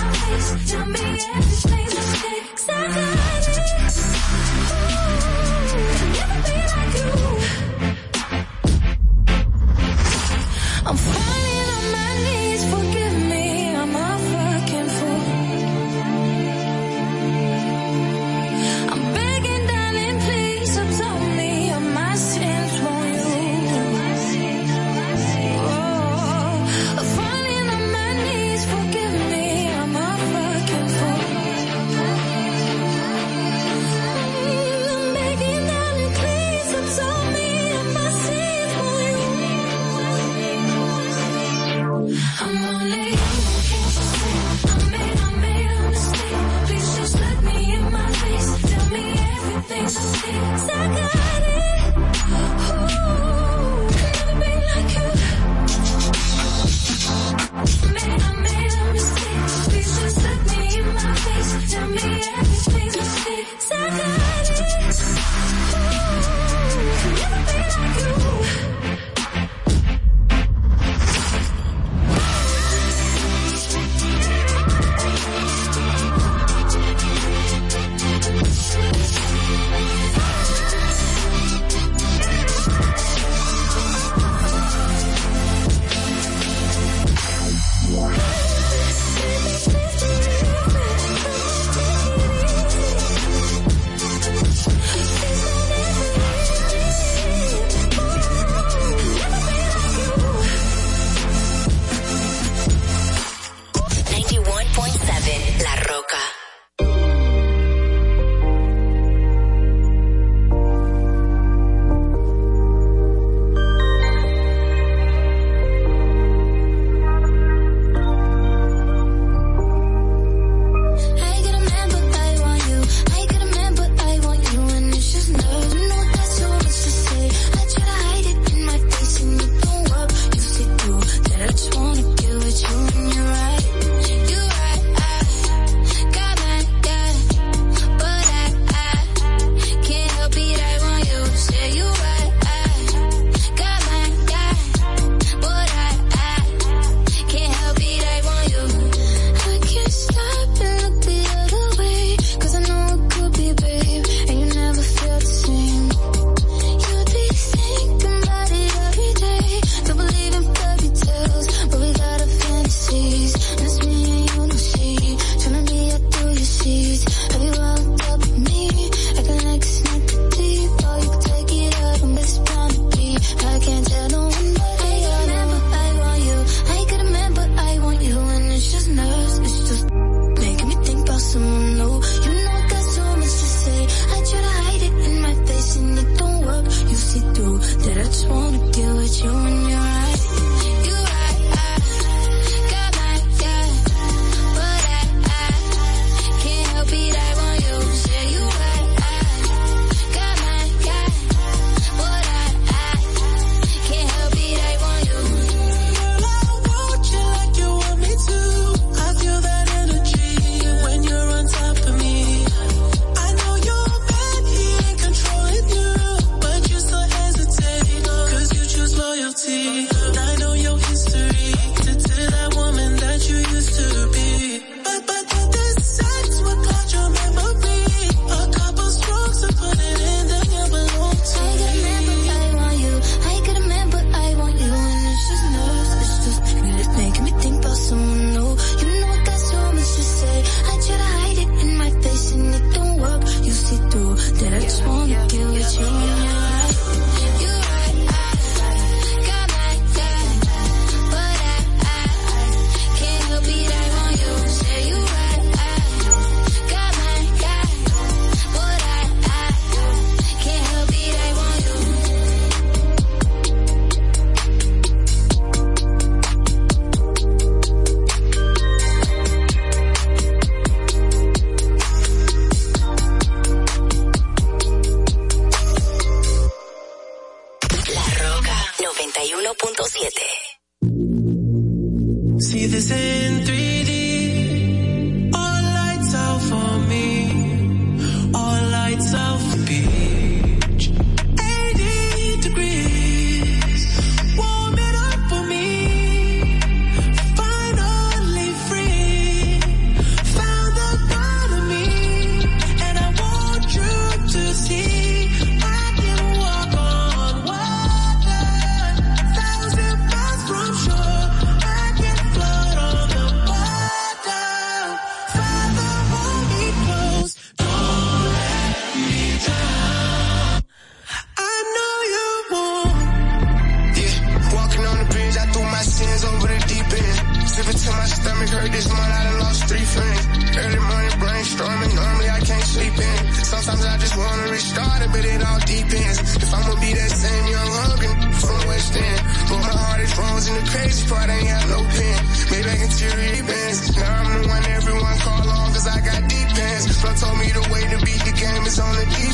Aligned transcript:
me 0.00 0.06
in 0.06 0.10
my 0.10 0.18
face? 0.18 0.70
Tell 0.70 0.86
me 0.86 1.67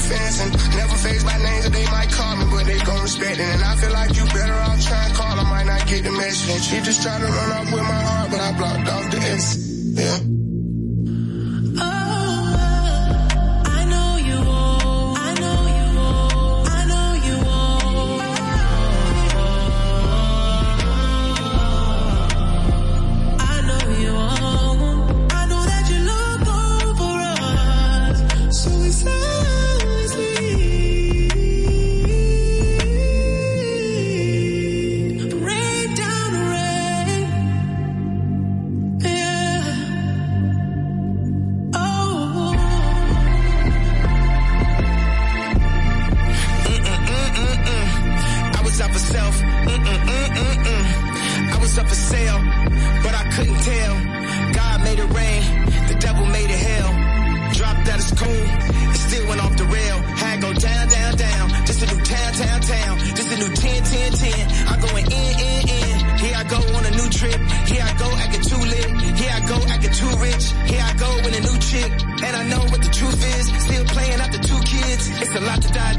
fence 0.09 0.41
and 0.41 0.53
never 0.77 0.97
face 1.01 1.25
my 1.25 1.39
names 1.39 1.65
that 1.65 1.73
they 1.73 1.87
might 1.87 2.11
call 2.11 2.37
me, 2.37 2.45
but 2.51 2.65
they 2.67 2.79
gon' 2.79 3.03
respect 3.03 3.39
it. 3.39 3.49
And 3.55 3.63
I 3.65 3.75
feel 3.77 3.93
like 3.93 4.17
you 4.17 4.25
better 4.27 4.55
off 4.55 4.79
trying 4.85 5.11
to 5.11 5.17
call, 5.17 5.35
I 5.41 5.45
might 5.49 5.67
not 5.67 5.87
get 5.89 6.05
the 6.05 6.13
message. 6.13 6.73
You 6.73 6.83
just 6.83 7.03
try 7.03 7.19
to 7.19 7.27
run 7.27 7.51
off 7.53 7.69
with 7.73 7.83
my 7.83 8.03
heart, 8.09 8.31
but 8.31 8.41
I 8.41 8.51
blocked 8.57 8.89
off 8.89 9.11
the 9.11 9.19
S. 9.19 9.47
Yeah. 9.97 10.44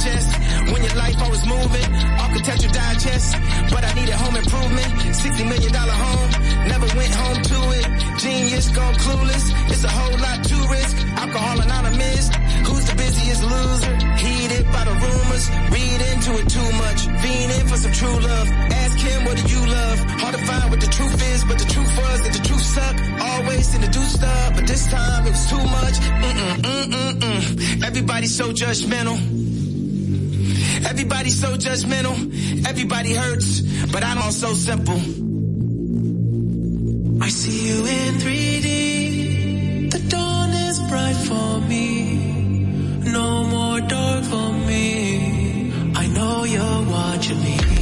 digest. 0.05 0.29
When 0.71 0.83
your 0.83 0.95
life 0.95 1.17
always 1.21 1.45
moving, 1.45 1.89
architecture 2.19 2.69
digest. 2.69 3.35
But 3.71 3.83
I 3.83 3.93
needed 3.93 4.15
home 4.15 4.35
improvement, 4.35 5.15
sixty 5.15 5.43
million 5.43 5.71
dollar 5.73 5.97
home. 6.05 6.29
Never 6.67 6.87
went 6.97 7.13
home 7.13 7.41
to 7.41 7.59
it. 7.79 7.85
Genius 8.19 8.69
gone 8.69 8.93
clueless. 8.95 9.45
It's 9.71 9.83
a 9.83 9.89
whole 9.89 10.17
lot 10.19 10.43
to 10.43 10.57
risk. 10.69 10.95
Alcohol 11.17 11.61
anonymous. 11.61 12.29
Who's 12.67 12.85
the 12.85 12.95
busiest 12.95 13.43
loser? 13.43 13.95
Heated 14.17 14.65
by 14.71 14.83
the 14.85 14.95
rumors. 15.03 15.45
Read 15.73 15.99
into 16.11 16.31
it 16.41 16.47
too 16.49 16.69
much. 16.83 16.99
Fiending 17.21 17.65
for 17.69 17.77
some 17.77 17.93
true 17.93 18.19
love. 18.19 18.47
Ask 18.81 18.97
him 18.97 19.25
what 19.25 19.37
do 19.37 19.43
you 19.53 19.61
love. 19.65 19.97
Hard 20.21 20.35
to 20.35 20.41
find 20.45 20.69
what 20.71 20.81
the 20.81 20.91
truth 20.97 21.19
is, 21.33 21.43
but 21.45 21.57
the 21.59 21.65
truth 21.65 21.91
was 21.97 22.17
that 22.23 22.33
the 22.33 22.43
truth 22.47 22.65
sucked. 22.75 23.01
Always 23.21 23.75
in 23.75 23.81
the 23.81 23.87
do 23.87 24.01
stuff, 24.01 24.55
but 24.55 24.67
this 24.67 24.87
time 24.87 25.27
it 25.27 25.31
was 25.31 25.49
too 25.49 25.63
much. 25.77 25.95
Mm-mm, 26.25 26.55
mm-mm, 26.69 27.11
mm. 27.19 27.83
Everybody's 27.83 28.35
so 28.35 28.51
judgmental. 28.51 29.17
Everybody's 30.89 31.39
so 31.39 31.55
judgmental. 31.55 32.15
Everybody 32.67 33.13
hurts, 33.13 33.61
but 33.91 34.03
I'm 34.03 34.19
all 34.19 34.31
so 34.31 34.53
simple. 34.53 34.99
I 37.21 37.29
see 37.29 37.67
you 37.67 37.85
in 37.85 38.13
3D. 38.15 39.91
The 39.91 39.99
dawn 40.09 40.49
is 40.51 40.79
bright 40.89 41.15
for 41.29 41.61
me. 41.61 42.15
No 43.17 43.43
more 43.45 43.81
dark 43.81 44.23
for 44.25 44.53
me. 44.67 45.71
I 45.95 46.07
know 46.07 46.43
you're 46.43 46.81
watching 46.89 47.41
me. 47.41 47.74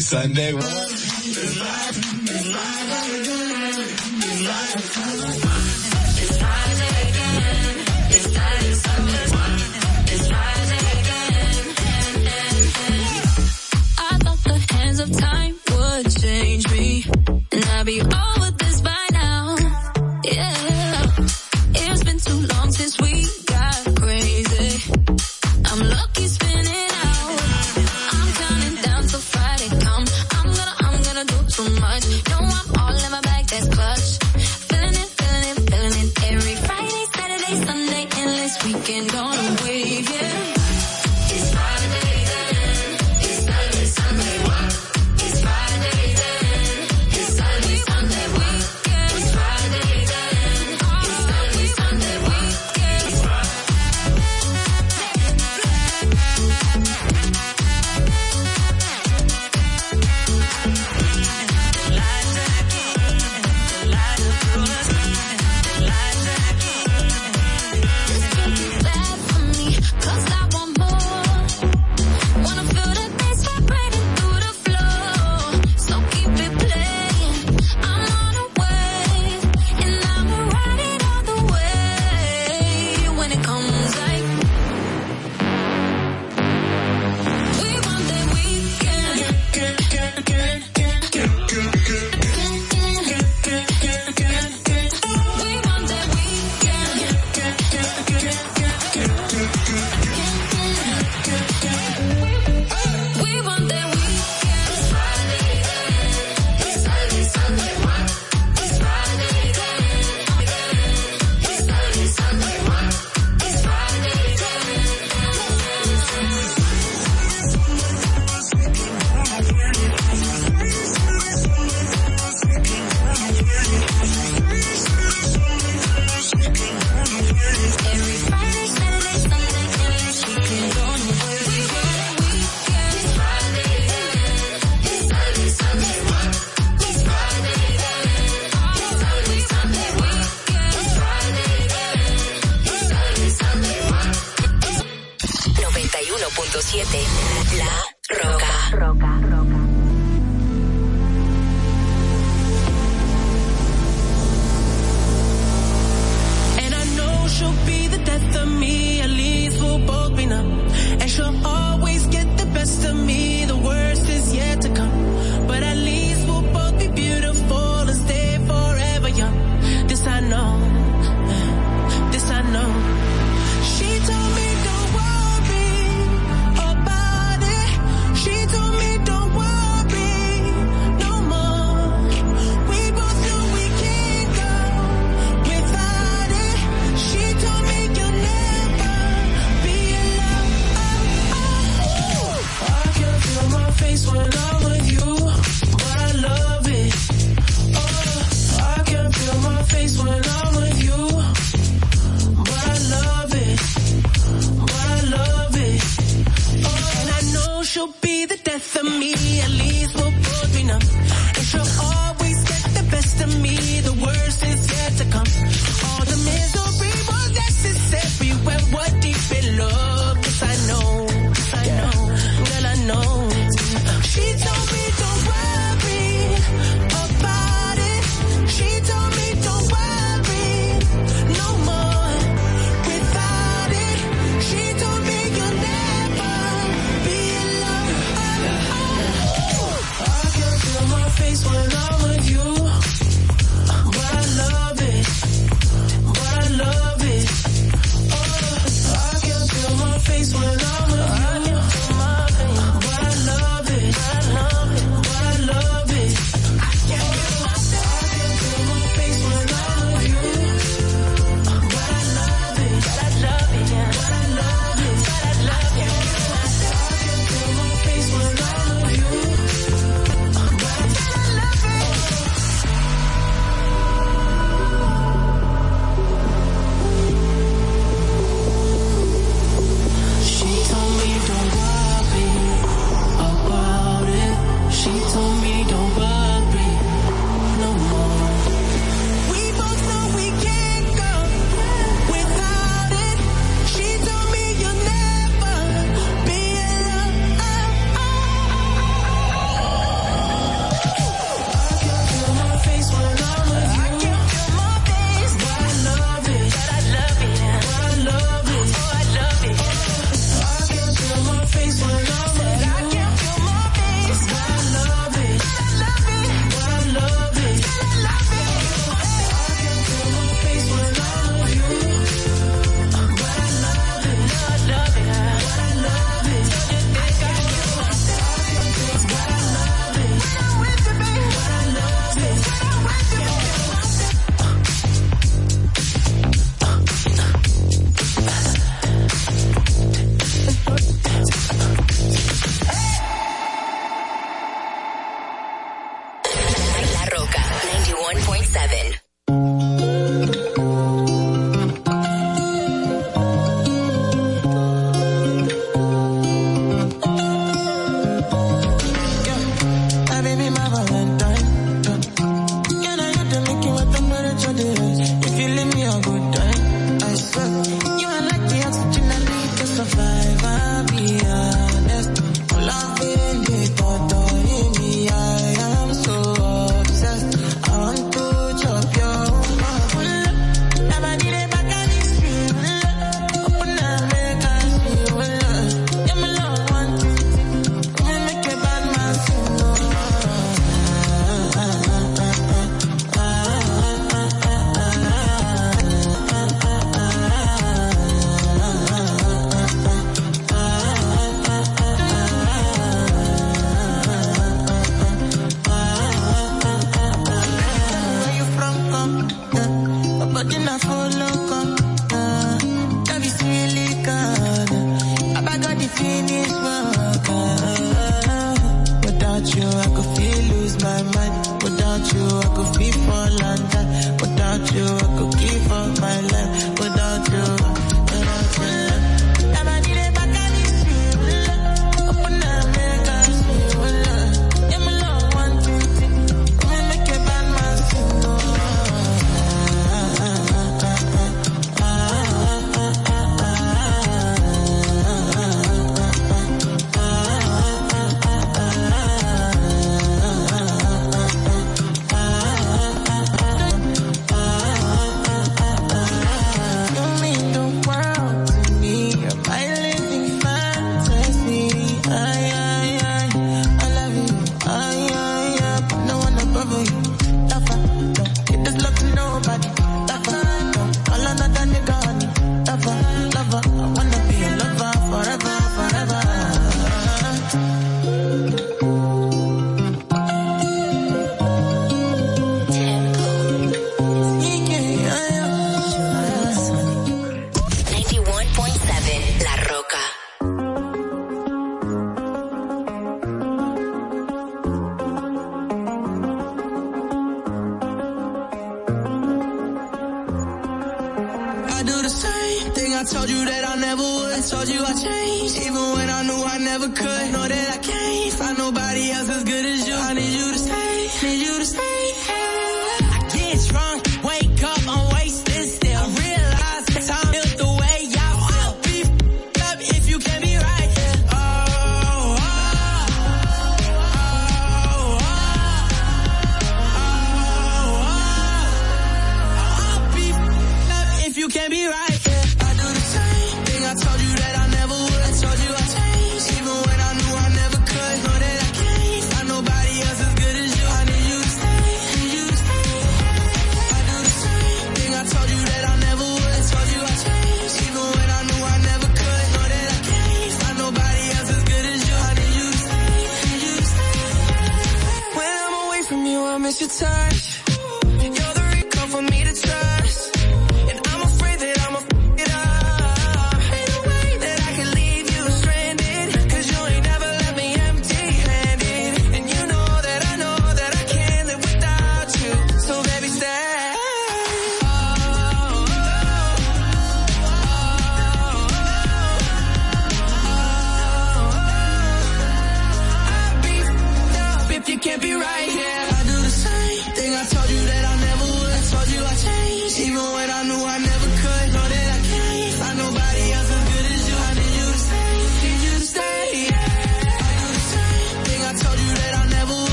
Sunday, 0.00 0.52
Sunday. 0.52 0.85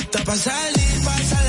Hoy 0.00 0.04
está 0.04 0.24
pa' 0.24 0.36
salir, 0.36 1.04
la 1.04 1.39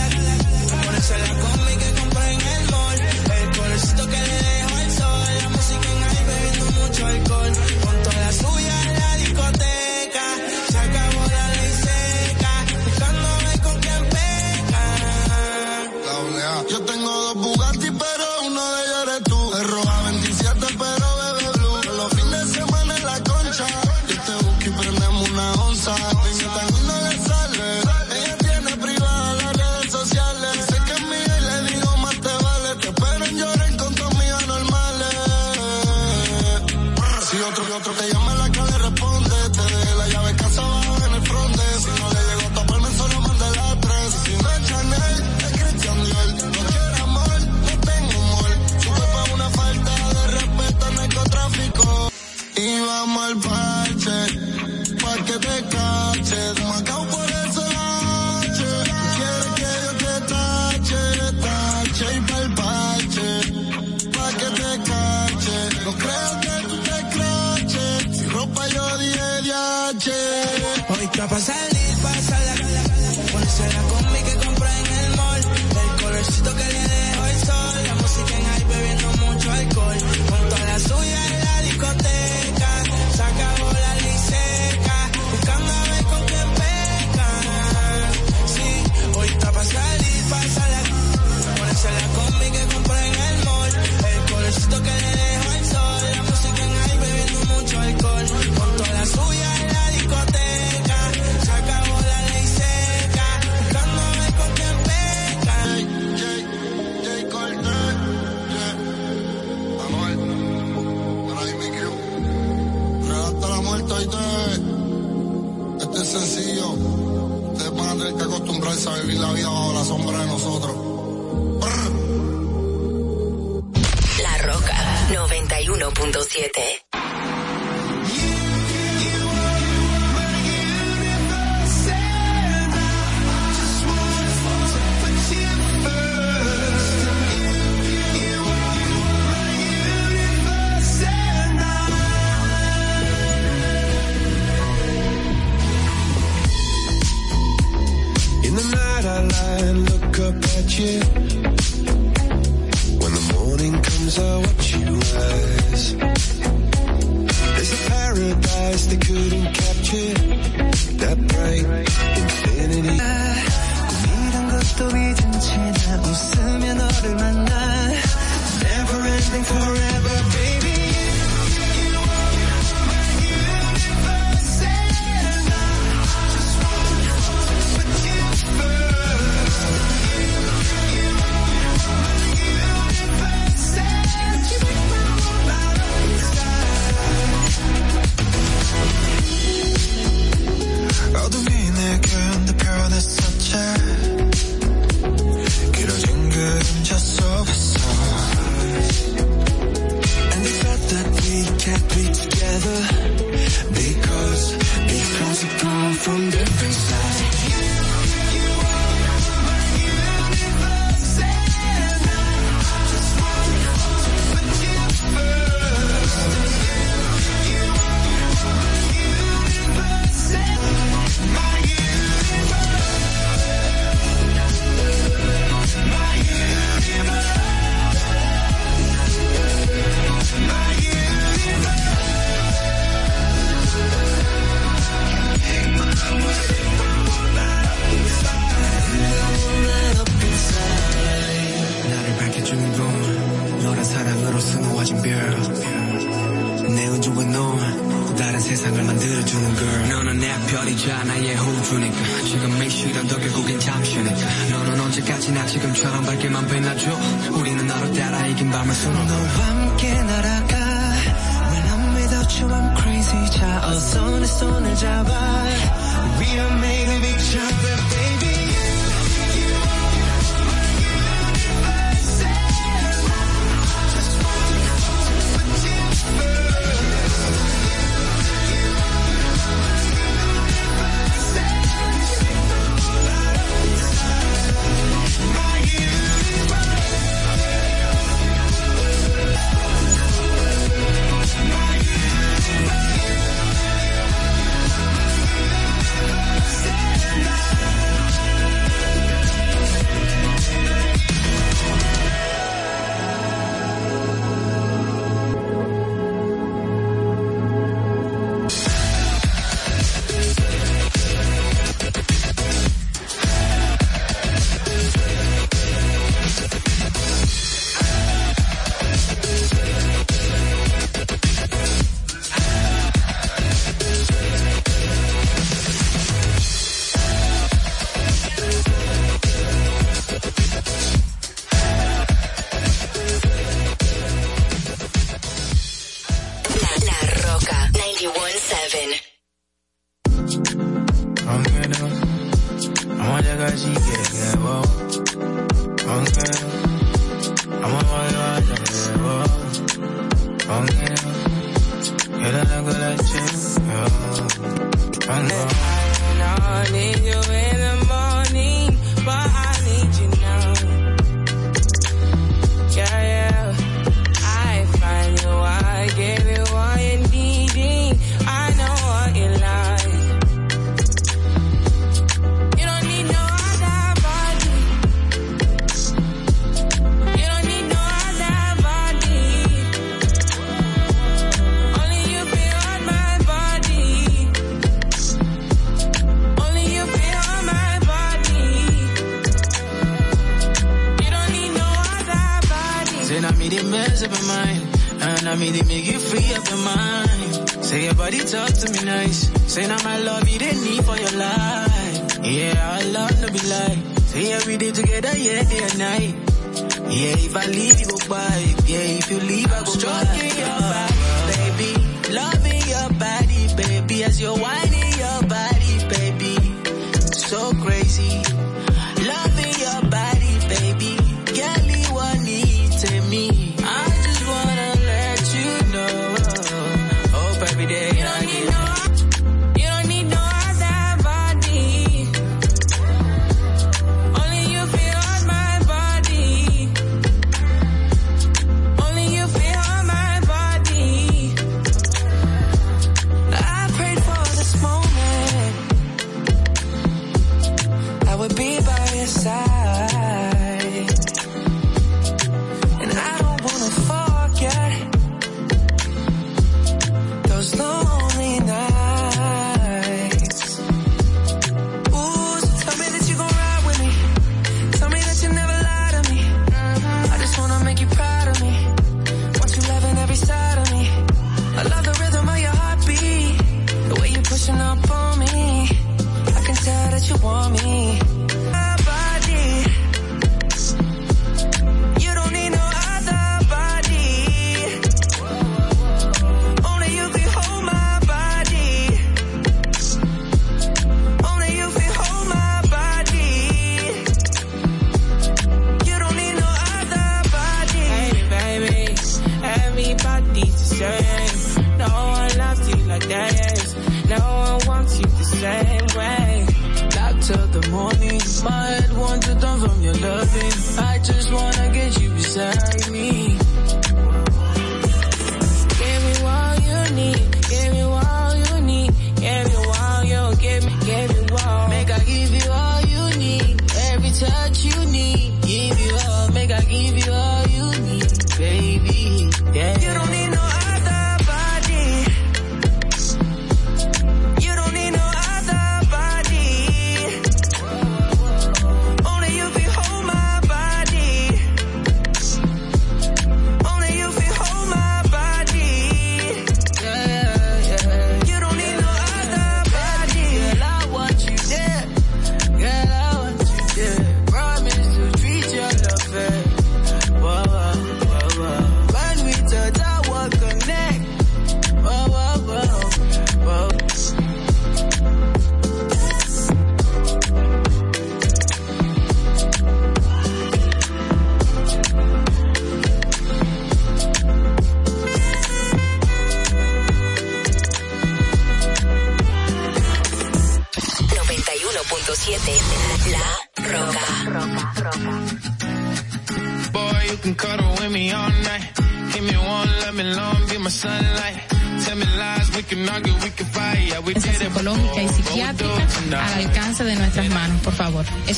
vamos 343.42 343.54
a 343.54 343.58
llegar 343.58 343.58
si 343.58 343.74
quieres, 343.82 344.71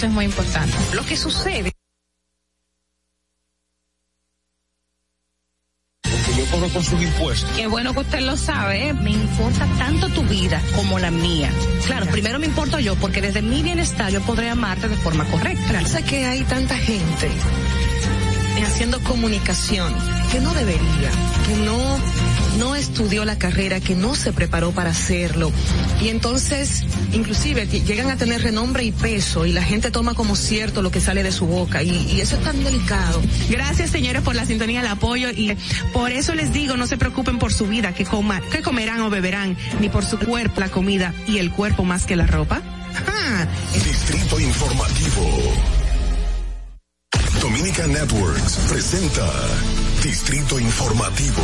Eso 0.03 0.09
es 0.09 0.15
muy 0.15 0.25
importante. 0.25 0.73
Lo 0.95 1.05
que 1.05 1.15
sucede 1.15 1.71
con 6.73 6.83
sus 6.83 7.01
impuestos. 7.01 7.49
Qué 7.55 7.67
bueno 7.67 7.93
que 7.93 8.01
usted 8.01 8.19
lo 8.19 8.35
sabe, 8.35 8.89
¿eh? 8.89 8.93
me 8.93 9.11
importa 9.11 9.65
tanto 9.77 10.09
tu 10.09 10.23
vida 10.23 10.61
como 10.75 10.99
la 10.99 11.09
mía. 11.09 11.49
Claro, 11.85 12.05
primero 12.07 12.37
me 12.37 12.47
importo 12.47 12.79
yo, 12.79 12.95
porque 12.95 13.21
desde 13.21 13.41
mi 13.41 13.63
bienestar 13.63 14.11
yo 14.11 14.21
podré 14.21 14.49
amarte 14.49 14.89
de 14.89 14.97
forma 14.97 15.23
correcta. 15.25 15.85
Sé 15.85 16.03
que 16.03 16.25
hay 16.25 16.43
tanta 16.43 16.75
gente 16.75 17.29
haciendo 18.65 18.99
comunicación 19.03 19.93
que 20.31 20.39
no 20.39 20.53
debería, 20.53 21.11
que 21.47 21.55
no, 21.63 21.97
no 22.57 22.75
estudió 22.75 23.23
la 23.23 23.37
carrera, 23.37 23.79
que 23.79 23.95
no 23.95 24.15
se 24.15 24.33
preparó 24.33 24.71
para 24.71 24.89
hacerlo. 24.89 25.51
Y 26.03 26.09
entonces, 26.09 26.83
inclusive, 27.13 27.65
llegan 27.65 28.09
a 28.09 28.17
tener 28.17 28.43
renombre 28.43 28.83
y 28.83 28.91
peso 28.91 29.45
y 29.45 29.53
la 29.53 29.63
gente 29.63 29.89
toma 29.89 30.13
como 30.13 30.35
cierto 30.35 30.81
lo 30.81 30.91
que 30.91 30.99
sale 30.99 31.23
de 31.23 31.31
su 31.31 31.45
boca. 31.45 31.81
Y, 31.81 31.91
y 32.11 32.19
eso 32.19 32.35
es 32.35 32.43
tan 32.43 32.61
delicado. 32.61 33.21
Gracias, 33.49 33.91
señores, 33.91 34.21
por 34.21 34.35
la 34.35 34.45
sintonía, 34.45 34.81
el 34.81 34.87
apoyo 34.87 35.29
y 35.29 35.55
por 35.93 36.11
eso 36.11 36.35
les 36.35 36.51
digo, 36.51 36.75
no 36.75 36.87
se 36.87 36.97
preocupen 36.97 37.39
por 37.39 37.53
su 37.53 37.67
vida, 37.67 37.93
que, 37.93 38.03
coma, 38.03 38.41
que 38.51 38.61
comerán 38.61 38.99
o 38.99 39.09
beberán, 39.09 39.55
ni 39.79 39.87
por 39.87 40.03
su 40.03 40.19
cuerpo, 40.19 40.59
la 40.59 40.67
comida 40.67 41.13
y 41.25 41.37
el 41.37 41.51
cuerpo 41.51 41.85
más 41.85 42.05
que 42.05 42.17
la 42.17 42.27
ropa. 42.27 42.61
¡Ja! 43.05 43.47
Distrito 43.73 44.41
Informativo. 44.41 45.53
Dominica 47.39 47.87
Networks 47.87 48.57
presenta 48.69 49.29
Distrito 50.03 50.59
Informativo. 50.59 51.43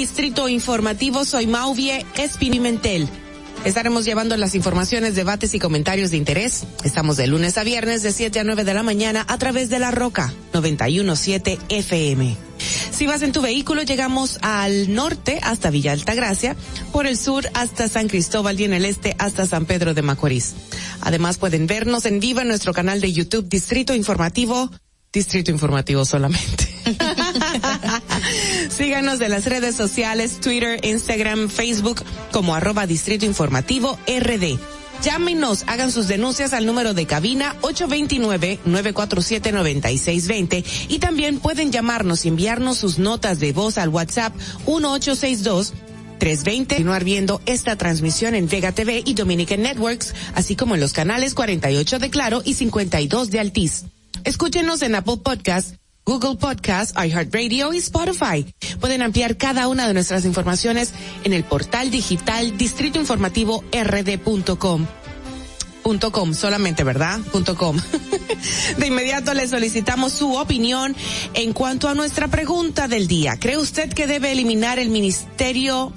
Distrito 0.00 0.48
Informativo. 0.48 1.26
Soy 1.26 1.46
Mauvie 1.46 2.06
Espinimentel. 2.16 3.06
Estaremos 3.66 4.06
llevando 4.06 4.34
las 4.38 4.54
informaciones, 4.54 5.14
debates 5.14 5.52
y 5.52 5.58
comentarios 5.58 6.10
de 6.10 6.16
interés. 6.16 6.64
Estamos 6.84 7.18
de 7.18 7.26
lunes 7.26 7.58
a 7.58 7.64
viernes 7.64 8.02
de 8.02 8.10
7 8.10 8.40
a 8.40 8.44
9 8.44 8.64
de 8.64 8.72
la 8.72 8.82
mañana 8.82 9.26
a 9.28 9.36
través 9.36 9.68
de 9.68 9.78
La 9.78 9.90
Roca 9.90 10.32
917 10.54 11.58
FM. 11.68 12.34
Si 12.92 13.06
vas 13.06 13.20
en 13.20 13.32
tu 13.32 13.42
vehículo, 13.42 13.82
llegamos 13.82 14.38
al 14.40 14.94
norte 14.94 15.38
hasta 15.42 15.68
Villa 15.68 15.92
Altagracia, 15.92 16.56
por 16.92 17.06
el 17.06 17.18
sur 17.18 17.50
hasta 17.52 17.86
San 17.86 18.08
Cristóbal 18.08 18.58
y 18.58 18.64
en 18.64 18.72
el 18.72 18.86
este 18.86 19.14
hasta 19.18 19.46
San 19.46 19.66
Pedro 19.66 19.92
de 19.92 20.00
Macorís. 20.00 20.54
Además 21.02 21.36
pueden 21.36 21.66
vernos 21.66 22.06
en 22.06 22.20
vivo 22.20 22.40
en 22.40 22.48
nuestro 22.48 22.72
canal 22.72 23.02
de 23.02 23.12
YouTube 23.12 23.50
Distrito 23.50 23.94
Informativo, 23.94 24.70
Distrito 25.12 25.50
Informativo 25.50 26.06
solamente. 26.06 26.70
Síganos 28.68 29.18
de 29.18 29.28
las 29.28 29.46
redes 29.46 29.74
sociales, 29.76 30.40
Twitter, 30.40 30.84
Instagram, 30.84 31.48
Facebook 31.48 32.02
como 32.32 32.54
arroba 32.54 32.86
Distrito 32.86 33.26
Informativo 33.26 33.98
RD. 34.06 34.58
Llámenos, 35.02 35.64
hagan 35.66 35.90
sus 35.90 36.06
denuncias 36.08 36.52
al 36.52 36.66
número 36.66 36.92
de 36.92 37.06
cabina 37.06 37.56
829-947-9620 37.62 40.62
y 40.88 40.98
también 40.98 41.38
pueden 41.38 41.72
llamarnos 41.72 42.26
y 42.26 42.28
enviarnos 42.28 42.76
sus 42.76 42.98
notas 42.98 43.40
de 43.40 43.54
voz 43.54 43.78
al 43.78 43.88
WhatsApp 43.88 44.34
1862 44.66 45.72
320 46.18 46.74
continuar 46.76 47.02
viendo 47.02 47.40
esta 47.46 47.76
transmisión 47.76 48.34
en 48.34 48.46
Vega 48.46 48.72
TV 48.72 49.02
y 49.06 49.14
Dominican 49.14 49.62
Networks, 49.62 50.12
así 50.34 50.54
como 50.54 50.74
en 50.74 50.82
los 50.82 50.92
canales 50.92 51.32
48 51.32 51.98
de 51.98 52.10
Claro 52.10 52.42
y 52.44 52.52
52 52.54 53.30
de 53.30 53.40
Altiz. 53.40 53.84
Escúchenos 54.24 54.82
en 54.82 54.96
Apple 54.96 55.16
Podcast, 55.24 55.76
Google 56.10 56.34
Podcast, 56.34 56.98
iHeartRadio 56.98 57.72
y 57.72 57.76
Spotify. 57.76 58.44
Pueden 58.80 59.00
ampliar 59.00 59.36
cada 59.36 59.68
una 59.68 59.86
de 59.86 59.94
nuestras 59.94 60.24
informaciones 60.24 60.92
en 61.22 61.32
el 61.32 61.44
portal 61.44 61.92
digital 61.92 62.58
distritoinformativo.rd.com. 62.58 64.86
Punto 65.84 66.10
com 66.10 66.34
solamente, 66.34 66.82
¿verdad? 66.82 67.20
Punto 67.30 67.56
com. 67.56 67.76
De 68.78 68.88
inmediato 68.88 69.34
le 69.34 69.46
solicitamos 69.46 70.12
su 70.12 70.34
opinión 70.34 70.96
en 71.34 71.52
cuanto 71.52 71.88
a 71.88 71.94
nuestra 71.94 72.26
pregunta 72.26 72.88
del 72.88 73.06
día. 73.06 73.36
¿Cree 73.38 73.58
usted 73.58 73.92
que 73.92 74.08
debe 74.08 74.32
eliminar 74.32 74.80
el 74.80 74.88
Ministerio 74.88 75.92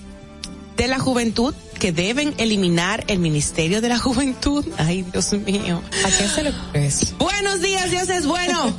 de 0.76 0.88
la 0.88 1.00
Juventud? 1.00 1.54
que 1.84 1.92
deben 1.92 2.34
eliminar 2.38 3.04
el 3.08 3.20
Ministerio 3.20 3.82
de 3.82 3.90
la 3.90 4.00
Juventud. 4.00 4.66
Ay, 4.78 5.02
Dios 5.12 5.34
mío. 5.34 5.82
¿A 6.06 6.10
qué 6.10 6.30
se 6.30 6.44
le 6.44 6.52
ocurre 6.52 6.86
eso? 6.86 7.14
Buenos 7.20 7.60
días, 7.62 7.92
Dios 7.92 8.08
es 8.08 8.26
bueno. 8.26 8.74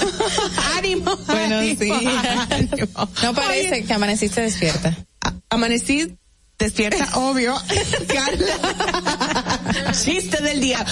ánimo. 0.78 1.16
Buenos 1.26 1.60
ánimo, 1.60 1.98
días. 1.98 2.24
ánimo. 2.50 3.08
No 3.22 3.34
parece 3.34 3.72
Oye, 3.74 3.84
que 3.84 3.92
amaneciste 3.92 4.40
despierta. 4.40 4.96
amanecí 5.50 6.16
despierta, 6.58 7.10
obvio. 7.18 7.54
Carla. 8.08 9.92
Chiste 9.92 10.42
del 10.42 10.60
día. 10.60 10.84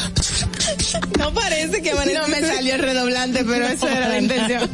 No 1.19 1.35
parece 1.35 1.83
que 1.83 1.91
amaneciste. 1.91 2.21
No 2.23 2.29
me 2.29 2.41
salió 2.41 2.75
el 2.75 2.81
redoblante, 2.81 3.45
pero 3.45 3.66
eso 3.66 3.89
era 3.89 4.09
la 4.09 4.19
intención. 4.21 4.71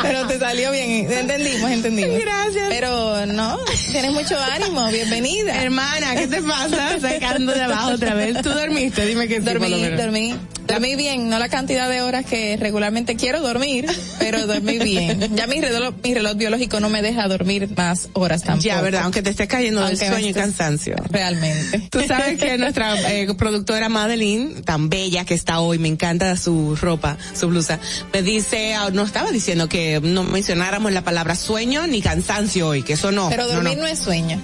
Pero 0.00 0.26
te 0.26 0.38
salió 0.38 0.72
bien. 0.72 1.10
Entendimos, 1.12 1.70
entendimos. 1.70 2.20
Gracias. 2.20 2.66
Pero 2.70 3.26
no, 3.26 3.58
tienes 3.90 4.12
mucho 4.12 4.38
ánimo. 4.40 4.88
Bienvenida. 4.88 5.62
Hermana, 5.62 6.14
¿qué 6.16 6.26
te 6.26 6.42
pasa? 6.42 6.98
Sacando 7.00 7.52
de 7.52 7.62
abajo 7.62 7.90
otra 7.92 8.14
vez. 8.14 8.40
¿Tú 8.42 8.50
dormiste? 8.50 9.04
Dime 9.06 9.28
que 9.28 9.40
Dormí, 9.40 9.88
dormí. 9.90 10.34
Dormí 10.72 10.96
bien, 10.96 11.28
no 11.28 11.38
la 11.38 11.48
cantidad 11.48 11.88
de 11.90 12.00
horas 12.00 12.24
que 12.24 12.56
regularmente 12.56 13.16
quiero 13.16 13.40
dormir, 13.40 13.86
pero 14.18 14.46
dormí 14.46 14.78
bien. 14.78 15.36
Ya 15.36 15.46
mi 15.46 15.60
reloj, 15.60 15.94
mi 16.02 16.14
reloj 16.14 16.34
biológico 16.36 16.80
no 16.80 16.88
me 16.88 17.02
deja 17.02 17.28
dormir 17.28 17.68
más 17.76 18.08
horas 18.14 18.42
tampoco. 18.42 18.66
Ya, 18.66 18.80
¿verdad? 18.80 19.02
Aunque 19.04 19.22
te 19.22 19.30
estés 19.30 19.48
cayendo 19.48 19.84
del 19.84 19.98
sueño 19.98 20.28
y 20.28 20.32
cansancio. 20.32 20.96
Realmente. 21.10 21.88
Tú 21.90 22.00
sabes 22.06 22.38
que 22.38 22.56
nuestra 22.58 22.98
eh, 23.12 23.32
productora 23.34 23.88
Madeline, 23.88 24.62
tan 24.62 24.88
bella 24.88 25.24
que 25.24 25.34
está 25.34 25.60
hoy, 25.60 25.78
me 25.78 25.88
encanta 25.88 26.36
su 26.36 26.76
ropa, 26.76 27.16
su 27.38 27.48
blusa, 27.48 27.78
me 28.12 28.22
dice, 28.22 28.74
ah, 28.74 28.90
no 28.92 29.02
estaba 29.02 29.30
diciendo 29.30 29.68
que 29.68 30.00
no 30.02 30.24
mencionáramos 30.24 30.92
la 30.92 31.02
palabra 31.02 31.34
sueño 31.34 31.86
ni 31.86 32.00
cansancio 32.02 32.68
hoy, 32.68 32.82
que 32.82 32.94
eso 32.94 33.12
no. 33.12 33.28
Pero 33.28 33.44
no, 33.44 33.54
dormir 33.54 33.76
no. 33.76 33.82
no, 33.82 33.88
es 33.88 33.98
sueño. 33.98 34.40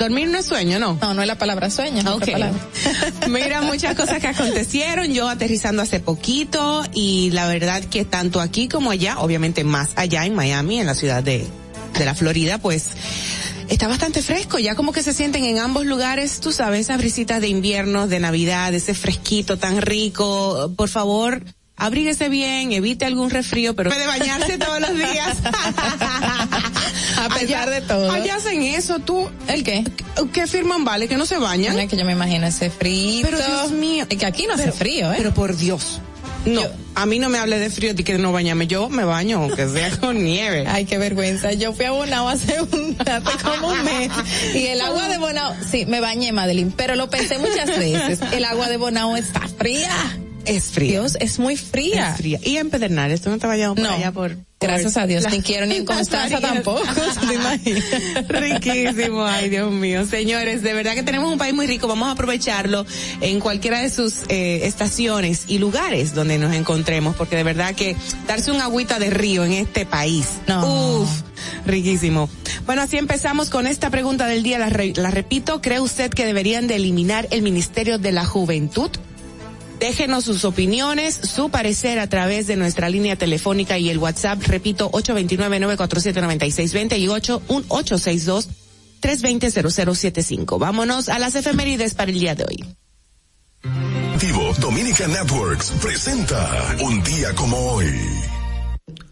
Dormir 0.00 0.28
no 0.28 0.38
es 0.38 0.46
sueño, 0.46 0.78
¿no? 0.78 0.98
No, 1.00 1.12
no 1.14 1.20
es 1.22 1.28
la 1.28 1.36
palabra 1.36 1.68
sueño. 1.70 1.98
es 2.00 2.06
otra 2.06 2.14
Ok. 2.26 2.32
palabra. 2.32 2.58
Mira, 3.28 3.60
muchas 3.60 3.94
cosas 3.94 4.18
que 4.18 4.28
acontecieron, 4.28 5.12
yo 5.12 5.28
aterrizando 5.28 5.82
hace 5.82 6.00
poquito 6.00 6.82
y 6.94 7.30
la 7.32 7.46
verdad 7.46 7.84
que 7.84 8.04
tanto 8.06 8.40
aquí 8.40 8.66
como 8.66 8.90
allá, 8.90 9.18
obviamente 9.18 9.62
más 9.62 9.90
allá 9.96 10.24
en 10.24 10.34
Miami, 10.34 10.80
en 10.80 10.86
la 10.86 10.94
ciudad 10.94 11.22
de, 11.22 11.46
de 11.98 12.04
la 12.06 12.14
Florida, 12.14 12.56
pues 12.58 12.86
está 13.68 13.86
bastante 13.88 14.22
fresco, 14.22 14.58
ya 14.58 14.74
como 14.74 14.92
que 14.92 15.02
se 15.02 15.12
sienten 15.12 15.44
en 15.44 15.58
ambos 15.58 15.84
lugares, 15.84 16.40
tú 16.40 16.50
sabes, 16.50 16.80
esas 16.80 16.96
brisitas 16.98 17.40
de 17.42 17.48
invierno, 17.48 18.08
de 18.08 18.20
Navidad, 18.20 18.72
ese 18.74 18.94
fresquito 18.94 19.58
tan 19.58 19.82
rico, 19.82 20.72
por 20.76 20.88
favor. 20.88 21.44
Abríguese 21.76 22.28
bien, 22.28 22.72
evite 22.72 23.06
algún 23.06 23.30
resfrío, 23.30 23.74
pero 23.74 23.88
puede 23.90 24.06
bañarse 24.06 24.58
todos 24.58 24.80
los 24.80 24.94
días. 24.94 25.38
A 27.20 27.28
pesar 27.28 27.70
de 27.70 27.80
todo. 27.82 28.10
Allá 28.10 28.36
hacen 28.36 28.62
eso, 28.62 28.98
tú. 28.98 29.28
¿El 29.48 29.62
qué? 29.62 29.84
¿Qué 30.32 30.46
firman 30.46 30.84
vale? 30.84 31.08
¿Que 31.08 31.16
no 31.16 31.26
se 31.26 31.38
bañan? 31.38 31.74
No 31.74 31.80
es 31.80 31.88
que 31.88 31.96
yo 31.96 32.04
me 32.04 32.12
imagino 32.12 32.46
ese 32.46 32.70
frío. 32.70 33.22
Pero 33.22 33.38
Dios 33.38 33.70
mío. 33.72 34.06
Es 34.08 34.18
que 34.18 34.26
aquí 34.26 34.46
no 34.46 34.54
hace 34.54 34.72
frío, 34.72 35.12
¿eh? 35.12 35.16
Pero 35.18 35.34
por 35.34 35.56
Dios. 35.56 36.00
No, 36.46 36.62
a 36.94 37.04
mí 37.04 37.18
no 37.18 37.28
me 37.28 37.38
hable 37.38 37.58
de 37.58 37.68
frío 37.68 37.92
y 37.96 38.02
que 38.02 38.16
no 38.16 38.32
bañame. 38.32 38.66
Yo 38.66 38.88
me 38.88 39.04
baño, 39.04 39.42
aunque 39.42 39.68
sea 39.68 39.90
con 40.00 40.24
nieve. 40.24 40.64
Ay, 40.66 40.86
qué 40.86 40.96
vergüenza. 40.96 41.52
Yo 41.52 41.72
fui 41.72 41.84
a 41.84 41.90
Bonao 41.92 42.28
hace, 42.28 42.60
un, 42.62 42.96
hace 42.98 43.44
como 43.44 43.68
un 43.68 43.84
mes 43.84 44.10
y 44.54 44.66
el 44.66 44.80
agua 44.80 45.08
de 45.08 45.18
Bonao, 45.18 45.54
sí, 45.70 45.84
me 45.86 46.00
bañé, 46.00 46.32
Madeline, 46.32 46.72
pero 46.74 46.96
lo 46.96 47.10
pensé 47.10 47.38
muchas 47.38 47.68
veces. 47.68 48.20
El 48.32 48.44
agua 48.44 48.68
de 48.68 48.78
Bonao 48.78 49.16
está 49.16 49.40
fría. 49.58 49.90
Es 50.56 50.64
frío. 50.64 51.02
Dios, 51.02 51.16
es 51.20 51.38
muy 51.38 51.56
fría. 51.56 52.10
Es 52.12 52.16
fría. 52.18 52.38
Y 52.44 52.56
en 52.56 52.70
Pedernales, 52.70 53.20
tú 53.20 53.30
no 53.30 53.38
te 53.38 53.46
vayas 53.46 53.68
por 53.70 53.80
No. 53.80 53.90
allá 53.90 54.12
por... 54.12 54.36
Gracias 54.62 54.92
por 54.92 55.02
a 55.04 55.06
Dios, 55.06 55.22
la- 55.24 55.30
ni 55.30 55.40
quiero 55.40 55.64
ni 55.64 55.76
en 55.76 55.84
Constanza 55.86 56.38
tampoco, 56.38 56.82
¿tú 56.82 57.26
te 57.28 57.34
imaginas? 57.34 57.82
Riquísimo, 58.28 59.24
ay 59.24 59.48
Dios 59.48 59.72
mío. 59.72 60.04
Señores, 60.06 60.62
de 60.62 60.74
verdad 60.74 60.94
que 60.94 61.02
tenemos 61.02 61.32
un 61.32 61.38
país 61.38 61.54
muy 61.54 61.66
rico, 61.66 61.86
vamos 61.88 62.08
a 62.08 62.12
aprovecharlo 62.12 62.84
en 63.22 63.40
cualquiera 63.40 63.80
de 63.80 63.88
sus 63.88 64.16
eh, 64.28 64.60
estaciones 64.64 65.44
y 65.48 65.58
lugares 65.58 66.14
donde 66.14 66.36
nos 66.38 66.54
encontremos, 66.54 67.16
porque 67.16 67.36
de 67.36 67.42
verdad 67.44 67.74
que 67.74 67.96
darse 68.28 68.50
un 68.52 68.60
agüita 68.60 68.98
de 68.98 69.08
río 69.08 69.46
en 69.46 69.52
este 69.52 69.86
país, 69.86 70.26
No. 70.46 71.00
uf, 71.02 71.08
riquísimo. 71.64 72.28
Bueno, 72.66 72.82
así 72.82 72.98
empezamos 72.98 73.48
con 73.48 73.66
esta 73.66 73.88
pregunta 73.88 74.26
del 74.26 74.42
día, 74.42 74.58
la, 74.58 74.68
re- 74.68 74.92
la 74.94 75.10
repito, 75.10 75.62
¿cree 75.62 75.80
usted 75.80 76.10
que 76.10 76.26
deberían 76.26 76.66
de 76.66 76.76
eliminar 76.76 77.26
el 77.30 77.40
Ministerio 77.42 77.98
de 77.98 78.12
la 78.12 78.26
Juventud? 78.26 78.90
Déjenos 79.80 80.24
sus 80.24 80.44
opiniones, 80.44 81.14
su 81.14 81.50
parecer 81.50 81.98
a 81.98 82.06
través 82.06 82.46
de 82.46 82.54
nuestra 82.56 82.88
línea 82.88 83.16
telefónica 83.16 83.76
y 83.78 83.90
el 83.90 83.98
WhatsApp, 83.98 84.40
repito, 84.42 84.92
829-947-9620 84.92 86.98
y 86.98 87.08
8, 87.08 87.42
un 87.48 87.68
862-320-0075. 87.68 90.58
Vámonos 90.58 91.08
a 91.08 91.18
las 91.18 91.34
efemérides 91.34 91.94
para 91.94 92.12
el 92.12 92.20
día 92.20 92.34
de 92.34 92.44
hoy. 92.44 92.62
Dominica 94.60 95.08
Networks 95.08 95.72
presenta 95.80 96.76
Un 96.82 97.02
día 97.02 97.34
como 97.34 97.56
hoy. 97.72 97.88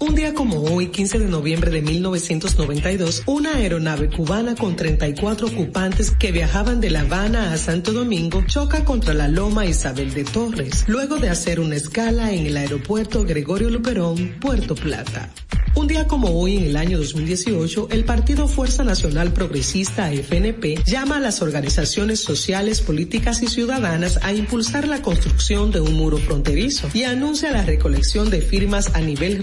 Un 0.01 0.15
día 0.15 0.33
como 0.33 0.63
hoy, 0.63 0.89
15 0.89 1.19
de 1.19 1.27
noviembre 1.27 1.73
de 1.73 1.83
1992, 1.83 3.25
una 3.27 3.57
aeronave 3.57 4.09
cubana 4.09 4.55
con 4.55 4.77
34 4.77 5.49
ocupantes 5.49 6.13
que 6.13 6.31
viajaban 6.31 6.81
de 6.81 6.91
La 6.91 7.01
Habana 7.01 7.53
a 7.53 7.57
Santo 7.57 7.93
Domingo 7.93 8.45
choca 8.47 8.85
contra 8.85 9.13
la 9.13 9.27
Loma 9.27 9.67
Isabel 9.67 10.15
de 10.15 10.23
Torres, 10.23 10.85
luego 10.87 11.17
de 11.17 11.31
hacer 11.31 11.59
una 11.59 11.75
escala 11.75 12.33
en 12.33 12.47
el 12.47 12.57
aeropuerto 12.57 13.25
Gregorio 13.25 13.71
Luperón, 13.71 14.37
Puerto 14.41 14.77
Plata. 14.77 15.33
Un 15.79 15.87
día 15.87 16.09
como 16.09 16.31
hoy, 16.41 16.57
en 16.57 16.65
el 16.65 16.77
año 16.77 16.99
2018, 16.99 17.89
el 17.93 18.05
Partido 18.05 18.49
Fuerza 18.49 18.83
Nacional 18.83 19.33
Progresista 19.33 20.11
FNP 20.11 20.83
llama 20.85 21.19
a 21.19 21.21
las 21.21 21.41
organizaciones 21.41 22.21
sociales, 22.21 22.81
políticas 22.81 23.43
y 23.43 23.47
ciudadanas 23.47 24.19
a 24.25 24.33
impulsar 24.33 24.89
la 24.89 25.03
construcción 25.03 25.71
de 25.71 25.81
un 25.81 25.95
muro 25.95 26.19
fronterizo 26.19 26.89
y 26.95 27.05
anuncia 27.05 27.53
la 27.53 27.63
recolección 27.63 28.29
de 28.29 28.41
firmas 28.41 28.93
a 28.97 29.01
nivel 29.01 29.39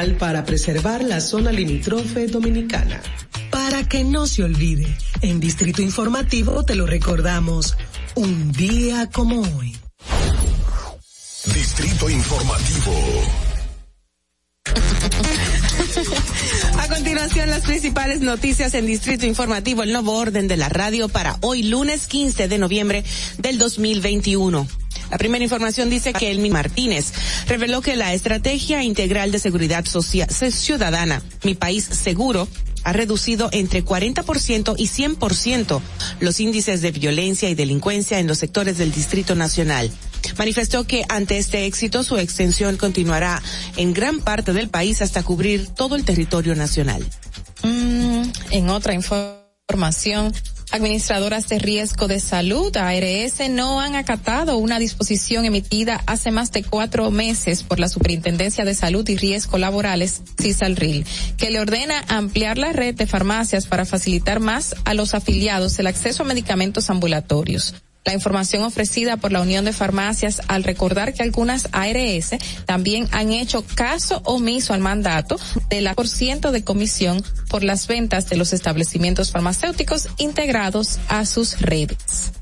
nacional 0.00 0.16
para 0.16 0.44
preservar 0.44 1.04
la 1.04 1.20
zona 1.20 1.52
limítrofe 1.52 2.26
dominicana. 2.26 3.02
Para 3.50 3.86
que 3.88 4.04
no 4.04 4.26
se 4.26 4.42
olvide, 4.42 4.86
en 5.22 5.40
Distrito 5.40 5.82
Informativo 5.82 6.64
te 6.64 6.74
lo 6.74 6.86
recordamos, 6.86 7.76
un 8.14 8.52
día 8.52 9.08
como 9.12 9.40
hoy. 9.40 9.76
Distrito 11.54 12.08
Informativo. 12.08 12.94
A 16.78 16.88
continuación, 16.88 17.50
las 17.50 17.62
principales 17.62 18.20
noticias 18.20 18.74
en 18.74 18.86
Distrito 18.86 19.26
Informativo, 19.26 19.82
el 19.82 19.92
nuevo 19.92 20.16
orden 20.16 20.48
de 20.48 20.56
la 20.56 20.68
radio 20.68 21.08
para 21.08 21.36
hoy, 21.40 21.62
lunes 21.62 22.06
15 22.06 22.48
de 22.48 22.58
noviembre 22.58 23.04
del 23.38 23.58
2021. 23.58 24.66
La 25.10 25.18
primera 25.18 25.42
información 25.42 25.90
dice 25.90 26.12
que 26.12 26.30
Elmi 26.30 26.50
Martínez 26.50 27.12
reveló 27.46 27.82
que 27.82 27.96
la 27.96 28.14
Estrategia 28.14 28.82
Integral 28.82 29.32
de 29.32 29.38
Seguridad 29.38 29.84
Social 29.84 30.28
Ciudadana, 30.30 31.22
Mi 31.42 31.54
País 31.54 31.84
Seguro, 31.84 32.48
ha 32.84 32.92
reducido 32.92 33.50
entre 33.52 33.84
40% 33.84 34.74
y 34.78 34.88
100% 34.88 35.80
los 36.20 36.40
índices 36.40 36.80
de 36.80 36.92
violencia 36.92 37.50
y 37.50 37.54
delincuencia 37.54 38.18
en 38.18 38.26
los 38.26 38.38
sectores 38.38 38.78
del 38.78 38.92
Distrito 38.92 39.34
Nacional. 39.34 39.90
Manifestó 40.38 40.84
que 40.84 41.04
ante 41.08 41.38
este 41.38 41.66
éxito 41.66 42.02
su 42.04 42.16
extensión 42.16 42.76
continuará 42.76 43.42
en 43.76 43.92
gran 43.92 44.20
parte 44.20 44.52
del 44.52 44.68
país 44.68 45.02
hasta 45.02 45.22
cubrir 45.22 45.68
todo 45.68 45.96
el 45.96 46.04
territorio 46.04 46.54
nacional. 46.54 47.04
Mm, 47.62 48.22
en 48.50 48.68
otra 48.70 48.94
información, 48.94 50.32
administradoras 50.72 51.48
de 51.48 51.58
riesgo 51.58 52.08
de 52.08 52.20
salud, 52.20 52.76
ARS, 52.76 53.48
no 53.50 53.80
han 53.80 53.96
acatado 53.96 54.56
una 54.56 54.78
disposición 54.78 55.44
emitida 55.44 56.02
hace 56.06 56.30
más 56.30 56.52
de 56.52 56.62
cuatro 56.62 57.10
meses 57.10 57.62
por 57.62 57.80
la 57.80 57.88
Superintendencia 57.88 58.64
de 58.64 58.74
Salud 58.74 59.08
y 59.08 59.16
Riesgo 59.16 59.58
Laborales, 59.58 60.22
CISALRIL, 60.40 61.04
que 61.36 61.50
le 61.50 61.60
ordena 61.60 62.04
ampliar 62.08 62.58
la 62.58 62.72
red 62.72 62.94
de 62.94 63.06
farmacias 63.06 63.66
para 63.66 63.84
facilitar 63.84 64.40
más 64.40 64.74
a 64.84 64.94
los 64.94 65.14
afiliados 65.14 65.78
el 65.78 65.86
acceso 65.86 66.22
a 66.22 66.26
medicamentos 66.26 66.90
ambulatorios. 66.90 67.74
La 68.04 68.14
información 68.14 68.62
ofrecida 68.62 69.18
por 69.18 69.30
la 69.30 69.42
Unión 69.42 69.66
de 69.66 69.74
Farmacias 69.74 70.40
al 70.48 70.64
recordar 70.64 71.12
que 71.12 71.22
algunas 71.22 71.68
ARS 71.72 72.30
también 72.64 73.06
han 73.12 73.30
hecho 73.30 73.62
caso 73.74 74.22
omiso 74.24 74.72
al 74.72 74.80
mandato 74.80 75.38
de 75.68 75.82
la 75.82 75.94
por 75.94 76.08
ciento 76.08 76.50
de 76.50 76.64
comisión 76.64 77.22
por 77.48 77.62
las 77.62 77.86
ventas 77.86 78.30
de 78.30 78.36
los 78.36 78.54
establecimientos 78.54 79.32
farmacéuticos 79.32 80.08
integrados 80.16 80.98
a 81.08 81.26
sus 81.26 81.60
redes. 81.60 82.32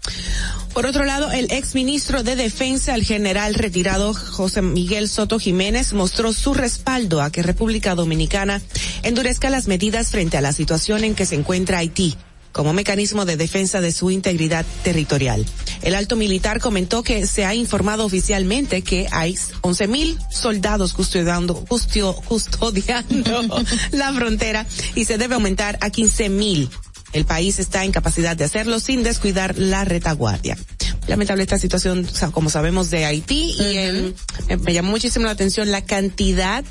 Por 0.73 0.87
otro 0.87 1.05
lado, 1.05 1.33
el 1.33 1.51
exministro 1.51 2.23
de 2.23 2.37
Defensa, 2.37 2.95
el 2.95 3.03
general 3.03 3.55
retirado 3.55 4.15
José 4.15 4.63
Miguel 4.63 5.09
Soto 5.09 5.41
Jiménez, 5.41 5.93
mostró 5.93 6.33
su 6.33 6.55
respaldo 6.55 7.21
a 7.21 7.33
que 7.33 7.43
República 7.43 7.97
Dominicana 7.97 8.63
endurezca 9.03 9.51
las 9.51 9.67
medidas 9.67 10.11
frente 10.11 10.37
a 10.37 10.41
la 10.41 10.53
situación 10.53 11.03
en 11.03 11.17
que 11.17 11.27
se 11.27 11.35
encuentra 11.35 11.79
Haití 11.79 12.17
como 12.59 12.73
mecanismo 12.73 13.25
de 13.25 13.37
defensa 13.37 13.81
de 13.81 13.93
su 13.93 14.11
integridad 14.11 14.67
territorial. 14.83 15.47
El 15.83 15.95
alto 15.95 16.17
militar 16.17 16.59
comentó 16.59 17.05
que 17.05 17.25
se 17.25 17.45
ha 17.45 17.55
informado 17.55 18.05
oficialmente 18.05 18.83
que 18.83 19.07
hay 19.13 19.39
11 19.61 19.87
mil 19.87 20.19
soldados 20.29 20.93
custodiando, 20.93 21.65
custio- 21.67 22.17
custodiando 22.25 23.45
la 23.93 24.13
frontera 24.13 24.67
y 24.97 25.05
se 25.05 25.19
debe 25.19 25.37
aumentar 25.37 25.79
a 25.81 25.91
15 25.91 26.29
mil 26.31 26.69
el 27.13 27.25
país 27.25 27.61
está 27.61 27.85
en 27.85 27.93
capacidad 27.93 28.37
de 28.37 28.43
hacerlo 28.45 28.81
sin 28.81 29.05
descuidar 29.05 29.57
la 29.57 29.85
retaguardia. 29.85 30.59
Lamentable 31.07 31.45
esta 31.45 31.59
situación, 31.59 32.09
como 32.33 32.51
sabemos, 32.51 32.91
de 32.91 33.05
Haití 33.05 33.55
y 33.57 34.13
me- 34.49 34.57
me 34.57 34.75
llamó 34.75 34.91
muchísimo 34.91 35.27
la 35.27 35.31
atención 35.33 35.71
la 35.71 35.83
cantidad 35.85 36.65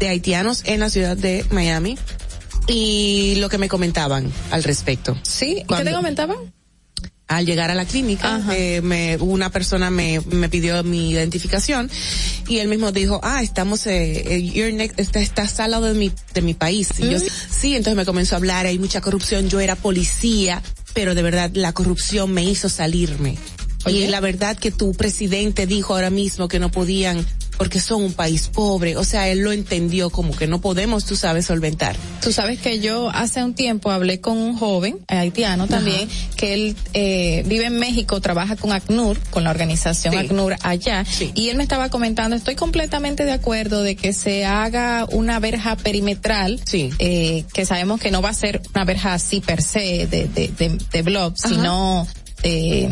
de 0.00 0.08
haitianos 0.08 0.62
en 0.66 0.80
la 0.80 0.90
ciudad 0.90 1.16
de 1.16 1.46
Miami 1.52 1.96
y 2.66 3.36
lo 3.36 3.48
que 3.48 3.58
me 3.58 3.68
comentaban 3.68 4.30
al 4.50 4.62
respecto. 4.64 5.16
Sí, 5.22 5.64
¿qué 5.68 5.84
te 5.84 5.92
comentaban? 5.92 6.36
al 7.28 7.46
llegar 7.46 7.70
a 7.70 7.76
la 7.76 7.84
clínica, 7.84 8.42
eh, 8.56 8.80
me, 8.82 9.16
una 9.18 9.50
persona 9.50 9.88
me, 9.88 10.20
me 10.32 10.48
pidió 10.48 10.82
mi 10.82 11.10
identificación 11.10 11.88
y 12.48 12.58
él 12.58 12.66
mismo 12.66 12.90
dijo, 12.90 13.20
ah, 13.22 13.40
estamos, 13.40 13.86
eh, 13.86 14.34
eh, 14.34 14.42
you're 14.42 14.72
next, 14.72 14.98
está- 14.98 15.20
estás 15.20 15.60
al 15.60 15.70
lado 15.70 15.86
de 15.86 15.94
mi, 15.94 16.10
de 16.34 16.42
mi 16.42 16.54
país. 16.54 16.88
Y 16.98 17.08
yo, 17.08 17.18
sí, 17.20 17.76
entonces 17.76 17.94
me 17.96 18.04
comenzó 18.04 18.34
a 18.34 18.38
hablar, 18.38 18.66
hay 18.66 18.80
mucha 18.80 19.00
corrupción, 19.00 19.48
yo 19.48 19.60
era 19.60 19.76
policía, 19.76 20.60
pero 20.92 21.14
de 21.14 21.22
verdad 21.22 21.52
la 21.54 21.72
corrupción 21.72 22.32
me 22.32 22.42
hizo 22.42 22.68
salirme. 22.68 23.38
Y 23.86 24.08
la 24.08 24.18
verdad 24.18 24.58
que 24.58 24.72
tu 24.72 24.92
presidente 24.94 25.68
dijo 25.68 25.94
ahora 25.94 26.10
mismo 26.10 26.48
que 26.48 26.58
no 26.58 26.72
podían 26.72 27.24
porque 27.60 27.78
son 27.78 28.02
un 28.02 28.14
país 28.14 28.48
pobre. 28.48 28.96
O 28.96 29.04
sea, 29.04 29.28
él 29.28 29.40
lo 29.40 29.52
entendió 29.52 30.08
como 30.08 30.34
que 30.34 30.46
no 30.46 30.62
podemos, 30.62 31.04
tú 31.04 31.14
sabes, 31.14 31.44
solventar. 31.44 31.94
Tú 32.22 32.32
sabes 32.32 32.58
que 32.58 32.80
yo 32.80 33.10
hace 33.10 33.44
un 33.44 33.52
tiempo 33.52 33.90
hablé 33.90 34.18
con 34.18 34.38
un 34.38 34.56
joven 34.56 34.96
eh, 35.08 35.18
haitiano 35.18 35.66
también, 35.66 36.08
que 36.38 36.54
él 36.54 36.76
eh, 36.94 37.42
vive 37.44 37.66
en 37.66 37.78
México, 37.78 38.18
trabaja 38.22 38.56
con 38.56 38.72
ACNUR, 38.72 39.18
con 39.28 39.44
la 39.44 39.50
organización 39.50 40.14
Sí. 40.14 40.20
ACNUR 40.20 40.56
allá, 40.62 41.04
y 41.34 41.50
él 41.50 41.58
me 41.58 41.62
estaba 41.62 41.90
comentando, 41.90 42.34
estoy 42.34 42.54
completamente 42.54 43.26
de 43.26 43.32
acuerdo 43.32 43.82
de 43.82 43.94
que 43.94 44.14
se 44.14 44.46
haga 44.46 45.06
una 45.12 45.38
verja 45.38 45.76
perimetral, 45.76 46.62
eh, 46.72 47.44
que 47.52 47.66
sabemos 47.66 48.00
que 48.00 48.10
no 48.10 48.22
va 48.22 48.30
a 48.30 48.34
ser 48.34 48.62
una 48.74 48.86
verja 48.86 49.12
así 49.12 49.42
per 49.42 49.60
se 49.60 50.06
de, 50.06 50.28
de, 50.28 50.48
de, 50.48 50.78
de 50.90 51.02
blob, 51.02 51.34
Ajá. 51.38 51.48
sino 51.50 52.08
de 52.42 52.88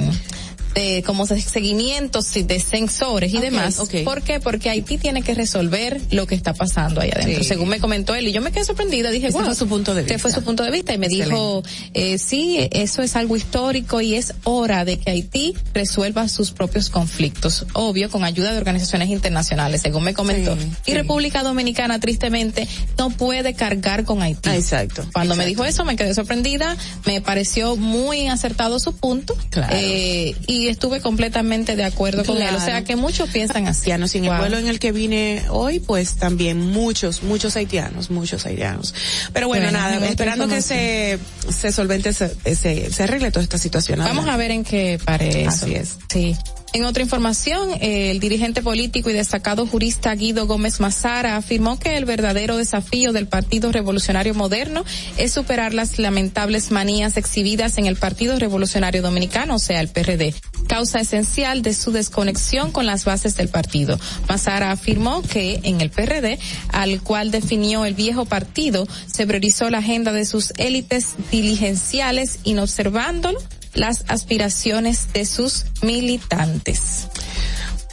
de 0.79 1.03
como 1.03 1.27
se- 1.27 1.41
seguimientos 1.41 2.37
y 2.37 2.43
de 2.45 2.61
sensores 2.61 3.35
y 3.35 3.39
demás. 3.39 3.79
ok. 3.81 3.97
¿Por 4.05 4.23
qué? 4.23 4.39
Porque 4.41 4.71
Haití 4.71 4.97
tiene 4.99 5.23
que 5.23 5.35
resolver 5.35 6.01
lo 6.11 6.27
que 6.27 6.35
está 6.35 6.55
pasando 6.55 7.01
ahí 7.01 7.11
adentro. 7.13 7.43
Sí. 7.43 7.49
Según 7.49 7.69
me 7.69 7.81
comentó 7.81 8.15
él, 8.15 8.29
y 8.29 8.33
yo 8.33 8.41
me 8.41 8.53
quedé 8.53 8.65
sorprendida, 8.65 9.11
dije, 9.11 9.27
Este 9.29 9.39
wow, 9.39 9.47
fue 9.47 9.55
su 9.57 9.67
punto 9.67 9.95
de 9.95 10.03
este 10.03 10.15
vista. 10.15 10.23
fue 10.29 10.33
su 10.33 10.45
punto 10.45 10.63
de 10.63 10.71
vista 10.71 10.95
y 10.95 10.99
me 10.99 11.07
Excelente. 11.07 11.35
dijo, 11.35 11.63
eh, 11.95 12.19
sí, 12.19 12.69
eso 12.71 13.03
es 13.03 13.17
algo 13.17 13.37
histórico 13.37 14.01
y 14.01 14.15
es 14.15 14.35
hora 14.45 14.85
de 14.85 14.99
que 14.99 15.11
Haití 15.11 15.55
resuelva 15.75 16.29
sus 16.29 16.53
propios 16.53 16.91
conflictos, 16.91 17.67
obvio, 17.73 18.09
con 18.11 18.23
ayuda 18.25 18.53
de 18.53 18.59
organizaciones 18.59 19.09
internacionales, 19.11 19.83
según 19.83 20.05
me 20.05 20.15
comentó. 20.15 20.55
Sí, 20.57 20.63
y 20.87 20.91
sí. 20.93 20.95
República 20.95 21.43
Dominicana, 21.43 21.99
tristemente, 22.01 22.69
no 22.99 23.11
puede 23.11 23.55
cargar 23.55 24.05
con 24.05 24.23
Haití. 24.23 24.49
Ah, 24.49 24.57
exacto. 24.57 25.05
Cuando 25.13 25.35
me 25.37 25.45
dijo 25.47 25.65
eso 25.65 25.85
me 25.85 25.97
quedé 25.97 26.15
sorprendida, 26.15 26.77
me 27.05 27.21
pareció 27.21 27.77
muy 27.77 28.29
acertado 28.29 28.79
su 28.79 28.93
punto 28.95 29.37
Claro. 29.51 29.75
eh, 29.77 30.35
y 30.47 30.68
estuve 30.71 31.01
completamente 31.01 31.77
de 31.77 31.85
acuerdo 31.85 32.25
con 32.25 32.41
él. 32.41 32.55
O 32.55 32.61
sea 32.61 32.85
que 32.85 32.97
muchos 32.97 33.31
piensan 33.31 33.67
así. 33.67 33.81
haitianos 33.81 34.15
y 34.15 34.19
en 34.19 34.27
el 34.27 34.39
vuelo 34.39 34.59
en 34.59 34.69
el 34.69 34.79
que 34.79 34.93
vine 34.93 35.45
hoy, 35.51 35.81
pues 35.81 36.15
también 36.15 36.59
muchos, 36.61 37.23
muchos 37.23 37.57
haitianos, 37.57 38.11
muchos 38.11 38.45
haitianos. 38.47 38.95
Pero 39.33 39.49
bueno, 39.49 39.65
Bueno, 39.65 39.79
nada, 39.79 40.07
esperando 40.09 40.49
que 40.49 40.63
se, 40.63 41.19
se 41.51 41.73
solvente, 41.73 42.13
se, 42.13 42.35
se, 42.55 42.93
se 42.93 43.03
arregle 43.03 43.31
toda 43.31 43.43
esta 43.43 43.59
situación. 43.59 43.99
Vamos 43.99 44.27
a 44.27 44.37
ver 44.37 44.51
en 44.51 44.65
qué 44.65 44.99
pare 45.05 45.43
eso. 45.43 45.51
Así 45.51 45.75
es. 45.75 45.97
Sí. 46.13 46.37
En 46.75 46.85
otra 46.85 47.03
información, 47.03 47.71
el 47.81 48.21
dirigente 48.21 48.63
político 48.63 49.09
y 49.09 49.15
destacado 49.15 49.67
jurista 49.67 50.15
Guido 50.15 50.47
Gómez 50.47 50.81
Mazara 50.81 51.37
afirmó 51.37 51.79
que 51.79 51.97
el 51.97 52.05
verdadero 52.05 52.59
desafío 52.59 53.13
del 53.13 53.27
Partido 53.27 53.73
Revolucionario 53.73 54.35
Moderno 54.35 54.85
es 55.17 55.33
superar 55.33 55.73
las 55.73 55.99
lamentables 55.99 56.71
manías 56.71 57.17
exhibidas 57.17 57.79
en 57.79 57.87
el 57.87 57.97
Partido 57.97 58.39
Revolucionario 58.39 59.01
Dominicano, 59.01 59.55
o 59.55 59.59
sea, 59.59 59.81
el 59.81 59.89
PRD, 59.89 60.35
causa 60.67 61.01
esencial 61.01 61.63
de 61.63 61.73
su 61.73 61.91
desconexión 61.91 62.71
con 62.71 62.85
las 62.85 63.07
bases 63.07 63.35
del 63.35 63.49
partido. 63.49 63.99
Mazara 64.29 64.71
afirmó 64.71 65.23
que 65.23 65.61
en 65.63 65.81
el 65.81 65.89
PRD, 65.89 66.39
al 66.69 67.01
cual 67.03 67.31
definió 67.31 67.87
el 67.87 67.95
viejo 67.95 68.27
partido, 68.27 68.87
se 69.07 69.27
priorizó 69.27 69.71
la 69.71 69.79
agenda 69.79 70.13
de 70.13 70.27
sus 70.27 70.53
élites 70.59 71.15
diligenciales, 71.31 72.41
inobservándolo 72.45 73.39
las 73.75 74.05
aspiraciones 74.09 75.13
de 75.13 75.25
sus 75.25 75.67
militantes. 75.83 77.09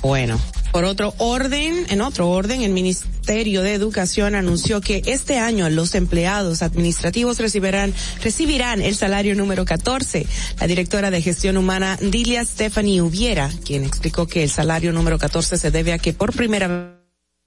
Bueno, 0.01 0.39
por 0.71 0.83
otro 0.83 1.13
orden, 1.19 1.85
en 1.89 2.01
otro 2.01 2.29
orden, 2.29 2.61
el 2.61 2.73
Ministerio 2.73 3.61
de 3.61 3.73
Educación 3.73 4.35
anunció 4.35 4.81
que 4.81 5.01
este 5.05 5.39
año 5.39 5.69
los 5.69 5.95
empleados 5.95 6.61
administrativos 6.61 7.39
recibirán, 7.39 7.93
recibirán 8.21 8.81
el 8.81 8.93
salario 8.95 9.35
número 9.35 9.63
14. 9.63 10.27
La 10.59 10.67
directora 10.67 11.11
de 11.11 11.21
gestión 11.21 11.55
humana, 11.55 11.97
Dilia 12.01 12.43
Stephanie 12.43 13.01
Ubiera, 13.01 13.49
quien 13.65 13.85
explicó 13.85 14.27
que 14.27 14.43
el 14.43 14.49
salario 14.49 14.91
número 14.91 15.17
14 15.17 15.57
se 15.57 15.71
debe 15.71 15.93
a 15.93 15.97
que 15.97 16.11
por 16.11 16.35
primera 16.35 16.99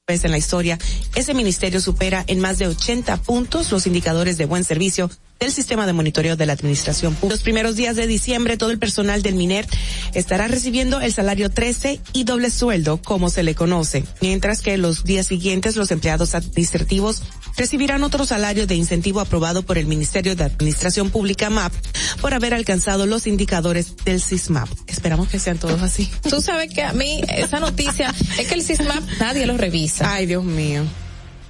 vez 0.07 0.25
en 0.25 0.31
la 0.31 0.39
historia, 0.39 0.79
ese 1.15 1.35
ministerio 1.35 1.83
supera 1.83 2.25
en 2.27 2.41
más 2.41 2.59
de 2.59 2.67
80 2.67 3.19
puntos 3.19 3.71
los 3.71 3.87
indicadores 3.87 4.39
de 4.39 4.47
buen 4.47 4.65
servicio 4.65 5.11
del 5.39 5.53
sistema 5.53 5.87
de 5.87 5.93
monitoreo 5.93 6.37
de 6.37 6.47
la 6.47 6.53
administración 6.53 7.15
pública. 7.15 7.35
Los 7.35 7.43
primeros 7.43 7.77
días 7.77 7.97
de 7.97 8.07
diciembre, 8.07 8.57
todo 8.57 8.71
el 8.71 8.79
personal 8.79 9.23
del 9.23 9.35
MINER 9.35 9.67
estará 10.15 10.49
recibiendo 10.49 11.01
el 11.01 11.13
salario 11.13 11.51
13 11.51 12.01
y 12.13 12.25
doble 12.25 12.51
sueldo, 12.51 13.01
como 13.03 13.31
se 13.31 13.43
le 13.43 13.55
conoce, 13.55 14.05
mientras 14.21 14.61
que 14.61 14.77
los 14.79 15.05
días 15.05 15.27
siguientes 15.27 15.77
los 15.77 15.91
empleados 15.91 16.35
administrativos 16.35 17.23
recibirán 17.57 18.03
otro 18.03 18.25
salario 18.25 18.67
de 18.67 18.75
incentivo 18.75 19.21
aprobado 19.21 19.63
por 19.63 19.79
el 19.79 19.87
Ministerio 19.87 20.37
de 20.37 20.45
Administración 20.45 21.11
Pública 21.11 21.51
MAP 21.51 21.73
por 22.21 22.35
haber 22.35 22.55
alcanzado 22.55 23.07
los 23.07 23.27
indicadores 23.27 23.97
del 24.05 24.21
SISMAP. 24.21 24.69
Esperamos 24.87 25.29
que 25.29 25.39
sean 25.39 25.59
todos 25.59 25.83
así. 25.83 26.11
Tú 26.29 26.41
sabes 26.41 26.73
que 26.73 26.83
a 26.83 26.93
mí 26.93 27.21
esa 27.37 27.61
noticia 27.61 28.15
es 28.39 28.49
que 28.49 28.55
el 28.55 28.63
SISMAP 28.63 29.03
nadie 29.19 29.47
lo 29.47 29.57
revisa. 29.57 30.13
Ay, 30.13 30.27
Dios 30.27 30.45
mío. 30.45 30.85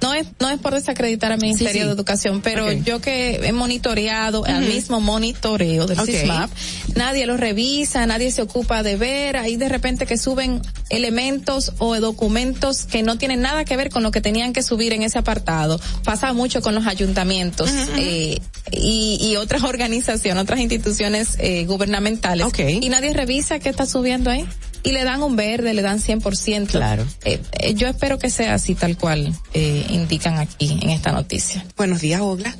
No 0.01 0.13
es, 0.13 0.27
no 0.39 0.49
es 0.49 0.59
por 0.59 0.73
desacreditar 0.73 1.31
al 1.31 1.39
Ministerio 1.41 1.73
Sí, 1.73 1.79
sí. 1.79 1.85
de 1.85 1.91
Educación, 1.91 2.41
pero 2.41 2.71
yo 2.71 3.01
que 3.01 3.35
he 3.43 3.51
monitoreado 3.51 4.45
al 4.45 4.63
Ujú. 4.63 4.73
mismo 4.73 5.01
monitoreo 5.01 5.85
del 5.87 5.99
Ok. 5.99 6.05
SISMAP, 6.05 6.49
nadie 6.95 7.25
lo 7.25 7.35
revisa, 7.35 8.05
nadie 8.05 8.31
se 8.31 8.41
ocupa 8.41 8.81
de 8.81 8.95
ver, 8.95 9.35
ahí 9.37 9.57
de 9.57 9.67
repente 9.67 10.05
que 10.05 10.17
suben 10.17 10.61
elementos 10.89 11.73
o 11.79 11.95
documentos 11.99 12.85
que 12.85 13.03
no 13.03 13.17
tienen 13.17 13.41
nada 13.41 13.65
que 13.65 13.75
ver 13.77 13.89
con 13.89 14.03
lo 14.03 14.11
que 14.11 14.21
tenían 14.21 14.53
que 14.53 14.63
subir 14.63 14.93
en 14.93 15.03
ese 15.03 15.19
apartado. 15.19 15.79
Pasa 16.03 16.31
mucho 16.33 16.61
con 16.61 16.75
los 16.75 16.87
ayuntamientos 16.87 17.69
eh, 17.97 18.39
y, 18.71 19.17
y 19.21 19.35
otras 19.35 19.63
organizaciones, 19.63 20.41
otras 20.43 20.59
instituciones 20.59 21.35
eh, 21.39 21.65
gubernamentales. 21.65 22.45
Ok. 22.45 22.59
Y 22.81 22.89
nadie 22.89 23.13
revisa 23.13 23.59
qué 23.59 23.69
está 23.69 23.85
subiendo 23.85 24.29
ahí. 24.29 24.45
Y 24.83 24.91
le 24.91 25.03
dan 25.03 25.21
un 25.23 25.35
verde, 25.35 25.73
le 25.73 25.81
dan 25.81 25.99
100%. 25.99 26.67
Claro. 26.67 27.05
Eh, 27.25 27.39
eh, 27.59 27.73
yo 27.73 27.87
espero 27.87 28.17
que 28.17 28.29
sea 28.29 28.53
así 28.53 28.75
tal 28.75 28.97
cual 28.97 29.33
eh, 29.53 29.85
indican 29.89 30.37
aquí 30.37 30.79
en 30.81 30.89
esta 30.89 31.11
noticia. 31.11 31.65
Buenos 31.75 32.01
días, 32.01 32.21
Ogla. 32.21 32.55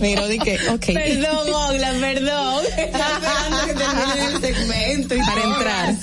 Mira, 0.00 0.26
di 0.26 0.38
que, 0.38 0.58
ok. 0.70 0.86
Perdón, 0.86 1.54
Ogla, 1.54 1.92
perdón. 2.00 2.64
Estaba 2.78 3.14
esperando 3.16 3.66
que 3.66 3.74
termine 3.74 4.24
el 4.26 4.40
segmento. 4.40 5.14
Y 5.14 5.18
Para 5.20 5.42
entrar. 5.42 5.94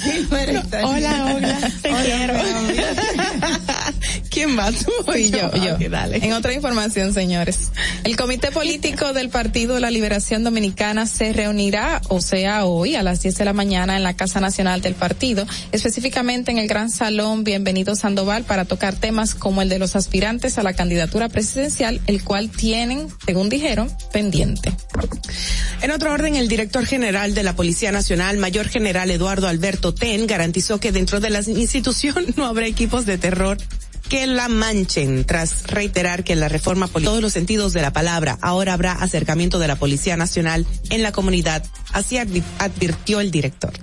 Hola, 0.83 1.33
Ogla. 1.35 1.57
Te 1.81 1.89
quiero. 1.89 2.33
¿Quién 4.29 4.57
va 4.57 4.71
tú? 4.71 4.91
Fui 5.05 5.31
yo, 5.31 5.51
yo. 5.55 5.89
Dale. 5.89 6.17
En 6.17 6.33
otra 6.33 6.53
información, 6.53 7.13
señores. 7.13 7.71
El 8.03 8.15
Comité 8.15 8.51
Político 8.51 9.13
del 9.13 9.29
Partido 9.29 9.75
de 9.75 9.81
la 9.81 9.91
Liberación 9.91 10.43
Dominicana 10.43 11.05
se 11.07 11.33
reunirá, 11.33 12.01
o 12.09 12.21
sea, 12.21 12.65
hoy 12.65 12.95
a 12.95 13.03
las 13.03 13.21
10 13.21 13.37
de 13.37 13.45
la 13.45 13.53
mañana 13.53 13.97
en 13.97 14.03
la 14.03 14.15
Casa 14.15 14.39
Nacional 14.39 14.81
del 14.81 14.95
Partido, 14.95 15.45
específicamente 15.71 16.51
en 16.51 16.57
el 16.57 16.67
Gran 16.67 16.89
Salón 16.89 17.43
Bienvenido 17.43 17.95
Sandoval 17.95 18.43
para 18.43 18.65
tocar 18.65 18.95
temas 18.95 19.35
como 19.35 19.61
el 19.61 19.69
de 19.69 19.79
los 19.79 19.95
aspirantes 19.95 20.57
a 20.57 20.63
la 20.63 20.73
candidatura 20.73 21.29
presidencial, 21.29 22.01
el 22.07 22.23
cual 22.23 22.49
tienen, 22.49 23.07
según 23.25 23.49
dijeron, 23.49 23.91
pendiente. 24.11 24.71
En 25.81 25.91
otro 25.91 26.11
orden, 26.11 26.35
el 26.35 26.49
director 26.49 26.85
general 26.85 27.33
de 27.33 27.43
la 27.43 27.55
Policía 27.55 27.91
Nacional, 27.91 28.37
Mayor 28.37 28.67
General 28.67 29.09
Eduardo 29.09 29.47
Alberto 29.47 29.93
Ten, 29.93 30.27
garantizó 30.27 30.79
que 30.79 30.91
dentro 30.91 31.19
de 31.21 31.29
la 31.29 31.39
institución 31.39 32.25
no 32.35 32.45
habrá 32.45 32.67
equipos 32.67 33.05
de 33.05 33.17
terror 33.17 33.28
que 34.09 34.25
la 34.25 34.47
manchen, 34.47 35.23
tras 35.25 35.67
reiterar 35.67 36.23
que 36.23 36.33
en 36.33 36.39
la 36.39 36.49
reforma 36.49 36.87
política, 36.87 37.11
todos 37.11 37.21
los 37.21 37.33
sentidos 37.33 37.73
de 37.73 37.81
la 37.81 37.93
palabra, 37.93 38.37
ahora 38.41 38.73
habrá 38.73 38.93
acercamiento 38.93 39.59
de 39.59 39.67
la 39.67 39.75
Policía 39.75 40.17
Nacional 40.17 40.65
en 40.89 41.03
la 41.03 41.11
comunidad, 41.11 41.63
así 41.93 42.15
advi- 42.15 42.43
advirtió 42.57 43.19
el 43.19 43.29
director. 43.29 43.73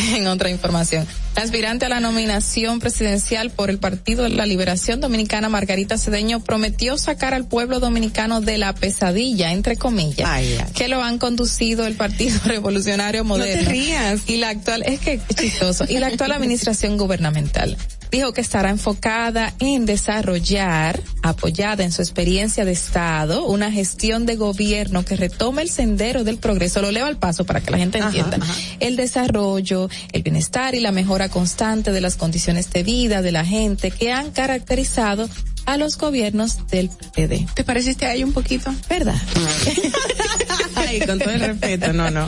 en 0.16 0.26
otra 0.26 0.50
información. 0.50 1.06
La 1.36 1.42
aspirante 1.42 1.86
a 1.86 1.88
la 1.88 2.00
nominación 2.00 2.80
presidencial 2.80 3.50
por 3.50 3.70
el 3.70 3.78
Partido 3.78 4.24
de 4.24 4.30
la 4.30 4.46
Liberación 4.46 5.00
Dominicana, 5.00 5.48
Margarita 5.48 5.96
Cedeño, 5.96 6.40
prometió 6.40 6.98
sacar 6.98 7.34
al 7.34 7.46
pueblo 7.46 7.80
dominicano 7.80 8.40
de 8.40 8.58
la 8.58 8.74
pesadilla, 8.74 9.52
entre 9.52 9.76
comillas, 9.76 10.28
que 10.74 10.88
lo 10.88 11.02
han 11.02 11.18
conducido 11.18 11.86
el 11.86 11.94
Partido 11.94 12.40
Revolucionario 12.44 13.24
Moderno. 13.24 13.70
rías. 13.70 14.22
Y 14.26 14.36
la 14.38 14.50
actual, 14.50 14.82
es 14.84 15.00
que 15.00 15.14
es 15.14 15.36
chistoso, 15.36 15.84
y 15.88 15.98
la 15.98 16.08
actual 16.08 16.32
administración 16.32 16.96
gubernamental. 16.96 17.76
Dijo 18.10 18.32
que 18.32 18.40
estará 18.40 18.70
enfocada 18.70 19.54
en 19.60 19.86
desarrollar, 19.86 21.00
apoyada 21.22 21.84
en 21.84 21.92
su 21.92 22.02
experiencia 22.02 22.64
de 22.64 22.72
Estado, 22.72 23.44
una 23.44 23.70
gestión 23.70 24.26
de 24.26 24.36
gobierno 24.36 25.04
que 25.04 25.16
retome 25.16 25.62
el 25.62 25.70
sendero 25.70 26.24
del 26.24 26.38
progreso. 26.38 26.82
Lo 26.82 26.90
leo 26.90 27.06
al 27.06 27.18
paso 27.18 27.44
para 27.44 27.60
que 27.60 27.70
la 27.70 27.78
gente 27.78 27.98
entienda. 27.98 28.38
El 28.80 28.96
desarrollo, 28.96 29.88
el 30.12 30.22
bienestar 30.22 30.74
y 30.74 30.80
la 30.80 30.92
mejora 30.92 31.28
constante 31.28 31.92
de 31.92 32.00
las 32.00 32.16
condiciones 32.16 32.70
de 32.70 32.82
vida 32.82 33.22
de 33.22 33.32
la 33.32 33.44
gente 33.44 33.90
que 33.90 34.12
han 34.12 34.30
caracterizado 34.30 35.28
a 35.66 35.76
los 35.76 35.98
gobiernos 35.98 36.66
del 36.68 36.90
PD. 37.14 37.46
¿Te 37.54 37.64
pareciste 37.64 38.06
ahí 38.06 38.24
un 38.24 38.32
poquito? 38.32 38.74
¿Verdad? 38.88 39.14
Con 41.06 41.18
todo 41.18 41.30
el 41.30 41.40
respeto, 41.40 41.92
no, 41.92 42.10
no. 42.10 42.26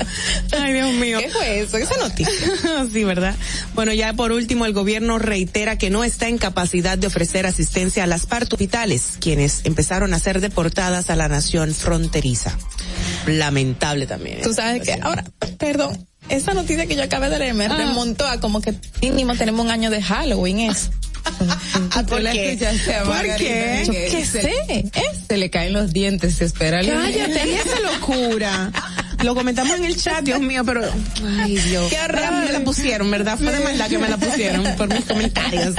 Ay, 0.59 0.73
Dios 0.75 0.93
mío. 0.95 1.19
¿Qué 1.21 1.29
fue 1.31 1.61
eso? 1.61 1.77
Esa 1.79 1.97
noticia. 1.97 2.33
sí, 2.93 3.05
¿verdad? 3.05 3.35
Bueno, 3.75 3.93
ya 3.93 4.13
por 4.13 4.31
último, 4.33 4.67
el 4.67 4.73
gobierno 4.73 5.19
reitera 5.19 5.77
que 5.79 5.91
no 5.91 6.05
está 6.05 6.29
en 6.29 6.39
capacidad 6.39 6.97
de 6.99 7.07
ofrecer 7.09 7.47
asistencia 7.47 8.05
a 8.05 8.07
las 8.07 8.27
partos 8.27 8.53
hospitales, 8.55 9.15
quienes 9.21 9.63
empezaron 9.65 10.15
a 10.15 10.19
ser 10.19 10.41
deportadas 10.41 11.11
a 11.11 11.17
la 11.17 11.29
nación 11.29 11.75
fronteriza. 11.75 12.57
Lamentable 13.27 14.07
también. 14.07 14.43
Tú 14.43 14.53
sabes 14.53 14.83
que 14.83 14.99
ahora, 15.01 15.25
perdón, 15.59 16.07
esa 16.29 16.55
noticia 16.55 16.87
que 16.87 16.97
yo 16.97 17.03
acabé 17.03 17.29
de 17.31 17.39
leer 17.39 17.55
me 17.55 17.67
Ah. 17.67 17.77
remontó 17.77 18.27
a 18.27 18.39
como 18.41 18.61
que 18.61 18.75
mínimo 19.01 19.35
tenemos 19.35 19.65
un 19.65 19.71
año 19.71 19.91
de 19.91 20.03
Halloween 20.03 20.61
es. 20.61 20.91
¿Por 22.09 22.21
la 22.21 22.33
qué? 22.33 22.59
¿Por 23.05 23.37
qué? 23.37 23.83
Yo 23.87 23.93
qué 23.93 24.25
sé. 24.25 24.91
Es. 24.95 25.27
Se 25.29 25.37
le 25.37 25.51
caen 25.51 25.73
los 25.73 25.93
dientes, 25.93 26.37
se 26.37 26.45
espera. 26.45 26.81
Cállate, 26.83 27.55
esa 27.55 27.81
locura. 27.81 28.73
Lo 29.23 29.35
comentamos 29.37 29.77
en 29.77 29.85
el 29.85 29.97
chat, 29.97 30.23
Dios 30.25 30.41
mío, 30.41 30.65
pero. 30.65 30.83
Ay, 31.41 31.57
Dios. 31.57 31.89
Qué 31.91 31.97
Me 32.13 32.21
la- 32.21 32.31
Me 32.33 32.53
la 32.53 32.61
pusieron, 32.61 33.11
¿verdad? 33.11 33.39
Fue 33.39 33.53
de 33.53 33.61
maldad 33.61 33.89
que 33.89 33.99
me 33.99 34.09
la 34.09 34.17
pusieron 34.17 34.65
por 34.77 34.89
mis 34.93 35.05
comentarios. 35.05 35.75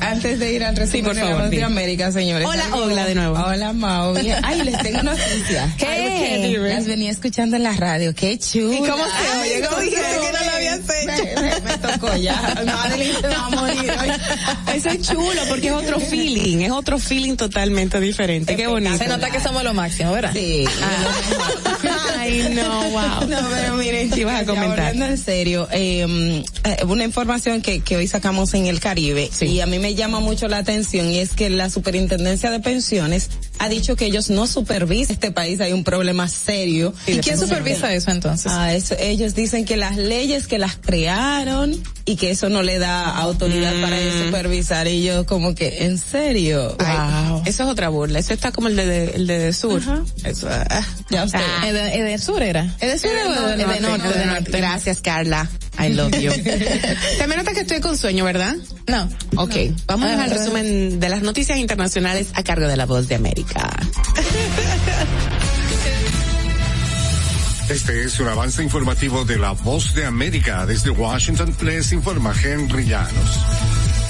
Antes 0.00 0.38
de 0.38 0.52
ir 0.52 0.64
al 0.64 0.76
resumen 0.76 1.04
por 1.04 1.14
de 1.14 1.20
favor. 1.20 1.64
América, 1.64 2.10
señores. 2.12 2.46
Hola. 2.46 2.64
Ogla, 2.74 3.06
de 3.06 3.14
nuevo. 3.14 3.36
Hola, 3.38 3.72
Mao. 3.72 4.14
Ay, 4.42 4.62
les 4.64 4.78
tengo 4.82 5.02
noticias. 5.02 5.70
¿Qué? 5.76 6.56
Las 6.58 6.86
venía 6.86 7.10
escuchando 7.10 7.56
en 7.56 7.62
la 7.62 7.72
radio. 7.72 8.14
Qué 8.14 8.38
chulo. 8.38 8.72
¿Y 8.72 8.78
cómo 8.78 9.04
se 9.04 9.38
oye? 9.40 9.66
¿Cómo 9.68 9.80
dijiste 9.80 10.02
que 10.02 10.32
no 10.32 10.44
lo 10.44 10.52
habías 10.56 10.78
hecho? 10.80 11.40
Me, 11.40 11.42
me- 11.42 11.60
me 11.60 11.78
tocó 11.78 12.16
ya. 12.16 12.62
Madeline 12.66 13.14
se 13.20 13.28
va 13.28 13.46
a 13.46 13.50
morir. 13.50 13.92
Eso 14.74 14.88
es 14.90 15.02
chulo 15.02 15.42
porque 15.48 15.68
es 15.68 15.72
otro 15.74 16.00
feeling, 16.00 16.58
es 16.62 16.70
otro 16.70 16.98
feeling 16.98 17.36
totalmente 17.36 18.00
diferente. 18.00 18.56
Qué 18.56 18.66
bonito. 18.66 18.98
Se 18.98 19.06
nota 19.08 19.30
que 19.30 19.40
somos 19.40 19.62
lo 19.64 19.74
máximo, 19.74 20.12
¿verdad? 20.12 20.32
Sí. 20.32 20.64
Ay, 22.16 22.50
no, 22.54 22.90
wow. 22.90 23.28
No, 23.28 23.38
pero 23.50 23.74
miren, 23.76 24.12
Sí, 24.12 24.24
vas 24.24 24.42
a 24.42 24.46
comentar. 24.46 24.80
hablando 24.80 25.06
en 25.06 25.18
serio, 25.18 25.68
eh, 25.70 26.42
eh, 26.64 26.84
una 26.86 27.04
información 27.04 27.62
que, 27.62 27.80
que 27.80 27.96
hoy 27.96 28.06
sacamos 28.06 28.54
en 28.54 28.66
el 28.66 28.80
Caribe 28.80 29.30
y 29.40 29.60
a 29.60 29.66
mí 29.66 29.78
me 29.78 29.94
llama 29.94 30.20
mucho 30.20 30.48
la 30.48 30.58
atención 30.58 31.10
y 31.10 31.18
es 31.18 31.30
que 31.30 31.50
la 31.50 31.70
Superintendencia 31.70 32.50
de 32.50 32.60
Pensiones 32.60 33.30
ha 33.58 33.68
dicho 33.68 33.96
que 33.96 34.06
ellos 34.06 34.30
no 34.30 34.46
supervisan 34.46 35.14
este 35.14 35.30
país, 35.30 35.60
hay 35.60 35.72
un 35.72 35.84
problema 35.84 36.28
serio. 36.28 36.92
¿Y 37.06 37.18
quién 37.18 37.38
supervisa 37.38 37.92
eso 37.92 38.10
entonces? 38.10 38.52
Ah, 38.54 38.74
eso, 38.74 38.94
ellos 38.98 39.34
dicen 39.34 39.64
que 39.64 39.76
las 39.76 39.96
leyes 39.96 40.46
que 40.46 40.58
las 40.58 40.76
crearon 40.76 41.74
y 42.04 42.16
que 42.16 42.30
eso 42.30 42.48
no 42.48 42.62
le 42.62 42.78
da 42.78 43.16
autoridad 43.18 43.72
para 43.82 43.98
ellos 43.98 44.26
supervisar 44.26 44.86
y 44.88 45.02
yo 45.02 45.26
como 45.26 45.54
que, 45.54 45.84
¿en 45.84 45.98
serio? 45.98 46.76
Ay, 46.78 47.42
Eso 47.46 47.64
es 47.64 47.68
otra 47.68 47.88
burla. 47.88 48.18
Eso 48.18 48.32
está 48.32 48.52
como 48.52 48.68
el 48.68 48.76
de, 48.76 49.10
el 49.14 49.26
de, 49.26 49.52
sur. 49.52 49.82
Eso, 50.24 50.48
ah, 50.50 50.86
Ya 51.10 51.24
usted. 51.24 51.38
¿Es 51.38 51.57
de, 51.60 51.94
es 51.98 52.04
de 52.04 52.18
sur 52.18 52.42
era? 52.42 52.64
¿Es 52.80 52.92
de 52.92 52.98
sur 52.98 53.10
o 53.10 53.48
de- 53.48 53.56
de 53.56 53.62
es 53.62 53.68
de 53.68 53.80
norte? 53.80 54.02
norte? 54.04 54.18
de 54.18 54.26
norte. 54.26 54.50
Gracias, 54.58 55.00
Carla. 55.00 55.48
I 55.78 55.90
love 55.94 56.12
you. 56.20 56.30
También 57.18 57.38
nota 57.38 57.52
que 57.52 57.60
estoy 57.60 57.80
con 57.80 57.96
sueño, 57.96 58.24
¿verdad? 58.24 58.56
No. 58.86 59.08
Ok, 59.36 59.54
vamos 59.86 60.08
Ah, 60.10 60.24
al 60.24 60.30
resumen 60.30 60.98
de 60.98 61.08
las 61.08 61.22
noticias 61.22 61.58
internacionales 61.58 62.28
a 62.34 62.42
cargo 62.42 62.66
de 62.66 62.76
la 62.76 62.86
voz 62.86 63.06
de 63.08 63.14
América. 63.14 63.70
Este 67.68 68.02
es 68.04 68.18
un 68.18 68.28
avance 68.28 68.62
informativo 68.62 69.26
de 69.26 69.36
la 69.38 69.50
Voz 69.52 69.94
de 69.94 70.06
América. 70.06 70.64
Desde 70.64 70.88
Washington 70.88 71.54
les 71.60 71.92
informa 71.92 72.32
Henry 72.42 72.86
Llanos. 72.86 73.38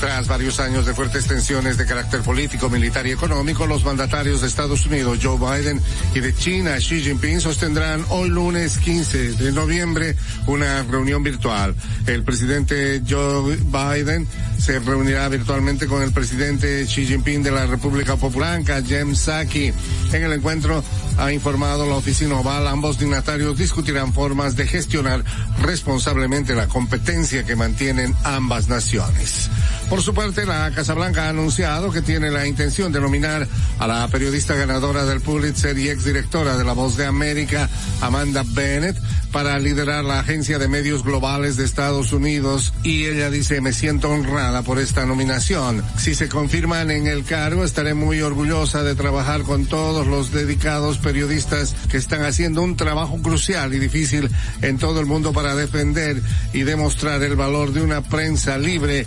Tras 0.01 0.29
varios 0.29 0.61
años 0.61 0.87
de 0.87 0.95
fuertes 0.95 1.27
tensiones 1.27 1.77
de 1.77 1.85
carácter 1.85 2.21
político, 2.21 2.71
militar 2.71 3.05
y 3.09 3.11
económico, 3.11 3.67
los 3.67 3.85
mandatarios 3.85 4.41
de 4.41 4.47
Estados 4.47 4.87
Unidos, 4.87 5.19
Joe 5.21 5.39
Biden, 5.39 5.81
y 6.15 6.21
de 6.21 6.35
China, 6.37 6.77
Xi 6.77 7.03
Jinping, 7.03 7.41
sostendrán 7.41 8.05
hoy 8.11 8.29
lunes 8.29 8.79
15 8.79 9.33
de 9.33 9.53
noviembre 9.53 10.15
una 10.47 10.85
reunión 10.85 11.25
virtual. 11.25 11.75
El 12.07 12.23
presidente 12.23 13.03
Joe 13.09 13.57
Biden 13.57 14.29
se 14.59 14.79
reunirá 14.79 15.29
virtualmente 15.29 15.89
con 15.89 16.03
el 16.03 16.13
presidente 16.13 16.85
Xi 16.85 17.07
Jinping 17.07 17.43
de 17.43 17.51
la 17.51 17.67
República 17.67 18.17
Popular, 18.17 18.63
Jem 18.85 19.15
Psaki. 19.15 19.73
En 20.13 20.23
el 20.23 20.33
encuentro, 20.33 20.85
ha 21.19 21.33
informado 21.33 21.87
la 21.87 21.97
oficina 21.97 22.37
oval, 22.37 22.69
ambos 22.69 22.99
dignatarios 22.99 23.59
discutirán 23.59 24.13
formas 24.13 24.55
de 24.55 24.69
gestionar 24.69 25.25
responsablemente 25.61 26.55
la 26.55 26.69
competencia 26.69 27.45
que 27.45 27.57
mantienen 27.57 28.15
ambas 28.23 28.69
naciones. 28.69 29.51
Por 29.89 30.03
su 30.03 30.13
parte, 30.13 30.45
la 30.45 30.71
Casa 30.71 30.93
Blanca 30.93 31.25
ha 31.25 31.29
anunciado 31.31 31.91
que 31.91 32.03
tiene 32.03 32.31
la 32.31 32.47
intención 32.47 32.93
de 32.93 33.01
nominar 33.01 33.49
a 33.79 33.87
la 33.87 34.07
periodista 34.09 34.55
ganadora 34.55 35.07
del 35.07 35.23
Pulitzer 35.23 35.79
y 35.79 35.89
exdirectora 35.89 36.59
de 36.59 36.65
La 36.65 36.75
Voz 36.75 36.99
de 36.99 37.07
América, 37.07 37.71
Amanda 38.03 38.45
Bennett, 38.47 38.99
para 39.33 39.59
liderar 39.59 40.05
la 40.05 40.21
agencia 40.21 40.59
de 40.59 40.69
medios 40.69 41.05
globales 41.05 41.57
de 41.57 41.65
Estados 41.65 42.13
Unidos 42.13 42.73
y 42.83 43.05
ella 43.05 43.31
dice 43.31 43.61
me 43.61 43.73
siento 43.73 44.11
honrada 44.11 44.63
por 44.63 44.79
esta 44.79 45.07
nominación. 45.07 45.83
Si 45.97 46.15
se 46.15 46.29
confirman 46.29 46.91
en 46.91 47.07
el 47.07 47.25
cargo 47.25 47.65
estaré 47.65 47.95
muy 47.95 48.21
orgullosa 48.21 48.83
de 48.83 48.95
trabajar 48.95 49.43
con 49.43 49.67
todos 49.67 50.07
los 50.07 50.33
dedicados 50.33 50.99
periodistas 50.99 51.75
que 51.91 51.97
están 51.97 52.25
haciendo 52.25 52.63
un 52.63 52.77
trabajo 52.77 53.21
crucial 53.23 53.75
y 53.75 53.79
difícil 53.79 54.31
en 54.63 54.79
todo 54.79 55.01
el 55.01 55.07
mundo 55.07 55.33
para 55.33 55.55
defender 55.55 56.23
y 56.53 56.63
demostrar 56.63 57.23
el 57.23 57.37
valor 57.37 57.73
de 57.73 57.83
una 57.83 58.03
prensa 58.03 58.59
libre. 58.59 59.07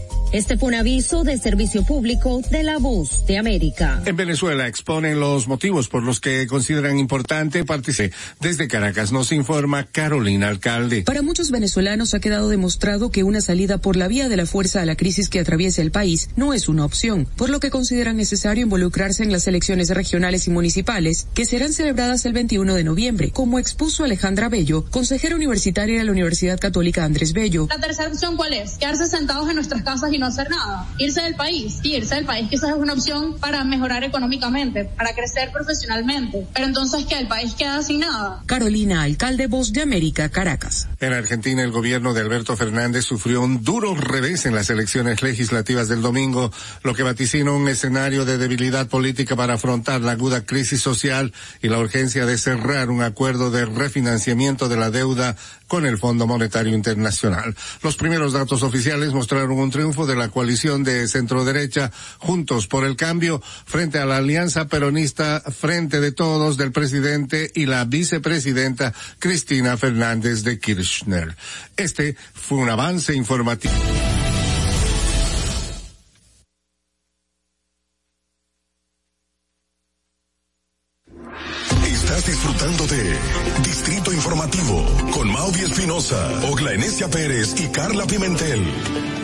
Este 0.31 0.57
fue 0.57 0.69
un 0.69 0.75
aviso 0.75 1.25
de 1.25 1.37
servicio 1.37 1.83
público 1.83 2.39
de 2.49 2.63
la 2.63 2.77
voz 2.77 3.25
de 3.25 3.37
América. 3.37 4.01
En 4.05 4.15
Venezuela 4.15 4.65
exponen 4.65 5.19
los 5.19 5.49
motivos 5.49 5.89
por 5.89 6.03
los 6.03 6.21
que 6.21 6.47
consideran 6.47 6.97
importante 6.97 7.65
participar. 7.65 8.17
Desde 8.39 8.69
Caracas 8.69 9.11
nos 9.11 9.33
informa 9.33 9.83
Carolina 9.83 10.47
Alcalde. 10.47 11.01
Para 11.01 11.21
muchos 11.21 11.51
venezolanos 11.51 12.13
ha 12.13 12.21
quedado 12.21 12.47
demostrado 12.47 13.11
que 13.11 13.25
una 13.25 13.41
salida 13.41 13.79
por 13.79 13.97
la 13.97 14.07
vía 14.07 14.29
de 14.29 14.37
la 14.37 14.45
fuerza 14.45 14.81
a 14.81 14.85
la 14.85 14.95
crisis 14.95 15.27
que 15.27 15.41
atraviesa 15.41 15.81
el 15.81 15.91
país 15.91 16.29
no 16.37 16.53
es 16.53 16.69
una 16.69 16.85
opción, 16.85 17.27
por 17.35 17.49
lo 17.49 17.59
que 17.59 17.69
consideran 17.69 18.15
necesario 18.15 18.63
involucrarse 18.63 19.23
en 19.23 19.33
las 19.33 19.47
elecciones 19.47 19.89
regionales 19.89 20.47
y 20.47 20.51
municipales 20.51 21.27
que 21.33 21.45
serán 21.45 21.73
celebradas 21.73 22.25
el 22.25 22.31
21 22.31 22.73
de 22.73 22.85
noviembre, 22.85 23.31
como 23.31 23.59
expuso 23.59 24.05
Alejandra 24.05 24.47
Bello, 24.47 24.85
consejera 24.91 25.35
universitaria 25.35 25.99
de 25.99 26.05
la 26.05 26.11
Universidad 26.13 26.57
Católica 26.57 27.03
Andrés 27.03 27.33
Bello. 27.33 27.67
La 27.69 27.81
tercera 27.81 28.07
opción, 28.07 28.37
¿cuál 28.37 28.53
es? 28.53 28.77
Quedarse 28.77 29.07
sentados 29.07 29.49
en 29.49 29.55
nuestras 29.55 29.83
casas 29.83 30.13
y 30.13 30.20
no 30.21 30.27
hacer 30.27 30.49
nada. 30.49 30.87
Irse 30.99 31.21
del 31.21 31.35
país. 31.35 31.79
Sí, 31.81 31.95
irse 31.95 32.15
del 32.15 32.25
país 32.25 32.47
quizás 32.49 32.69
es 32.69 32.75
una 32.75 32.93
opción 32.93 33.37
para 33.39 33.63
mejorar 33.63 34.03
económicamente, 34.03 34.85
para 34.85 35.13
crecer 35.13 35.51
profesionalmente. 35.51 36.47
Pero 36.53 36.67
entonces, 36.67 37.05
¿qué? 37.05 37.17
¿El 37.17 37.27
país 37.27 37.55
queda 37.55 37.81
sin 37.81 37.99
nada? 37.99 38.43
Carolina, 38.45 39.01
alcalde 39.01 39.47
Voz 39.47 39.73
de 39.73 39.81
América, 39.81 40.29
Caracas. 40.29 40.87
En 40.99 41.11
Argentina, 41.13 41.63
el 41.63 41.71
gobierno 41.71 42.13
de 42.13 42.21
Alberto 42.21 42.55
Fernández 42.55 43.03
sufrió 43.03 43.41
un 43.41 43.63
duro 43.63 43.95
revés 43.95 44.45
en 44.45 44.53
las 44.53 44.69
elecciones 44.69 45.23
legislativas 45.23 45.87
del 45.87 46.01
domingo, 46.01 46.51
lo 46.83 46.93
que 46.93 47.03
vaticinó 47.03 47.55
un 47.55 47.67
escenario 47.67 48.23
de 48.23 48.37
debilidad 48.37 48.87
política 48.87 49.35
para 49.35 49.55
afrontar 49.55 50.01
la 50.01 50.11
aguda 50.11 50.45
crisis 50.45 50.81
social 50.81 51.33
y 51.61 51.69
la 51.69 51.79
urgencia 51.79 52.27
de 52.27 52.37
cerrar 52.37 52.91
un 52.91 53.01
acuerdo 53.01 53.49
de 53.49 53.65
refinanciamiento 53.65 54.69
de 54.69 54.77
la 54.77 54.91
deuda 54.91 55.35
con 55.67 55.85
el 55.85 55.97
Fondo 55.97 56.27
Monetario 56.27 56.75
Internacional. 56.75 57.55
Los 57.81 57.95
primeros 57.95 58.33
datos 58.33 58.61
oficiales 58.61 59.13
mostraron 59.13 59.57
un 59.57 59.71
triunfo 59.71 60.05
de 60.05 60.10
la 60.15 60.29
coalición 60.29 60.83
de 60.83 61.07
centro 61.07 61.45
derecha 61.45 61.91
Juntos 62.19 62.67
por 62.67 62.85
el 62.85 62.95
Cambio 62.95 63.41
frente 63.65 63.99
a 63.99 64.05
la 64.05 64.17
alianza 64.17 64.67
peronista 64.67 65.41
Frente 65.41 65.99
de 65.99 66.11
Todos 66.11 66.57
del 66.57 66.71
presidente 66.71 67.51
y 67.53 67.65
la 67.65 67.85
vicepresidenta 67.85 68.93
Cristina 69.19 69.77
Fernández 69.77 70.43
de 70.43 70.59
Kirchner. 70.59 71.35
Este 71.77 72.15
fue 72.33 72.59
un 72.59 72.69
avance 72.69 73.13
informativo. 73.13 73.73
Estás 81.85 82.25
disfrutando 82.25 82.87
de 82.87 83.17
Distrito 83.63 84.11
Informativo 84.11 84.85
con 85.13 85.31
Mauvi 85.31 85.61
Espinosa, 85.61 86.41
Ogla 86.51 86.73
Enesia 86.73 87.07
Pérez 87.07 87.55
y 87.57 87.69
Carla 87.69 88.05
Pimentel. 88.05 89.20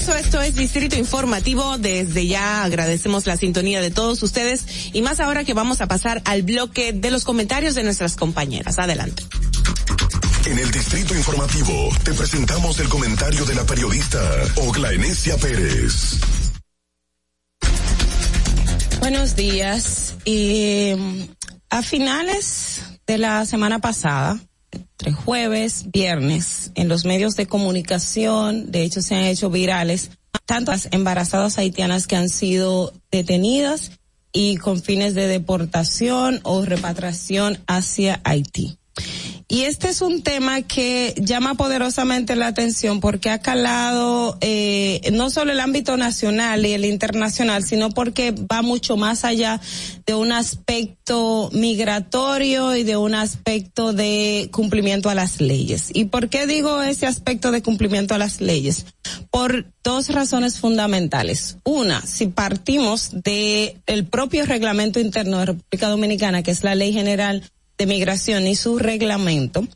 Regreso, 0.00 0.16
esto 0.16 0.40
es 0.40 0.54
Distrito 0.54 0.96
Informativo. 0.96 1.76
Desde 1.76 2.26
ya 2.26 2.64
agradecemos 2.64 3.26
la 3.26 3.36
sintonía 3.36 3.80
de 3.80 3.90
todos 3.90 4.22
ustedes 4.22 4.64
y 4.92 5.02
más 5.02 5.20
ahora 5.20 5.44
que 5.44 5.52
vamos 5.52 5.80
a 5.80 5.88
pasar 5.88 6.22
al 6.24 6.42
bloque 6.42 6.92
de 6.92 7.10
los 7.10 7.24
comentarios 7.24 7.74
de 7.74 7.82
nuestras 7.82 8.16
compañeras. 8.16 8.78
Adelante. 8.78 9.24
En 10.46 10.58
el 10.58 10.70
Distrito 10.70 11.14
Informativo 11.14 11.90
te 12.02 12.14
presentamos 12.14 12.78
el 12.80 12.88
comentario 12.88 13.44
de 13.44 13.54
la 13.54 13.64
periodista 13.64 14.20
Ogla 14.56 14.92
Enesia 14.92 15.36
Pérez. 15.36 16.18
Buenos 19.00 19.36
días. 19.36 20.14
Y 20.24 20.94
mm, 20.96 21.22
a 21.70 21.82
finales 21.82 22.82
de 23.06 23.18
la 23.18 23.44
semana 23.44 23.80
pasada, 23.80 24.38
entre 24.72 25.12
jueves, 25.12 25.90
viernes, 25.90 26.72
en 26.74 26.88
los 26.88 27.04
medios 27.04 27.36
de 27.36 27.46
comunicación, 27.46 28.70
de 28.70 28.82
hecho 28.82 29.02
se 29.02 29.14
han 29.14 29.24
hecho 29.24 29.50
virales, 29.50 30.10
tantas 30.46 30.88
embarazadas 30.90 31.58
haitianas 31.58 32.06
que 32.06 32.16
han 32.16 32.28
sido 32.28 32.92
detenidas 33.10 33.92
y 34.32 34.56
con 34.56 34.82
fines 34.82 35.14
de 35.14 35.26
deportación 35.26 36.40
o 36.42 36.64
repatriación 36.64 37.58
hacia 37.66 38.20
Haití. 38.24 38.79
Y 39.52 39.64
este 39.64 39.88
es 39.88 40.00
un 40.00 40.22
tema 40.22 40.62
que 40.62 41.12
llama 41.20 41.56
poderosamente 41.56 42.36
la 42.36 42.46
atención 42.46 43.00
porque 43.00 43.30
ha 43.30 43.40
calado 43.40 44.38
eh, 44.40 45.00
no 45.12 45.28
solo 45.28 45.50
el 45.50 45.58
ámbito 45.58 45.96
nacional 45.96 46.64
y 46.64 46.72
el 46.72 46.84
internacional, 46.84 47.64
sino 47.64 47.90
porque 47.90 48.30
va 48.30 48.62
mucho 48.62 48.96
más 48.96 49.24
allá 49.24 49.60
de 50.06 50.14
un 50.14 50.30
aspecto 50.30 51.50
migratorio 51.52 52.76
y 52.76 52.84
de 52.84 52.96
un 52.96 53.16
aspecto 53.16 53.92
de 53.92 54.50
cumplimiento 54.52 55.10
a 55.10 55.16
las 55.16 55.40
leyes. 55.40 55.90
¿Y 55.94 56.04
por 56.04 56.28
qué 56.28 56.46
digo 56.46 56.80
ese 56.80 57.06
aspecto 57.06 57.50
de 57.50 57.60
cumplimiento 57.60 58.14
a 58.14 58.18
las 58.18 58.40
leyes? 58.40 58.86
Por 59.32 59.66
dos 59.82 60.10
razones 60.10 60.60
fundamentales. 60.60 61.56
Una, 61.64 62.06
si 62.06 62.28
partimos 62.28 63.10
de 63.24 63.78
el 63.86 64.06
propio 64.06 64.46
reglamento 64.46 65.00
interno 65.00 65.40
de 65.40 65.46
República 65.46 65.88
Dominicana, 65.88 66.44
que 66.44 66.52
es 66.52 66.62
la 66.62 66.76
Ley 66.76 66.92
General 66.92 67.42
de 67.80 67.86
Migración 67.86 68.46
y 68.46 68.56
su 68.56 68.78
reglamento, 68.78 69.66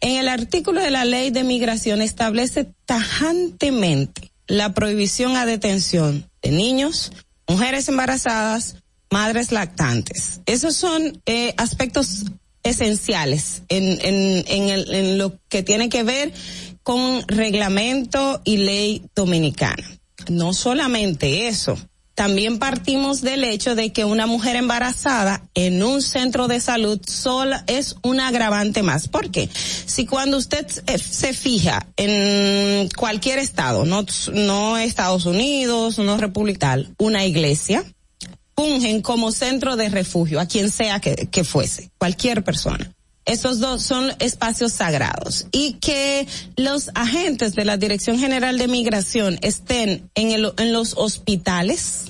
en 0.00 0.16
el 0.18 0.26
artículo 0.28 0.80
de 0.82 0.90
la 0.90 1.04
ley 1.04 1.30
de 1.30 1.44
migración 1.44 2.02
establece 2.02 2.66
tajantemente 2.86 4.32
la 4.48 4.74
prohibición 4.74 5.36
a 5.36 5.46
detención 5.46 6.28
de 6.42 6.50
niños, 6.50 7.12
mujeres 7.46 7.88
embarazadas, 7.88 8.78
madres 9.12 9.52
lactantes. 9.52 10.40
Esos 10.46 10.74
son 10.74 11.22
eh, 11.26 11.54
aspectos 11.56 12.24
esenciales 12.64 13.62
en, 13.68 13.84
en, 14.04 14.44
en, 14.48 14.68
el- 14.68 14.92
en 14.92 15.18
lo 15.18 15.38
que 15.48 15.62
tiene 15.62 15.88
que 15.88 16.02
ver 16.02 16.32
con 16.82 17.22
reglamento 17.28 18.40
y 18.44 18.56
ley 18.56 19.02
dominicana. 19.14 19.88
No 20.28 20.52
solamente 20.52 21.46
eso, 21.46 21.78
también 22.14 22.58
partimos 22.58 23.22
del 23.22 23.44
hecho 23.44 23.74
de 23.74 23.92
que 23.92 24.04
una 24.04 24.26
mujer 24.26 24.56
embarazada 24.56 25.42
en 25.54 25.82
un 25.82 26.02
centro 26.02 26.46
de 26.46 26.60
salud 26.60 27.00
sola 27.06 27.64
es 27.66 27.96
un 28.02 28.20
agravante 28.20 28.82
más. 28.82 29.08
¿Por 29.08 29.30
qué? 29.30 29.48
Si 29.86 30.06
cuando 30.06 30.36
usted 30.36 30.66
se 30.66 31.32
fija 31.32 31.86
en 31.96 32.88
cualquier 32.96 33.38
estado, 33.38 33.84
no, 33.84 34.04
no 34.32 34.76
Estados 34.76 35.26
Unidos, 35.26 35.98
no 35.98 36.16
República, 36.18 36.58
tal, 36.72 36.94
una 36.98 37.24
iglesia, 37.24 37.84
fungen 38.54 39.00
como 39.00 39.32
centro 39.32 39.76
de 39.76 39.88
refugio 39.88 40.38
a 40.38 40.46
quien 40.46 40.70
sea 40.70 41.00
que 41.00 41.44
fuese, 41.44 41.90
cualquier 41.98 42.44
persona. 42.44 42.92
Esos 43.24 43.60
dos 43.60 43.82
son 43.84 44.12
espacios 44.18 44.72
sagrados 44.72 45.46
y 45.52 45.74
que 45.74 46.26
los 46.56 46.90
agentes 46.94 47.54
de 47.54 47.64
la 47.64 47.76
Dirección 47.76 48.18
General 48.18 48.58
de 48.58 48.66
Migración 48.66 49.38
estén 49.42 50.10
en, 50.14 50.32
el, 50.32 50.52
en 50.58 50.72
los 50.72 50.94
hospitales, 50.96 52.06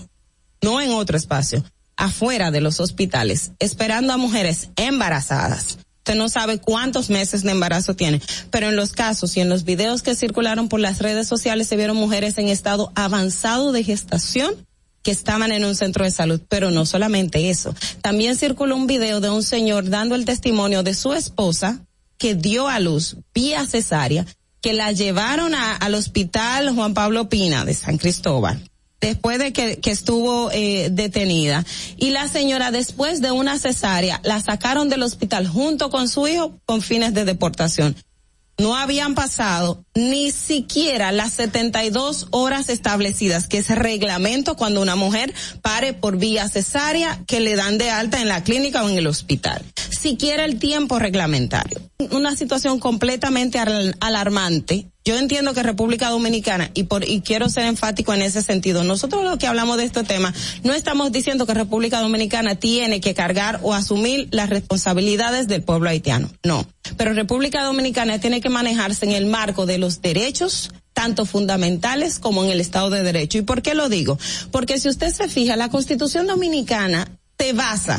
no 0.63 0.81
en 0.81 0.91
otro 0.91 1.17
espacio, 1.17 1.63
afuera 1.97 2.51
de 2.51 2.63
los 2.63 2.81
hospitales, 2.81 3.53
esperando 3.59 4.13
a 4.13 4.17
mujeres 4.17 4.71
embarazadas. 4.77 5.79
Usted 5.99 6.17
no 6.17 6.29
sabe 6.29 6.59
cuántos 6.59 7.11
meses 7.11 7.43
de 7.43 7.53
embarazo 7.53 7.95
tiene, 7.95 8.21
pero 8.51 8.69
en 8.69 8.75
los 8.75 8.93
casos 8.93 9.37
y 9.37 9.41
en 9.41 9.49
los 9.49 9.65
videos 9.65 10.03
que 10.03 10.17
circularon 10.17 10.69
por 10.69 10.81
las 10.81 10.99
redes 10.99 11.29
sociales 11.29 11.69
se 11.69 11.77
vieron 11.77 11.97
mujeres 11.97 12.39
en 12.39 12.49
estado 12.49 12.91
avanzado 12.97 13.71
de 13.71 13.85
gestación 13.85 14.55
que 15.03 15.11
estaban 15.11 15.53
en 15.53 15.65
un 15.65 15.75
centro 15.75 16.05
de 16.05 16.11
salud, 16.11 16.41
pero 16.49 16.71
no 16.71 16.87
solamente 16.87 17.51
eso. 17.51 17.75
También 18.03 18.37
circuló 18.37 18.77
un 18.77 18.87
video 18.87 19.21
de 19.21 19.31
un 19.31 19.43
señor 19.43 19.89
dando 19.91 20.15
el 20.15 20.25
testimonio 20.25 20.83
de 20.83 20.95
su 20.95 21.13
esposa 21.13 21.81
que 22.19 22.35
dio 22.35 22.69
a 22.69 22.79
luz 22.79 23.17
vía 23.35 23.67
cesárea, 23.67 24.27
que 24.61 24.73
la 24.73 24.93
llevaron 24.93 25.55
a- 25.55 25.75
al 25.77 25.95
hospital 25.97 26.73
Juan 26.75 26.95
Pablo 26.95 27.29
Pina 27.29 27.65
de 27.65 27.75
San 27.75 27.99
Cristóbal 27.99 28.63
después 29.01 29.41
de 29.41 29.53
que, 29.53 29.81
estuvo 29.91 30.51
eh, 30.53 30.89
detenida. 30.93 31.67
Y 31.97 32.11
la 32.11 32.29
señora, 32.29 32.71
después 32.71 33.21
de 33.21 33.33
una 33.33 33.59
cesárea, 33.59 34.21
la 34.23 34.41
sacaron 34.41 34.89
del 34.89 35.03
hospital 35.03 35.49
junto 35.49 35.91
con 35.91 36.09
su 36.09 36.29
hijo 36.29 36.61
con 36.65 36.83
fines 36.83 37.13
de 37.13 37.25
deportación. 37.25 37.97
No 38.59 38.77
habían 38.77 39.15
pasado 39.15 39.85
ni 39.95 40.31
siquiera 40.31 41.11
las 41.11 41.33
72 41.33 42.29
horas 42.31 42.69
establecidas, 42.69 43.49
que 43.49 43.59
es 43.59 43.69
reglamento 43.71 44.57
cuando 44.57 44.81
una 44.83 44.95
mujer 44.95 45.35
pare 45.63 45.95
por 45.95 46.17
vía 46.19 46.49
cesárea 46.49 47.19
que 47.27 47.41
le 47.41 47.57
dan 47.57 47.79
de 47.79 47.91
alta 47.91 48.21
en 48.21 48.29
la 48.29 48.45
clínica 48.45 48.85
o 48.85 48.89
en 48.89 48.99
el 48.99 49.07
hospital. 49.07 49.63
Siquiera 49.91 50.45
el 50.45 50.59
tiempo 50.59 50.99
reglamentario. 50.99 51.81
Una 52.11 52.37
situación 52.37 52.79
completamente 52.79 53.59
al- 53.59 53.97
alarmante. 54.01 54.89
Yo 55.05 55.19
entiendo 55.19 55.53
que 55.53 55.63
República 55.63 56.11
Dominicana, 56.11 56.71
y 56.75 56.85
por, 56.85 57.09
y 57.09 57.23
quiero 57.23 57.49
ser 57.49 57.65
enfático 57.65 58.15
en 58.15 58.23
ese 58.23 58.43
sentido, 58.43 58.85
nosotros 58.85 59.25
los 59.25 59.39
que 59.39 59.47
hablamos 59.47 59.77
de 59.77 59.85
este 59.85 60.05
tema, 60.05 60.33
no 60.63 60.75
estamos 60.75 61.11
diciendo 61.11 61.45
que 61.47 61.55
República 61.55 62.01
Dominicana 62.01 62.55
tiene 62.55 63.01
que 63.01 63.15
cargar 63.15 63.61
o 63.63 63.75
asumir 63.75 64.29
las 64.31 64.49
responsabilidades 64.51 65.49
del 65.49 65.63
pueblo 65.63 65.91
haitiano. 65.91 66.31
No. 66.45 66.67
Pero 66.97 67.15
República 67.15 67.65
Dominicana 67.65 68.21
tiene 68.21 68.41
que 68.41 68.49
manejarse 68.49 69.05
en 69.07 69.13
el 69.13 69.27
marco 69.27 69.67
de 69.67 69.79
los 69.79 70.03
derechos 70.03 70.71
tanto 70.93 71.25
fundamentales 71.25 72.19
como 72.19 72.45
en 72.45 72.51
el 72.51 72.61
Estado 72.61 72.91
de 72.91 73.03
Derecho. 73.03 73.39
¿Y 73.39 73.43
por 73.43 73.63
qué 73.63 73.75
lo 73.75 73.89
digo? 73.89 74.19
Porque 74.51 74.79
si 74.79 74.89
usted 74.89 75.13
se 75.13 75.29
fija, 75.29 75.57
la 75.57 75.71
Constitución 75.71 76.27
Dominicana 76.27 77.09
se 77.39 77.53
basa 77.55 77.99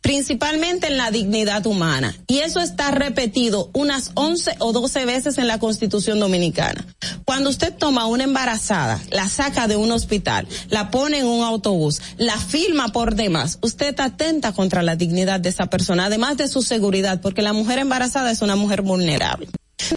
principalmente 0.00 0.86
en 0.86 0.96
la 0.96 1.10
dignidad 1.10 1.66
humana. 1.66 2.14
Y 2.26 2.38
eso 2.38 2.60
está 2.60 2.90
repetido 2.90 3.70
unas 3.74 4.12
11 4.14 4.56
o 4.60 4.72
12 4.72 5.04
veces 5.04 5.38
en 5.38 5.46
la 5.46 5.58
Constitución 5.58 6.20
Dominicana. 6.20 6.86
Cuando 7.24 7.50
usted 7.50 7.74
toma 7.74 8.06
una 8.06 8.24
embarazada, 8.24 9.00
la 9.10 9.28
saca 9.28 9.68
de 9.68 9.76
un 9.76 9.90
hospital, 9.92 10.46
la 10.68 10.90
pone 10.90 11.18
en 11.18 11.26
un 11.26 11.44
autobús, 11.44 12.00
la 12.16 12.38
filma 12.38 12.88
por 12.88 13.14
demás, 13.14 13.58
usted 13.60 13.98
atenta 14.00 14.52
contra 14.52 14.82
la 14.82 14.96
dignidad 14.96 15.40
de 15.40 15.48
esa 15.48 15.66
persona, 15.66 16.06
además 16.06 16.36
de 16.36 16.48
su 16.48 16.62
seguridad, 16.62 17.20
porque 17.20 17.42
la 17.42 17.52
mujer 17.52 17.78
embarazada 17.78 18.30
es 18.30 18.42
una 18.42 18.56
mujer 18.56 18.82
vulnerable. 18.82 19.48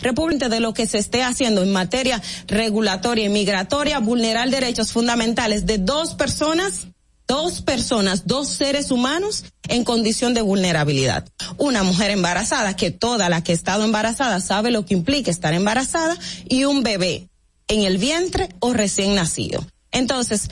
República 0.01 0.47
de 0.47 0.59
lo 0.59 0.73
que 0.73 0.87
se 0.87 0.99
esté 0.99 1.23
haciendo 1.23 1.63
en 1.63 1.71
materia 1.71 2.21
regulatoria 2.47 3.25
y 3.25 3.29
migratoria, 3.29 3.99
vulnerar 3.99 4.49
derechos 4.49 4.91
fundamentales 4.91 5.65
de 5.65 5.79
dos 5.79 6.13
personas 6.13 6.87
dos 7.31 7.61
personas, 7.61 8.27
dos 8.27 8.49
seres 8.49 8.91
humanos 8.91 9.45
en 9.69 9.85
condición 9.85 10.33
de 10.33 10.41
vulnerabilidad. 10.41 11.29
Una 11.57 11.81
mujer 11.81 12.11
embarazada, 12.11 12.75
que 12.75 12.91
toda 12.91 13.29
la 13.29 13.41
que 13.41 13.53
ha 13.53 13.55
estado 13.55 13.85
embarazada 13.85 14.41
sabe 14.41 14.69
lo 14.69 14.85
que 14.85 14.95
implica 14.95 15.31
estar 15.31 15.53
embarazada, 15.53 16.17
y 16.49 16.65
un 16.65 16.83
bebé 16.83 17.29
en 17.69 17.83
el 17.83 17.99
vientre 17.99 18.49
o 18.59 18.73
recién 18.73 19.15
nacido. 19.15 19.65
Entonces, 19.93 20.49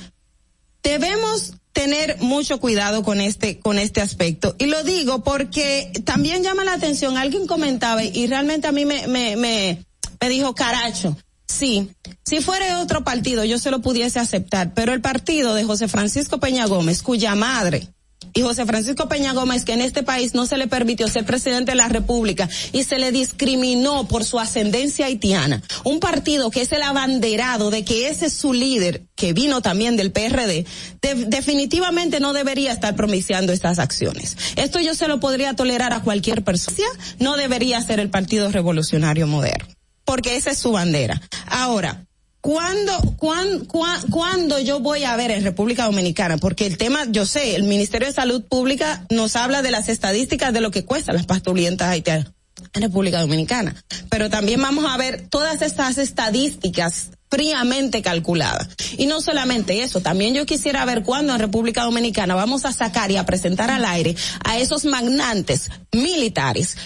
debemos 0.82 1.56
tener 1.74 2.18
mucho 2.22 2.62
cuidado 2.62 3.04
con 3.04 3.20
este 3.20 3.60
con 3.60 3.78
este 3.78 4.02
aspecto 4.02 4.56
y 4.58 4.66
lo 4.66 4.84
digo 4.84 5.24
porque 5.24 5.92
también 6.04 6.44
llama 6.44 6.64
la 6.64 6.74
atención 6.74 7.16
alguien 7.16 7.46
comentaba 7.46 8.04
y 8.04 8.26
realmente 8.26 8.68
a 8.68 8.72
mí 8.72 8.86
me 8.86 9.06
me 9.08 9.36
me, 9.36 9.86
me 10.20 10.30
dijo 10.30 10.56
caracho 10.56 11.16
Sí, 11.52 11.90
si 12.26 12.42
fuera 12.42 12.80
otro 12.80 13.04
partido 13.04 13.44
yo 13.44 13.58
se 13.58 13.72
lo 13.72 13.82
pudiese 13.82 14.20
aceptar, 14.20 14.74
pero 14.76 14.94
el 14.94 15.02
partido 15.02 15.56
de 15.56 15.64
José 15.64 15.88
Francisco 15.88 16.40
Peña 16.40 16.68
Gómez, 16.68 17.02
cuya 17.02 17.34
madre 17.34 17.88
y 18.36 18.42
José 18.42 18.68
Francisco 18.68 19.10
Peña 19.10 19.34
Gómez 19.34 19.66
que 19.66 19.74
en 19.74 19.82
este 19.82 20.04
país 20.04 20.36
no 20.36 20.46
se 20.46 20.58
le 20.58 20.68
permitió 20.68 21.08
ser 21.08 21.26
presidente 21.26 21.72
de 21.72 21.76
la 21.78 21.88
República 21.88 22.48
y 22.72 22.84
se 22.84 23.00
le 23.00 23.12
discriminó 23.12 24.08
por 24.08 24.24
su 24.24 24.40
ascendencia 24.40 25.08
haitiana. 25.08 25.64
Un 25.84 26.00
partido 26.00 26.52
que 26.52 26.62
es 26.62 26.72
el 26.72 26.84
abanderado 26.84 27.72
de 27.72 27.84
que 27.84 28.10
ese 28.10 28.28
es 28.28 28.34
su 28.34 28.54
líder, 28.54 29.06
que 29.16 29.34
vino 29.34 29.62
también 29.64 29.98
del 29.98 30.12
PRD, 30.12 30.66
de- 31.02 31.26
definitivamente 31.26 32.20
no 32.20 32.34
debería 32.34 32.72
estar 32.72 32.96
promiciando 32.96 33.52
estas 33.52 33.80
acciones. 33.80 34.38
Esto 34.56 34.80
yo 34.80 34.94
se 34.94 35.08
lo 35.08 35.20
podría 35.20 35.56
tolerar 35.56 35.94
a 35.94 36.02
cualquier 36.04 36.44
persona. 36.44 36.78
No 37.20 37.36
debería 37.38 37.82
ser 37.82 38.00
el 38.00 38.12
Partido 38.12 38.52
Revolucionario 38.52 39.26
Moderno, 39.26 39.74
porque 40.10 40.36
esa 40.36 40.50
es 40.50 40.58
su 40.58 40.72
bandera. 40.72 41.22
Ahora, 41.46 42.04
¿Cuándo, 42.42 42.98
cuán, 43.18 43.66
cuán- 43.66 44.10
cuándo 44.10 44.60
yo 44.60 44.80
voy 44.80 45.04
a 45.04 45.16
ver 45.18 45.30
en 45.30 45.44
República 45.44 45.84
Dominicana? 45.84 46.38
Porque 46.38 46.66
el 46.66 46.78
tema, 46.78 47.04
yo 47.10 47.26
sé, 47.26 47.56
el 47.56 47.64
Ministerio 47.64 48.08
de 48.08 48.14
Salud 48.14 48.44
Pública 48.46 49.06
nos 49.10 49.36
habla 49.36 49.62
de 49.62 49.72
las 49.72 49.90
estadísticas 49.90 50.54
de 50.54 50.62
lo 50.62 50.72
que 50.72 50.86
cuestan 50.86 51.16
las 51.16 51.26
pastulientas 51.26 51.90
haitianas 51.90 52.28
en 52.74 52.82
República 52.82 53.20
Dominicana. 53.20 53.76
Pero 54.10 54.30
también 54.30 54.62
vamos 54.62 54.86
a 54.88 54.96
ver 54.96 55.28
todas 55.30 55.62
estas 55.62 55.98
estadísticas 55.98 57.10
fríamente 57.30 58.02
calculadas. 58.02 58.70
Y 58.98 59.06
no 59.06 59.20
solamente 59.22 59.84
eso, 59.84 60.00
también 60.00 60.34
yo 60.34 60.46
quisiera 60.46 60.86
ver 60.86 61.04
cuándo 61.04 61.34
en 61.34 61.40
República 61.40 61.84
Dominicana 61.84 62.36
vamos 62.36 62.64
a 62.66 62.72
sacar 62.72 63.12
y 63.12 63.18
a 63.18 63.26
presentar 63.26 63.70
al 63.70 63.84
aire 63.84 64.16
a 64.46 64.58
esos 64.58 64.86
magnantes 64.86 65.70
militares 65.92 66.78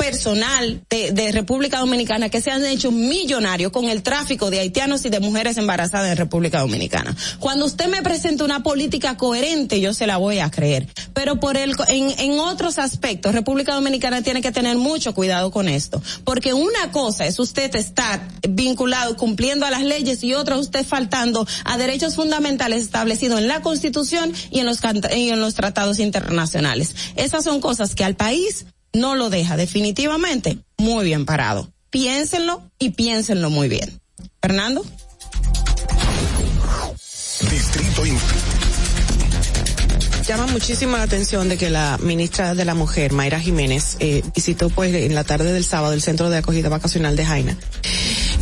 personal 0.00 0.82
de, 0.88 1.12
de 1.12 1.30
República 1.30 1.78
Dominicana 1.78 2.30
que 2.30 2.40
se 2.40 2.50
han 2.50 2.64
hecho 2.64 2.90
millonarios 2.90 3.70
con 3.70 3.84
el 3.84 4.02
tráfico 4.02 4.50
de 4.50 4.60
haitianos 4.60 5.04
y 5.04 5.10
de 5.10 5.20
mujeres 5.20 5.58
embarazadas 5.58 6.10
en 6.10 6.16
República 6.16 6.60
Dominicana. 6.60 7.14
Cuando 7.38 7.66
usted 7.66 7.88
me 7.88 8.02
presente 8.02 8.42
una 8.42 8.62
política 8.62 9.16
coherente, 9.16 9.80
yo 9.80 9.92
se 9.92 10.06
la 10.06 10.16
voy 10.16 10.38
a 10.38 10.50
creer. 10.50 10.88
Pero 11.12 11.38
por 11.38 11.56
el, 11.56 11.76
en, 11.88 12.18
en 12.18 12.38
otros 12.40 12.78
aspectos, 12.78 13.34
República 13.34 13.74
Dominicana 13.74 14.22
tiene 14.22 14.40
que 14.40 14.52
tener 14.52 14.76
mucho 14.78 15.14
cuidado 15.14 15.50
con 15.50 15.68
esto. 15.68 16.02
Porque 16.24 16.54
una 16.54 16.90
cosa 16.92 17.26
es 17.26 17.38
usted 17.38 17.74
estar 17.76 18.26
vinculado, 18.48 19.16
cumpliendo 19.16 19.66
a 19.66 19.70
las 19.70 19.82
leyes 19.82 20.24
y 20.24 20.34
otra 20.34 20.56
usted 20.56 20.84
faltando 20.84 21.46
a 21.64 21.76
derechos 21.76 22.14
fundamentales 22.14 22.82
establecidos 22.82 23.38
en 23.38 23.48
la 23.48 23.60
Constitución 23.60 24.32
y 24.50 24.60
en 24.60 24.66
los, 24.66 24.80
y 25.14 25.28
en 25.28 25.40
los 25.40 25.54
tratados 25.54 25.98
internacionales. 25.98 26.94
Esas 27.16 27.44
son 27.44 27.60
cosas 27.60 27.94
que 27.94 28.04
al 28.04 28.16
país 28.16 28.64
no 28.92 29.14
lo 29.14 29.30
deja 29.30 29.56
definitivamente 29.56 30.58
muy 30.78 31.04
bien 31.04 31.26
parado. 31.26 31.72
Piénsenlo 31.90 32.62
y 32.78 32.90
piénsenlo 32.90 33.50
muy 33.50 33.68
bien. 33.68 34.00
Fernando. 34.40 34.84
Distrito 37.50 38.02
Llama 40.26 40.46
muchísimo 40.46 40.96
la 40.96 41.02
atención 41.02 41.48
de 41.48 41.56
que 41.58 41.70
la 41.70 41.98
ministra 42.00 42.54
de 42.54 42.64
la 42.64 42.74
Mujer, 42.74 43.12
Mayra 43.12 43.40
Jiménez, 43.40 43.96
eh, 43.98 44.22
visitó 44.34 44.70
pues 44.70 44.94
en 44.94 45.14
la 45.14 45.24
tarde 45.24 45.52
del 45.52 45.64
sábado 45.64 45.92
el 45.94 46.02
centro 46.02 46.30
de 46.30 46.38
acogida 46.38 46.68
vacacional 46.68 47.16
de 47.16 47.26
Jaina. 47.26 47.58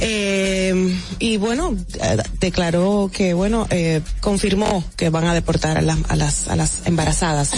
Eh, 0.00 0.98
y 1.18 1.36
bueno, 1.38 1.76
eh, 2.00 2.16
declaró 2.40 3.10
que, 3.12 3.34
bueno, 3.34 3.66
eh, 3.70 4.00
confirmó 4.20 4.84
que 4.96 5.10
van 5.10 5.26
a 5.26 5.34
deportar 5.34 5.78
a, 5.78 5.82
las 5.82 5.98
a, 6.08 6.16
las, 6.16 6.48
a 6.48 6.56
las 6.56 6.86
embarazadas 6.86 7.52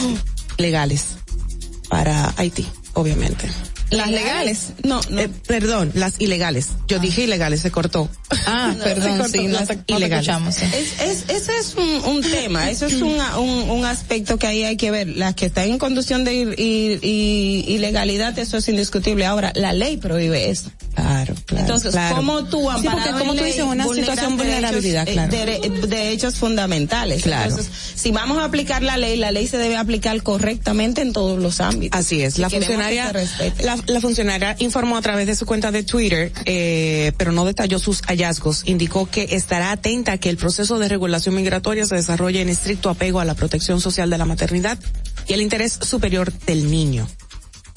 legales 0.56 1.16
para 1.88 2.32
Haití, 2.36 2.66
obviamente. 3.00 3.48
¿Las 3.90 4.10
legales? 4.10 4.68
No, 4.84 5.00
no. 5.10 5.22
perdón, 5.46 5.90
las 5.94 6.14
ilegales. 6.20 6.68
Yo 6.88 6.98
dije 6.98 7.22
ilegales, 7.24 7.60
se 7.60 7.70
cortó. 7.70 8.08
Ah, 8.46 8.74
perdón, 8.82 9.12
Se 9.12 9.18
cortó, 9.18 9.32
sí, 9.38 9.46
no 9.48 9.58
las 9.58 9.68
te- 9.68 9.76
no 9.76 9.84
te 9.84 9.94
ilegales. 9.94 10.54
sí. 10.56 10.64
Es, 10.64 11.00
es, 11.00 11.24
ese 11.28 11.56
es 11.58 11.74
un, 11.76 11.88
un 12.16 12.22
tema, 12.22 12.70
eso 12.70 12.86
es 12.86 12.94
un, 13.02 13.18
un, 13.38 13.70
un 13.70 13.84
aspecto 13.84 14.38
que 14.38 14.46
ahí 14.46 14.62
hay 14.64 14.76
que 14.76 14.90
ver. 14.90 15.08
Las 15.08 15.34
que 15.34 15.46
están 15.46 15.64
en 15.68 15.78
conducción 15.78 16.24
de 16.24 16.34
ir- 16.34 16.56
ir- 16.58 17.68
ilegalidad, 17.68 18.38
eso 18.38 18.56
es 18.58 18.68
indiscutible. 18.68 19.26
Ahora, 19.26 19.52
la 19.56 19.72
ley 19.72 19.96
prohíbe 19.96 20.50
eso. 20.50 20.70
Claro, 20.94 21.34
claro. 21.46 21.62
Entonces, 21.62 21.92
claro. 21.92 22.16
¿cómo 22.16 22.44
tú, 22.44 22.68
Sí, 22.80 22.88
porque 22.90 23.10
como 23.18 23.34
tú 23.34 23.44
dices, 23.44 23.62
una 23.62 23.84
situación 23.84 24.36
de 24.36 24.44
vulnerabilidad, 24.44 25.06
derechos, 25.06 25.28
claro. 25.30 25.52
eh, 25.52 25.60
dere- 25.70 25.86
derechos 25.86 26.34
fundamentales? 26.36 27.22
Claro. 27.22 27.50
Entonces, 27.50 27.72
si 27.94 28.10
vamos 28.10 28.38
a 28.38 28.44
aplicar 28.44 28.82
la 28.82 28.96
ley, 28.96 29.16
la 29.16 29.30
ley 29.30 29.46
se 29.46 29.56
debe 29.56 29.76
aplicar 29.76 30.20
correctamente 30.22 31.00
en 31.02 31.12
todos 31.12 31.40
los 31.40 31.60
ámbitos. 31.60 31.98
Así 31.98 32.22
es, 32.22 32.34
Si 32.34 32.40
la 32.40 32.50
funcionaria, 32.50 33.12
la, 33.62 33.76
la 33.86 34.00
funcionaria 34.00 34.56
informó 34.58 34.96
a 34.96 35.02
través 35.02 35.26
de 35.26 35.34
su 35.34 35.46
cuenta 35.46 35.70
de 35.70 35.82
Twitter, 35.82 36.32
eh, 36.44 37.12
pero 37.16 37.32
no 37.32 37.44
detalló 37.44 37.78
sus 37.78 38.02
hallazgos. 38.02 38.62
Indicó 38.66 39.06
que 39.06 39.28
estará 39.30 39.72
atenta 39.72 40.12
a 40.12 40.18
que 40.18 40.30
el 40.30 40.36
proceso 40.36 40.78
de 40.78 40.88
regulación 40.88 41.34
migratoria 41.34 41.86
se 41.86 41.96
desarrolle 41.96 42.40
en 42.40 42.48
estricto 42.48 42.90
apego 42.90 43.20
a 43.20 43.24
la 43.24 43.34
protección 43.34 43.80
social 43.80 44.10
de 44.10 44.18
la 44.18 44.24
maternidad 44.24 44.78
y 45.26 45.32
el 45.32 45.40
interés 45.40 45.78
superior 45.80 46.32
del 46.32 46.70
niño. 46.70 47.06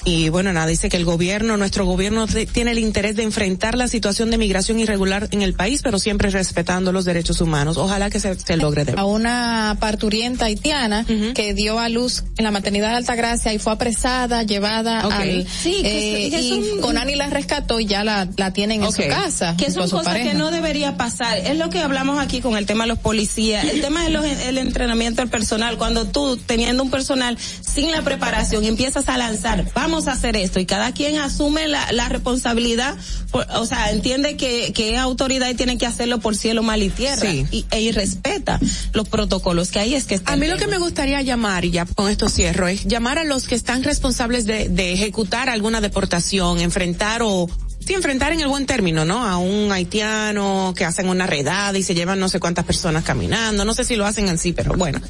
Y 0.06 0.28
bueno, 0.28 0.52
nada, 0.52 0.66
dice 0.66 0.90
que 0.90 0.98
el 0.98 1.04
gobierno, 1.06 1.56
nuestro 1.56 1.86
gobierno 1.86 2.26
tiene 2.52 2.72
el 2.72 2.78
interés 2.78 3.16
de 3.16 3.22
enfrentar 3.22 3.74
la 3.74 3.88
situación 3.88 4.30
de 4.30 4.36
migración 4.36 4.78
irregular 4.78 5.28
en 5.30 5.40
el 5.40 5.54
país, 5.54 5.80
pero 5.82 5.98
siempre 5.98 6.28
respetando 6.28 6.92
los 6.92 7.06
derechos 7.06 7.40
humanos. 7.40 7.78
Ojalá 7.78 8.10
que 8.10 8.20
se, 8.20 8.34
se 8.38 8.56
logre. 8.58 8.84
De 8.84 8.92
a 8.96 9.04
una 9.06 9.78
parturienta 9.80 10.44
haitiana 10.44 11.06
que 11.34 11.54
dio 11.54 11.78
a 11.78 11.88
luz 11.88 12.24
en 12.36 12.44
la 12.44 12.50
maternidad 12.50 12.90
de 12.90 12.96
Altagracia 12.96 13.54
y 13.54 13.58
fue 13.58 13.72
apresada, 13.72 14.42
llevada 14.42 15.06
Ok. 15.06 15.12
al 15.12 15.46
Sí, 15.48 15.78
que 15.80 16.26
eh, 16.26 16.30
que 16.30 16.40
y 16.42 16.80
Conani 16.82 17.14
la 17.14 17.28
rescató 17.28 17.80
y 17.80 17.86
ya 17.86 18.04
la, 18.04 18.28
la 18.36 18.52
tienen 18.52 18.84
en 18.84 18.92
su 18.92 19.02
casa. 19.08 19.56
Que 19.56 19.70
son 19.70 19.88
cosas 19.88 20.04
pareja. 20.04 20.32
que 20.32 20.36
no 20.36 20.50
debería 20.50 20.98
pasar. 20.98 21.38
Es 21.38 21.56
lo 21.56 21.70
que 21.70 21.78
hablamos 21.78 22.18
aquí 22.18 22.42
con 22.42 22.58
el 22.58 22.66
tema 22.66 22.84
de 22.84 22.88
los 22.88 22.98
policías, 22.98 23.64
el 23.64 23.80
tema 23.80 24.04
del 24.04 24.58
entrenamiento 24.58 25.22
del 25.22 25.30
personal. 25.30 25.78
Cuando 25.78 26.06
tú, 26.06 26.36
teniendo 26.36 26.82
un 26.82 26.90
personal 26.90 27.38
sin 27.38 27.90
la 27.90 28.02
preparación, 28.02 28.64
empiezas 28.64 29.08
a 29.08 29.16
lanzar, 29.16 29.64
vamos 29.74 29.93
a 30.06 30.12
hacer 30.12 30.36
esto, 30.36 30.60
y 30.60 30.66
cada 30.66 30.92
quien 30.92 31.18
asume 31.18 31.68
la, 31.68 31.90
la 31.92 32.08
responsabilidad, 32.08 32.96
por- 33.30 33.46
o 33.56 33.66
sea, 33.66 33.90
entiende 33.90 34.36
que, 34.36 34.72
que 34.72 34.94
es 34.94 34.98
autoridad 34.98 35.48
y 35.50 35.54
tiene 35.54 35.78
que 35.78 35.86
hacerlo 35.86 36.18
por 36.20 36.36
cielo, 36.36 36.62
mal 36.62 36.82
y 36.82 36.90
tierra, 36.90 37.30
Sí. 37.30 37.46
y, 37.50 37.64
e 37.70 37.92
respeta 37.92 38.58
los 38.92 39.08
protocolos, 39.08 39.70
que 39.70 39.78
ahí 39.78 39.94
es 39.94 40.04
que 40.04 40.20
A 40.24 40.36
mí 40.36 40.46
lo 40.48 40.56
que 40.56 40.66
me 40.66 40.78
gustaría 40.78 41.22
llamar, 41.22 41.64
y 41.64 41.70
ya 41.70 41.86
con 41.86 42.10
esto 42.10 42.28
cierro, 42.28 42.68
es 42.68 42.84
llamar 42.84 43.18
a 43.18 43.24
los 43.24 43.46
que 43.46 43.54
están 43.54 43.82
responsables 43.84 44.44
de, 44.46 44.68
de 44.68 44.92
ejecutar 44.92 45.48
alguna 45.48 45.80
deportación, 45.80 46.60
enfrentar 46.60 47.22
o, 47.22 47.48
sí, 47.86 47.94
enfrentar 47.94 48.32
en 48.32 48.40
el 48.40 48.48
buen 48.48 48.66
término, 48.66 49.04
¿no? 49.04 49.24
A 49.24 49.38
un 49.38 49.72
haitiano 49.72 50.74
que 50.76 50.84
hacen 50.84 51.08
una 51.08 51.26
redada 51.26 51.76
y 51.78 51.82
se 51.82 51.94
llevan 51.94 52.18
no 52.20 52.28
sé 52.28 52.40
cuántas 52.40 52.64
personas 52.64 53.04
caminando, 53.04 53.64
no 53.64 53.74
sé 53.74 53.84
si 53.84 53.96
lo 53.96 54.06
hacen 54.06 54.28
en 54.28 54.38
sí, 54.38 54.52
pero 54.52 54.74
bueno. 54.74 55.00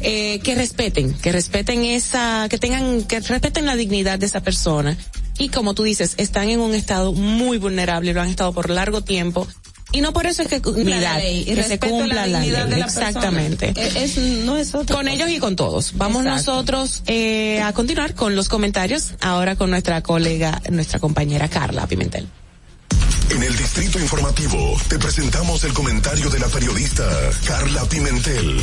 Eh, 0.00 0.40
que 0.40 0.54
respeten, 0.54 1.12
que 1.14 1.32
respeten 1.32 1.84
esa, 1.84 2.46
que 2.48 2.58
tengan, 2.58 3.02
que 3.04 3.20
respeten 3.20 3.66
la 3.66 3.76
dignidad 3.76 4.18
de 4.18 4.26
esa 4.26 4.40
persona. 4.40 4.96
Y 5.38 5.50
como 5.50 5.74
tú 5.74 5.84
dices, 5.84 6.14
están 6.16 6.48
en 6.50 6.60
un 6.60 6.74
estado 6.74 7.12
muy 7.12 7.58
vulnerable, 7.58 8.12
lo 8.12 8.20
han 8.20 8.28
estado 8.28 8.52
por 8.52 8.70
largo 8.70 9.02
tiempo. 9.02 9.46
Y 9.90 10.00
no 10.02 10.12
por 10.12 10.26
eso 10.26 10.42
es 10.42 10.48
que, 10.48 10.60
la 10.84 11.16
ley, 11.18 11.44
que 11.46 11.62
se 11.62 11.78
cumpla 11.78 12.26
la, 12.26 12.40
dignidad 12.40 12.64
ley. 12.64 12.70
de 12.74 12.76
la 12.80 12.84
persona. 12.86 13.08
Exactamente. 13.08 13.72
Es- 13.76 13.96
es- 13.96 14.18
no 14.44 14.56
es 14.58 14.74
otra 14.74 14.94
Con 14.96 15.06
cosa. 15.06 15.14
ellos 15.16 15.30
y 15.30 15.38
con 15.38 15.56
todos. 15.56 15.92
Vamos 15.96 16.24
Exacto. 16.26 16.50
nosotros 16.52 17.02
eh, 17.06 17.62
a 17.62 17.72
continuar 17.72 18.14
con 18.14 18.36
los 18.36 18.48
comentarios, 18.50 19.14
ahora 19.22 19.56
con 19.56 19.70
nuestra 19.70 20.02
colega, 20.02 20.60
nuestra 20.70 20.98
compañera 20.98 21.48
Carla 21.48 21.86
Pimentel. 21.86 22.28
En 23.30 23.42
el 23.42 23.56
Distrito 23.56 23.98
Informativo 23.98 24.76
te 24.88 24.98
presentamos 24.98 25.62
el 25.64 25.72
comentario 25.72 26.28
de 26.30 26.38
la 26.38 26.48
periodista 26.48 27.06
Carla 27.46 27.84
Pimentel. 27.86 28.56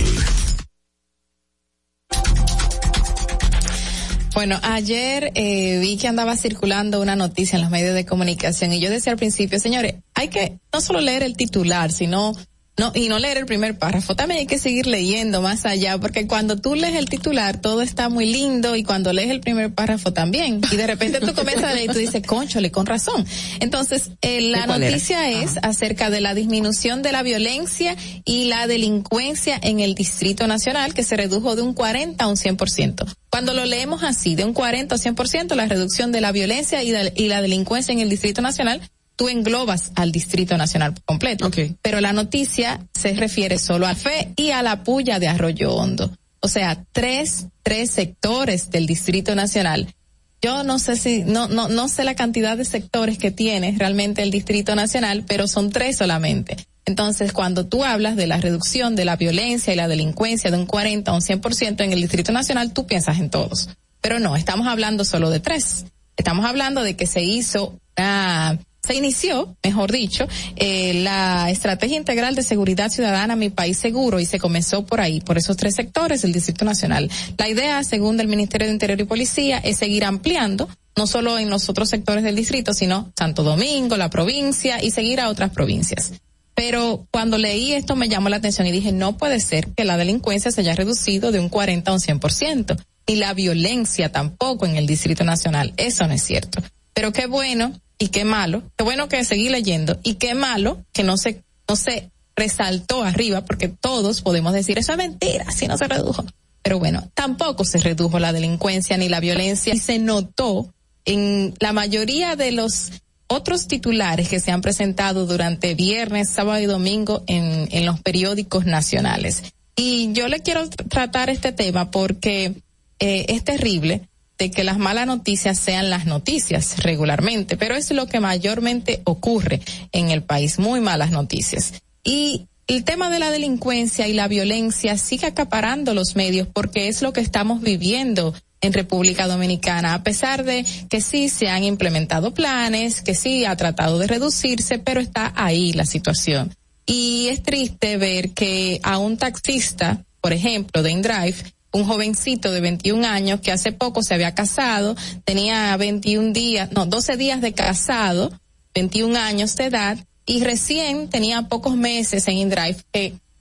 Bueno, 4.35 4.59
ayer 4.63 5.31
eh, 5.33 5.79
vi 5.79 5.95
que 5.95 6.09
andaba 6.09 6.35
circulando 6.35 7.01
una 7.01 7.15
noticia 7.15 7.55
en 7.55 7.61
los 7.61 7.71
medios 7.71 7.95
de 7.95 8.05
comunicación 8.05 8.73
y 8.73 8.81
yo 8.81 8.89
decía 8.89 9.13
al 9.13 9.17
principio, 9.17 9.61
señores, 9.61 9.95
hay 10.13 10.27
que 10.27 10.59
no 10.73 10.81
solo 10.81 10.99
leer 10.99 11.23
el 11.23 11.37
titular, 11.37 11.89
sino 11.93 12.33
no 12.77 12.91
y 12.93 13.07
no 13.07 13.19
leer 13.19 13.37
el 13.37 13.45
primer 13.45 13.77
párrafo, 13.77 14.15
también 14.15 14.41
hay 14.41 14.47
que 14.47 14.59
seguir 14.59 14.85
leyendo 14.87 15.41
más 15.41 15.65
allá, 15.65 15.97
porque 15.97 16.27
cuando 16.27 16.57
tú 16.57 16.75
lees 16.75 16.95
el 16.95 17.09
titular 17.09 17.61
todo 17.61 17.81
está 17.81 18.09
muy 18.09 18.25
lindo 18.25 18.75
y 18.75 18.83
cuando 18.83 19.13
lees 19.13 19.29
el 19.31 19.39
primer 19.39 19.73
párrafo 19.73 20.11
también 20.13 20.59
y 20.71 20.75
de 20.75 20.85
repente 20.87 21.19
tú 21.21 21.33
comienzas 21.33 21.71
a 21.71 21.73
leer 21.73 21.89
y 21.89 21.93
tú 21.93 21.99
dices, 21.99 22.21
conchole, 22.25 22.71
con 22.71 22.85
razón. 22.85 23.25
Entonces, 23.59 24.11
eh, 24.21 24.41
la 24.41 24.63
era? 24.65 24.77
noticia 24.77 25.29
es 25.31 25.57
acerca 25.61 26.09
de 26.09 26.19
la 26.21 26.33
disminución 26.33 27.01
de 27.01 27.11
la 27.13 27.23
violencia 27.23 27.95
y 28.25 28.45
la 28.45 28.67
delincuencia 28.67 29.57
en 29.61 29.79
el 29.79 29.95
Distrito 29.95 30.45
Nacional, 30.47 30.93
que 30.93 31.03
se 31.03 31.15
redujo 31.15 31.55
de 31.55 31.61
un 31.61 31.73
40 31.73 32.23
a 32.23 32.27
un 32.27 32.35
100%. 32.35 33.05
Cuando 33.29 33.53
lo 33.53 33.65
leemos 33.65 34.03
así, 34.03 34.35
de 34.35 34.43
un 34.45 34.53
40 34.53 34.95
a 34.95 34.97
100%, 34.97 35.55
la 35.55 35.65
reducción 35.65 36.11
de 36.11 36.21
la 36.21 36.31
violencia 36.31 36.83
y, 36.83 36.91
de- 36.91 37.13
y 37.15 37.27
la 37.27 37.41
delincuencia 37.41 37.91
en 37.93 37.99
el 37.99 38.09
Distrito 38.09 38.41
Nacional, 38.41 38.81
tú 39.15 39.29
englobas 39.29 39.91
al 39.95 40.11
Distrito 40.11 40.57
Nacional 40.57 40.93
completo. 41.05 41.49
Pero 41.81 42.01
la 42.01 42.13
noticia 42.13 42.85
se 42.93 43.13
refiere 43.13 43.57
solo 43.57 43.87
a 43.87 43.95
Fe 43.95 44.33
y 44.35 44.51
a 44.51 44.61
la 44.61 44.83
puya 44.83 45.19
de 45.19 45.27
Arroyo 45.27 45.73
Hondo. 45.73 46.11
O 46.39 46.47
sea, 46.47 46.83
tres, 46.91 47.47
tres 47.63 47.91
sectores 47.91 48.69
del 48.69 48.85
Distrito 48.85 49.33
Nacional. 49.35 49.93
Yo 50.41 50.63
no 50.63 50.77
sé 50.77 50.95
si, 50.95 51.23
no, 51.23 51.47
no, 51.47 51.69
no 51.69 51.89
sé 51.89 52.03
la 52.03 52.13
cantidad 52.13 52.55
de 52.55 52.65
sectores 52.65 53.17
que 53.17 53.31
tiene 53.31 53.75
realmente 53.77 54.21
el 54.21 54.31
Distrito 54.31 54.75
Nacional, 54.75 55.23
pero 55.27 55.47
son 55.47 55.71
tres 55.71 55.97
solamente. 55.97 56.57
Entonces, 56.85 57.33
cuando 57.33 57.65
tú 57.65 57.83
hablas 57.83 58.15
de 58.15 58.27
la 58.27 58.37
reducción 58.37 58.95
de 58.95 59.05
la 59.05 59.15
violencia 59.15 59.73
y 59.73 59.75
la 59.75 59.87
delincuencia 59.87 60.51
de 60.51 60.57
un 60.57 60.67
40 60.67 61.09
a 61.09 61.15
un 61.15 61.21
100% 61.21 61.83
en 61.83 61.91
el 61.91 62.01
Distrito 62.01 62.31
Nacional, 62.31 62.73
tú 62.73 62.85
piensas 62.85 63.17
en 63.17 63.31
todos. 63.31 63.69
Pero 64.01 64.19
no, 64.19 64.35
estamos 64.35 64.67
hablando 64.67 65.03
solo 65.03 65.31
de 65.31 65.39
tres. 65.39 65.85
Estamos 66.15 66.45
hablando 66.45 66.83
de 66.83 66.95
que 66.95 67.07
se 67.07 67.23
hizo 67.23 67.79
una 67.97 68.59
se 68.85 68.95
inició, 68.95 69.55
mejor 69.63 69.91
dicho, 69.91 70.27
eh, 70.55 70.93
la 71.03 71.49
estrategia 71.49 71.97
integral 71.97 72.35
de 72.35 72.43
seguridad 72.43 72.89
ciudadana 72.89 73.35
Mi 73.35 73.49
País 73.49 73.77
Seguro 73.77 74.19
y 74.19 74.25
se 74.25 74.39
comenzó 74.39 74.85
por 74.85 75.01
ahí, 75.01 75.21
por 75.21 75.37
esos 75.37 75.57
tres 75.57 75.75
sectores 75.75 76.21
del 76.21 76.33
Distrito 76.33 76.65
Nacional. 76.65 77.09
La 77.37 77.49
idea, 77.49 77.83
según 77.83 78.19
el 78.19 78.27
Ministerio 78.27 78.67
de 78.67 78.73
Interior 78.73 78.99
y 79.01 79.05
Policía, 79.05 79.57
es 79.57 79.77
seguir 79.77 80.05
ampliando, 80.05 80.69
no 80.95 81.07
solo 81.07 81.39
en 81.39 81.49
los 81.49 81.67
otros 81.69 81.89
sectores 81.89 82.23
del 82.23 82.35
distrito, 82.35 82.73
sino 82.73 83.11
Santo 83.17 83.43
Domingo, 83.43 83.97
la 83.97 84.09
provincia 84.09 84.81
y 84.81 84.91
seguir 84.91 85.19
a 85.19 85.29
otras 85.29 85.51
provincias. 85.51 86.13
Pero 86.53 87.05
cuando 87.11 87.37
leí 87.37 87.73
esto 87.73 87.97
me 87.97 88.07
llamó 88.07 88.29
la 88.29 88.37
atención 88.37 88.65
y 88.65 88.71
dije, 88.71 88.93
no 88.93 89.17
puede 89.17 89.41
ser 89.41 89.67
que 89.75 89.83
la 89.83 89.97
delincuencia 89.97 90.51
se 90.51 90.61
haya 90.61 90.73
reducido 90.73 91.33
de 91.33 91.41
un 91.41 91.49
40 91.49 91.91
a 91.91 91.93
un 91.93 91.99
100%, 91.99 92.77
y 93.07 93.15
la 93.15 93.33
violencia 93.33 94.11
tampoco 94.11 94.65
en 94.65 94.77
el 94.77 94.87
Distrito 94.87 95.23
Nacional. 95.23 95.73
Eso 95.77 96.07
no 96.07 96.13
es 96.13 96.23
cierto. 96.23 96.61
Pero 96.93 97.11
qué 97.11 97.27
bueno 97.27 97.73
y 97.97 98.09
qué 98.09 98.25
malo, 98.25 98.63
qué 98.77 98.83
bueno 98.83 99.07
que 99.07 99.23
seguí 99.25 99.49
leyendo 99.49 99.99
y 100.03 100.15
qué 100.15 100.35
malo 100.35 100.83
que 100.93 101.03
no 101.03 101.17
se, 101.17 101.43
no 101.67 101.75
se 101.75 102.11
resaltó 102.35 103.03
arriba 103.03 103.45
porque 103.45 103.69
todos 103.69 104.21
podemos 104.21 104.53
decir 104.53 104.77
eso 104.77 104.91
es 104.91 104.97
mentira, 104.97 105.49
si 105.51 105.67
no 105.67 105.77
se 105.77 105.87
redujo. 105.87 106.25
Pero 106.61 106.79
bueno, 106.79 107.09
tampoco 107.13 107.63
se 107.63 107.77
redujo 107.79 108.19
la 108.19 108.33
delincuencia 108.33 108.97
ni 108.97 109.07
la 109.07 109.19
violencia 109.19 109.73
y 109.73 109.77
se 109.77 109.99
notó 109.99 110.73
en 111.05 111.53
la 111.59 111.73
mayoría 111.73 112.35
de 112.35 112.51
los 112.51 112.91
otros 113.27 113.67
titulares 113.67 114.29
que 114.29 114.39
se 114.39 114.51
han 114.51 114.61
presentado 114.61 115.25
durante 115.25 115.75
viernes, 115.75 116.29
sábado 116.29 116.59
y 116.59 116.65
domingo 116.65 117.23
en, 117.27 117.67
en 117.71 117.85
los 117.85 117.99
periódicos 118.01 118.65
nacionales. 118.65 119.43
Y 119.75 120.11
yo 120.13 120.27
le 120.27 120.39
quiero 120.39 120.65
tr- 120.65 120.89
tratar 120.89 121.29
este 121.29 121.51
tema 121.51 121.91
porque 121.91 122.55
eh, 122.99 123.25
es 123.29 123.43
terrible 123.43 124.07
de 124.37 124.51
que 124.51 124.63
las 124.63 124.77
malas 124.77 125.07
noticias 125.07 125.57
sean 125.57 125.89
las 125.89 126.05
noticias 126.05 126.77
regularmente, 126.83 127.57
pero 127.57 127.75
es 127.75 127.91
lo 127.91 128.07
que 128.07 128.19
mayormente 128.19 129.01
ocurre 129.05 129.61
en 129.91 130.09
el 130.09 130.23
país, 130.23 130.59
muy 130.59 130.81
malas 130.81 131.11
noticias. 131.11 131.73
Y 132.03 132.47
el 132.67 132.83
tema 132.83 133.09
de 133.09 133.19
la 133.19 133.31
delincuencia 133.31 134.07
y 134.07 134.13
la 134.13 134.27
violencia 134.27 134.97
sigue 134.97 135.27
acaparando 135.27 135.93
los 135.93 136.15
medios 136.15 136.47
porque 136.51 136.87
es 136.87 137.01
lo 137.01 137.13
que 137.13 137.21
estamos 137.21 137.61
viviendo 137.61 138.33
en 138.61 138.73
República 138.73 139.27
Dominicana, 139.27 139.93
a 139.93 140.03
pesar 140.03 140.43
de 140.43 140.65
que 140.89 141.01
sí 141.01 141.29
se 141.29 141.49
han 141.49 141.63
implementado 141.63 142.33
planes, 142.33 143.01
que 143.01 143.13
sí 143.13 143.45
ha 143.45 143.55
tratado 143.55 143.99
de 143.99 144.07
reducirse, 144.07 144.79
pero 144.79 144.99
está 144.99 145.31
ahí 145.35 145.73
la 145.73 145.85
situación. 145.85 146.53
Y 146.85 147.27
es 147.29 147.43
triste 147.43 147.97
ver 147.97 148.31
que 148.31 148.79
a 148.83 148.97
un 148.97 149.17
taxista, 149.17 150.03
por 150.21 150.33
ejemplo, 150.33 150.83
de 150.83 150.91
InDrive, 150.91 151.35
un 151.75 151.85
jovencito 151.85 152.51
de 152.51 152.61
21 152.61 153.05
años 153.05 153.41
que 153.41 153.51
hace 153.51 153.73
poco 153.73 154.01
se 154.01 154.13
había 154.13 154.33
casado, 154.33 154.95
tenía 155.25 155.75
21 155.75 156.31
días, 156.31 156.71
no, 156.71 156.85
12 156.85 157.17
días 157.17 157.41
de 157.41 157.53
casado, 157.53 158.31
21 158.73 159.17
años 159.19 159.55
de 159.57 159.65
edad, 159.65 159.97
y 160.25 160.43
recién 160.43 161.09
tenía 161.09 161.49
pocos 161.49 161.75
meses 161.75 162.27
en 162.27 162.37
InDrive, 162.37 162.77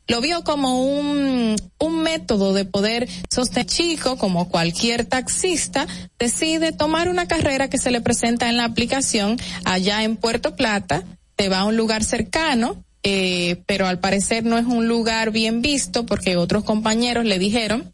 lo 0.07 0.21
vio 0.21 0.45
como 0.45 0.85
un, 0.85 1.57
un 1.79 2.03
método 2.03 2.53
de 2.53 2.67
poder 2.67 3.09
sostener 3.31 3.67
chico, 3.67 4.19
como 4.19 4.51
cualquier 4.51 5.07
taxista, 5.07 5.87
decide 6.19 6.73
tomar 6.73 7.09
una 7.09 7.27
carrera 7.27 7.71
que 7.71 7.79
se 7.79 7.91
le 7.91 8.03
presenta 8.03 8.51
en 8.51 8.59
la 8.59 8.65
aplicación 8.65 9.39
allá 9.65 10.03
en 10.03 10.17
Puerto 10.17 10.57
Plata, 10.57 11.05
te 11.37 11.49
va 11.49 11.61
a 11.61 11.65
un 11.65 11.77
lugar 11.77 12.05
cercano, 12.05 12.85
eh, 13.03 13.63
pero 13.67 13.87
al 13.87 14.01
parecer 14.01 14.45
no 14.45 14.59
es 14.59 14.67
un 14.67 14.89
lugar 14.89 15.31
bien 15.31 15.63
visto 15.63 16.05
porque 16.05 16.37
otros 16.37 16.65
compañeros 16.65 17.25
le 17.25 17.39
dijeron 17.39 17.94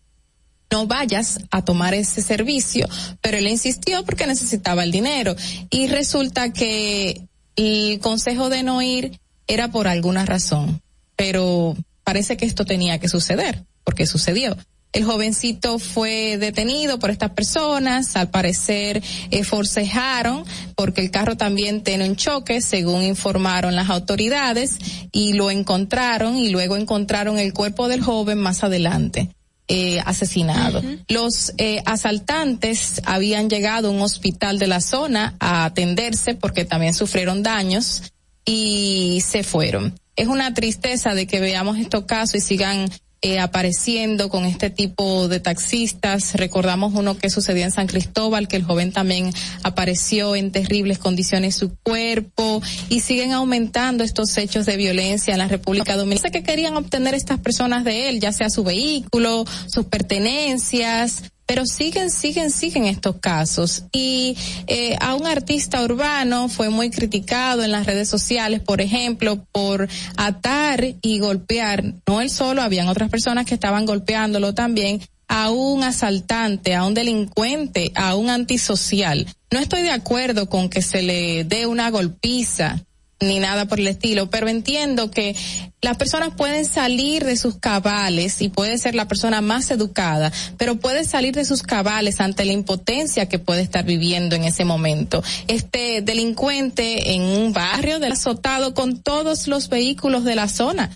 no 0.70 0.86
vayas 0.86 1.40
a 1.50 1.64
tomar 1.64 1.94
ese 1.94 2.22
servicio, 2.22 2.88
pero 3.20 3.38
él 3.38 3.48
insistió 3.48 4.04
porque 4.04 4.26
necesitaba 4.26 4.84
el 4.84 4.92
dinero 4.92 5.34
y 5.70 5.88
resulta 5.88 6.52
que 6.52 7.22
el 7.56 7.98
consejo 8.00 8.48
de 8.48 8.62
no 8.62 8.80
ir 8.82 9.20
era 9.46 9.70
por 9.70 9.88
alguna 9.88 10.24
razón, 10.24 10.80
pero 11.16 11.76
parece 12.04 12.36
que 12.36 12.46
esto 12.46 12.64
tenía 12.64 12.98
que 12.98 13.08
suceder, 13.08 13.64
porque 13.84 14.06
sucedió. 14.06 14.56
El 14.92 15.04
jovencito 15.04 15.78
fue 15.78 16.36
detenido 16.38 16.98
por 16.98 17.10
estas 17.10 17.30
personas, 17.30 18.16
al 18.16 18.30
parecer 18.30 19.00
eh, 19.30 19.44
forcejaron 19.44 20.44
porque 20.74 21.00
el 21.00 21.12
carro 21.12 21.36
también 21.36 21.82
tiene 21.82 22.08
un 22.08 22.16
choque, 22.16 22.60
según 22.60 23.02
informaron 23.04 23.76
las 23.76 23.88
autoridades, 23.88 24.78
y 25.12 25.34
lo 25.34 25.52
encontraron 25.52 26.36
y 26.36 26.48
luego 26.48 26.76
encontraron 26.76 27.38
el 27.38 27.52
cuerpo 27.52 27.86
del 27.86 28.02
joven 28.02 28.38
más 28.38 28.64
adelante. 28.64 29.30
Eh, 29.72 30.02
asesinado. 30.04 30.82
Los 31.06 31.52
eh, 31.56 31.80
asaltantes 31.86 33.00
habían 33.04 33.48
llegado 33.48 33.86
a 33.86 33.90
un 33.92 34.02
hospital 34.02 34.58
de 34.58 34.66
la 34.66 34.80
zona 34.80 35.36
a 35.38 35.64
atenderse 35.64 36.34
porque 36.34 36.64
también 36.64 36.92
sufrieron 36.92 37.44
daños 37.44 38.02
y 38.44 39.22
se 39.24 39.44
fueron. 39.44 39.94
Es 40.16 40.26
una 40.26 40.54
tristeza 40.54 41.14
de 41.14 41.28
que 41.28 41.38
veamos 41.38 41.78
estos 41.78 42.04
casos 42.06 42.34
y 42.34 42.40
sigan 42.40 42.90
eh, 43.22 43.38
apareciendo 43.38 44.30
con 44.30 44.44
este 44.44 44.70
tipo 44.70 45.28
de 45.28 45.40
taxistas. 45.40 46.34
Recordamos 46.34 46.94
uno 46.94 47.18
que 47.18 47.28
sucedió 47.28 47.64
en 47.64 47.70
San 47.70 47.86
Cristóbal, 47.86 48.48
que 48.48 48.56
el 48.56 48.64
joven 48.64 48.92
también 48.92 49.32
apareció 49.62 50.36
en 50.36 50.52
terribles 50.52 50.98
condiciones 50.98 51.54
su 51.54 51.76
cuerpo 51.82 52.62
y 52.88 53.00
siguen 53.00 53.32
aumentando 53.32 54.04
estos 54.04 54.36
hechos 54.38 54.64
de 54.64 54.76
violencia 54.76 55.32
en 55.32 55.38
la 55.38 55.48
República 55.48 55.96
Dominicana. 55.96 56.30
que 56.30 56.42
querían 56.42 56.76
obtener 56.76 57.14
estas 57.14 57.38
personas 57.38 57.84
de 57.84 58.08
él, 58.08 58.20
ya 58.20 58.32
sea 58.32 58.48
su 58.48 58.64
vehículo, 58.64 59.44
sus 59.66 59.84
pertenencias, 59.86 61.22
pero 61.50 61.66
siguen, 61.66 62.12
siguen, 62.12 62.52
siguen 62.52 62.84
estos 62.84 63.16
casos. 63.16 63.82
Y 63.90 64.36
eh, 64.68 64.96
a 65.00 65.16
un 65.16 65.26
artista 65.26 65.82
urbano 65.82 66.48
fue 66.48 66.70
muy 66.70 66.90
criticado 66.90 67.64
en 67.64 67.72
las 67.72 67.86
redes 67.86 68.08
sociales, 68.08 68.60
por 68.60 68.80
ejemplo, 68.80 69.44
por 69.50 69.88
atar 70.16 70.94
y 71.02 71.18
golpear, 71.18 71.82
no 72.06 72.20
él 72.20 72.30
solo, 72.30 72.62
habían 72.62 72.86
otras 72.86 73.10
personas 73.10 73.46
que 73.46 73.54
estaban 73.54 73.84
golpeándolo 73.84 74.54
también, 74.54 75.00
a 75.26 75.50
un 75.50 75.82
asaltante, 75.82 76.76
a 76.76 76.84
un 76.84 76.94
delincuente, 76.94 77.90
a 77.96 78.14
un 78.14 78.30
antisocial. 78.30 79.26
No 79.50 79.58
estoy 79.58 79.82
de 79.82 79.90
acuerdo 79.90 80.48
con 80.48 80.68
que 80.68 80.82
se 80.82 81.02
le 81.02 81.42
dé 81.42 81.66
una 81.66 81.90
golpiza 81.90 82.84
ni 83.20 83.38
nada 83.38 83.66
por 83.66 83.78
el 83.78 83.86
estilo, 83.86 84.30
pero 84.30 84.48
entiendo 84.48 85.10
que 85.10 85.36
las 85.82 85.96
personas 85.96 86.30
pueden 86.36 86.64
salir 86.64 87.24
de 87.24 87.36
sus 87.36 87.56
cabales 87.58 88.40
y 88.40 88.48
puede 88.48 88.78
ser 88.78 88.94
la 88.94 89.08
persona 89.08 89.40
más 89.40 89.70
educada, 89.70 90.32
pero 90.56 90.76
puede 90.76 91.04
salir 91.04 91.34
de 91.34 91.44
sus 91.44 91.62
cabales 91.62 92.20
ante 92.20 92.44
la 92.44 92.52
impotencia 92.52 93.28
que 93.28 93.38
puede 93.38 93.62
estar 93.62 93.84
viviendo 93.84 94.36
en 94.36 94.44
ese 94.44 94.64
momento. 94.64 95.22
Este 95.48 96.00
delincuente 96.00 97.14
en 97.14 97.22
un 97.22 97.52
barrio 97.52 97.98
del 97.98 98.12
azotado 98.12 98.74
con 98.74 99.02
todos 99.02 99.48
los 99.48 99.68
vehículos 99.68 100.24
de 100.24 100.34
la 100.34 100.48
zona 100.48 100.90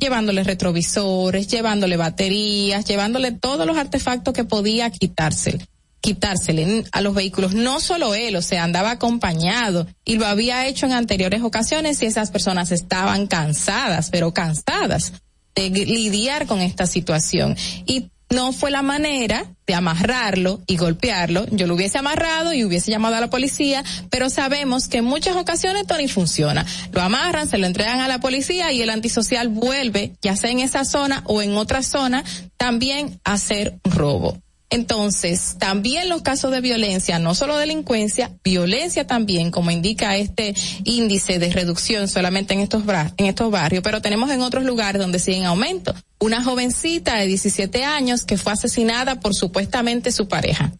llevándole 0.00 0.42
retrovisores, 0.42 1.46
llevándole 1.46 1.96
baterías, 1.96 2.84
llevándole 2.84 3.30
todos 3.30 3.64
los 3.64 3.76
artefactos 3.76 4.34
que 4.34 4.42
podía 4.42 4.90
quitársele 4.90 5.64
quitársele 6.00 6.84
a 6.92 7.00
los 7.00 7.14
vehículos, 7.14 7.54
no 7.54 7.80
solo 7.80 8.14
él, 8.14 8.36
o 8.36 8.42
sea, 8.42 8.64
andaba 8.64 8.92
acompañado 8.92 9.86
y 10.04 10.16
lo 10.16 10.26
había 10.26 10.66
hecho 10.66 10.86
en 10.86 10.92
anteriores 10.92 11.42
ocasiones 11.42 12.00
y 12.02 12.06
esas 12.06 12.30
personas 12.30 12.72
estaban 12.72 13.26
cansadas, 13.26 14.10
pero 14.10 14.32
cansadas 14.32 15.12
de 15.54 15.70
lidiar 15.70 16.46
con 16.46 16.60
esta 16.60 16.86
situación. 16.86 17.56
Y 17.86 18.10
no 18.30 18.52
fue 18.52 18.70
la 18.70 18.82
manera 18.82 19.46
de 19.66 19.74
amarrarlo 19.74 20.60
y 20.66 20.76
golpearlo. 20.76 21.46
Yo 21.50 21.66
lo 21.66 21.74
hubiese 21.74 21.98
amarrado 21.98 22.52
y 22.52 22.64
hubiese 22.64 22.90
llamado 22.90 23.16
a 23.16 23.20
la 23.20 23.30
policía, 23.30 23.82
pero 24.10 24.28
sabemos 24.28 24.88
que 24.88 24.98
en 24.98 25.04
muchas 25.04 25.36
ocasiones 25.36 25.82
esto 25.82 25.96
ni 25.96 26.08
funciona. 26.08 26.64
Lo 26.92 27.00
amarran, 27.00 27.48
se 27.48 27.58
lo 27.58 27.66
entregan 27.66 28.00
a 28.00 28.08
la 28.08 28.20
policía 28.20 28.70
y 28.72 28.82
el 28.82 28.90
antisocial 28.90 29.48
vuelve, 29.48 30.12
ya 30.20 30.36
sea 30.36 30.50
en 30.50 30.60
esa 30.60 30.84
zona 30.84 31.22
o 31.24 31.40
en 31.42 31.56
otra 31.56 31.82
zona, 31.82 32.22
también 32.56 33.18
a 33.24 33.34
hacer 33.34 33.78
robo. 33.84 34.38
Entonces, 34.70 35.56
también 35.58 36.10
los 36.10 36.20
casos 36.20 36.50
de 36.50 36.60
violencia, 36.60 37.18
no 37.18 37.34
solo 37.34 37.56
delincuencia, 37.56 38.32
violencia 38.44 39.06
también, 39.06 39.50
como 39.50 39.70
indica 39.70 40.16
este 40.16 40.54
índice 40.84 41.38
de 41.38 41.50
reducción 41.50 42.06
solamente 42.06 42.52
en 42.52 42.60
estos, 42.60 42.82
en 43.16 43.26
estos 43.26 43.50
barrios, 43.50 43.82
pero 43.82 44.02
tenemos 44.02 44.30
en 44.30 44.42
otros 44.42 44.64
lugares 44.64 45.00
donde 45.00 45.20
sigue 45.20 45.38
en 45.38 45.46
aumento. 45.46 45.94
Una 46.18 46.44
jovencita 46.44 47.16
de 47.16 47.26
17 47.26 47.84
años 47.84 48.24
que 48.24 48.36
fue 48.36 48.52
asesinada 48.52 49.20
por 49.20 49.34
supuestamente 49.34 50.12
su 50.12 50.28
pareja. 50.28 50.72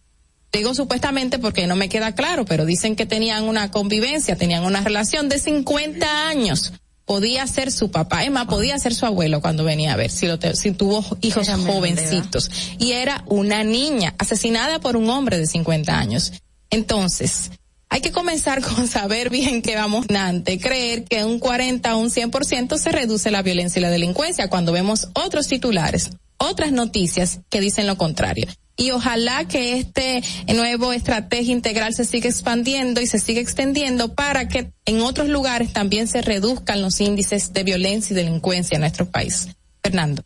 Digo 0.51 0.75
supuestamente 0.75 1.39
porque 1.39 1.65
no 1.65 1.75
me 1.75 1.89
queda 1.89 2.13
claro, 2.13 2.45
pero 2.45 2.65
dicen 2.65 2.95
que 2.95 3.05
tenían 3.07 3.43
una 3.45 3.71
convivencia, 3.71 4.35
tenían 4.35 4.65
una 4.65 4.81
relación 4.81 5.29
de 5.29 5.39
50 5.39 6.27
años. 6.27 6.73
Podía 7.09 7.47
ser 7.47 7.71
su 7.71 7.89
papá, 7.89 8.29
más, 8.29 8.45
podía 8.45 8.77
ser 8.77 8.93
su 8.93 9.03
abuelo 9.03 9.41
cuando 9.41 9.63
venía 9.63 9.93
a 9.93 9.95
ver, 9.95 10.11
si, 10.11 10.27
lo 10.27 10.37
te- 10.37 10.55
si 10.55 10.73
tuvo 10.73 11.03
hijos 11.21 11.47
Era 11.47 11.57
jovencitos. 11.57 12.51
Y 12.77 12.91
era 12.91 13.23
una 13.25 13.63
niña 13.63 14.13
asesinada 14.19 14.77
por 14.79 14.95
un 14.95 15.09
hombre 15.09 15.39
de 15.39 15.47
50 15.47 15.97
años. 15.97 16.33
Entonces, 16.69 17.49
hay 17.89 18.01
que 18.01 18.11
comenzar 18.11 18.61
con 18.75 18.87
saber 18.87 19.31
bien 19.31 19.63
que 19.63 19.75
vamos 19.75 20.05
antes, 20.15 20.61
creer 20.61 21.05
que 21.05 21.25
un 21.25 21.39
40 21.39 21.95
o 21.95 21.97
un 21.99 22.11
100% 22.11 22.77
se 22.77 22.91
reduce 22.91 23.31
la 23.31 23.41
violencia 23.41 23.79
y 23.79 23.81
la 23.81 23.89
delincuencia 23.89 24.47
cuando 24.47 24.71
vemos 24.71 25.07
otros 25.15 25.47
titulares, 25.47 26.11
otras 26.37 26.71
noticias 26.71 27.39
que 27.49 27.59
dicen 27.59 27.87
lo 27.87 27.97
contrario. 27.97 28.45
Y 28.79 28.91
ojalá 28.91 29.45
que 29.45 29.77
este 29.77 30.23
nuevo 30.47 30.93
estrategia 30.93 31.51
integral 31.51 31.93
se 31.93 32.05
siga 32.05 32.29
expandiendo 32.29 33.01
y 33.01 33.07
se 33.07 33.19
siga 33.19 33.41
extendiendo 33.41 34.15
para 34.15 34.47
que 34.47 34.71
en 34.85 35.01
otros 35.01 35.27
lugares 35.27 35.73
también 35.73 36.07
se 36.07 36.21
reduzcan 36.21 36.81
los 36.81 37.01
índices 37.01 37.51
de 37.51 37.63
violencia 37.65 38.13
y 38.13 38.15
delincuencia 38.15 38.75
en 38.75 38.81
nuestro 38.81 39.05
país. 39.05 39.49
Fernando. 39.83 40.23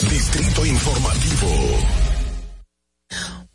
Distrito 0.00 0.64
Informativo. 0.64 2.05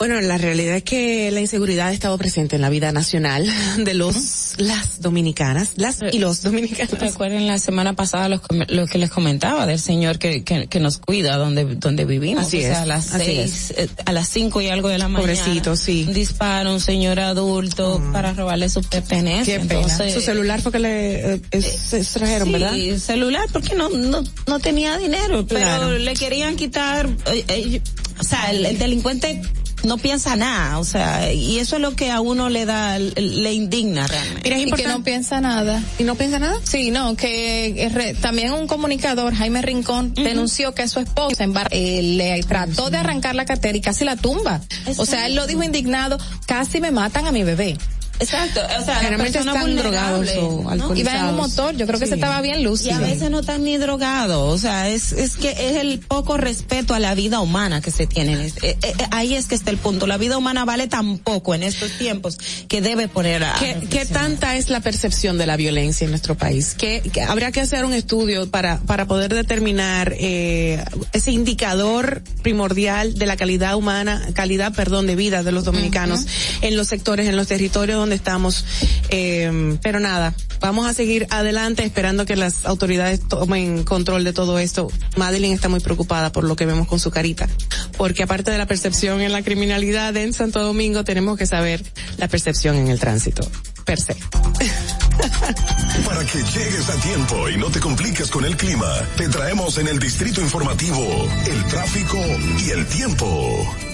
Bueno, 0.01 0.19
la 0.19 0.39
realidad 0.39 0.77
es 0.77 0.83
que 0.83 1.29
la 1.29 1.41
inseguridad 1.41 1.89
ha 1.89 1.91
estado 1.91 2.17
presente 2.17 2.55
en 2.55 2.63
la 2.63 2.69
vida 2.71 2.91
nacional 2.91 3.45
de 3.77 3.93
los, 3.93 4.55
las 4.57 4.99
dominicanas, 4.99 5.73
las 5.75 5.99
y 6.11 6.17
los 6.17 6.41
dominicanos. 6.41 6.97
Recuerden 6.99 7.45
la 7.45 7.59
semana 7.59 7.93
pasada 7.93 8.27
los 8.27 8.41
lo 8.67 8.87
que 8.87 8.97
les 8.97 9.11
comentaba 9.11 9.67
del 9.67 9.77
señor 9.77 10.17
que, 10.17 10.43
que, 10.43 10.65
que 10.65 10.79
nos 10.79 10.97
cuida 10.97 11.37
donde, 11.37 11.65
donde 11.75 12.05
vivimos. 12.05 12.47
Así 12.47 12.57
o 12.57 12.61
sea, 12.61 12.71
es, 12.71 12.77
a 12.79 12.85
las 12.87 13.05
seis, 13.05 13.73
eh, 13.77 13.89
a 14.03 14.11
las 14.11 14.27
cinco 14.27 14.59
y 14.59 14.69
algo 14.69 14.87
de 14.89 14.97
la 14.97 15.07
mañana. 15.07 15.21
Pobrecito, 15.35 15.75
sí. 15.75 16.05
Un 16.07 16.13
disparo, 16.15 16.73
un 16.73 16.79
señor 16.79 17.19
adulto 17.19 18.01
para 18.11 18.33
robarle 18.33 18.69
su 18.69 18.81
pertenencia. 18.81 19.59
Qué 19.59 19.65
pena. 19.67 19.81
Entonces, 19.81 20.15
Su 20.15 20.21
celular 20.21 20.63
fue 20.63 20.71
que 20.71 20.79
le 20.79 21.33
eh, 21.35 21.41
es- 21.51 21.65
se 21.65 21.97
extrajeron, 21.99 22.47
sí, 22.47 22.53
¿verdad? 22.53 22.73
celular 22.97 23.45
porque 23.53 23.75
no, 23.75 23.87
no, 23.89 24.23
no 24.47 24.59
tenía 24.59 24.97
dinero, 24.97 25.45
pero 25.45 25.59
Claro. 25.61 25.91
le 25.99 26.13
querían 26.15 26.55
quitar, 26.55 27.07
eh, 27.31 27.45
eh, 27.49 27.81
o 28.19 28.23
sea, 28.23 28.49
el, 28.49 28.65
el 28.65 28.79
delincuente 28.79 29.39
no 29.83 29.97
piensa 29.97 30.35
nada, 30.35 30.77
o 30.79 30.83
sea, 30.83 31.31
y 31.33 31.57
eso 31.59 31.75
es 31.77 31.81
lo 31.81 31.95
que 31.95 32.11
a 32.11 32.21
uno 32.21 32.49
le 32.49 32.65
da, 32.65 32.99
le 32.99 33.53
indigna 33.53 34.07
realmente. 34.07 34.41
Mira, 34.49 34.59
y 34.61 34.71
que 34.71 34.87
no 34.87 35.03
piensa 35.03 35.41
nada. 35.41 35.81
¿Y 35.99 36.03
no 36.03 36.15
piensa 36.15 36.39
nada? 36.39 36.55
Sí, 36.63 36.91
no, 36.91 37.15
que 37.15 37.89
re- 37.93 38.13
también 38.13 38.51
un 38.53 38.67
comunicador, 38.67 39.33
Jaime 39.33 39.61
Rincón, 39.61 40.13
denunció 40.13 40.73
que 40.73 40.87
su 40.87 40.99
esposa 40.99 41.43
en 41.43 41.53
bar- 41.53 41.69
eh, 41.71 42.01
le 42.01 42.43
trató 42.43 42.89
de 42.89 42.97
arrancar 42.97 43.35
la 43.35 43.45
cartera 43.45 43.77
y 43.77 43.81
casi 43.81 44.05
la 44.05 44.15
tumba. 44.15 44.61
O 44.97 45.05
sea, 45.05 45.25
él 45.25 45.35
lo 45.35 45.47
dijo 45.47 45.63
indignado, 45.63 46.17
casi 46.45 46.79
me 46.81 46.91
matan 46.91 47.27
a 47.27 47.31
mi 47.31 47.43
bebé. 47.43 47.77
Exacto, 48.21 48.61
o 48.79 48.85
sea, 48.85 48.95
Generalmente 48.97 49.39
la 49.39 49.43
persona 49.53 49.59
están 49.59 49.75
drogados 49.75 50.29
o 50.37 50.61
¿no? 50.63 50.69
alcoholizados. 50.69 50.97
Iba 50.99 51.15
en 51.15 51.25
un 51.25 51.35
motor, 51.35 51.75
yo 51.75 51.87
creo 51.87 51.99
que 51.99 52.05
Sí. 52.05 52.09
se 52.11 52.15
estaba 52.15 52.39
bien 52.41 52.59
Y 52.59 52.63
lúcido. 52.63 52.95
a 52.95 52.99
veces 52.99 53.29
no 53.31 53.39
están 53.39 53.63
ni 53.63 53.77
drogados, 53.77 54.53
o 54.53 54.57
sea, 54.57 54.89
es, 54.89 55.11
es 55.11 55.35
que 55.35 55.49
es 55.51 55.77
el 55.77 55.99
poco 55.99 56.37
respeto 56.37 56.93
a 56.93 56.99
la 56.99 57.15
vida 57.15 57.39
humana 57.41 57.81
que 57.81 57.91
se 57.91 58.05
tiene. 58.07 58.33
en 58.33 58.41
este- 58.41 58.69
eh, 58.71 58.77
eh, 58.83 58.93
ahí 59.11 59.33
es 59.33 59.47
que 59.47 59.55
está 59.55 59.71
el 59.71 59.77
punto. 59.77 60.05
La 60.07 60.17
vida 60.17 60.37
humana 60.37 60.63
vale 60.65 60.87
tan 60.87 61.17
poco 61.17 61.55
en 61.55 61.63
estos 61.63 61.91
tiempos 61.97 62.37
que 62.67 62.81
debe 62.81 63.07
poner 63.07 63.43
a... 63.43 63.55
¿Qué, 63.59 63.77
qué 63.89 64.05
tanta 64.05 64.55
es 64.55 64.69
la 64.69 64.79
percepción 64.81 65.37
de 65.37 65.47
la 65.47 65.57
violencia 65.57 66.05
en 66.05 66.11
nuestro 66.11 66.35
país? 66.37 66.75
¿Qué, 66.77 67.01
qué- 67.11 67.23
habría 67.23 67.51
que 67.51 67.61
hacer 67.61 67.83
un 67.85 67.93
estudio 67.93 68.49
para, 68.51 68.79
para 68.81 69.07
poder 69.07 69.33
determinar 69.33 70.13
eh, 70.19 70.83
ese 71.13 71.31
indicador 71.31 72.21
primordial 72.43 73.15
de 73.15 73.25
la 73.25 73.35
calidad 73.37 73.75
humana, 73.75 74.29
calidad, 74.33 74.73
perdón, 74.73 75.07
de 75.07 75.15
vida 75.15 75.41
de 75.43 75.51
los 75.51 75.65
dominicanos 75.65 76.21
en 76.61 76.77
los 76.77 76.87
sectores, 76.87 77.27
en 77.27 77.35
los 77.35 77.47
territorios 77.47 77.97
donde 77.97 78.10
estamos. 78.15 78.65
Eh, 79.09 79.77
pero 79.81 79.99
nada, 79.99 80.33
vamos 80.59 80.87
a 80.87 80.93
seguir 80.93 81.27
adelante 81.29 81.83
esperando 81.83 82.25
que 82.25 82.35
las 82.35 82.65
autoridades 82.65 83.27
tomen 83.27 83.83
control 83.83 84.23
de 84.23 84.33
todo 84.33 84.59
esto. 84.59 84.89
Madeline 85.17 85.53
está 85.53 85.69
muy 85.69 85.79
preocupada 85.79 86.31
por 86.31 86.43
lo 86.43 86.55
que 86.55 86.65
vemos 86.65 86.87
con 86.87 86.99
su 86.99 87.11
carita, 87.11 87.49
porque 87.97 88.23
aparte 88.23 88.51
de 88.51 88.57
la 88.57 88.67
percepción 88.67 89.21
en 89.21 89.31
la 89.31 89.41
criminalidad 89.41 90.15
en 90.17 90.33
Santo 90.33 90.61
Domingo, 90.61 91.03
tenemos 91.03 91.37
que 91.37 91.45
saber 91.45 91.83
la 92.17 92.27
percepción 92.27 92.77
en 92.77 92.87
el 92.87 92.99
tránsito. 92.99 93.49
Per 93.85 93.99
se. 93.99 94.15
Para 96.05 96.25
que 96.25 96.37
llegues 96.37 96.89
a 96.89 96.95
tiempo 97.01 97.49
y 97.49 97.57
no 97.57 97.69
te 97.69 97.79
compliques 97.79 98.29
con 98.29 98.45
el 98.45 98.55
clima, 98.55 98.91
te 99.17 99.27
traemos 99.27 99.77
en 99.77 99.87
el 99.87 99.99
Distrito 99.99 100.41
Informativo 100.41 101.03
el 101.45 101.65
tráfico 101.65 102.17
y 102.59 102.69
el 102.69 102.85
tiempo. 102.87 103.90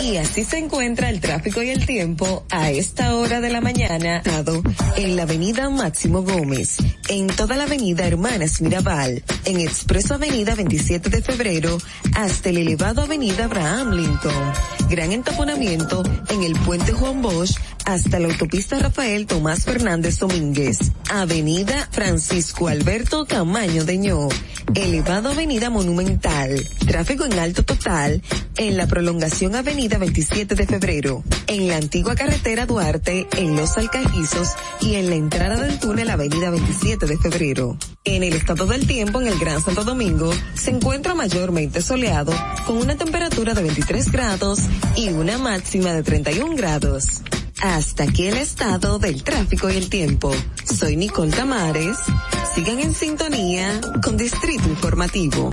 Y 0.00 0.16
así 0.16 0.44
se 0.44 0.58
encuentra 0.58 1.10
el 1.10 1.20
tráfico 1.20 1.62
y 1.62 1.70
el 1.70 1.84
tiempo 1.84 2.44
a 2.50 2.70
esta 2.70 3.14
hora 3.16 3.40
de 3.40 3.50
la 3.50 3.60
mañana 3.60 4.22
en 4.96 5.16
la 5.16 5.22
avenida 5.24 5.68
Máximo 5.68 6.22
Gómez, 6.22 6.78
en 7.08 7.26
toda 7.26 7.56
la 7.56 7.64
avenida 7.64 8.06
Hermanas 8.06 8.60
Mirabal, 8.62 9.22
en 9.44 9.60
Expreso 9.60 10.14
Avenida 10.14 10.54
27 10.54 11.10
de 11.10 11.22
Febrero 11.22 11.78
hasta 12.14 12.48
el 12.48 12.58
elevado 12.58 13.02
avenida 13.02 13.44
Abraham 13.44 13.92
Lincoln. 13.92 14.52
Gran 14.88 15.12
entaponamiento 15.12 16.02
en 16.30 16.42
el 16.42 16.52
puente 16.60 16.92
Juan 16.92 17.22
Bosch 17.22 17.56
hasta 17.84 18.18
la 18.18 18.28
autopista 18.28 18.78
Rafael 18.78 19.26
Tomás 19.26 19.64
Fernández 19.64 20.18
Domínguez, 20.18 20.78
avenida 21.10 21.88
Francisco 21.90 22.68
Alberto 22.68 23.26
Camaño 23.26 23.84
de 23.84 23.98
Ño, 23.98 24.28
elevado 24.74 25.30
avenida 25.30 25.70
Monumental, 25.70 26.64
tráfico 26.86 27.24
en 27.24 27.38
alto 27.38 27.64
total 27.64 28.22
en 28.56 28.76
la 28.76 28.86
prolongación 28.86 29.54
avenida 29.54 29.81
27 29.88 30.54
de 30.54 30.66
febrero, 30.66 31.24
en 31.48 31.66
la 31.66 31.76
antigua 31.76 32.14
carretera 32.14 32.66
Duarte, 32.66 33.26
en 33.36 33.56
Los 33.56 33.76
Alcajizos 33.76 34.50
y 34.80 34.94
en 34.94 35.10
la 35.10 35.16
entrada 35.16 35.56
del 35.56 35.80
túnel 35.80 36.08
avenida 36.08 36.50
27 36.50 37.06
de 37.06 37.18
febrero. 37.18 37.76
En 38.04 38.22
el 38.22 38.32
estado 38.34 38.66
del 38.66 38.86
tiempo 38.86 39.20
en 39.20 39.26
el 39.26 39.38
Gran 39.40 39.60
Santo 39.60 39.82
Domingo 39.82 40.32
se 40.54 40.70
encuentra 40.70 41.14
mayormente 41.14 41.82
soleado 41.82 42.32
con 42.64 42.76
una 42.76 42.96
temperatura 42.96 43.54
de 43.54 43.62
23 43.62 44.12
grados 44.12 44.60
y 44.94 45.08
una 45.08 45.36
máxima 45.38 45.92
de 45.92 46.04
31 46.04 46.54
grados. 46.56 47.22
Hasta 47.60 48.04
aquí 48.04 48.26
el 48.26 48.36
estado 48.36 49.00
del 49.00 49.24
tráfico 49.24 49.68
y 49.68 49.76
el 49.76 49.90
tiempo. 49.90 50.32
Soy 50.64 50.96
Nicole 50.96 51.32
Tamares. 51.32 51.96
Sigan 52.54 52.78
en 52.78 52.94
sintonía 52.94 53.80
con 54.02 54.16
Distrito 54.16 54.68
Informativo. 54.68 55.52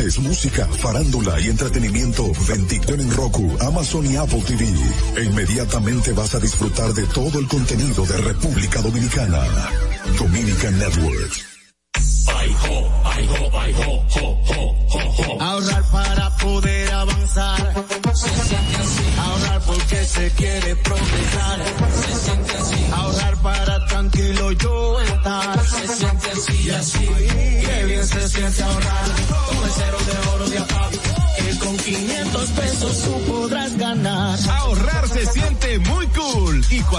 música, 0.19 0.67
farándula 0.67 1.39
y 1.39 1.49
entretenimiento 1.49 2.31
24 2.47 2.95
en 2.95 3.11
Roku, 3.11 3.55
Amazon 3.61 4.05
y 4.05 4.15
Apple 4.15 4.41
TV. 4.47 4.67
E 5.17 5.23
inmediatamente 5.25 6.11
vas 6.13 6.33
a 6.33 6.39
disfrutar 6.39 6.93
de 6.93 7.05
todo 7.07 7.39
el 7.39 7.47
contenido 7.47 8.05
de 8.05 8.17
República 8.17 8.81
Dominicana. 8.81 9.43
Dominican 10.17 10.79
Networks. 10.79 11.45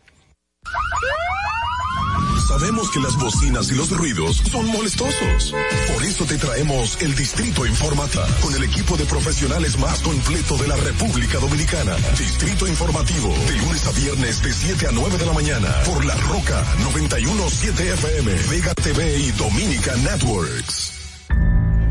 Sabemos 2.61 2.91
que 2.91 2.99
las 2.99 3.17
bocinas 3.17 3.71
y 3.71 3.73
los 3.73 3.89
ruidos 3.89 4.37
son 4.51 4.67
molestosos. 4.67 5.51
Por 5.91 6.03
eso 6.03 6.25
te 6.25 6.37
traemos 6.37 6.95
el 7.01 7.15
Distrito 7.15 7.65
Informata, 7.65 8.23
con 8.39 8.53
el 8.53 8.63
equipo 8.63 8.95
de 8.97 9.05
profesionales 9.05 9.79
más 9.79 9.99
completo 10.01 10.57
de 10.57 10.67
la 10.67 10.75
República 10.75 11.39
Dominicana. 11.39 11.95
Distrito 12.19 12.67
Informativo, 12.67 13.29
de 13.47 13.57
lunes 13.57 13.87
a 13.87 13.91
viernes 13.93 14.43
de 14.43 14.53
7 14.53 14.89
a 14.89 14.91
9 14.91 15.17
de 15.17 15.25
la 15.25 15.33
mañana, 15.33 15.69
por 15.87 16.05
La 16.05 16.13
Roca 16.17 16.63
917 16.83 17.93
FM, 17.93 18.31
Vega 18.51 18.75
TV 18.75 19.17
y 19.17 19.31
Dominica 19.31 19.95
Networks. 19.95 20.91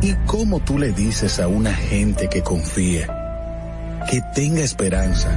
¿Y 0.02 0.14
cómo 0.24 0.60
tú 0.60 0.78
le 0.78 0.92
dices 0.92 1.40
a 1.40 1.48
una 1.48 1.74
gente 1.74 2.28
que 2.28 2.44
confíe, 2.44 3.08
que 4.08 4.22
tenga 4.36 4.62
esperanza, 4.62 5.36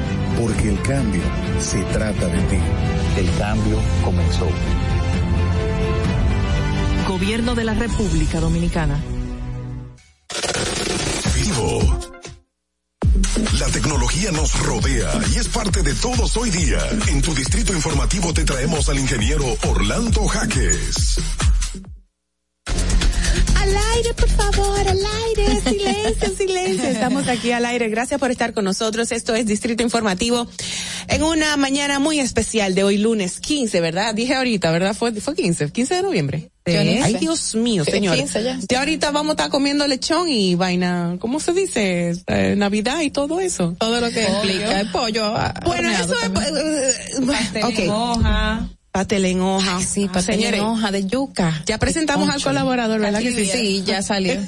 Porque 0.39 0.69
el 0.69 0.81
cambio 0.81 1.21
se 1.59 1.81
trata 1.85 2.27
de 2.27 2.41
ti. 2.43 2.57
El 3.17 3.37
cambio 3.37 3.77
comenzó. 4.03 4.47
Gobierno 7.07 7.55
de 7.55 7.63
la 7.63 7.73
República 7.73 8.39
Dominicana. 8.39 8.99
Vivo. 11.35 11.99
La 13.59 13.67
tecnología 13.67 14.31
nos 14.31 14.57
rodea 14.59 15.11
y 15.33 15.37
es 15.37 15.47
parte 15.49 15.83
de 15.83 15.93
todos 15.93 16.37
hoy 16.37 16.49
día. 16.49 16.79
En 17.07 17.21
tu 17.21 17.33
distrito 17.35 17.73
informativo 17.73 18.33
te 18.33 18.43
traemos 18.43 18.89
al 18.89 18.99
ingeniero 18.99 19.45
Orlando 19.67 20.25
Jaques. 20.27 21.19
Al 23.61 23.77
aire, 23.95 24.13
por 24.15 24.29
favor, 24.29 24.79
al 24.87 24.99
aire, 25.25 25.61
silencio, 25.61 26.35
silencio. 26.37 26.89
Estamos 26.89 27.27
aquí 27.27 27.51
al 27.51 27.65
aire. 27.65 27.89
Gracias 27.89 28.19
por 28.19 28.31
estar 28.31 28.53
con 28.53 28.63
nosotros. 28.65 29.11
Esto 29.11 29.35
es 29.35 29.45
Distrito 29.45 29.83
Informativo 29.83 30.47
en 31.07 31.23
una 31.23 31.55
mañana 31.57 31.99
muy 31.99 32.19
especial 32.19 32.73
de 32.75 32.83
hoy 32.83 32.97
lunes 32.97 33.39
15, 33.39 33.79
¿verdad? 33.81 34.15
Dije 34.15 34.35
ahorita, 34.35 34.71
¿verdad? 34.71 34.95
Fue, 34.95 35.11
fue 35.13 35.35
15, 35.35 35.71
15 35.71 35.95
de 35.95 36.01
noviembre. 36.01 36.51
Sí. 36.65 36.73
Ay, 36.75 37.15
Dios 37.19 37.55
mío, 37.55 37.83
señor. 37.85 38.15
15 38.15 38.43
ya. 38.43 38.57
De 38.57 38.77
ahorita 38.77 39.11
vamos 39.11 39.31
a 39.31 39.33
estar 39.33 39.49
comiendo 39.49 39.85
lechón 39.87 40.29
y 40.29 40.55
vaina, 40.55 41.17
¿cómo 41.19 41.39
se 41.39 41.53
dice? 41.53 42.13
Eh, 42.27 42.55
Navidad 42.57 43.01
y 43.01 43.09
todo 43.09 43.39
eso. 43.39 43.75
Todo 43.79 43.99
lo 43.99 44.09
que 44.11 44.27
implica 44.27 44.79
el 44.79 44.91
pollo. 44.91 45.25
ah, 45.35 45.53
Bueno, 45.65 45.89
eso 45.89 46.13
es, 46.13 46.19
también. 46.21 46.55
eh, 46.57 46.93
eh, 47.55 47.63
ok. 47.63 47.91
hoja. 47.91 48.69
Pastel 48.91 49.23
en 49.25 49.39
hoja. 49.39 49.79
sí, 49.79 50.09
pastel 50.11 50.35
Señores, 50.35 50.59
en 50.59 50.65
hoja 50.65 50.91
de 50.91 51.05
yuca. 51.05 51.63
Ya 51.65 51.77
presentamos 51.77 52.29
al 52.29 52.41
colaborador, 52.43 52.99
¿verdad 52.99 53.21
que 53.21 53.31
sí? 53.33 53.45
Sí, 53.45 53.83
ya 53.85 54.01
salió. 54.01 54.33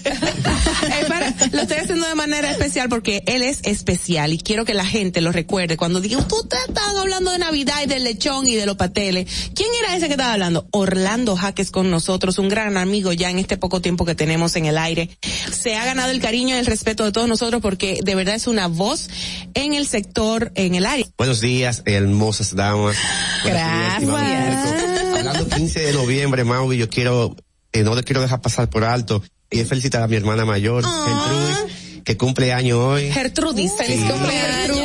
Eh, 0.84 1.06
para- 1.08 1.34
lo 1.54 1.62
estoy 1.62 1.78
haciendo 1.78 2.06
de 2.08 2.16
manera 2.16 2.52
especial 2.52 2.90
porque 2.90 3.24
él 3.26 3.42
es 3.42 3.62
especial 3.64 4.34
y 4.34 4.38
quiero 4.38 4.66
que 4.66 4.74
la 4.74 4.86
gente 4.86 5.22
lo 5.22 5.32
recuerde. 5.32 5.78
Cuando 5.78 6.02
diga, 6.02 6.18
ustedes 6.18 6.68
estaban 6.68 6.98
hablando 6.98 7.32
de 7.32 7.38
Navidad 7.40 7.76
y 7.84 7.88
del 7.88 8.04
lechón 8.04 8.48
y 8.48 8.56
de 8.56 8.66
los 8.66 8.76
pasteles. 8.76 9.30
¿Quién 9.56 9.70
era 9.82 9.96
ese 9.96 10.08
que 10.08 10.14
estaba 10.14 10.34
hablando? 10.34 10.68
Orlando 10.72 11.38
Jaques 11.38 11.72
con 11.72 11.90
nosotros, 11.90 12.38
un 12.38 12.50
gran 12.50 12.76
amigo 12.76 13.14
ya 13.14 13.30
en 13.30 13.40
este 13.40 13.56
poco 13.58 13.80
tiempo 13.82 14.04
que 14.04 14.14
tenemos 14.14 14.58
en 14.58 14.66
el 14.66 14.78
aire. 14.78 15.10
Se 15.52 15.76
ha 15.76 15.86
ganado 15.86 16.12
el 16.12 16.20
cariño 16.20 16.56
y 16.56 16.60
el 16.60 16.66
respeto 16.66 17.06
de 17.06 17.14
todos 17.14 17.30
nosotros 17.30 17.62
porque 17.62 18.00
de 18.04 18.16
verdad 18.16 18.36
es 18.36 18.48
una 18.48 18.68
voz 18.68 19.10
en 19.54 19.74
el 19.74 19.88
sector, 19.88 20.52
en 20.56 20.76
el 20.76 20.86
área. 20.86 21.06
Buenos 21.18 21.40
días, 21.40 21.82
hermosas 21.86 22.56
damas. 22.56 22.98
Buenos 23.44 24.33
Mirko. 24.38 25.18
Hablando 25.18 25.48
15 25.48 25.80
de 25.80 25.94
noviembre, 25.94 26.44
Maui, 26.44 26.78
yo 26.78 26.90
quiero, 26.90 27.36
eh, 27.72 27.84
no 27.84 27.96
le 27.96 28.04
quiero 28.04 28.22
dejar 28.22 28.42
pasar 28.42 28.70
por 28.70 28.84
alto 28.84 29.24
y 29.50 29.60
es 29.60 29.68
felicitar 29.68 30.02
a 30.02 30.08
mi 30.08 30.16
hermana 30.16 30.46
mayor, 30.46 30.84
Gertrudis, 30.84 32.04
que 32.04 32.18
cumple 32.18 32.54
año 32.54 32.80
hoy. 32.80 33.12
Gertrudis, 33.12 33.72
feliz 33.78 34.00
Sí. 34.02 34.08
cumpleaños. 34.12 34.78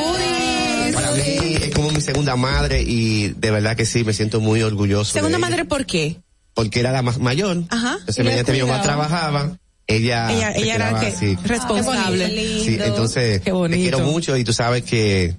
Para 0.94 1.10
mí 1.12 1.22
es 1.62 1.74
como 1.74 1.90
mi 1.90 2.00
segunda 2.00 2.36
madre 2.36 2.82
y 2.82 3.28
de 3.28 3.50
verdad 3.50 3.76
que 3.76 3.86
sí, 3.86 4.04
me 4.04 4.12
siento 4.12 4.40
muy 4.40 4.62
orgulloso. 4.62 5.12
de 5.14 5.20
Segunda 5.20 5.38
ella, 5.38 5.46
madre, 5.48 5.64
¿por 5.64 5.86
qué? 5.86 6.16
Porque 6.54 6.80
era 6.80 6.92
la 6.92 7.02
más 7.02 7.18
mayor. 7.18 7.62
Ajá. 7.70 7.96
Entonces, 8.00 8.24
mediante 8.24 8.52
mi 8.52 8.60
mamá 8.62 8.82
trabajaba, 8.82 9.56
ella, 9.86 10.32
Ella- 10.32 10.52
ella 10.56 10.74
era 10.74 11.00
que- 11.00 11.06
así. 11.06 11.36
responsable. 11.44 12.28
Sí, 12.64 12.78
entonces, 12.80 13.42
te 13.42 13.50
quiero 13.70 14.00
mucho 14.00 14.36
y 14.36 14.44
tú 14.44 14.52
sabes 14.52 14.82
que, 14.82 15.36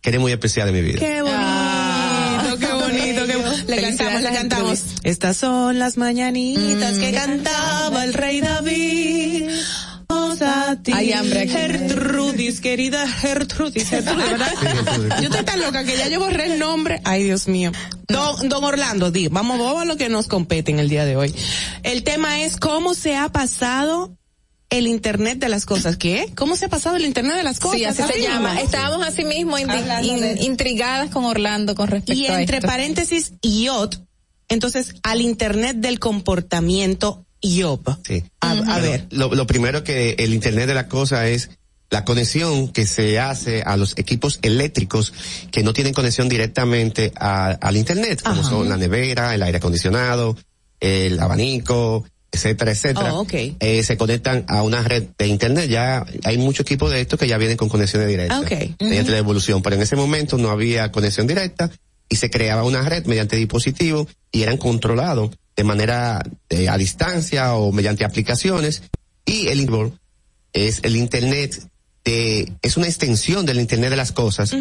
que 0.00 0.08
eres 0.10 0.20
muy 0.20 0.32
especial 0.32 0.68
en 0.68 0.74
mi 0.74 0.82
vida. 0.82 0.98
Qué 0.98 1.22
bonito, 1.22 1.40
Le 3.76 3.82
cantamos, 3.82 4.22
le 4.22 4.32
cantamos. 4.32 4.84
Estas 5.02 5.36
son 5.36 5.78
las 5.78 5.96
mañanitas 5.96 6.98
que 6.98 7.12
cantaba 7.12 8.04
el 8.04 8.14
rey 8.14 8.40
David. 8.40 9.50
A 10.38 10.76
ti, 10.82 10.92
Hay 10.92 11.12
hambre 11.12 11.40
aquí. 11.40 11.50
Gertrudis, 11.50 12.60
querida 12.60 13.08
Gertrudis, 13.08 13.88
Gertrudis, 13.88 14.30
¿verdad? 14.30 15.18
Yo 15.20 15.28
estoy 15.28 15.44
tan 15.44 15.60
loca 15.60 15.84
que 15.84 15.96
ya 15.96 16.08
yo 16.08 16.20
borré 16.20 16.52
el 16.52 16.58
nombre. 16.58 17.00
Ay, 17.04 17.24
Dios 17.24 17.48
mío. 17.48 17.72
Don, 18.06 18.48
don 18.48 18.62
Orlando, 18.62 19.10
di, 19.10 19.28
vamos, 19.28 19.58
vamos 19.58 19.82
a 19.82 19.84
lo 19.84 19.96
que 19.96 20.08
nos 20.08 20.28
compete 20.28 20.70
en 20.70 20.78
el 20.78 20.88
día 20.88 21.04
de 21.04 21.16
hoy. 21.16 21.34
El 21.82 22.02
tema 22.02 22.42
es 22.42 22.56
cómo 22.56 22.94
se 22.94 23.16
ha 23.16 23.30
pasado 23.30 24.16
el 24.70 24.86
Internet 24.86 25.38
de 25.38 25.48
las 25.48 25.64
cosas. 25.66 25.96
¿Qué? 25.96 26.32
¿Cómo 26.34 26.56
se 26.56 26.64
ha 26.66 26.68
pasado 26.68 26.96
el 26.96 27.04
Internet 27.04 27.36
de 27.36 27.42
las 27.44 27.60
cosas? 27.60 27.78
Sí, 27.78 27.84
así 27.84 28.02
se 28.02 28.20
llama. 28.22 28.60
Estábamos 28.60 29.06
así 29.06 29.24
mismo 29.24 29.58
in- 29.58 29.68
de- 29.68 30.38
intrigadas 30.40 31.10
con 31.10 31.24
Orlando 31.24 31.74
con 31.74 31.88
respecto 31.88 32.20
y 32.20 32.26
a 32.26 32.40
entre 32.40 32.56
esto. 32.58 32.66
paréntesis 32.66 33.32
IOT, 33.42 33.96
entonces 34.48 34.94
al 35.02 35.20
Internet 35.20 35.76
del 35.78 35.98
comportamiento 36.00 37.24
IOP. 37.40 37.88
Sí. 38.06 38.24
A, 38.40 38.50
a 38.50 38.54
Bueno, 38.54 38.80
ver. 38.82 39.06
Lo, 39.10 39.34
lo 39.34 39.46
primero 39.46 39.84
que 39.84 40.16
el 40.18 40.32
Internet 40.34 40.66
de 40.66 40.74
la 40.74 40.88
cosa 40.88 41.28
es 41.28 41.50
la 41.90 42.04
conexión 42.04 42.68
que 42.72 42.84
se 42.86 43.20
hace 43.20 43.62
a 43.62 43.76
los 43.76 43.96
equipos 43.96 44.40
eléctricos 44.42 45.12
que 45.52 45.62
no 45.62 45.72
tienen 45.72 45.94
conexión 45.94 46.28
directamente 46.28 47.12
a- 47.16 47.52
al 47.52 47.76
Internet, 47.76 48.22
como 48.22 48.40
Ajá. 48.40 48.50
son 48.50 48.68
la 48.68 48.76
nevera, 48.76 49.34
el 49.34 49.42
aire 49.44 49.58
acondicionado, 49.58 50.36
el 50.80 51.20
abanico, 51.20 52.04
etcétera, 52.36 52.70
etcétera. 52.72 53.14
Oh. 53.14 53.22
Eh, 53.60 53.82
se 53.82 53.96
conectan 53.96 54.44
a 54.48 54.62
una 54.62 54.82
red 54.82 55.04
de 55.18 55.26
Internet. 55.26 55.68
Ya 55.68 56.04
hay 56.24 56.38
muchos 56.38 56.60
equipos 56.66 56.90
de 56.90 57.00
estos 57.00 57.18
que 57.18 57.26
ya 57.26 57.38
vienen 57.38 57.56
con 57.56 57.68
conexiones 57.68 58.08
directas. 58.08 58.38
Mediante 58.80 59.10
la 59.12 59.18
evolución. 59.18 59.62
Pero 59.62 59.76
en 59.76 59.82
ese 59.82 59.96
momento 59.96 60.38
no 60.38 60.50
había 60.50 60.92
conexión 60.92 61.26
directa 61.26 61.70
y 62.08 62.16
se 62.16 62.30
creaba 62.30 62.62
una 62.62 62.82
red 62.88 63.04
mediante 63.06 63.36
dispositivos 63.36 64.06
y 64.30 64.42
eran 64.42 64.58
controlados 64.58 65.30
de 65.56 65.64
manera 65.64 66.22
eh, 66.50 66.68
a 66.68 66.76
distancia 66.78 67.54
o 67.54 67.72
mediante 67.72 68.04
aplicaciones 68.04 68.82
y 69.24 69.48
el 69.48 69.68
es 70.52 70.80
el 70.84 70.96
internet 70.96 71.68
de, 72.04 72.52
es 72.62 72.76
una 72.76 72.86
extensión 72.86 73.44
del 73.46 73.58
Internet 73.58 73.90
de 73.90 73.96
las 73.96 74.12
cosas 74.12 74.54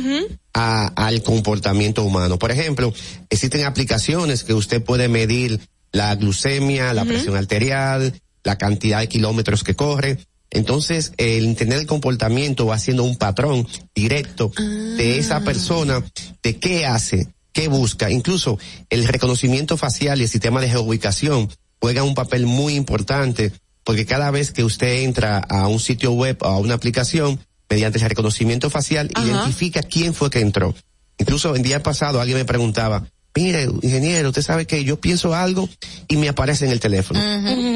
a- 0.53 0.87
al 0.95 1.21
comportamiento 1.21 2.03
humano. 2.03 2.39
Por 2.39 2.51
ejemplo, 2.51 2.91
existen 3.29 3.63
aplicaciones 3.65 4.43
que 4.43 4.53
usted 4.55 4.83
puede 4.83 5.07
medir 5.09 5.59
la 5.95 6.13
glucemia, 6.15 6.93
la 6.93 7.05
presión 7.05 7.37
arterial, 7.37 8.13
la 8.43 8.57
cantidad 8.57 8.99
de 8.99 9.07
kilómetros 9.07 9.63
que 9.63 9.75
corre. 9.75 10.19
Entonces, 10.51 11.13
el 11.17 11.45
Internet 11.45 11.79
del 11.79 11.87
comportamiento 11.87 12.65
va 12.65 12.75
haciendo 12.75 13.03
un 13.03 13.15
patrón 13.15 13.65
directo 13.95 14.51
de 14.57 15.17
esa 15.17 15.41
persona, 15.41 16.03
de 16.43 16.59
qué 16.59 16.85
hace, 16.85 17.29
qué 17.53 17.69
busca. 17.69 18.11
Incluso 18.11 18.59
el 18.89 19.07
reconocimiento 19.07 19.77
facial 19.77 20.19
y 20.19 20.23
el 20.23 20.29
sistema 20.29 20.59
de 20.59 20.69
geoubicación 20.69 21.49
juega 21.79 22.03
un 22.03 22.13
papel 22.13 22.45
muy 22.45 22.75
importante 22.75 23.53
porque 23.85 24.05
cada 24.05 24.31
vez 24.31 24.51
que 24.51 24.63
usted 24.63 25.03
entra 25.03 25.37
a 25.37 25.67
un 25.67 25.79
sitio 25.79 26.11
web 26.11 26.37
o 26.41 26.47
a 26.47 26.57
una 26.57 26.73
aplicación, 26.73 27.39
mediante 27.69 27.99
el 27.99 28.09
reconocimiento 28.09 28.69
facial, 28.69 29.09
Ajá. 29.13 29.25
identifica 29.25 29.81
quién 29.81 30.13
fue 30.13 30.29
que 30.29 30.41
entró. 30.41 30.75
Incluso 31.17 31.55
el 31.55 31.63
día 31.63 31.81
pasado 31.81 32.19
alguien 32.19 32.37
me 32.37 32.45
preguntaba, 32.45 33.07
mire, 33.35 33.67
ingeniero, 33.81 34.29
usted 34.29 34.41
sabe 34.41 34.65
que 34.65 34.83
yo 34.83 34.99
pienso 34.99 35.35
algo 35.35 35.69
y 36.07 36.17
me 36.17 36.29
aparece 36.29 36.65
en 36.65 36.71
el 36.71 36.79
teléfono. 36.79 37.19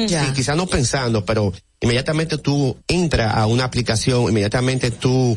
Sí, 0.08 0.16
quizás 0.34 0.56
no 0.56 0.66
pensando, 0.66 1.24
pero 1.24 1.52
inmediatamente 1.80 2.38
tú 2.38 2.76
entras 2.88 3.34
a 3.34 3.46
una 3.46 3.64
aplicación, 3.64 4.24
inmediatamente 4.24 4.90
tú 4.90 5.36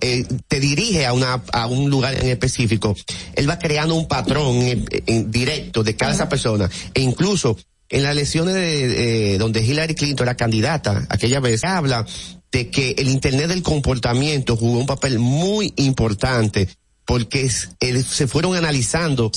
eh, 0.00 0.24
te 0.48 0.60
dirige 0.60 1.06
a 1.06 1.12
una 1.12 1.42
a 1.52 1.66
un 1.66 1.90
lugar 1.90 2.14
en 2.14 2.28
específico, 2.28 2.94
él 3.34 3.48
va 3.48 3.58
creando 3.58 3.94
un 3.94 4.06
patrón 4.06 4.56
en, 4.62 4.84
en 5.06 5.30
directo 5.30 5.82
de 5.82 5.96
cada 5.96 6.12
esa 6.12 6.28
persona. 6.28 6.68
E 6.92 7.00
incluso 7.00 7.56
en 7.88 8.02
las 8.02 8.12
elecciones 8.12 8.54
de, 8.54 9.34
eh, 9.34 9.38
donde 9.38 9.64
Hillary 9.64 9.94
Clinton 9.94 10.26
era 10.26 10.36
candidata 10.36 11.06
aquella 11.10 11.40
vez 11.40 11.64
habla 11.64 12.06
de 12.50 12.70
que 12.70 12.94
el 12.98 13.08
internet 13.08 13.48
del 13.48 13.62
comportamiento 13.62 14.56
jugó 14.56 14.78
un 14.78 14.86
papel 14.86 15.18
muy 15.18 15.72
importante 15.76 16.68
porque 17.04 17.42
es- 17.44 17.70
se 18.08 18.26
fueron 18.26 18.54
analizando 18.56 19.30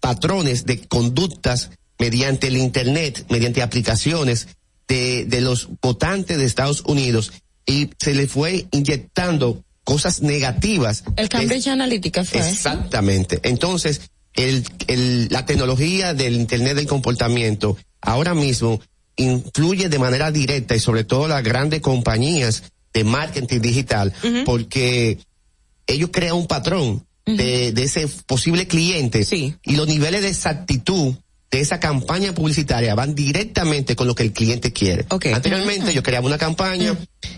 patrones 0.00 0.64
de 0.66 0.80
conductas 0.86 1.70
mediante 1.98 2.48
el 2.48 2.56
internet, 2.56 3.24
mediante 3.30 3.62
aplicaciones 3.62 4.48
de, 4.88 5.24
de 5.24 5.40
los 5.40 5.68
votantes 5.80 6.36
de 6.38 6.44
Estados 6.44 6.82
Unidos 6.86 7.32
y 7.66 7.90
se 7.98 8.14
le 8.14 8.26
fue 8.26 8.66
inyectando 8.72 9.62
cosas 9.84 10.20
negativas. 10.22 11.04
El 11.16 11.28
Cambridge 11.28 11.68
Analytica 11.68 12.24
fue. 12.24 12.40
Exactamente. 12.46 13.40
Entonces, 13.44 14.00
el, 14.34 14.64
el, 14.88 15.28
la 15.30 15.46
tecnología 15.46 16.12
del 16.14 16.34
Internet 16.34 16.74
del 16.76 16.86
comportamiento 16.86 17.76
ahora 18.00 18.34
mismo 18.34 18.80
influye 19.16 19.88
de 19.88 19.98
manera 19.98 20.30
directa 20.32 20.74
y 20.74 20.80
sobre 20.80 21.04
todo 21.04 21.28
las 21.28 21.42
grandes 21.44 21.80
compañías 21.80 22.64
de 22.92 23.04
marketing 23.04 23.60
digital 23.60 24.12
porque 24.44 25.18
ellos 25.86 26.10
crean 26.12 26.36
un 26.36 26.46
patrón 26.46 27.06
de, 27.26 27.72
de 27.72 27.82
ese 27.82 28.06
posible 28.26 28.66
cliente 28.66 29.26
y 29.62 29.76
los 29.76 29.88
niveles 29.88 30.22
de 30.22 30.28
exactitud 30.28 31.14
de 31.50 31.60
esa 31.60 31.78
campaña 31.78 32.34
publicitaria 32.34 32.96
van 32.96 33.14
directamente 33.14 33.94
con 33.94 34.08
lo 34.08 34.14
que 34.14 34.24
el 34.24 34.32
cliente 34.32 34.72
quiere. 34.72 35.06
Anteriormente 35.32 35.94
yo 35.94 36.02
creaba 36.02 36.26
una 36.26 36.36
campaña, 36.36 36.96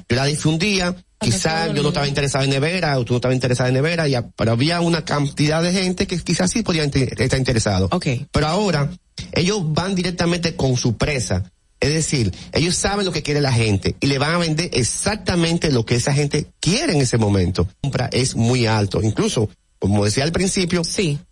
yo 0.09 0.17
la 0.17 0.25
difundía, 0.25 0.97
quizás 1.21 1.75
yo 1.75 1.83
no 1.83 1.89
estaba 1.89 2.09
interesado 2.09 2.45
en 2.45 2.51
nevera 2.51 2.99
o 2.99 3.05
tú 3.05 3.13
no 3.13 3.19
estabas 3.19 3.35
interesado 3.35 3.69
en 3.69 3.75
nevera, 3.75 4.09
ya, 4.09 4.27
pero 4.29 4.53
había 4.53 4.81
una 4.81 5.05
cantidad 5.05 5.63
de 5.63 5.73
gente 5.73 6.07
que 6.07 6.19
quizás 6.19 6.51
sí 6.51 6.63
podía 6.63 6.85
estar 6.85 7.39
interesado. 7.39 7.89
Pero 8.33 8.47
ahora 8.47 8.91
ellos 9.33 9.61
van 9.65 9.95
directamente 9.95 10.57
con 10.57 10.77
su 10.79 10.97
presa. 10.97 11.53
Es 11.81 11.93
decir, 11.93 12.35
ellos 12.53 12.75
saben 12.75 13.05
lo 13.05 13.13
que 13.13 13.23
quiere 13.23 13.41
la 13.41 13.53
gente 13.53 13.97
y 14.01 14.07
le 14.07 14.19
van 14.19 14.35
a 14.35 14.39
vender 14.39 14.71
exactamente 14.73 15.71
lo 15.71 15.85
que 15.85 15.97
esa 15.97 16.13
gente 16.13 16.47
quiere 16.61 16.95
en 16.95 17.01
ese 17.01 17.19
momento. 17.19 17.65
La 17.65 17.75
compra 17.83 18.09
es 18.13 18.35
muy 18.35 18.67
alto. 18.67 19.03
Incluso, 19.03 19.51
como 19.79 20.05
decía 20.05 20.25
al 20.25 20.33
principio, 20.33 20.83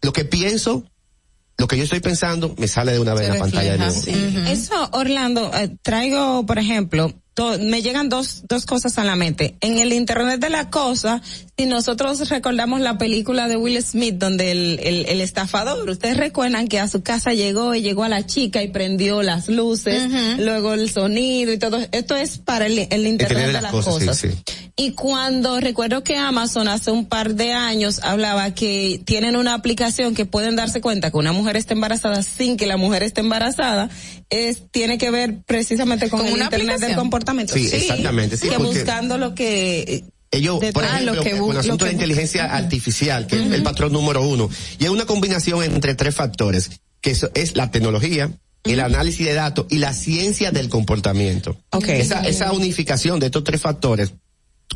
lo 0.02 0.12
que 0.12 0.24
pienso, 0.24 0.84
lo 1.56 1.66
que 1.66 1.78
yo 1.78 1.84
estoy 1.84 2.00
pensando, 2.00 2.54
me 2.58 2.68
sale 2.68 2.92
de 2.92 3.00
una 3.00 3.14
vez 3.14 3.28
en 3.28 3.34
la 3.34 3.40
pantalla 3.40 3.72
de 3.72 3.78
nuevo. 3.78 4.02
Eso, 4.48 4.88
Orlando, 4.92 5.50
eh, 5.54 5.76
traigo, 5.82 6.44
por 6.44 6.58
ejemplo, 6.58 7.12
to- 7.34 7.58
me 7.58 7.82
llegan 7.82 8.08
dos, 8.08 8.42
dos 8.48 8.66
cosas 8.66 8.98
a 8.98 9.04
la 9.04 9.16
mente. 9.16 9.56
En 9.60 9.78
el 9.78 9.92
Internet 9.92 10.40
de 10.40 10.50
la 10.50 10.70
cosa, 10.70 11.20
si 11.56 11.66
nosotros 11.66 12.28
recordamos 12.30 12.80
la 12.80 12.98
película 12.98 13.48
de 13.48 13.56
Will 13.56 13.80
Smith, 13.82 14.14
donde 14.16 14.50
el, 14.52 14.80
el, 14.82 15.06
el 15.06 15.20
estafador, 15.20 15.88
ustedes 15.88 16.16
recuerdan 16.16 16.68
que 16.68 16.80
a 16.80 16.88
su 16.88 17.02
casa 17.02 17.32
llegó 17.32 17.74
y 17.74 17.82
llegó 17.82 18.04
a 18.04 18.08
la 18.08 18.24
chica 18.26 18.62
y 18.62 18.68
prendió 18.68 19.22
las 19.22 19.48
luces, 19.48 20.10
luego 20.38 20.74
el 20.74 20.90
sonido 20.90 21.52
y 21.52 21.58
todo. 21.58 21.78
Esto 21.92 22.16
es 22.16 22.38
para 22.38 22.66
el, 22.66 22.86
el 22.90 23.06
Internet, 23.06 23.46
de 23.46 23.52
las, 23.52 23.70
cosas. 23.72 24.16
sí, 24.18 24.28
sí. 24.30 24.34
Y 24.76 24.90
cuando 24.92 25.60
recuerdo 25.60 26.02
que 26.02 26.16
Amazon 26.16 26.66
hace 26.66 26.90
un 26.90 27.06
par 27.06 27.36
de 27.36 27.52
años 27.52 28.00
hablaba 28.02 28.54
que 28.54 29.00
tienen 29.04 29.36
una 29.36 29.54
aplicación 29.54 30.16
que 30.16 30.26
pueden 30.26 30.56
darse 30.56 30.80
cuenta 30.80 31.12
que 31.12 31.16
una 31.16 31.30
mujer 31.32 31.56
está 31.56 31.74
embarazada 31.74 32.24
sin 32.24 32.56
que 32.56 32.66
la 32.66 32.76
mujer 32.76 33.04
esté 33.04 33.20
embarazada, 33.20 33.88
es 34.30 34.62
tiene 34.72 34.98
que 34.98 35.12
ver 35.12 35.42
precisamente 35.46 36.10
con, 36.10 36.18
¿Con 36.20 36.26
el 36.28 36.34
una 36.34 36.44
internet 36.46 36.66
del 36.66 36.74
aplicación? 36.74 36.96
Sí, 37.54 37.70
exactamente, 37.72 38.36
sí, 38.36 38.48
que 38.48 38.56
porque- 38.56 38.78
buscando 38.80 39.18
lo 39.18 39.34
que 39.34 40.04
Ellos, 40.30 40.54
por 40.56 40.64
detrás, 40.64 40.92
ejemplo, 41.00 41.14
lo 41.14 41.22
que 41.22 41.38
con 41.38 41.50
el 41.52 41.58
asunto 41.58 41.84
que 41.84 41.90
de 41.90 41.92
inteligencia 41.94 42.54
artificial, 42.54 43.26
que 43.26 43.36
es 43.42 43.52
el 43.52 43.62
patrón 43.62 43.92
número 43.92 44.22
uno, 44.22 44.50
y 44.78 44.84
es 44.84 44.90
una 44.90 45.06
combinación 45.06 45.62
entre 45.62 45.94
tres 45.94 46.14
factores, 46.14 46.70
que 47.00 47.10
eso 47.10 47.30
es 47.34 47.56
la 47.56 47.70
tecnología, 47.70 48.30
el 48.64 48.80
análisis 48.80 49.26
de 49.26 49.34
datos 49.34 49.66
y 49.68 49.78
la 49.78 49.92
ciencia 49.92 50.50
del 50.50 50.68
comportamiento. 50.68 51.56
Esa, 51.86 52.22
esa 52.22 52.52
unificación 52.52 53.20
de 53.20 53.26
estos 53.26 53.44
tres 53.44 53.60
factores 53.60 54.12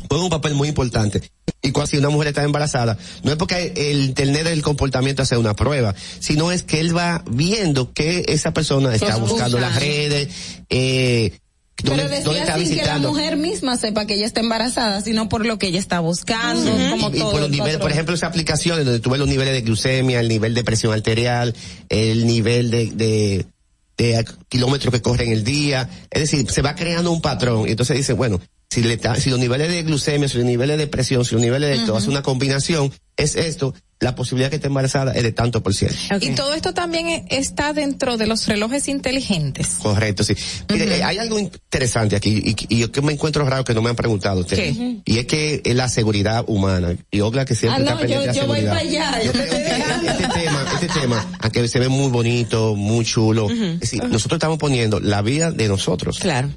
juega 0.07 0.23
un 0.23 0.29
papel 0.29 0.53
muy 0.53 0.69
importante. 0.69 1.21
Y 1.61 1.71
cuando 1.71 1.87
si 1.89 1.97
una 1.97 2.09
mujer 2.09 2.29
está 2.29 2.43
embarazada, 2.43 2.97
no 3.23 3.31
es 3.31 3.37
porque 3.37 3.73
el 3.75 4.01
internet 4.05 4.45
del 4.45 4.61
comportamiento 4.61 5.23
hace 5.23 5.35
una 5.37 5.55
prueba, 5.55 5.93
sino 6.19 6.51
es 6.53 6.63
que 6.63 6.79
él 6.79 6.95
va 6.95 7.23
viendo 7.29 7.91
que 7.91 8.23
esa 8.29 8.53
persona 8.53 8.93
está 8.95 9.17
buscando 9.17 9.57
busca. 9.57 9.71
las 9.71 9.79
redes, 9.79 10.29
eh, 10.69 11.37
Pero 11.83 12.09
decía 12.09 12.17
está 12.17 12.57
sin 12.57 12.69
que 12.69 12.75
la 12.75 12.75
visitando. 12.75 13.09
mujer 13.09 13.37
misma 13.37 13.77
sepa 13.77 14.05
que 14.05 14.15
ella 14.15 14.25
está 14.25 14.39
embarazada, 14.39 15.01
sino 15.01 15.29
por 15.29 15.45
lo 15.45 15.57
que 15.57 15.67
ella 15.67 15.79
está 15.79 15.99
buscando, 15.99 16.71
como 16.89 17.09
y, 17.13 17.19
por 17.19 17.35
los 17.35 17.45
el 17.45 17.51
niveles, 17.51 17.77
por 17.77 17.91
ejemplo, 17.91 18.15
esas 18.15 18.29
aplicaciones 18.29 18.85
donde 18.85 18.99
tú 18.99 19.09
ves 19.09 19.19
los 19.19 19.27
niveles 19.27 19.53
de 19.53 19.61
glucemia, 19.61 20.19
el 20.19 20.27
nivel 20.27 20.53
de 20.53 20.63
presión 20.63 20.93
arterial, 20.93 21.55
el 21.89 22.27
nivel 22.27 22.71
de, 22.71 22.91
de, 22.91 23.45
de 23.97 24.25
kilómetros 24.47 24.93
que 24.93 25.01
corre 25.01 25.25
en 25.25 25.31
el 25.31 25.43
día, 25.43 25.89
es 26.09 26.21
decir, 26.21 26.49
se 26.49 26.61
va 26.61 26.75
creando 26.75 27.11
un 27.11 27.21
patrón. 27.21 27.67
Y 27.67 27.71
entonces 27.71 27.97
dice, 27.97 28.13
bueno, 28.13 28.39
si 28.69 28.83
le 28.83 28.99
si 29.19 29.29
los 29.29 29.39
niveles 29.39 29.69
de 29.69 29.83
glucemia, 29.83 30.27
si 30.27 30.37
los 30.37 30.45
niveles 30.45 30.77
de 30.77 30.87
presión, 30.87 31.25
si 31.25 31.33
los 31.33 31.41
niveles 31.41 31.79
de 31.79 31.85
todo, 31.85 31.97
hace 31.97 32.09
una 32.09 32.21
combinación, 32.21 32.91
es 33.17 33.35
esto, 33.35 33.73
la 34.01 34.15
posibilidad 34.15 34.49
que 34.49 34.55
esté 34.55 34.67
embarazada 34.67 35.11
es 35.13 35.23
de 35.23 35.31
tanto 35.33 35.61
por 35.61 35.73
ciento. 35.73 35.97
Y 36.21 36.29
todo 36.29 36.53
esto 36.53 36.73
también 36.73 37.07
e- 37.09 37.25
está 37.29 37.73
dentro 37.73 38.15
de 38.17 38.27
los 38.27 38.47
relojes 38.47 38.87
inteligentes. 38.87 39.67
Correcto, 39.81 40.23
sí. 40.23 40.35
Mire, 40.69 40.97
eh, 40.99 41.03
hay 41.03 41.17
algo 41.17 41.37
interesante 41.37 42.15
aquí 42.15 42.41
y, 42.43 42.55
y 42.75 42.79
yo 42.79 42.91
que 42.91 43.01
me 43.01 43.11
encuentro 43.11 43.43
raro 43.47 43.63
que 43.65 43.73
no 43.73 43.81
me 43.81 43.89
han 43.89 43.95
preguntado 43.97 44.39
ustedes. 44.39 44.77
¿Qué? 44.77 44.97
Y 45.03 45.17
es 45.17 45.25
que 45.25 45.61
es 45.65 45.75
la 45.75 45.89
seguridad 45.89 46.45
humana. 46.47 46.95
Y 47.11 47.19
Ogla 47.19 47.43
que 47.43 47.55
siempre 47.55 47.81
Ah, 47.81 47.83
está 47.83 47.93
no, 47.95 47.99
pendiente 47.99 48.25
yo, 48.25 48.31
de 48.31 48.37
la 48.37 48.41
yo 48.41 48.47
voy 48.47 48.59
seguridad. 48.61 48.99
para 49.01 49.17
allá. 49.17 49.23
yo 49.25 49.31
te 49.33 49.43
estoy 49.43 49.59
dejando. 49.59 50.11
este 50.11 50.27
tema, 50.27 50.65
este 50.81 50.87
tema, 50.99 51.27
aunque 51.41 51.67
se 51.67 51.79
ve 51.79 51.89
muy 51.89 52.09
bonito, 52.09 52.75
muy 52.75 53.03
chulo, 53.05 53.49
es 53.49 53.79
decir, 53.81 54.03
nosotros 54.05 54.37
estamos 54.37 54.57
poniendo 54.59 54.99
la 55.01 55.21
vida 55.21 55.51
de 55.51 55.67
nosotros. 55.67 56.19
Claro. 56.19 56.49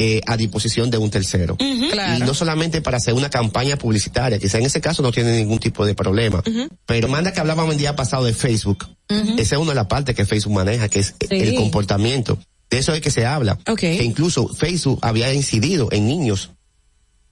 Eh, 0.00 0.20
a 0.26 0.36
disposición 0.36 0.90
de 0.90 0.98
un 0.98 1.10
tercero. 1.10 1.56
Claro. 1.56 2.18
Y 2.18 2.26
no 2.26 2.32
solamente 2.32 2.80
para 2.80 2.98
hacer 2.98 3.14
una 3.14 3.30
campaña 3.30 3.76
publicitaria, 3.76 4.38
quizá 4.38 4.58
en 4.58 4.66
ese 4.66 4.80
caso 4.80 5.02
no 5.02 5.10
tiene 5.10 5.36
ningún 5.36 5.58
tipo 5.58 5.84
de 5.84 5.96
problema. 5.96 6.40
Pero 6.86 7.08
manda 7.08 7.32
que 7.32 7.40
hablábamos 7.40 7.74
el 7.74 7.80
día 7.80 7.96
pasado 7.96 8.24
de 8.24 8.32
Facebook. 8.32 8.86
Esa 9.08 9.56
es 9.56 9.60
una 9.60 9.70
de 9.70 9.74
las 9.74 9.86
partes 9.86 10.14
que 10.14 10.24
Facebook 10.24 10.54
maneja, 10.54 10.88
que 10.88 11.00
es 11.00 11.14
el 11.28 11.56
comportamiento. 11.56 12.38
De 12.70 12.78
eso 12.78 12.92
es 12.92 13.00
que 13.00 13.10
se 13.10 13.26
habla. 13.26 13.58
Que 13.76 14.04
incluso 14.04 14.46
Facebook 14.48 15.00
había 15.02 15.32
incidido 15.34 15.88
en 15.90 16.06
niños. 16.06 16.50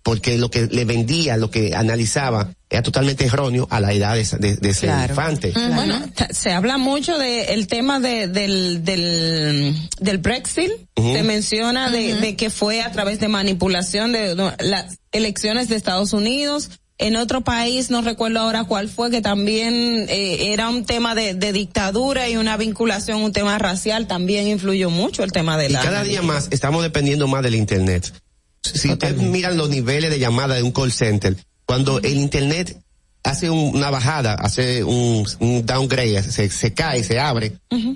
Porque 0.06 0.38
lo 0.38 0.48
que 0.52 0.66
le 0.70 0.84
vendía, 0.84 1.36
lo 1.36 1.50
que 1.50 1.74
analizaba, 1.74 2.52
era 2.70 2.80
totalmente 2.80 3.24
erróneo 3.24 3.66
a 3.72 3.80
la 3.80 3.92
edad 3.92 4.14
de, 4.14 4.24
de- 4.38 4.54
de 4.54 4.68
ese 4.68 4.86
infante. 4.86 5.52
Bueno, 5.74 6.00
ta- 6.14 6.28
se 6.32 6.52
habla 6.52 6.78
mucho 6.78 7.18
de 7.18 7.54
el 7.54 7.66
tema 7.66 7.98
de, 7.98 8.28
del, 8.28 8.84
del, 8.84 9.74
del 9.98 10.18
Brexit. 10.18 10.70
Ujú. 10.94 11.12
Se 11.12 11.24
menciona 11.24 11.90
de, 11.90 12.14
de 12.14 12.36
que 12.36 12.50
fue 12.50 12.82
a 12.82 12.92
través 12.92 13.18
de 13.18 13.26
manipulación 13.26 14.12
de, 14.12 14.36
de 14.36 14.52
las 14.60 14.96
elecciones 15.10 15.68
de 15.68 15.74
Estados 15.74 16.12
Unidos. 16.12 16.70
En 16.98 17.16
otro 17.16 17.40
país, 17.42 17.90
no 17.90 18.00
recuerdo 18.00 18.38
ahora 18.38 18.62
cuál 18.62 18.88
fue, 18.88 19.10
que 19.10 19.20
también 19.22 20.06
eh, 20.08 20.52
era 20.52 20.68
un 20.68 20.84
tema 20.86 21.16
de, 21.16 21.34
de 21.34 21.52
dictadura 21.52 22.28
y 22.28 22.36
una 22.36 22.56
vinculación, 22.56 23.22
un 23.22 23.32
tema 23.32 23.58
racial, 23.58 24.06
también 24.06 24.46
influyó 24.46 24.88
mucho 24.88 25.24
el 25.24 25.32
tema 25.32 25.58
de 25.58 25.66
Y 25.66 25.72
la... 25.72 25.80
cada 25.82 26.04
día 26.04 26.22
más 26.22 26.46
estamos 26.52 26.84
dependiendo 26.84 27.26
más 27.26 27.42
del 27.42 27.56
Internet. 27.56 28.12
Si 28.74 28.88
ustedes 28.90 29.16
miran 29.16 29.56
los 29.56 29.68
niveles 29.68 30.10
de 30.10 30.18
llamada 30.18 30.55
de 30.55 30.62
un 30.62 30.72
call 30.72 30.93
center, 30.93 31.36
cuando 31.64 31.98
el 31.98 32.16
Internet 32.16 32.76
hace 33.24 33.51
un- 33.51 33.74
una 33.76 33.90
bajada, 33.90 34.34
hace 34.34 34.84
un, 34.84 35.26
un 35.40 35.66
downgrade, 35.66 36.22
se, 36.22 36.48
se 36.48 36.72
cae, 36.74 37.02
se 37.02 37.18
abre, 37.18 37.52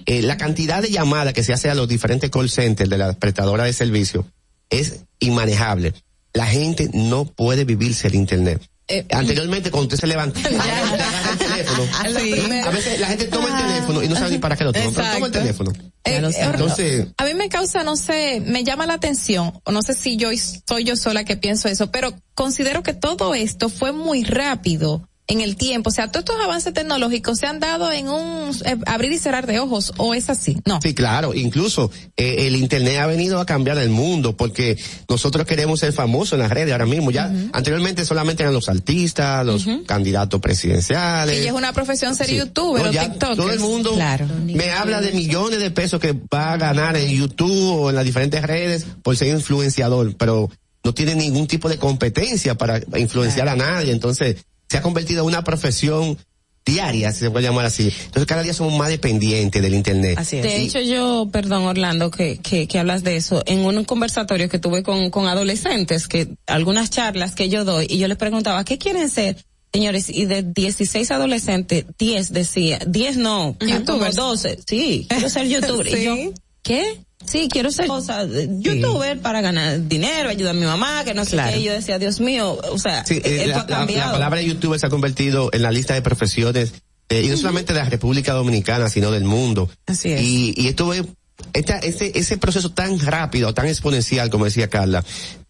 eh, 0.07 0.23
la 0.23 0.37
cantidad 0.37 0.83
de 0.83 0.91
llamadas 0.91 1.33
que 1.35 1.45
se 1.45 1.53
hace 1.53 1.71
a 1.71 1.75
los 1.75 1.87
diferentes 1.89 2.31
call 2.31 2.51
centers 2.51 2.91
de 2.91 2.99
la 2.99 3.13
prestadora 3.13 3.65
de 3.65 3.73
servicio 3.73 4.27
es 4.71 5.01
inmanejable. 5.21 5.95
la 6.33 6.47
gente 6.47 6.91
no 6.93 7.25
puede 7.25 7.65
vivirse 7.65 8.07
el 8.09 8.15
internet. 8.15 8.61
Eh, 8.89 9.07
Anteriormente, 9.13 9.71
cuando 9.71 9.87
usted 9.87 9.99
se 10.01 10.07
levanta, 10.09 10.41
agarra 10.49 11.33
el 11.33 11.39
teléfono, 11.39 11.85
a 12.67 12.71
veces 12.71 12.99
la 13.01 13.07
gente 13.07 13.27
toma 13.27 13.50
teléfono 13.81 14.02
y 14.02 14.09
no 14.09 14.16
sabe 14.16 14.31
ni 14.31 14.39
para 14.39 14.57
qué 14.57 14.65
lo 14.65 14.73
toma, 14.73 14.90
pero 14.94 15.12
toma 15.12 15.27
el 15.27 15.32
teléfono. 15.32 15.73
Eh, 16.05 16.23
Entonces, 16.39 17.09
a 17.16 17.24
mí 17.24 17.35
me 17.35 17.48
causa, 17.48 17.85
no 17.85 17.97
sé, 17.97 18.43
me 18.47 18.65
llama 18.65 18.86
la 18.86 18.94
atención, 18.94 19.52
o 19.65 19.73
no 19.73 19.82
sé 19.82 19.94
si 19.94 20.16
yo 20.16 20.31
soy 20.66 20.85
yo 20.85 20.97
sola 20.97 21.24
que 21.24 21.36
pienso 21.36 21.69
eso, 21.69 21.90
pero 21.90 22.15
considero 22.35 22.82
que 22.82 22.94
todo 22.94 23.35
esto 23.35 23.69
fue 23.69 23.93
muy 23.93 24.24
rápido 24.24 25.10
en 25.31 25.40
el 25.40 25.57
tiempo. 25.57 25.90
O 25.90 25.93
sea, 25.93 26.11
todos 26.11 26.24
estos 26.27 26.44
avances 26.44 26.74
tecnológicos 26.74 27.39
se 27.39 27.47
han 27.47 27.61
dado 27.61 27.90
en 27.93 28.09
un 28.09 28.51
eh, 28.65 28.77
abrir 28.86 29.12
y 29.12 29.19
cerrar 29.19 29.47
de 29.47 29.59
ojos, 29.61 29.93
o 29.97 30.12
es 30.15 30.28
así. 30.28 30.57
No. 30.66 30.81
Sí, 30.82 30.93
claro. 30.93 31.35
Incluso 31.35 31.90
eh, 32.16 32.47
el 32.47 32.57
Internet 32.57 32.98
ha 32.98 33.07
venido 33.07 33.40
a 33.40 33.47
cambiar 33.47 33.78
el 33.78 33.90
mundo 33.90 34.36
porque 34.36 34.77
nosotros 35.09 35.47
queremos 35.47 35.81
ser 35.81 35.93
famosos 35.93 36.35
en 36.35 36.40
las 36.40 36.51
redes 36.51 36.73
ahora 36.73 36.86
mismo. 36.86 37.11
Ya 37.11 37.32
anteriormente 37.52 38.05
solamente 38.05 38.43
eran 38.43 38.55
los 38.55 38.69
artistas, 38.69 39.47
los 39.47 39.66
candidatos 39.86 40.40
presidenciales. 40.40 41.43
Y 41.44 41.47
es 41.47 41.52
una 41.52 41.73
profesión 41.73 42.15
ser 42.15 42.27
Sí. 42.27 42.36
youtuber 42.36 42.82
No, 42.82 42.89
o 42.90 42.93
ya 42.93 43.09
tiktokers. 43.09 43.36
Todo 43.36 43.52
el 43.52 43.61
mundo 43.61 43.97
me 44.44 44.70
habla 44.73 45.01
de 45.01 45.12
millones 45.12 45.61
de 45.61 45.70
pesos 45.70 46.01
que 46.01 46.12
va 46.12 46.52
a 46.52 46.57
ganar 46.57 46.97
en 46.97 47.09
YouTube 47.09 47.81
o 47.82 47.90
en 47.90 47.97
las 47.97 48.05
diferentes 48.05 48.43
redes 48.43 48.85
por 49.02 49.16
ser 49.16 49.28
influenciador, 49.28 50.16
pero 50.16 50.51
no 50.82 50.94
tiene 50.94 51.15
ningún 51.15 51.47
tipo 51.47 51.69
de 51.69 51.77
competencia 51.78 52.57
para 52.57 52.81
influenciar 52.97 53.48
a 53.48 53.57
nadie. 53.57 53.93
Entonces, 53.93 54.36
se 54.71 54.79
ha 54.79 54.83
convertido 54.83 55.23
en 55.23 55.27
una 55.27 55.43
profesión 55.45 56.17
diaria, 56.65 57.11
si 57.13 57.21
se 57.21 57.31
puede 57.31 57.47
llamar 57.47 57.65
así. 57.67 57.85
Entonces, 58.05 58.27
cada 58.27 58.43
día 58.43 58.53
somos 58.55 58.79
más 58.79 58.89
dependientes 58.91 59.61
del 59.61 59.75
Internet. 59.75 60.19
De 60.31 60.59
Y- 60.59 60.67
hecho, 60.67 60.79
yo, 60.81 61.29
perdón, 61.33 61.65
Orlando, 61.65 62.11
que, 62.11 62.39
que, 62.39 62.69
que 62.69 62.79
hablas 62.79 63.03
de 63.03 63.17
eso, 63.17 63.43
en 63.47 63.61
un 63.61 63.85
conversatorio 63.85 64.49
que 64.49 64.59
tuve 64.59 64.83
con, 64.83 65.11
con 65.11 65.27
adolescentes, 65.27 66.07
que 66.07 66.29
algunas 66.47 66.91
charlas 66.91 67.35
que 67.35 67.49
yo 67.49 67.65
doy, 67.65 67.87
y 67.89 67.99
yo 67.99 68.07
les 68.09 68.19
preguntaba, 68.19 68.65
¿qué 68.65 68.79
quieren 68.79 69.09
ser? 69.11 69.37
Señores, 69.73 70.09
y 70.11 70.27
de 70.27 70.43
16 70.43 71.11
adolescentes, 71.13 71.87
10 71.99 72.33
decía, 72.33 72.79
10 72.87 73.17
no, 73.17 73.57
Youtubers. 73.61 74.17
como 74.17 74.29
12, 74.29 74.59
sí, 74.67 75.07
quiero 75.09 75.29
ser 75.31 75.49
youtuber. 75.49 75.87
Y 75.99 76.05
yo, 76.05 76.17
¿qué? 76.63 77.01
Sí, 77.27 77.49
quiero 77.51 77.71
ser 77.71 77.87
cosa, 77.87 78.27
youtuber 78.27 79.21
para 79.21 79.41
ganar 79.41 79.87
dinero, 79.89 80.31
ayudar 80.31 80.57
a 80.57 80.59
mi 80.59 80.65
mamá, 80.67 81.05
que 81.05 81.15
no 81.15 81.25
sé 81.25 81.33
Claro. 81.33 81.53
qué. 81.53 81.59
Y 81.61 81.65
yo 81.65 81.73
decía, 81.73 81.99
Dios 81.99 82.21
mío, 82.21 82.59
o 82.73 82.79
sea, 82.79 83.05
Sí, 83.05 83.21
eh, 83.23 83.45
esto 83.45 83.49
la, 83.49 83.55
ha 83.55 83.59
la- 83.59 83.69
la 83.69 83.77
cambiado. 83.77 84.13
palabra 84.13 84.43
youtuber 84.43 84.81
se 84.81 84.87
ha 84.87 84.91
convertido 84.91 85.51
en 85.53 85.63
la 85.63 85.71
lista 85.71 85.95
de 85.95 86.03
profesiones, 86.03 86.73
eh, 87.09 87.23
y 87.25 87.29
no 87.29 87.37
solamente 87.37 87.73
de 87.73 87.79
la 87.81 87.89
República 87.89 88.33
Dominicana, 88.33 88.89
sino 88.89 89.11
del 89.11 89.25
mundo. 89.25 89.71
Así 89.87 90.11
es. 90.13 90.23
Y, 90.23 90.55
y 90.57 90.69
esto 90.69 90.93
es, 90.95 91.05
esta, 91.53 91.79
ese, 91.79 92.11
ese 92.19 92.37
proceso 92.39 92.71
tan 92.73 92.99
rápido, 92.99 93.53
tan 93.55 93.67
exponencial, 93.67 94.31
como 94.31 94.45
decía 94.47 94.69
Carla, 94.69 95.05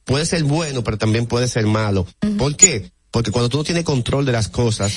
puede 0.04 0.26
ser 0.26 0.42
bueno, 0.44 0.82
pero 0.84 0.98
también 0.98 1.26
puede 1.26 1.48
ser 1.48 1.66
malo. 1.66 2.06
¿Por 2.38 2.56
qué? 2.56 2.90
Porque 3.10 3.30
cuando 3.30 3.48
tú 3.48 3.58
no 3.58 3.64
tienes 3.64 3.84
control 3.84 4.24
de 4.26 4.32
las 4.32 4.48
cosas, 4.48 4.92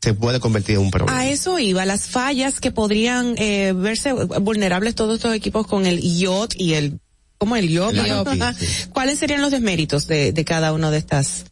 se 0.00 0.14
puede 0.14 0.40
convertir 0.40 0.76
en 0.76 0.82
un 0.82 0.90
problema. 0.90 1.18
A 1.18 1.28
eso 1.28 1.58
iba, 1.58 1.84
las 1.84 2.02
fallas 2.08 2.60
que 2.60 2.70
podrían 2.70 3.34
eh, 3.38 3.72
verse 3.74 4.12
vulnerables 4.12 4.94
todos 4.94 5.16
estos 5.16 5.34
equipos 5.34 5.66
con 5.66 5.86
el 5.86 5.98
IOT 6.02 6.54
y 6.56 6.74
el, 6.74 7.00
¿cómo 7.38 7.56
el 7.56 7.76
Ajá. 7.78 8.54
sí. 8.54 8.66
¿Cuáles 8.92 9.18
serían 9.18 9.40
los 9.42 9.50
desméritos 9.50 10.06
de, 10.06 10.32
de 10.32 10.44
cada 10.44 10.72
uno 10.72 10.90
de 10.90 10.98
estas? 10.98 11.44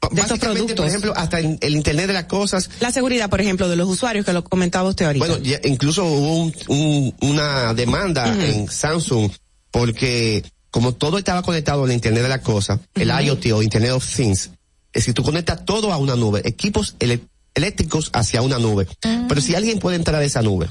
De 0.00 0.06
estos 0.22 0.30
Básicamente, 0.38 0.40
productos. 0.74 0.76
por 0.76 0.86
ejemplo, 0.86 1.12
hasta 1.14 1.40
el 1.40 1.74
Internet 1.76 2.06
de 2.06 2.14
las 2.14 2.24
cosas, 2.24 2.70
La 2.80 2.90
seguridad, 2.90 3.28
por 3.28 3.40
ejemplo, 3.42 3.68
de 3.68 3.76
los 3.76 3.86
usuarios 3.86 4.24
que 4.24 4.32
lo 4.32 4.42
comentaba 4.42 4.88
usted 4.88 5.04
ahorita. 5.04 5.26
Bueno, 5.26 5.42
ya 5.44 5.60
incluso 5.64 6.04
hubo 6.06 6.36
un- 6.38 6.54
un- 6.68 7.14
una 7.20 7.74
demanda 7.74 8.26
en 8.46 8.66
Samsung 8.70 9.30
porque 9.70 10.42
como 10.70 10.94
todo 10.94 11.18
estaba 11.18 11.42
conectado 11.42 11.84
al 11.84 11.92
Internet 11.92 12.22
de 12.22 12.28
la 12.28 12.40
cosa, 12.40 12.80
el 12.94 13.10
IoT 13.10 13.52
o 13.52 13.62
Internet 13.62 13.90
of 13.92 14.06
Things, 14.16 14.50
es 14.92 15.04
si 15.04 15.12
tú 15.12 15.22
conectas 15.22 15.64
todo 15.64 15.92
a 15.92 15.98
una 15.98 16.16
nube, 16.16 16.40
equipos 16.44 16.96
eléctricos 17.54 18.10
hacia 18.12 18.42
una 18.42 18.58
nube. 18.58 18.86
Pero 19.28 19.40
si 19.40 19.54
alguien 19.54 19.78
puede 19.78 19.96
entrar 19.96 20.20
a 20.20 20.24
esa 20.24 20.42
nube, 20.42 20.68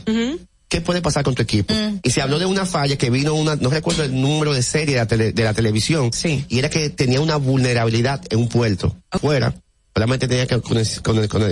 ¿qué 0.68 0.82
puede 0.82 1.02
pasar 1.02 1.24
con 1.24 1.36
tu 1.36 1.42
equipo? 1.42 1.74
Y 2.04 2.12
se 2.12 2.22
habló 2.22 2.40
de 2.40 2.46
una 2.46 2.66
falla 2.66 2.96
que 2.98 3.10
vino 3.10 3.34
una, 3.34 3.56
no 3.56 3.70
recuerdo 3.70 4.04
el 4.04 4.20
número 4.20 4.54
de 4.54 4.62
serie 4.64 4.96
de 4.96 5.02
la, 5.02 5.08
tele- 5.08 5.34
de 5.34 5.44
la 5.44 5.54
televisión, 5.54 6.12
y 6.48 6.60
era 6.60 6.70
que 6.70 6.90
tenía 6.90 7.22
una 7.22 7.38
vulnerabilidad 7.38 8.22
en 8.30 8.40
un 8.40 8.48
puerto 8.50 8.96
afuera, 9.12 9.54
solamente 9.94 10.28
tenía 10.28 10.48
que 10.48 10.60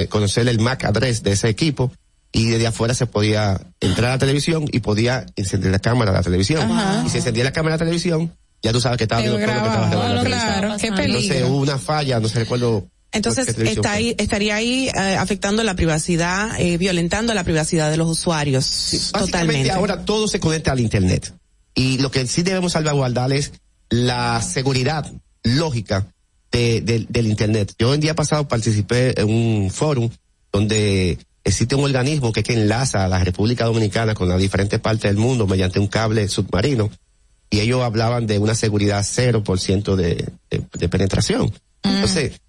conocer, 0.08 0.48
el 0.48 0.60
MAC 0.60 0.86
address 0.86 1.24
de 1.24 1.32
ese 1.34 1.50
equipo, 1.50 1.92
y 2.32 2.48
desde 2.48 2.68
afuera 2.68 2.94
se 2.94 3.06
podía 3.08 3.60
entrar 3.80 4.12
a 4.12 4.14
la 4.16 4.20
televisión 4.20 4.66
y 4.72 4.80
podía 4.82 5.26
encender 5.36 5.72
la 5.72 5.80
cámara 5.80 6.12
de 6.12 6.18
la 6.18 6.24
televisión. 6.24 6.72
Ajá. 6.72 7.04
Y 7.06 7.10
si 7.10 7.18
encendía 7.18 7.44
la 7.46 7.52
cámara 7.54 7.76
de 7.78 7.80
la 7.80 7.86
televisión, 7.86 8.34
ya 8.62 8.72
tú 8.72 8.82
sabes 8.82 8.98
que 8.98 9.06
estaba 9.06 9.22
viendo 9.22 9.40
todo 9.40 9.48
lo 9.48 9.54
que 9.54 9.68
estaba 9.68 10.24
claro, 10.26 10.78
qué 10.80 10.88
Entonces 10.88 11.28
peligro. 11.30 11.48
hubo 11.48 11.58
una 11.58 11.78
falla, 11.78 12.20
no 12.20 12.28
se 12.28 12.40
recuerdo. 12.40 12.88
Entonces, 13.12 13.48
está 13.48 13.82
fue. 13.90 13.90
ahí, 13.92 14.16
estaría 14.18 14.56
ahí 14.56 14.90
eh, 14.90 15.16
afectando 15.18 15.64
la 15.64 15.76
privacidad, 15.76 16.60
eh, 16.60 16.78
violentando 16.78 17.34
la 17.34 17.44
privacidad 17.44 17.90
de 17.90 17.98
los 17.98 18.08
usuarios. 18.10 18.66
Básicamente 18.66 19.32
totalmente. 19.32 19.72
ahora 19.72 20.06
todo 20.06 20.28
se 20.28 20.40
conecta 20.40 20.72
al 20.72 20.80
Internet. 20.80 21.34
Y 21.74 22.00
lo 22.00 22.12
que 22.12 22.28
sí 22.28 22.44
debemos 22.44 22.74
salvaguardar 22.74 23.32
es 23.34 23.54
la 23.90 24.42
seguridad 24.42 25.10
lógica 25.44 26.08
de- 26.52 26.82
de- 26.82 27.06
del 27.10 27.28
Internet. 27.28 27.74
Yo 27.80 27.94
el 27.94 28.00
día 28.02 28.16
pasado 28.16 28.48
participé 28.48 29.20
en 29.20 29.30
un 29.30 29.72
foro 29.72 30.10
donde 30.52 31.18
existe 31.44 31.76
un 31.76 31.84
organismo 31.86 32.34
que, 32.34 32.44
que 32.44 32.54
enlaza 32.54 33.06
a 33.06 33.08
la 33.08 33.24
República 33.24 33.66
Dominicana 33.66 34.14
con 34.16 34.28
las 34.28 34.40
diferentes 34.40 34.80
partes 34.80 35.04
del 35.04 35.18
mundo 35.18 35.48
mediante 35.48 35.80
un 35.80 35.88
cable 35.88 36.28
submarino. 36.28 36.90
Y 37.50 37.62
ellos 37.62 37.82
hablaban 37.84 38.28
de 38.28 38.40
una 38.40 38.56
seguridad 38.56 39.02
0% 39.06 39.96
de, 39.96 40.28
de, 40.50 40.62
de 40.74 40.90
penetración. 40.90 41.54
Entonces, 41.84 42.34
sí, 42.34 42.40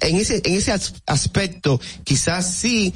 en 0.00 0.16
ese, 0.16 0.42
en 0.44 0.54
ese 0.54 0.72
as- 0.72 0.94
aspecto, 1.06 1.80
quizás 2.04 2.54
sí 2.54 2.94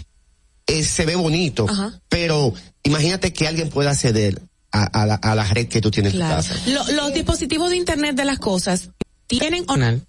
eh, 0.66 0.82
se 0.84 1.04
ve 1.06 1.16
bonito, 1.16 1.66
pero 2.08 2.52
imagínate 2.82 3.32
que 3.32 3.48
alguien 3.48 3.68
pueda 3.70 3.90
acceder 3.90 4.40
a, 4.72 4.84
a 4.84 5.06
la, 5.06 5.14
a 5.16 5.34
la 5.34 5.44
red 5.44 5.66
que 5.68 5.80
tú 5.80 5.90
tienes 5.90 6.12
Claro. 6.14 6.40
en 6.40 6.46
tu 6.46 6.48
casa. 6.54 6.70
Lo- 6.70 6.92
los 6.92 7.12
dispositivos 7.14 7.70
de 7.70 7.76
Internet 7.76 8.14
de 8.16 8.24
las 8.24 8.38
cosas 8.38 8.90
tienen 9.26 9.64
o 9.68 9.76
no? 9.76 10.00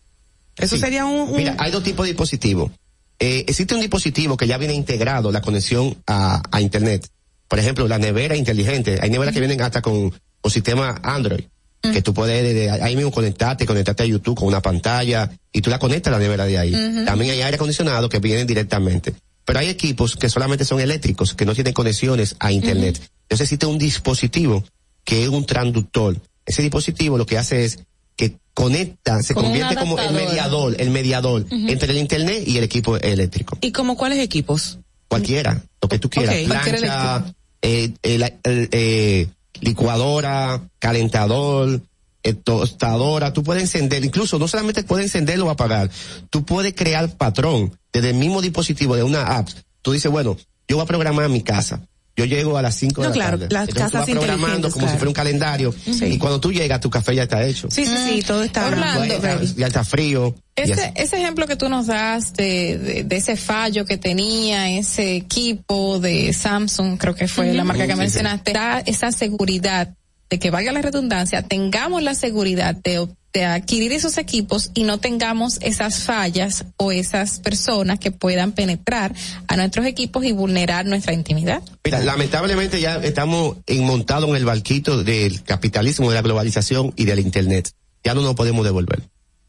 Eso 0.58 0.76
Sí. 0.76 0.82
sería 0.82 1.06
un, 1.06 1.30
un- 1.30 1.36
Mira, 1.38 1.56
hay 1.60 1.72
dos 1.72 1.84
tipos 1.84 2.06
de 2.06 2.12
dispositivos. 2.12 2.72
Eh, 3.20 3.46
existe 3.48 3.74
un 3.76 3.82
dispositivo 3.82 4.36
que 4.38 4.48
ya 4.48 4.58
viene 4.58 4.74
integrado 4.74 5.32
la 5.32 5.42
conexión 5.42 5.96
a, 6.08 6.42
a 6.52 6.62
Internet. 6.62 7.08
Por 7.48 7.60
ejemplo, 7.60 7.88
la 7.88 7.98
nevera 8.00 8.36
inteligente. 8.36 9.00
Hay 9.02 9.10
neveras 9.10 9.34
que 9.34 9.40
vienen 9.40 9.62
hasta 9.62 9.82
con, 9.82 10.12
con 10.42 10.52
sistema 10.52 11.00
Android. 11.04 11.44
Que 11.82 12.02
tú 12.02 12.14
puedes 12.14 12.44
desde 12.44 12.70
ahí 12.70 12.96
mismo 12.96 13.12
conectarte, 13.12 13.66
conectarte 13.66 14.04
a 14.04 14.06
YouTube 14.06 14.38
con 14.38 14.48
una 14.48 14.62
pantalla 14.62 15.32
y 15.52 15.62
tú 15.62 15.70
la 15.72 15.80
conectas 15.80 16.14
a 16.14 16.18
la 16.18 16.24
nevera 16.24 16.46
de 16.46 16.58
ahí. 16.60 16.74
Ujú. 16.74 17.06
También 17.06 17.32
hay 17.32 17.42
aire 17.42 17.56
acondicionado 17.56 18.08
que 18.08 18.20
vienen 18.20 18.46
directamente. 18.46 19.16
Pero 19.46 19.60
hay 19.60 19.70
equipos 19.70 20.16
que 20.16 20.30
solamente 20.30 20.64
son 20.66 20.80
eléctricos, 20.80 21.34
que 21.34 21.46
no 21.46 21.56
tienen 21.56 21.74
conexiones 21.74 22.36
a 22.40 22.52
Internet. 22.52 22.98
Entonces 23.24 23.46
existe 23.46 23.66
un 23.66 23.80
dispositivo 23.80 24.64
que 25.04 25.24
es 25.24 25.30
un 25.30 25.46
transductor. 25.46 26.16
Ese 26.46 26.62
dispositivo 26.62 27.18
lo 27.18 27.26
que 27.26 27.40
hace 27.40 27.66
es 27.66 27.80
que 28.16 28.36
conecta, 28.54 29.24
se 29.24 29.34
Como 29.34 29.48
convierte 29.48 29.76
como 29.76 29.98
el 29.98 30.14
mediador, 30.14 30.76
el 30.80 30.92
mediador 30.92 31.46
entre 31.50 31.92
el 31.94 31.98
internet 31.98 32.44
y 32.46 32.58
el 32.58 32.64
equipo 32.64 32.98
eléctrico. 32.98 33.58
¿Y 33.62 33.72
como 33.72 33.98
cuáles 33.98 34.20
equipos? 34.20 34.78
Cualquiera, 35.08 35.64
lo 35.82 35.90
que 35.90 35.98
tú 35.98 36.10
quieras. 36.10 36.36
Plancha, 36.46 37.26
eh, 37.64 37.92
el- 38.04 38.24
el- 38.44 38.70
eh, 38.72 39.28
licuadora, 39.62 40.62
calentador, 40.80 41.82
eh, 42.24 42.34
tostadora, 42.34 43.34
tú 43.34 43.44
puedes 43.44 43.64
encender, 43.64 44.04
incluso 44.04 44.38
no 44.38 44.48
solamente 44.48 44.84
puedes 44.84 45.06
encenderlo 45.06 45.48
o 45.48 45.50
apagar, 45.50 45.90
tú 46.30 46.46
puedes 46.46 46.74
crear 46.74 47.18
patrón 47.18 47.78
desde 47.92 48.12
el 48.12 48.18
mismo 48.18 48.42
dispositivo 48.42 48.96
de 48.96 49.04
una 49.04 49.38
app. 49.38 49.50
Tú 49.82 49.94
dices, 49.94 50.12
bueno, 50.12 50.38
yo 50.68 50.78
voy 50.78 50.84
a 50.84 50.88
programar 50.88 51.30
mi 51.30 51.42
casa. 51.42 51.88
Yo 52.16 52.26
llego 52.26 52.58
a 52.58 52.62
las 52.62 52.76
5 52.76 53.02
de 53.02 53.08
No, 53.08 53.10
la 53.10 53.16
claro, 53.16 53.40
tarde. 53.40 53.54
las 53.54 53.70
Entonces 53.70 53.86
tú 53.92 53.98
casas 53.98 54.08
vas 54.08 54.18
programando 54.18 54.70
como 54.70 54.86
si 54.88 54.94
fuera 54.96 55.08
un 55.08 55.14
calendario. 55.14 55.74
Sí. 55.86 56.06
Y 56.06 56.18
cuando 56.18 56.40
tú 56.42 56.52
llegas, 56.52 56.80
tu 56.82 56.90
café 56.90 57.16
ya 57.16 57.24
está 57.24 57.44
hecho. 57.46 57.70
Sí, 57.72 57.86
sí, 57.86 57.94
sí, 58.08 58.22
todo 58.22 58.44
está 58.44 58.68
Orlando. 58.68 59.06
Ya 59.06 59.16
está, 59.16 59.44
ya 59.56 59.68
está 59.68 59.84
frío. 59.86 60.36
Ese, 60.56 60.92
ese 60.96 61.18
ejemplo 61.18 61.48
que 61.48 61.56
tú 61.56 61.70
nos 61.70 61.88
das 61.88 62.34
de, 62.34 62.78
de, 62.78 63.04
de 63.06 63.16
ese 63.16 63.38
fallo 63.38 63.86
que 63.86 63.98
tenía 63.98 64.70
ese 64.78 65.16
equipo 65.16 66.00
de 66.00 66.34
Samsung, 66.34 66.98
creo 66.98 67.16
que 67.16 67.28
fue 67.30 67.54
la 67.54 67.64
marca 67.64 67.84
que 67.88 67.94
Sí, 67.94 67.96
sí. 67.96 68.00
mencionaste, 68.00 68.52
da 68.54 68.80
esa 68.86 69.12
seguridad 69.14 69.94
de 70.30 70.40
que 70.40 70.52
valga 70.52 70.72
la 70.74 70.82
redundancia, 70.82 71.42
tengamos 71.44 72.04
la 72.04 72.14
seguridad 72.16 72.76
de, 72.76 73.08
de 73.34 73.46
adquirir 73.46 73.94
esos 73.94 74.18
equipos 74.18 74.72
y 74.74 74.84
no 74.84 75.00
tengamos 75.00 75.58
esas 75.62 76.04
fallas 76.04 76.66
o 76.78 76.92
esas 76.92 77.40
personas 77.40 78.00
que 78.00 78.12
puedan 78.12 78.52
penetrar 78.52 79.14
a 79.48 79.56
nuestros 79.56 79.86
equipos 79.86 80.26
y 80.26 80.32
vulnerar 80.32 80.86
nuestra 80.86 81.14
intimidad. 81.14 81.62
Mira, 81.84 82.00
lamentablemente 82.00 82.82
ya 82.82 82.96
estamos 82.98 83.58
montados 83.80 84.30
en 84.30 84.36
el 84.36 84.46
barquito 84.46 85.04
del 85.04 85.44
capitalismo, 85.44 86.10
de 86.10 86.16
la 86.16 86.22
globalización 86.22 86.94
y 86.96 87.06
del 87.06 87.20
internet. 87.20 87.72
Ya 88.04 88.14
no 88.14 88.22
nos 88.22 88.36
podemos 88.36 88.66
devolver. 88.66 89.04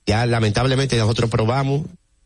Ya 0.06 0.26
lamentablemente 0.26 0.96
nosotros 0.96 1.30
probamos 1.30 1.82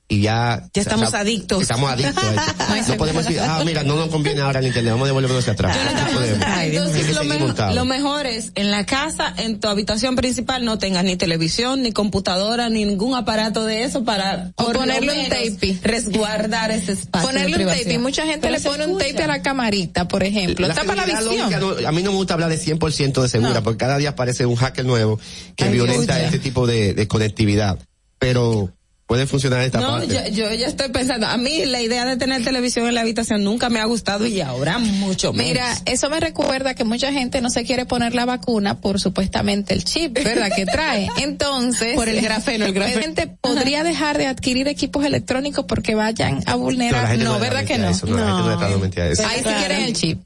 y 0.08 0.20
ya... 0.20 0.62
Ya 0.72 0.82
estamos 0.82 1.08
o 1.08 1.10
sea, 1.10 1.20
adictos. 1.20 1.62
Estamos 1.62 1.90
adictos 1.90 2.22
a 2.58 2.78
eso. 2.78 2.88
no 2.92 2.96
podemos 2.96 3.24
decir, 3.26 3.40
ah, 3.42 3.62
mira, 3.64 3.82
no 3.82 3.96
nos 3.96 4.08
conviene 4.08 4.40
ahora 4.40 4.60
el 4.60 4.66
internet, 4.66 4.92
vamos 4.92 5.06
a 5.06 5.08
devolvernos 5.08 5.40
hacia 5.40 5.52
atrás. 5.54 5.76
No 6.12 6.22
Entonces, 6.60 7.14
lo, 7.14 7.24
mejor, 7.24 7.46
montado. 7.48 7.74
lo 7.74 7.84
mejor 7.84 8.26
es, 8.26 8.52
en 8.54 8.70
la 8.70 8.86
casa, 8.86 9.34
en 9.36 9.58
tu 9.60 9.68
habitación 9.68 10.14
principal, 10.16 10.64
no 10.64 10.78
tengas 10.78 11.04
ni 11.04 11.16
televisión, 11.16 11.82
ni 11.82 11.92
computadora, 11.92 12.68
ni 12.68 12.84
ningún 12.84 13.14
aparato 13.16 13.64
de 13.64 13.82
eso 13.84 14.04
para 14.04 14.52
O 14.56 14.72
ponerle 14.72 15.12
un 15.24 15.28
tape. 15.28 15.78
resguardar 15.82 16.70
ese 16.70 16.92
espacio. 16.92 17.28
Ponerle 17.28 17.64
un 17.66 17.72
tape. 17.72 17.92
Y 17.92 17.98
mucha 17.98 18.22
gente 18.26 18.46
Pero 18.48 18.54
le 18.54 18.60
pone 18.60 18.86
un 18.86 18.98
tape 18.98 19.22
a 19.22 19.26
la 19.26 19.42
camarita, 19.42 20.06
por 20.08 20.22
ejemplo. 20.22 20.68
Tapa 20.68 20.94
la 20.94 21.04
seguridad 21.04 21.48
visión. 21.48 21.60
no- 21.82 21.88
a 21.88 21.92
mí 21.92 22.02
no 22.02 22.10
me 22.12 22.16
gusta 22.18 22.34
hablar 22.34 22.48
de 22.50 22.58
100% 22.58 23.22
de 23.22 23.28
segura, 23.28 23.54
No. 23.54 23.62
porque 23.62 23.78
cada 23.78 23.98
día 23.98 24.10
aparece 24.10 24.46
un 24.46 24.56
hacker 24.56 24.84
nuevo 24.84 25.18
que 25.56 25.64
Ay, 25.64 25.72
violenta 25.72 26.14
escucha. 26.18 26.24
este 26.24 26.38
tipo 26.38 26.66
de, 26.66 26.94
de 26.94 27.08
conectividad. 27.08 27.78
Pero 28.18 28.72
puede 29.06 29.26
funcionar 29.26 29.60
esta 29.62 29.78
No, 29.80 29.92
parte. 29.92 30.08
yo, 30.32 30.48
yo 30.48 30.54
ya 30.54 30.66
estoy 30.66 30.88
pensando, 30.88 31.26
a 31.28 31.36
mí 31.36 31.64
la 31.64 31.80
idea 31.80 32.04
de 32.04 32.16
tener 32.16 32.42
televisión 32.42 32.86
en 32.88 32.94
la 32.94 33.02
habitación 33.02 33.44
nunca 33.44 33.68
me 33.68 33.78
ha 33.80 33.84
gustado 33.84 34.26
y 34.26 34.40
ahora 34.40 34.78
mucho 34.78 35.32
menos. 35.32 35.46
Mira, 35.52 35.74
eso 35.84 36.10
me 36.10 36.18
recuerda 36.18 36.74
que 36.74 36.82
mucha 36.84 37.12
gente 37.12 37.40
no 37.40 37.48
se 37.50 37.64
quiere 37.64 37.86
poner 37.86 38.14
la 38.14 38.24
vacuna 38.24 38.80
por 38.80 39.00
supuestamente 39.00 39.74
el 39.74 39.84
chip, 39.84 40.12
¿verdad? 40.14 40.50
Que 40.54 40.66
trae. 40.66 41.08
Entonces. 41.18 41.94
Por 41.94 42.08
el 42.08 42.20
grafeno, 42.20 42.66
el 42.66 42.72
grafeno. 42.72 42.96
La 42.96 43.02
gente 43.02 43.26
podría 43.40 43.84
dejar 43.84 44.18
de 44.18 44.26
adquirir 44.26 44.66
equipos 44.68 45.04
electrónicos 45.04 45.64
porque 45.66 45.94
vayan 45.94 46.38
a 46.38 46.38
No, 46.38 46.44
la 46.50 46.54
vulnerar. 46.56 47.08
gente 47.08 47.24
No, 47.24 47.38
¿verdad 47.38 47.64
que 47.64 47.78
no? 47.78 47.88
eso, 47.90 48.06
no, 48.06 48.16
la 48.16 48.24
gente 48.26 48.38
no 48.42 48.46
le 48.48 48.52
está 48.54 48.64
dando 48.64 48.78
mente 48.80 49.02
a 49.02 49.06
eso. 49.08 49.22
Ahí 49.26 49.38
sí 49.38 49.44
quieren 49.56 49.80
el 49.82 49.92
chip. 49.92 50.20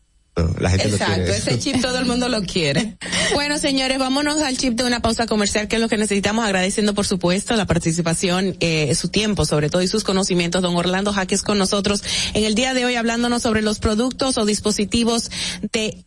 La 0.59 0.70
gente 0.70 0.89
Exacto, 0.89 1.32
ese 1.32 1.59
chip 1.59 1.81
todo 1.82 1.98
el 1.98 2.07
mundo 2.07 2.28
lo 2.28 2.43
quiere. 2.43 2.97
Bueno, 3.35 3.59
señores, 3.59 3.97
vámonos 3.98 4.43
al 4.43 4.59
chip 4.59 4.74
de 4.74 4.82
una 4.82 5.01
pausa 5.01 5.27
comercial, 5.27 5.69
que 5.69 5.77
es 5.77 5.82
lo 5.82 5.89
que 5.89 5.97
necesitamos, 5.97 6.44
agradeciendo, 6.44 6.94
por 6.94 7.07
supuesto, 7.07 7.55
la 7.55 7.65
participación, 7.65 8.57
eh, 8.59 8.93
su 8.97 9.09
tiempo, 9.09 9.44
sobre 9.44 9.70
todo, 9.70 9.82
y 9.82 9.89
sus 9.89 10.02
conocimientos. 10.02 10.62
Don 10.62 10.74
Orlando 10.74 11.12
Jaques 11.12 11.43
con 11.43 11.57
nosotros 11.57 12.02
en 12.35 12.43
el 12.43 12.57
día 12.57 12.74
de 12.74 12.86
hoy, 12.86 12.97
hablándonos 12.97 13.43
sobre 13.43 13.62
los 13.62 13.78
productos 13.78 14.36
o 14.36 14.44
dispositivos 14.44 15.31
de 15.73 16.02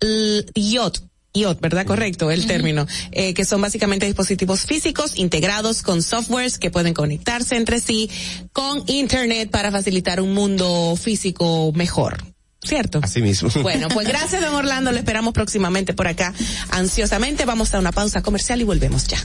IOT. 0.54 1.00
IOT, 1.34 1.62
¿verdad? 1.62 1.86
Correcto, 1.86 2.30
el 2.30 2.46
término. 2.46 2.88
Eh, 3.12 3.34
que 3.34 3.46
son 3.46 3.62
básicamente 3.62 4.06
dispositivos 4.06 4.66
físicos 4.66 5.18
integrados 5.18 5.82
con 5.82 6.04
softwares 6.04 6.58
que 6.58 6.72
pueden 6.72 6.94
conectarse 6.94 7.56
entre 7.56 7.80
sí 7.80 8.10
con 8.52 8.84
Internet 8.88 9.50
para 9.50 9.72
facilitar 9.72 10.20
un 10.20 10.34
mundo 10.34 10.96
físico 10.98 11.72
mejor. 11.74 12.33
¿Cierto? 12.64 13.00
Así 13.04 13.22
mismo. 13.22 13.50
Bueno, 13.62 13.88
pues 13.90 14.08
gracias, 14.08 14.42
don 14.42 14.56
Orlando. 14.56 14.92
Lo 14.92 14.98
esperamos 14.98 15.34
próximamente 15.34 15.94
por 15.94 16.08
acá, 16.08 16.34
ansiosamente. 16.72 17.46
Vamos 17.46 17.74
a 17.74 17.80
una 17.80 17.92
pausa 17.92 18.22
comercial 18.22 18.62
y 18.62 18.64
volvemos 18.64 19.08
ya. 19.08 19.18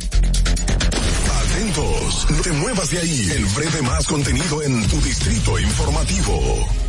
Atentos, 1.53 2.27
no 2.31 2.41
te 2.43 2.53
muevas 2.53 2.91
de 2.91 2.99
ahí. 2.99 3.31
El 3.31 3.47
breve 3.47 3.83
más 3.83 4.07
contenido 4.07 4.63
en 4.63 4.87
tu 4.89 5.01
distrito 5.01 5.59
informativo. 5.59 6.88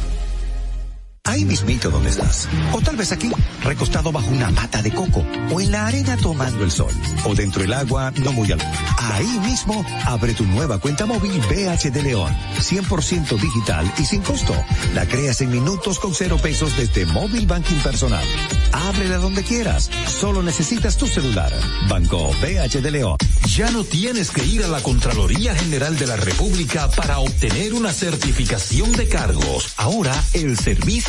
Ahí 1.25 1.45
mismito 1.45 1.89
donde 1.89 2.09
estás. 2.09 2.47
O 2.73 2.81
tal 2.81 2.95
vez 2.95 3.11
aquí, 3.11 3.29
recostado 3.63 4.11
bajo 4.11 4.29
una 4.29 4.49
mata 4.49 4.81
de 4.81 4.91
coco. 4.91 5.23
O 5.51 5.61
en 5.61 5.71
la 5.71 5.87
arena 5.87 6.17
tomando 6.17 6.63
el 6.63 6.71
sol. 6.71 6.91
O 7.25 7.35
dentro 7.35 7.61
del 7.61 7.73
agua, 7.73 8.11
no 8.23 8.31
muy 8.31 8.51
al... 8.51 8.59
Ahí 8.97 9.39
mismo, 9.39 9.85
abre 10.05 10.33
tu 10.33 10.45
nueva 10.45 10.79
cuenta 10.79 11.05
móvil 11.05 11.39
BH 11.41 11.91
de 11.91 12.03
León. 12.03 12.35
100% 12.59 13.39
digital 13.39 13.91
y 13.99 14.05
sin 14.05 14.21
costo. 14.21 14.55
La 14.93 15.05
creas 15.05 15.41
en 15.41 15.51
minutos 15.51 15.99
con 15.99 16.15
cero 16.15 16.37
pesos 16.41 16.75
desde 16.77 17.05
Móvil 17.05 17.45
Banking 17.45 17.79
Personal. 17.79 18.23
Ábrela 18.71 19.17
donde 19.17 19.43
quieras. 19.43 19.89
Solo 20.07 20.41
necesitas 20.41 20.97
tu 20.97 21.07
celular. 21.07 21.51
Banco 21.87 22.31
BH 22.41 22.81
de 22.81 22.91
León. 22.91 23.17
Ya 23.55 23.69
no 23.71 23.83
tienes 23.83 24.31
que 24.31 24.45
ir 24.45 24.63
a 24.63 24.67
la 24.67 24.81
Contraloría 24.81 25.55
General 25.55 25.97
de 25.97 26.07
la 26.07 26.15
República 26.15 26.89
para 26.89 27.19
obtener 27.19 27.73
una 27.73 27.91
certificación 27.91 28.91
de 28.93 29.07
cargos. 29.07 29.73
Ahora 29.77 30.13
el 30.33 30.57
servicio 30.57 31.08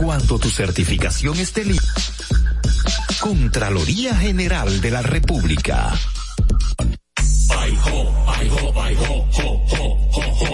Cuando 0.00 0.38
tu 0.38 0.48
certificación 0.48 1.38
esté 1.38 1.62
lista, 1.62 1.92
Contraloría 3.20 4.16
General 4.16 4.80
de 4.80 4.90
la 4.90 5.02
República. 5.02 5.92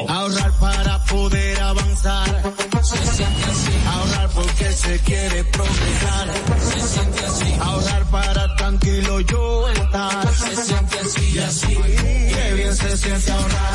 Ahorrar 0.08 0.52
para 0.58 1.04
poder 1.04 1.60
avanzar. 1.60 2.54
Se 2.82 2.96
siente 2.96 3.44
así. 3.44 3.70
Ahorrar 3.86 4.30
porque 4.30 4.72
se 4.72 4.98
quiere 4.98 5.44
progresar. 5.44 6.28
Se 6.58 6.88
siente 6.88 7.24
así. 7.24 7.54
Ahorrar 7.60 8.04
para 8.10 8.56
tranquilo 8.56 9.20
yo 9.20 9.68
estar. 9.68 10.34
Se 10.34 10.56
siente 10.56 10.98
así 10.98 11.30
y 11.34 11.38
así. 11.38 11.76
Qué 12.34 12.52
bien 12.54 12.74
se 12.74 12.96
siente 12.96 13.30
ahorrar. 13.30 13.74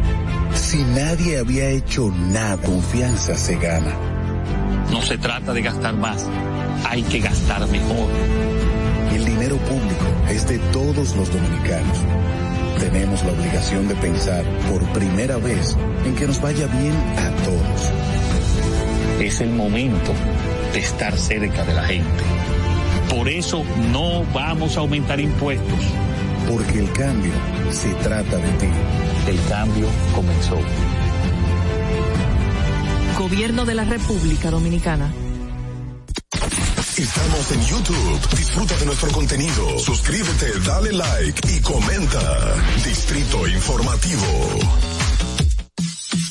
Si 0.53 0.83
nadie 0.83 1.39
había 1.39 1.69
hecho 1.69 2.11
nada, 2.11 2.57
confianza 2.57 3.35
se 3.35 3.55
gana. 3.57 3.95
No 4.91 5.01
se 5.01 5.17
trata 5.17 5.53
de 5.53 5.61
gastar 5.61 5.95
más, 5.95 6.27
hay 6.89 7.03
que 7.03 7.19
gastar 7.19 7.67
mejor. 7.67 8.09
El 9.13 9.25
dinero 9.25 9.57
público 9.57 10.05
es 10.29 10.47
de 10.47 10.59
todos 10.71 11.15
los 11.15 11.31
dominicanos. 11.31 11.97
Tenemos 12.79 13.23
la 13.23 13.31
obligación 13.31 13.87
de 13.87 13.95
pensar 13.95 14.43
por 14.69 14.83
primera 14.93 15.37
vez 15.37 15.77
en 16.05 16.15
que 16.15 16.27
nos 16.27 16.41
vaya 16.41 16.67
bien 16.67 16.93
a 17.17 17.29
todos. 17.43 17.91
Es 19.21 19.39
el 19.41 19.51
momento 19.51 20.13
de 20.73 20.79
estar 20.79 21.17
cerca 21.17 21.63
de 21.63 21.73
la 21.73 21.83
gente. 21.83 22.23
Por 23.09 23.29
eso 23.29 23.63
no 23.91 24.23
vamos 24.33 24.77
a 24.77 24.79
aumentar 24.79 25.19
impuestos. 25.19 25.79
Porque 26.49 26.79
el 26.79 26.91
cambio 26.91 27.33
se 27.69 27.93
trata 27.95 28.37
de 28.37 28.51
ti. 28.53 28.67
El 29.27 29.39
cambio 29.47 29.87
comenzó. 30.15 30.57
Gobierno 33.19 33.65
de 33.65 33.75
la 33.75 33.83
República 33.83 34.49
Dominicana. 34.49 35.11
Estamos 36.97 37.51
en 37.51 37.65
YouTube. 37.65 38.37
Disfruta 38.37 38.77
de 38.77 38.85
nuestro 38.85 39.11
contenido. 39.11 39.79
Suscríbete, 39.79 40.59
dale 40.65 40.91
like 40.91 41.55
y 41.55 41.61
comenta. 41.61 42.55
Distrito 42.83 43.47
Informativo. 43.47 45.00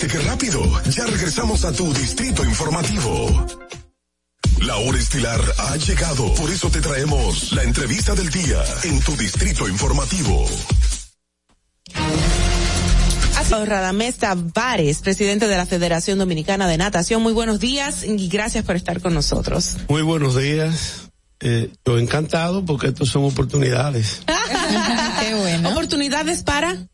¿Viste 0.00 0.16
qué 0.16 0.24
rápido? 0.24 0.62
Ya 0.92 1.04
regresamos 1.04 1.62
a 1.66 1.72
tu 1.72 1.92
distrito 1.92 2.42
informativo. 2.42 3.46
La 4.62 4.76
hora 4.76 4.98
estilar 4.98 5.38
ha 5.58 5.76
llegado, 5.76 6.34
por 6.36 6.50
eso 6.50 6.70
te 6.70 6.80
traemos 6.80 7.52
la 7.52 7.64
entrevista 7.64 8.14
del 8.14 8.30
día 8.30 8.64
en 8.84 8.98
tu 9.00 9.14
distrito 9.14 9.68
informativo. 9.68 10.46
Radamés 13.50 14.16
Tavares, 14.16 15.02
presidente 15.02 15.48
de 15.48 15.56
la 15.58 15.66
Federación 15.66 16.18
Dominicana 16.18 16.66
de 16.66 16.78
Natación. 16.78 17.20
Muy 17.20 17.34
buenos 17.34 17.60
días 17.60 18.02
y 18.02 18.28
gracias 18.28 18.64
por 18.64 18.76
estar 18.76 19.02
con 19.02 19.12
nosotros. 19.12 19.76
Muy 19.90 20.00
buenos 20.00 20.34
días. 20.34 21.10
Eh, 21.40 21.70
yo 21.84 21.98
encantado 21.98 22.64
porque 22.64 22.86
estos 22.86 23.10
son 23.10 23.24
oportunidades. 23.24 24.22
Qué 25.20 25.34
bueno. 25.34 25.72
Oportunidades 25.72 26.42
para 26.42 26.88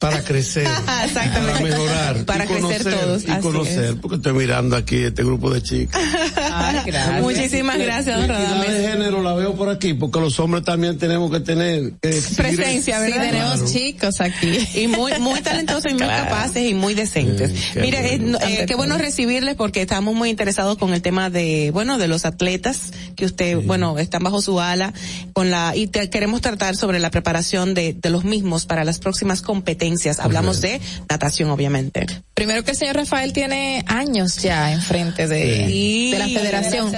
para 0.00 0.24
crecer, 0.24 0.66
para 1.14 1.60
mejorar, 1.60 2.24
para 2.24 2.44
y 2.44 2.48
crecer 2.48 2.82
conocer, 2.82 3.00
todos. 3.00 3.22
y 3.24 3.40
conocer, 3.40 3.96
porque 4.00 4.16
estoy 4.16 4.32
mirando 4.32 4.74
aquí 4.74 4.96
este 4.96 5.22
grupo 5.22 5.50
de 5.50 5.62
chicas. 5.62 6.00
Ay, 6.52 6.80
gracias. 6.86 7.22
Muchísimas 7.22 7.78
gracias, 7.78 8.18
don 8.18 8.28
La 8.28 8.34
Radamés. 8.34 8.72
de 8.72 8.88
género 8.88 9.22
la 9.22 9.34
veo 9.34 9.54
por 9.54 9.68
aquí, 9.68 9.94
porque 9.94 10.20
los 10.20 10.38
hombres 10.40 10.64
también 10.64 10.98
tenemos 10.98 11.30
que 11.30 11.40
tener 11.40 11.92
que 12.00 12.10
exhibir- 12.10 12.36
Presencia, 12.36 12.96
Sí, 13.04 13.10
¿verdad? 13.12 13.30
tenemos 13.30 13.72
chicos 13.72 14.20
aquí. 14.20 14.68
Y 14.74 14.86
muy, 14.88 15.12
muy 15.20 15.40
talentosos 15.40 15.90
y 15.90 15.94
muy 15.94 16.06
capaces 16.06 16.68
y 16.70 16.74
muy 16.74 16.94
decentes. 16.94 17.52
qué 17.74 17.80
Mire, 17.80 18.14
eh, 18.14 18.18
bueno. 18.18 18.38
no, 18.40 18.46
eh, 18.46 18.64
qué 18.66 18.74
bueno 18.74 18.98
recibirles 18.98 19.54
porque 19.54 19.82
estamos 19.82 20.14
muy 20.14 20.28
interesados 20.30 20.76
con 20.78 20.92
el 20.94 21.02
tema 21.02 21.30
de, 21.30 21.70
bueno, 21.72 21.98
de 21.98 22.08
los 22.08 22.24
atletas 22.24 22.92
que 23.16 23.24
usted, 23.24 23.58
bueno, 23.64 23.98
están 23.98 24.22
bajo 24.22 24.40
su 24.42 24.60
ala 24.60 24.92
con 25.32 25.50
la, 25.50 25.74
y 25.76 25.86
te- 25.86 26.10
queremos 26.10 26.40
tratar 26.40 26.76
sobre 26.76 26.98
la 27.00 27.10
preparación 27.10 27.74
de, 27.74 27.94
de 27.94 28.10
los 28.10 28.24
mismos 28.24 28.66
para 28.66 28.84
las 28.84 28.98
próximas 28.98 29.42
competencias. 29.42 30.18
Hablamos 30.20 30.60
de 30.60 30.80
natación, 31.08 31.50
obviamente. 31.50 32.06
Primero 32.34 32.64
que 32.64 32.70
el 32.70 32.76
señor 32.76 32.96
Rafael 32.96 33.32
tiene 33.32 33.84
años 33.86 34.36
ya 34.38 34.72
enfrente 34.72 35.26
de, 35.28 35.66
Sí. 35.66 36.10
de 36.12 36.18
la 36.18 36.28
federación. 36.40 36.92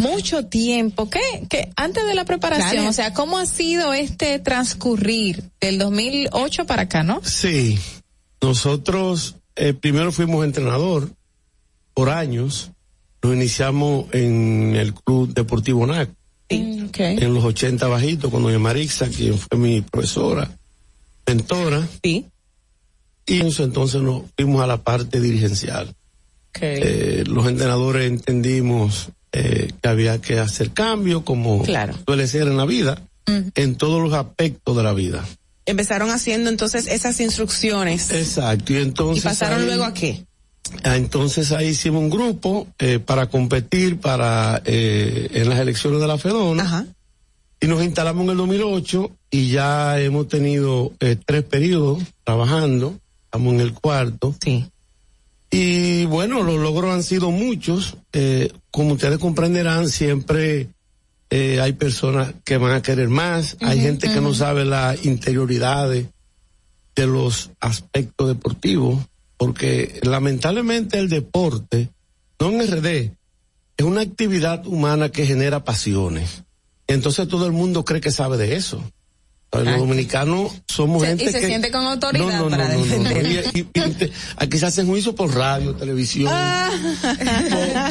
Mucho 0.00 0.46
tiempo. 0.46 1.08
¿Qué, 1.10 1.20
qué? 1.48 1.70
Antes 1.76 2.06
de 2.06 2.14
la 2.14 2.24
preparación, 2.24 2.70
Claro. 2.70 2.90
o 2.90 2.92
sea, 2.92 3.12
¿cómo 3.14 3.38
ha 3.38 3.46
sido 3.46 3.92
este 3.92 4.38
transcurrir 4.38 5.44
del 5.60 5.78
2008 5.78 6.66
para 6.66 6.82
acá, 6.82 7.02
no? 7.02 7.20
Sí, 7.24 7.78
nosotros 8.42 9.36
eh, 9.56 9.72
primero 9.74 10.12
fuimos 10.12 10.44
entrenador 10.44 11.10
por 11.94 12.10
años. 12.10 12.70
Nos 13.22 13.34
iniciamos 13.34 14.06
en 14.12 14.76
el 14.76 14.94
Club 14.94 15.34
Deportivo 15.34 15.84
NAC, 15.86 16.10
en 16.48 17.34
los 17.34 17.44
80 17.44 17.86
bajitos, 17.88 18.30
con 18.30 18.42
doña 18.44 18.58
Marixa, 18.60 19.08
quien 19.08 19.36
fue 19.36 19.58
mi 19.58 19.80
profesora, 19.80 20.48
mentora. 21.26 21.86
Sí. 22.02 22.26
Y 23.26 23.40
en 23.40 23.48
eso 23.48 23.64
entonces 23.64 24.00
nos 24.00 24.22
fuimos 24.36 24.62
a 24.62 24.66
la 24.66 24.78
parte 24.82 25.20
dirigencial. 25.20 25.94
Eh, 26.60 27.24
los 27.26 27.46
entrenadores 27.46 28.06
entendimos 28.08 29.08
eh, 29.32 29.70
que 29.82 29.88
había 29.88 30.20
que 30.20 30.38
hacer 30.38 30.70
cambios, 30.72 31.22
como 31.22 31.62
Claro. 31.62 31.94
suele 32.06 32.26
ser 32.26 32.42
en 32.48 32.56
la 32.56 32.64
vida, 32.64 33.00
en 33.54 33.76
todos 33.76 34.02
los 34.02 34.12
aspectos 34.14 34.76
de 34.76 34.82
la 34.82 34.92
vida. 34.94 35.24
Empezaron 35.66 36.10
haciendo 36.10 36.48
entonces 36.48 36.86
esas 36.86 37.20
instrucciones. 37.20 38.10
Exacto, 38.10 38.72
y 38.72 38.76
entonces. 38.78 39.22
¿Y 39.24 39.28
pasaron 39.28 39.60
ahí- 39.60 39.66
luego 39.66 39.84
a 39.84 39.92
qué? 39.92 40.24
Ah, 40.82 40.96
Entonces 40.96 41.52
ahí 41.52 41.68
hicimos 41.68 42.02
un 42.02 42.10
grupo 42.10 42.66
eh, 42.78 42.98
para 42.98 43.28
competir 43.28 44.00
para 44.00 44.60
eh, 44.66 45.28
en 45.32 45.48
las 45.48 45.58
elecciones 45.60 46.00
de 46.00 46.06
la 46.06 46.18
Fedona. 46.18 46.86
Y 47.60 47.66
nos 47.66 47.82
instalamos 47.82 48.24
en 48.24 48.30
el 48.30 48.36
2008 48.36 49.10
y 49.30 49.50
ya 49.50 49.98
hemos 50.00 50.28
tenido 50.28 50.92
eh, 51.00 51.16
tres 51.24 51.42
periodos 51.44 52.02
trabajando. 52.24 52.98
Estamos 53.24 53.54
en 53.54 53.60
el 53.60 53.72
cuarto. 53.72 54.34
Sí. 54.42 54.64
Y 55.50 56.04
bueno, 56.06 56.42
los 56.42 56.58
logros 56.60 56.92
han 56.92 57.02
sido 57.02 57.30
muchos. 57.30 57.96
Eh, 58.12 58.52
como 58.70 58.94
ustedes 58.94 59.18
comprenderán, 59.18 59.88
siempre 59.88 60.68
eh, 61.30 61.60
hay 61.60 61.72
personas 61.72 62.34
que 62.44 62.58
van 62.58 62.72
a 62.72 62.82
querer 62.82 63.08
más. 63.08 63.56
hay 63.60 63.80
gente 63.80 64.12
que 64.12 64.20
no 64.20 64.34
sabe 64.34 64.64
las 64.64 65.04
interioridades 65.04 66.06
de 66.94 67.06
los 67.06 67.50
aspectos 67.60 68.28
deportivos, 68.28 68.98
porque 69.36 70.00
lamentablemente 70.02 70.98
el 70.98 71.08
deporte, 71.08 71.90
no 72.40 72.50
en 72.50 72.66
RD, 72.66 73.12
es 73.76 73.84
una 73.86 74.00
actividad 74.00 74.66
humana 74.66 75.10
que 75.10 75.24
genera 75.24 75.64
pasiones. 75.64 76.42
Entonces 76.88 77.28
todo 77.28 77.46
el 77.46 77.52
mundo 77.52 77.84
cree 77.84 78.00
que 78.00 78.10
sabe 78.10 78.36
de 78.36 78.56
eso. 78.56 78.82
Los 79.50 79.66
Ah. 79.66 79.76
somos 79.78 80.52
somos 80.68 81.00
Se- 81.02 81.08
gente 81.08 81.24
y 81.24 81.28
se 81.30 81.40
que 81.40 81.46
siente 81.46 81.70
con 81.70 81.82
autoridad 81.84 82.26
No, 82.26 82.44
no, 82.44 82.50
para 82.50 82.68
no, 82.68 82.74
no, 82.74 82.84
no, 82.84 82.98
no. 82.98 83.08
defender. 83.08 83.50
Y- 83.54 83.58
y- 83.60 83.66
y 84.04 84.12
aquí 84.36 84.58
se 84.58 84.66
hacen 84.66 84.86
juicios 84.86 85.14
por 85.14 85.34
radio, 85.34 85.74
televisión, 85.74 86.30
Ah. 86.30 86.70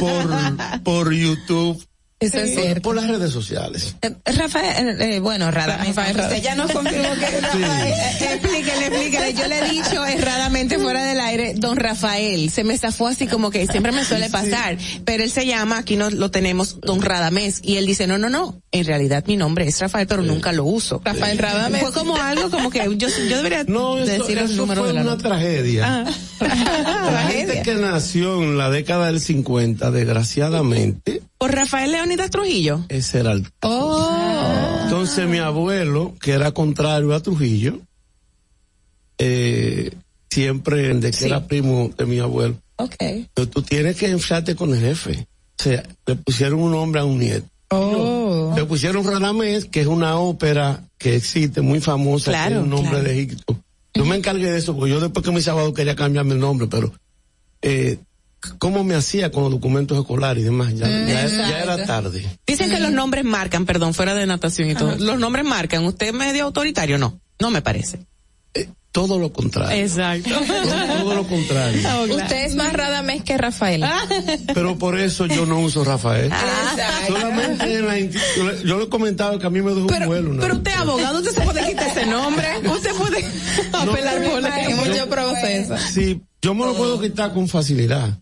por, 0.00 0.82
por 0.82 1.12
YouTube, 1.12 1.82
Eso 2.20 2.38
es 2.38 2.50
por- 2.50 2.62
cierto. 2.64 2.82
por 2.82 2.96
las 2.96 3.06
redes 3.08 3.30
sociales. 3.30 3.94
Rafael, 4.24 5.00
eh, 5.00 5.20
bueno, 5.20 5.50
Radamés, 5.52 5.90
usted 5.96 6.42
ya 6.42 6.56
nos 6.56 6.72
confirmó 6.72 7.08
que 7.14 7.26
Eh, 7.88 7.94
explíquele, 8.34 8.86
explíquele. 8.86 9.34
Yo 9.34 9.46
le 9.46 9.58
he 9.60 9.70
dicho 9.70 10.04
erradamente 10.04 10.78
fuera 10.80 11.04
del 11.04 11.20
aire, 11.20 11.54
don 11.56 11.76
Rafael. 11.76 12.50
Se 12.50 12.64
me 12.64 12.76
zafó 12.76 13.06
así 13.06 13.28
como 13.28 13.50
que 13.52 13.66
siempre 13.68 13.92
me 13.92 14.04
suele 14.04 14.30
pasar. 14.30 14.76
Pero 15.04 15.22
él 15.22 15.30
se 15.30 15.46
llama, 15.46 15.78
aquí 15.78 15.96
no 15.96 16.10
lo 16.10 16.30
tenemos, 16.32 16.80
don 16.80 17.00
Radamés. 17.00 17.60
Y 17.62 17.76
él 17.76 17.86
dice, 17.86 18.06
no, 18.08 18.18
no, 18.18 18.28
no. 18.28 18.60
En 18.72 18.84
realidad 18.84 19.22
mi 19.28 19.36
nombre 19.36 19.66
es 19.68 19.78
Rafael, 19.80 20.06
pero 20.08 20.22
nunca 20.22 20.50
lo 20.52 20.64
uso. 20.64 21.00
Rafael 21.04 21.38
Radamés. 21.38 21.80
Fue 21.82 21.92
como 21.92 22.16
algo 22.16 22.50
como 22.50 22.68
que 22.70 22.80
yo, 22.80 23.08
yo 23.08 23.36
debería 23.36 23.62
No, 23.64 23.96
eso, 23.98 24.06
decir 24.24 24.38
el 24.38 24.56
número 24.56 24.80
fue 24.82 24.88
de 24.88 24.94
la 24.94 25.02
una 25.02 25.10
nota. 25.12 25.28
tragedia. 25.28 26.04
La 26.40 27.22
gente 27.30 27.62
que 27.62 27.74
nació 27.74 28.42
en 28.42 28.58
la 28.58 28.70
década 28.70 29.06
del 29.06 29.20
50, 29.20 29.90
desgraciadamente, 29.90 31.20
Por 31.36 31.52
Rafael 31.52 31.90
Leonidas 32.08 32.30
Trujillo. 32.30 32.84
ese 32.88 33.20
era 33.20 33.32
el 33.32 33.46
Oh. 33.62 34.80
Entonces 34.84 35.28
mi 35.28 35.38
abuelo, 35.38 36.14
que 36.20 36.32
era 36.32 36.52
contrario 36.52 37.14
a 37.14 37.20
Trujillo, 37.20 37.80
eh, 39.18 39.90
siempre 40.30 40.94
de 40.94 41.10
que 41.10 41.26
era 41.26 41.46
primo 41.46 41.90
de 41.96 42.06
mi 42.06 42.18
abuelo, 42.18 42.56
Okay. 42.80 43.28
pero 43.34 43.48
tú 43.48 43.62
tienes 43.62 43.96
que 43.96 44.08
enfriarte 44.08 44.54
con 44.54 44.72
el 44.72 44.80
jefe. 44.80 45.26
O 45.58 45.62
sea, 45.62 45.82
le 46.06 46.14
pusieron 46.14 46.60
un 46.60 46.70
nombre 46.70 47.00
a 47.00 47.04
un 47.04 47.18
nieto. 47.18 47.46
Oh. 47.70 48.52
Le 48.56 48.64
pusieron 48.64 49.04
Radamés, 49.04 49.64
que 49.64 49.80
es 49.80 49.88
una 49.88 50.16
ópera 50.18 50.84
que 50.96 51.16
existe, 51.16 51.60
muy 51.60 51.80
famosa, 51.80 52.30
Claro, 52.30 52.48
que 52.50 52.56
es 52.58 52.62
un 52.62 52.70
nombre 52.70 52.90
claro. 52.90 53.04
de 53.04 53.12
Egipto. 53.20 53.58
Yo 53.94 54.04
me 54.04 54.14
encargué 54.16 54.52
de 54.52 54.58
eso, 54.58 54.76
porque 54.76 54.92
yo 54.92 55.00
después 55.00 55.24
que 55.24 55.32
me 55.32 55.40
sábado 55.42 55.74
quería 55.74 55.96
cambiarme 55.96 56.34
el 56.34 56.40
nombre, 56.40 56.68
pero 56.68 56.92
eh, 57.62 57.98
¿cómo 58.58 58.84
me 58.84 58.94
hacía 58.94 59.30
con 59.32 59.42
los 59.44 59.52
documentos 59.52 59.98
escolares 59.98 60.42
y 60.42 60.44
demás? 60.44 60.74
Ya, 60.74 60.86
Mm, 60.86 61.06
ya- 61.08 61.22
exacto. 61.24 61.50
ya 61.50 61.62
era 61.62 61.84
tarde. 61.86 62.38
Dicen 62.46 62.70
que 62.70 62.80
los 62.80 62.92
nombres 62.92 63.24
marcan, 63.24 63.66
perdón, 63.66 63.94
fuera 63.94 64.14
de 64.14 64.26
natación 64.26 64.70
y 64.70 64.74
todo. 64.74 64.96
Los 64.96 65.18
nombres 65.18 65.44
marcan. 65.44 65.84
¿Usted 65.84 66.08
es 66.08 66.14
medio 66.14 66.44
autoritario? 66.44 66.98
No, 66.98 67.20
no 67.40 67.50
me 67.50 67.62
parece. 67.62 68.00
Todo 68.90 69.18
lo 69.18 69.30
contrario. 69.32 69.82
Exacto. 69.84 70.30
Todo 70.30 71.14
lo 71.14 71.24
contrario. 71.28 71.80
Usted 72.16 72.46
es 72.46 72.54
más 72.54 72.72
Radamés 72.72 73.22
que 73.22 73.36
Rafael. 73.36 73.84
Pero 74.54 74.78
por 74.78 74.98
eso 74.98 75.26
yo 75.26 75.44
no 75.44 75.60
uso 75.60 75.84
Rafael. 75.84 76.30
Ah. 76.32 76.74
Solamente 77.06 77.74
en 77.74 77.86
la 77.86 77.98
inti- 77.98 78.18
yo 78.64 78.78
le- 78.78 78.88
comentado 78.88 79.38
que 79.38 79.46
a 79.46 79.50
mí 79.50 79.60
me 79.60 79.74
dejó 79.74 79.86
un 79.86 80.06
vuelo. 80.06 80.32
¿no? 80.32 80.40
Pero 80.40 80.54
usted 80.54 80.70
es 80.70 80.76
abogado, 80.78 81.18
usted 81.18 81.32
se 81.32 81.40
puede 81.42 81.66
quitar 81.68 81.86
ese 81.88 82.06
nombre. 82.06 82.46
Usted 82.66 82.90
puede 82.94 83.24
apelar 83.72 84.22
por 84.24 84.86
mucho 84.86 85.08
proceso. 85.08 85.76
Sí, 85.92 86.20
yo 86.40 86.54
me 86.54 86.64
lo 86.64 86.74
puedo 86.74 86.98
quitar 86.98 87.34
con 87.34 87.46
facilidad. 87.46 88.18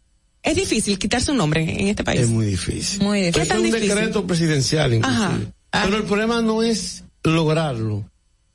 Es 0.47 0.55
difícil 0.55 0.99
quitarse 0.99 1.33
un 1.33 1.39
nombre 1.39 1.61
en 1.63 1.89
este 1.89 2.05
país. 2.05 2.21
Es 2.21 2.29
muy 2.31 2.47
difícil. 2.47 3.03
Muy 3.03 3.21
difícil. 3.21 3.43
Es 3.43 3.49
¿Qué 3.49 3.53
tan 3.55 3.59
un 3.59 3.67
difícil? 3.67 3.89
decreto 3.89 4.27
presidencial, 4.27 4.95
inclusive. 4.95 5.25
Ajá. 5.73 5.85
Pero 5.85 5.97
el 5.99 6.05
problema 6.05 6.41
no 6.41 6.63
es 6.63 7.03
lograrlo. 7.25 8.09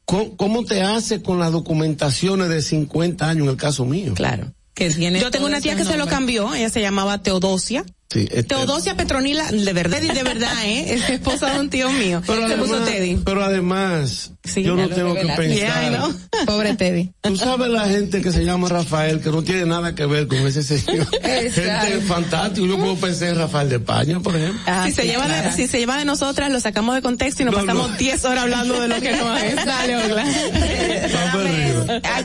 ¿Cómo, 0.05 0.35
cómo 0.37 0.63
te 0.65 0.81
hace 0.81 1.21
con 1.21 1.37
las 1.39 1.51
documentaciones 1.51 2.49
de 2.49 2.61
50 2.61 3.29
años 3.29 3.43
en 3.43 3.49
el 3.51 3.57
caso 3.57 3.85
mío? 3.85 4.13
Claro. 4.15 4.51
Que 4.73 4.89
tiene 4.89 5.19
Yo 5.19 5.31
tengo 5.31 5.45
una 5.47 5.59
tía 5.59 5.73
ese 5.73 5.83
que 5.83 5.89
se 5.89 5.97
lo 5.97 6.07
cambió, 6.07 6.55
ella 6.55 6.69
se 6.69 6.81
llamaba 6.81 7.21
Teodosia. 7.21 7.83
Sí, 8.09 8.21
este- 8.31 8.43
Teodosia 8.43 8.95
Petronila, 8.97 9.51
de 9.51 9.73
verdad, 9.73 10.01
de 10.01 10.23
verdad, 10.23 10.53
¿eh? 10.65 10.93
Es 10.95 11.09
esposa 11.09 11.53
de 11.53 11.59
un 11.59 11.69
tío 11.69 11.91
mío. 11.91 12.21
Pero 12.25 12.47
se 12.47 12.55
puso 12.55 12.77
Teddy. 12.79 13.17
pero 13.23 13.43
además, 13.43 14.31
yo 14.43 14.75
no 14.75 14.89
tengo 14.89 15.13
que 15.13 15.25
pensar. 15.27 16.11
Pobre 16.45 16.75
Teddy. 16.75 17.11
Tú 17.21 17.37
sabes 17.37 17.69
la 17.69 17.87
gente 17.87 18.21
que 18.21 18.31
se 18.31 18.43
llama 18.43 18.69
Rafael, 18.69 19.21
que 19.21 19.29
no 19.29 19.43
tiene 19.43 19.65
nada 19.65 19.93
que 19.95 20.05
ver 20.05 20.27
con 20.27 20.37
ese 20.39 20.63
señor. 20.63 21.07
gente 21.21 22.01
fantástica. 22.07 22.67
Yo 22.67 22.77
puedo 22.77 22.95
pensar 22.95 23.29
en 23.29 23.37
Rafael 23.37 23.69
de 23.69 23.75
España, 23.75 24.19
por 24.19 24.35
ejemplo. 24.35 24.59
Ah, 24.65 24.85
si, 24.87 24.93
se 24.93 25.05
lleva 25.05 25.27
de, 25.27 25.51
si 25.51 25.67
se 25.67 25.79
lleva 25.79 25.97
de 25.97 26.05
nosotras, 26.05 26.51
lo 26.51 26.59
sacamos 26.59 26.95
de 26.95 27.01
contexto 27.01 27.43
y 27.43 27.45
nos 27.45 27.55
pasamos 27.55 27.97
10 27.97 28.25
horas 28.25 28.43
hablando 28.43 28.79
de 28.81 28.87
lo 28.87 28.99
que 28.99 29.11
no 29.15 29.37
es. 29.37 29.55
Dale, 29.65 29.97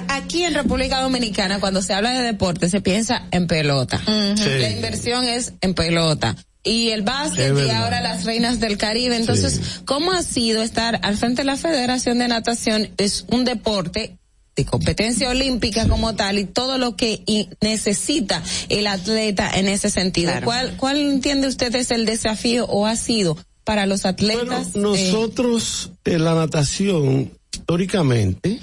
Aquí 0.09 0.44
en 0.44 0.55
República 0.55 1.01
Dominicana, 1.01 1.60
cuando 1.60 1.82
se 1.82 1.93
habla 1.94 2.10
de 2.10 2.22
deporte, 2.22 2.70
se 2.70 2.80
piensa 2.80 3.26
en 3.30 3.47
pelota. 3.47 4.01
La 4.06 4.70
inversión 4.70 5.24
es 5.24 5.52
en 5.60 5.74
pelota 5.74 6.36
y 6.66 6.90
el 6.90 7.02
básquet 7.02 7.56
y 7.56 7.70
ahora 7.70 8.01
las 8.01 8.24
reinas 8.24 8.60
del 8.60 8.76
Caribe. 8.76 9.16
Entonces, 9.16 9.80
¿cómo 9.84 10.12
ha 10.12 10.22
sido 10.22 10.62
estar 10.62 10.98
al 11.02 11.16
frente 11.16 11.43
de 11.43 11.47
la 11.47 11.56
Federación 11.56 12.18
de 12.18 12.28
Natación? 12.28 12.90
Es 12.98 13.24
un 13.28 13.44
deporte 13.44 14.18
de 14.56 14.64
competencia 14.64 15.30
olímpica 15.30 15.86
como 15.86 16.16
tal 16.16 16.38
y 16.38 16.44
todo 16.44 16.78
lo 16.78 16.97
que 16.97 17.22
necesita 17.60 18.43
el 18.68 18.86
atleta 18.86 19.51
en 19.55 19.68
ese 19.68 19.90
sentido. 19.90 20.32
¿Cuál, 20.43 20.76
¿Cuál 20.76 20.98
entiende 20.98 21.47
usted 21.47 21.74
es 21.74 21.90
el 21.90 22.06
desafío 22.06 22.64
o 22.66 22.86
ha 22.86 22.97
sido 22.97 23.38
para 23.64 23.86
los 23.86 24.06
atletas? 24.06 24.74
nosotros 24.74 25.93
en 26.05 26.24
la 26.24 26.34
natación, 26.34 27.30
históricamente, 27.52 28.60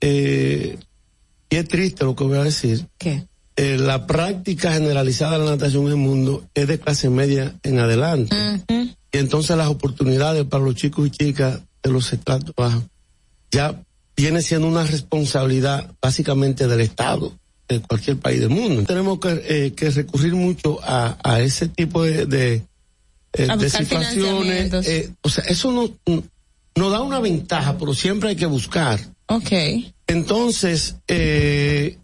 eh, 0.00 0.78
y 1.48 1.56
es 1.56 1.68
triste 1.68 2.04
lo 2.04 2.16
que 2.16 2.24
voy 2.24 2.38
a 2.38 2.44
decir, 2.44 2.86
¿Qué? 2.98 3.29
Eh, 3.62 3.76
la 3.76 4.06
práctica 4.06 4.72
generalizada 4.72 5.38
de 5.38 5.44
la 5.44 5.50
natación 5.50 5.84
en 5.84 5.90
el 5.90 5.96
mundo 5.96 6.46
es 6.54 6.66
de 6.66 6.80
clase 6.80 7.10
media 7.10 7.54
en 7.62 7.78
adelante. 7.78 8.34
Y 9.12 9.18
entonces 9.18 9.54
las 9.54 9.68
oportunidades 9.68 10.46
para 10.46 10.64
los 10.64 10.76
chicos 10.76 11.06
y 11.06 11.10
chicas 11.10 11.60
de 11.82 11.90
los 11.90 12.10
estratos 12.10 12.54
bajos 12.56 12.84
ya 13.50 13.78
viene 14.16 14.40
siendo 14.40 14.66
una 14.66 14.84
responsabilidad 14.84 15.92
básicamente 16.00 16.68
del 16.68 16.80
Estado 16.80 17.34
de 17.68 17.80
cualquier 17.80 18.16
país 18.16 18.40
del 18.40 18.48
mundo. 18.48 18.82
Tenemos 18.84 19.20
que, 19.20 19.42
eh, 19.46 19.72
que 19.74 19.90
recurrir 19.90 20.34
mucho 20.34 20.80
a, 20.82 21.18
a, 21.22 21.42
ese 21.42 21.68
tipo 21.68 22.02
de, 22.02 22.24
de, 22.24 22.62
eh, 23.34 23.48
de 23.58 23.68
situaciones. 23.68 24.72
o 25.20 25.28
sea, 25.28 25.44
eso 25.44 25.70
no, 25.70 26.22
no 26.76 26.88
da 26.88 27.02
una 27.02 27.20
ventaja, 27.20 27.76
pero 27.76 27.92
siempre 27.92 28.30
hay 28.30 28.36
que 28.36 28.46
buscar. 28.46 28.98
Ok. 29.26 29.52
Entonces, 30.06 30.96
eh, 31.08 31.98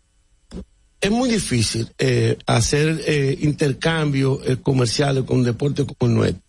es 1.01 1.10
muy 1.10 1.28
difícil 1.28 1.89
eh, 1.98 2.39
hacer 2.47 3.02
eh, 3.06 3.39
intercambios 3.40 4.40
eh, 4.47 4.56
comerciales 4.62 5.24
con 5.24 5.43
deportes 5.43 5.86
como 5.86 6.10
el 6.10 6.16
nuestro. 6.16 6.43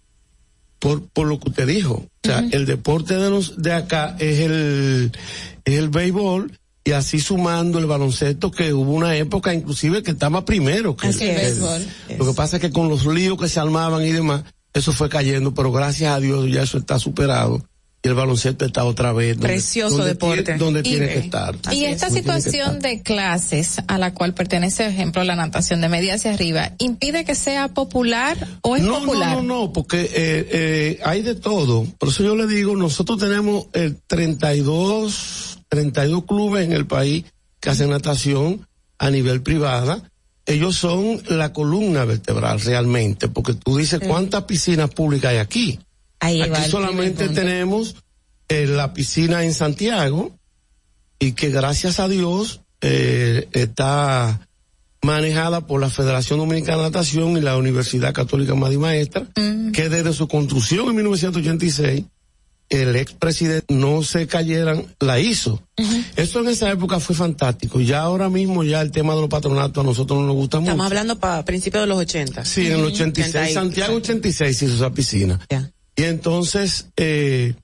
Por, 0.79 1.07
por 1.07 1.27
lo 1.27 1.39
que 1.39 1.49
usted 1.49 1.67
dijo. 1.67 1.93
O 1.93 2.27
sea, 2.27 2.47
el 2.51 2.67
deporte 2.67 3.15
de, 3.15 3.29
los, 3.31 3.61
de 3.61 3.73
acá 3.73 4.15
es 4.19 4.39
el, 4.39 5.11
es 5.65 5.73
el 5.73 5.89
béisbol 5.89 6.55
y 6.83 6.91
así 6.91 7.19
sumando 7.19 7.79
el 7.79 7.87
baloncesto 7.87 8.51
que 8.51 8.73
hubo 8.73 8.91
una 8.91 9.15
época 9.15 9.53
inclusive 9.53 10.03
que 10.03 10.11
estaba 10.11 10.45
primero 10.45 10.95
que 10.95 11.07
el, 11.07 11.17
béisbol. 11.17 11.85
Lo 12.19 12.25
que 12.27 12.33
pasa 12.33 12.57
es 12.57 12.61
que 12.61 12.71
con 12.71 12.89
los 12.89 13.07
líos 13.07 13.39
que 13.39 13.49
se 13.49 13.59
armaban 13.59 14.03
y 14.03 14.11
demás, 14.11 14.43
eso 14.73 14.93
fue 14.93 15.09
cayendo, 15.09 15.55
pero 15.55 15.71
gracias 15.71 16.13
a 16.13 16.19
Dios 16.19 16.47
ya 16.51 16.61
eso 16.61 16.77
está 16.77 16.99
superado 16.99 17.63
y 18.07 18.09
el 18.09 18.15
baloncesto 18.15 18.65
está 18.65 18.85
otra 18.85 19.11
vez. 19.11 19.37
Precioso 19.37 20.03
deporte. 20.03 20.55
donde 20.57 20.81
tiene 20.81 21.07
que 21.07 21.19
estar. 21.19 21.55
Y 21.71 21.83
esta 21.83 22.09
situación 22.09 22.79
de 22.79 23.01
clases 23.01 23.81
a 23.87 23.97
la 23.97 24.13
cual 24.13 24.33
pertenece, 24.33 24.85
por 24.85 24.93
ejemplo, 24.93 25.23
la 25.25 25.35
natación 25.35 25.81
de 25.81 25.89
media 25.89 26.15
hacia 26.15 26.33
arriba, 26.33 26.71
¿impide 26.77 27.25
que 27.25 27.35
sea 27.35 27.67
popular 27.67 28.37
o 28.61 28.77
es 28.77 28.83
no, 28.83 28.99
popular? 28.99 29.35
No, 29.35 29.43
no, 29.43 29.59
no, 29.61 29.73
porque 29.73 30.03
eh, 30.03 30.09
eh, 30.15 30.99
hay 31.03 31.21
de 31.21 31.35
todo. 31.35 31.85
Por 31.97 32.09
eso 32.09 32.23
yo 32.23 32.35
le 32.35 32.47
digo, 32.47 32.75
nosotros 32.77 33.19
tenemos 33.19 33.65
el 33.73 33.97
32, 34.07 35.59
32 35.67 36.23
clubes 36.25 36.65
en 36.65 36.71
el 36.71 36.87
país 36.87 37.25
que 37.59 37.69
hacen 37.69 37.89
natación 37.89 38.65
a 38.99 39.09
nivel 39.09 39.41
privada. 39.41 40.01
Ellos 40.45 40.77
son 40.77 41.21
la 41.27 41.51
columna 41.51 42.05
vertebral 42.05 42.61
realmente, 42.61 43.27
porque 43.27 43.53
tú 43.53 43.75
dices 43.75 43.99
cuántas 43.99 44.43
piscinas 44.43 44.89
públicas 44.91 45.31
hay 45.31 45.39
aquí. 45.39 45.79
Ahí 46.19 46.41
Aquí 46.41 46.69
solamente 46.69 47.29
tenemos 47.29 47.95
eh, 48.49 48.65
la 48.65 48.93
piscina 48.93 49.43
en 49.43 49.53
Santiago 49.53 50.31
y 51.19 51.33
que 51.33 51.49
gracias 51.49 51.99
a 51.99 52.07
Dios 52.07 52.61
eh, 52.81 53.47
está 53.53 54.47
manejada 55.01 55.61
por 55.67 55.79
la 55.79 55.89
Federación 55.89 56.39
Dominicana 56.39 56.77
de 56.77 56.83
Natación 56.83 57.37
y 57.37 57.41
la 57.41 57.55
Universidad 57.57 58.13
Católica 58.13 58.55
Madre 58.55 58.77
Maestra, 58.77 59.27
Mm. 59.35 59.71
que 59.71 59.89
desde 59.89 60.13
su 60.13 60.27
construcción 60.27 60.89
en 60.89 60.95
1986 60.95 62.03
el 62.69 62.97
expresidente 62.97 63.73
no 63.73 64.03
se 64.03 64.27
cayeran, 64.27 64.85
la 64.99 65.19
hizo. 65.21 65.63
Eso 66.17 66.41
en 66.41 66.49
esa 66.49 66.69
época 66.69 66.99
fue 66.99 67.15
fantástico. 67.15 67.79
Ya 67.79 68.01
ahora 68.01 68.27
mismo 68.29 68.61
ya 68.65 68.81
el 68.81 68.91
tema 68.91 69.15
de 69.15 69.21
los 69.21 69.29
patronatos 69.29 69.81
a 69.81 69.87
nosotros 69.87 70.19
no 70.19 70.25
nos 70.27 70.35
gusta 70.35 70.59
mucho. 70.59 70.71
Estamos 70.71 70.87
hablando 70.87 71.17
para 71.17 71.45
principios 71.45 71.83
de 71.83 71.87
los 71.87 71.97
80. 71.99 72.43
Sí, 72.43 72.67
en 72.67 72.73
el 72.79 72.85
86, 72.85 73.53
Santiago 73.53 73.95
86 73.95 74.61
hizo 74.63 74.73
esa 74.75 74.91
piscina. 74.91 75.39
Y 75.97 76.03
entonces, 76.03 76.87
eh, 76.95 77.55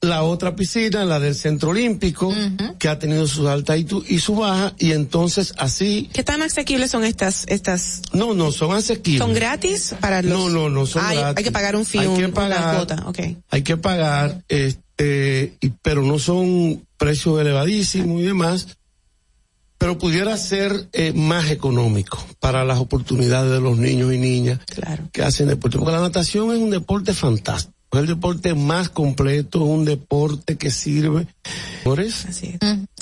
la 0.00 0.22
otra 0.22 0.54
piscina, 0.54 1.04
la 1.04 1.18
del 1.18 1.34
Centro 1.34 1.70
Olímpico, 1.70 2.32
que 2.78 2.88
ha 2.88 2.98
tenido 2.98 3.26
sus 3.26 3.46
altas 3.46 3.78
y, 3.78 3.84
tu- 3.84 4.04
y 4.08 4.18
su 4.20 4.36
baja, 4.36 4.74
y 4.78 4.92
entonces 4.92 5.54
así... 5.58 6.08
¿Qué 6.12 6.22
tan 6.22 6.42
asequibles 6.42 6.90
son 6.90 7.04
estas, 7.04 7.44
estas? 7.48 8.02
No, 8.12 8.34
no, 8.34 8.52
son 8.52 8.74
asequibles. 8.76 9.20
¿Son 9.22 9.34
gratis 9.34 9.94
para 10.00 10.22
los? 10.22 10.32
No, 10.32 10.48
no, 10.50 10.68
no 10.68 10.86
son 10.86 11.04
hay, 11.04 11.16
gratis. 11.18 11.38
Hay 11.38 11.44
que 11.44 11.50
pagar 11.52 11.74
un 11.76 11.84
fee, 11.84 11.98
Hay 12.00 12.16
que 12.16 12.28
pagar. 12.28 12.62
una 12.62 12.74
cuota, 12.76 13.08
okay. 13.08 13.38
Hay 13.50 13.62
que 13.62 13.76
pagar, 13.76 14.44
este, 14.48 15.54
y- 15.60 15.70
pero 15.82 16.02
no 16.02 16.18
son 16.20 16.84
precios 16.96 17.40
elevadísimos 17.40 18.20
y 18.20 18.24
demás, 18.24 18.68
pero 19.78 19.96
pudiera 19.96 20.36
ser 20.36 20.88
eh, 20.92 21.12
más 21.12 21.50
económico 21.50 22.18
para 22.40 22.64
las 22.64 22.78
oportunidades 22.78 23.52
de 23.52 23.60
los 23.60 23.78
niños 23.78 24.12
y 24.12 24.18
niñas 24.18 24.58
que 25.12 25.22
hacen 25.22 25.48
deporte. 25.48 25.78
Porque 25.78 25.92
la 25.92 26.00
natación 26.00 26.50
es 26.50 26.58
un 26.58 26.70
deporte 26.70 27.14
fantástico. 27.14 27.74
Es 27.92 28.00
el 28.00 28.06
deporte 28.06 28.54
más 28.54 28.90
completo, 28.90 29.64
un 29.64 29.86
deporte 29.86 30.56
que 30.58 30.70
sirve. 30.70 31.26
Por 31.84 32.00
eso, 32.00 32.28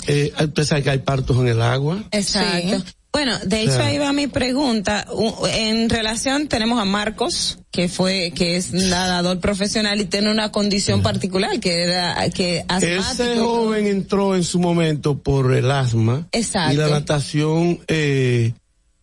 eh, 0.07 0.33
usted 0.39 0.63
sabe 0.63 0.83
que 0.83 0.89
hay 0.91 0.99
partos 0.99 1.35
en 1.37 1.47
el 1.49 1.61
agua. 1.61 2.05
Exacto. 2.11 2.83
Bueno, 3.17 3.39
de 3.43 3.63
hecho 3.63 3.81
ahí 3.81 3.97
va 3.97 4.13
mi 4.13 4.27
pregunta. 4.27 5.07
En 5.51 5.89
relación 5.89 6.47
tenemos 6.47 6.79
a 6.79 6.85
Marcos, 6.85 7.57
que 7.71 7.89
fue, 7.89 8.31
que 8.35 8.57
es 8.57 8.73
nadador 8.73 9.39
profesional 9.39 9.99
y 9.99 10.05
tiene 10.05 10.29
una 10.29 10.51
condición 10.51 11.01
particular, 11.01 11.59
que 11.59 11.81
era, 11.81 12.29
que 12.29 12.63
Ese 12.79 13.39
joven 13.39 13.87
entró 13.87 14.35
en 14.35 14.43
su 14.43 14.59
momento 14.59 15.17
por 15.17 15.51
el 15.55 15.71
asma. 15.71 16.27
Exacto. 16.31 16.75
Y 16.75 16.77
la 16.77 16.89
natación 16.89 17.79
eh, 17.87 18.53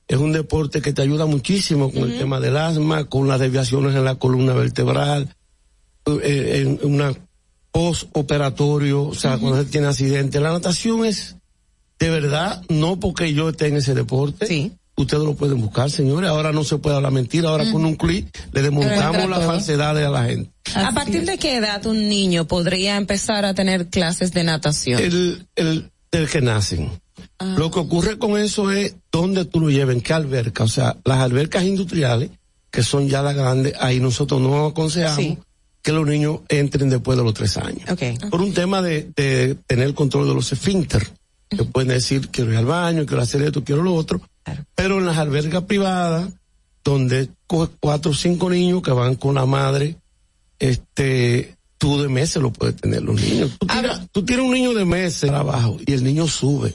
es 0.06 0.18
un 0.18 0.30
deporte 0.30 0.80
que 0.80 0.92
te 0.92 1.02
ayuda 1.02 1.26
muchísimo 1.26 1.90
con 1.90 2.04
el 2.04 2.16
tema 2.16 2.38
del 2.38 2.56
asma, 2.56 3.06
con 3.06 3.26
las 3.26 3.40
desviaciones 3.40 3.96
en 3.96 4.04
la 4.04 4.14
columna 4.14 4.52
vertebral, 4.52 5.34
eh, 6.22 6.62
en 6.62 6.78
una 6.88 7.12
postoperatorio, 7.72 9.02
o 9.02 9.14
sea, 9.14 9.38
cuando 9.38 9.64
se 9.64 9.68
tiene 9.68 9.88
accidente. 9.88 10.38
La 10.38 10.52
natación 10.52 11.04
es, 11.04 11.34
de 11.98 12.10
verdad, 12.10 12.62
no 12.68 12.98
porque 12.98 13.32
yo 13.32 13.50
esté 13.50 13.68
en 13.68 13.76
ese 13.76 13.94
deporte. 13.94 14.72
Ustedes 14.96 15.24
lo 15.24 15.34
pueden 15.34 15.60
buscar, 15.60 15.90
señores. 15.90 16.30
Ahora 16.30 16.52
no 16.52 16.62
se 16.62 16.78
puede 16.78 16.94
hablar 16.94 17.10
mentira. 17.10 17.48
Ahora 17.48 17.70
con 17.72 17.84
un 17.84 17.96
clic 17.96 18.28
le 18.52 18.62
desmontamos 18.62 19.16
entra 19.16 19.26
las 19.26 19.44
falsedades 19.44 20.06
a 20.06 20.10
la 20.10 20.24
gente. 20.24 20.50
¿A 20.74 20.92
partir 20.92 21.24
de 21.26 21.36
qué 21.36 21.56
edad 21.56 21.84
un 21.86 22.08
niño 22.08 22.46
podría 22.46 22.96
empezar 22.96 23.44
a 23.44 23.54
tener 23.54 23.88
clases 23.88 24.32
de 24.32 24.44
natación? 24.44 25.02
el, 25.02 25.48
el, 25.56 25.90
el 26.12 26.28
que 26.28 26.40
nacen. 26.40 26.90
Ah. 27.38 27.56
Lo 27.58 27.72
que 27.72 27.80
ocurre 27.80 28.18
con 28.18 28.38
eso 28.38 28.70
es 28.70 28.94
dónde 29.10 29.44
tú 29.44 29.60
lo 29.60 29.70
lleves, 29.70 29.96
en 29.96 30.02
qué 30.02 30.12
alberca. 30.12 30.62
O 30.62 30.68
sea, 30.68 30.96
las 31.04 31.18
albercas 31.18 31.64
industriales, 31.64 32.30
que 32.70 32.84
son 32.84 33.08
ya 33.08 33.22
las 33.22 33.34
grandes, 33.34 33.74
ahí 33.80 33.98
nosotros 33.98 34.40
no 34.40 34.66
aconsejamos 34.66 35.38
que 35.82 35.92
los 35.92 36.06
niños 36.06 36.40
entren 36.48 36.88
después 36.88 37.18
de 37.18 37.24
los 37.24 37.34
tres 37.34 37.56
años. 37.56 37.82
Por 38.30 38.40
un 38.40 38.54
tema 38.54 38.80
de, 38.80 39.10
de 39.14 39.56
tener 39.66 39.92
control 39.92 40.28
de 40.28 40.34
los 40.34 40.50
esfínter. 40.52 41.06
Que 41.48 41.64
pueden 41.64 41.88
decir, 41.88 42.28
quiero 42.30 42.52
ir 42.52 42.58
al 42.58 42.66
baño, 42.66 43.06
quiero 43.06 43.22
hacer 43.22 43.42
esto, 43.42 43.64
quiero 43.64 43.82
lo 43.82 43.94
otro. 43.94 44.20
Pero 44.74 44.98
en 44.98 45.06
las 45.06 45.18
albercas 45.18 45.64
privadas, 45.64 46.32
donde 46.82 47.30
coge 47.46 47.72
cuatro 47.80 48.10
o 48.12 48.14
cinco 48.14 48.50
niños 48.50 48.82
que 48.82 48.90
van 48.90 49.14
con 49.14 49.34
la 49.34 49.46
madre, 49.46 49.96
este, 50.58 51.56
tú 51.78 52.00
de 52.02 52.08
meses 52.08 52.42
lo 52.42 52.52
puedes 52.52 52.76
tener 52.76 53.02
los 53.02 53.20
niños. 53.20 53.52
Tú 53.58 53.66
tienes, 53.66 54.10
tú 54.10 54.24
tienes 54.24 54.46
un 54.46 54.52
niño 54.52 54.74
de 54.74 54.84
meses 54.84 55.30
abajo 55.30 55.78
y 55.84 55.92
el 55.92 56.04
niño 56.04 56.26
sube. 56.26 56.74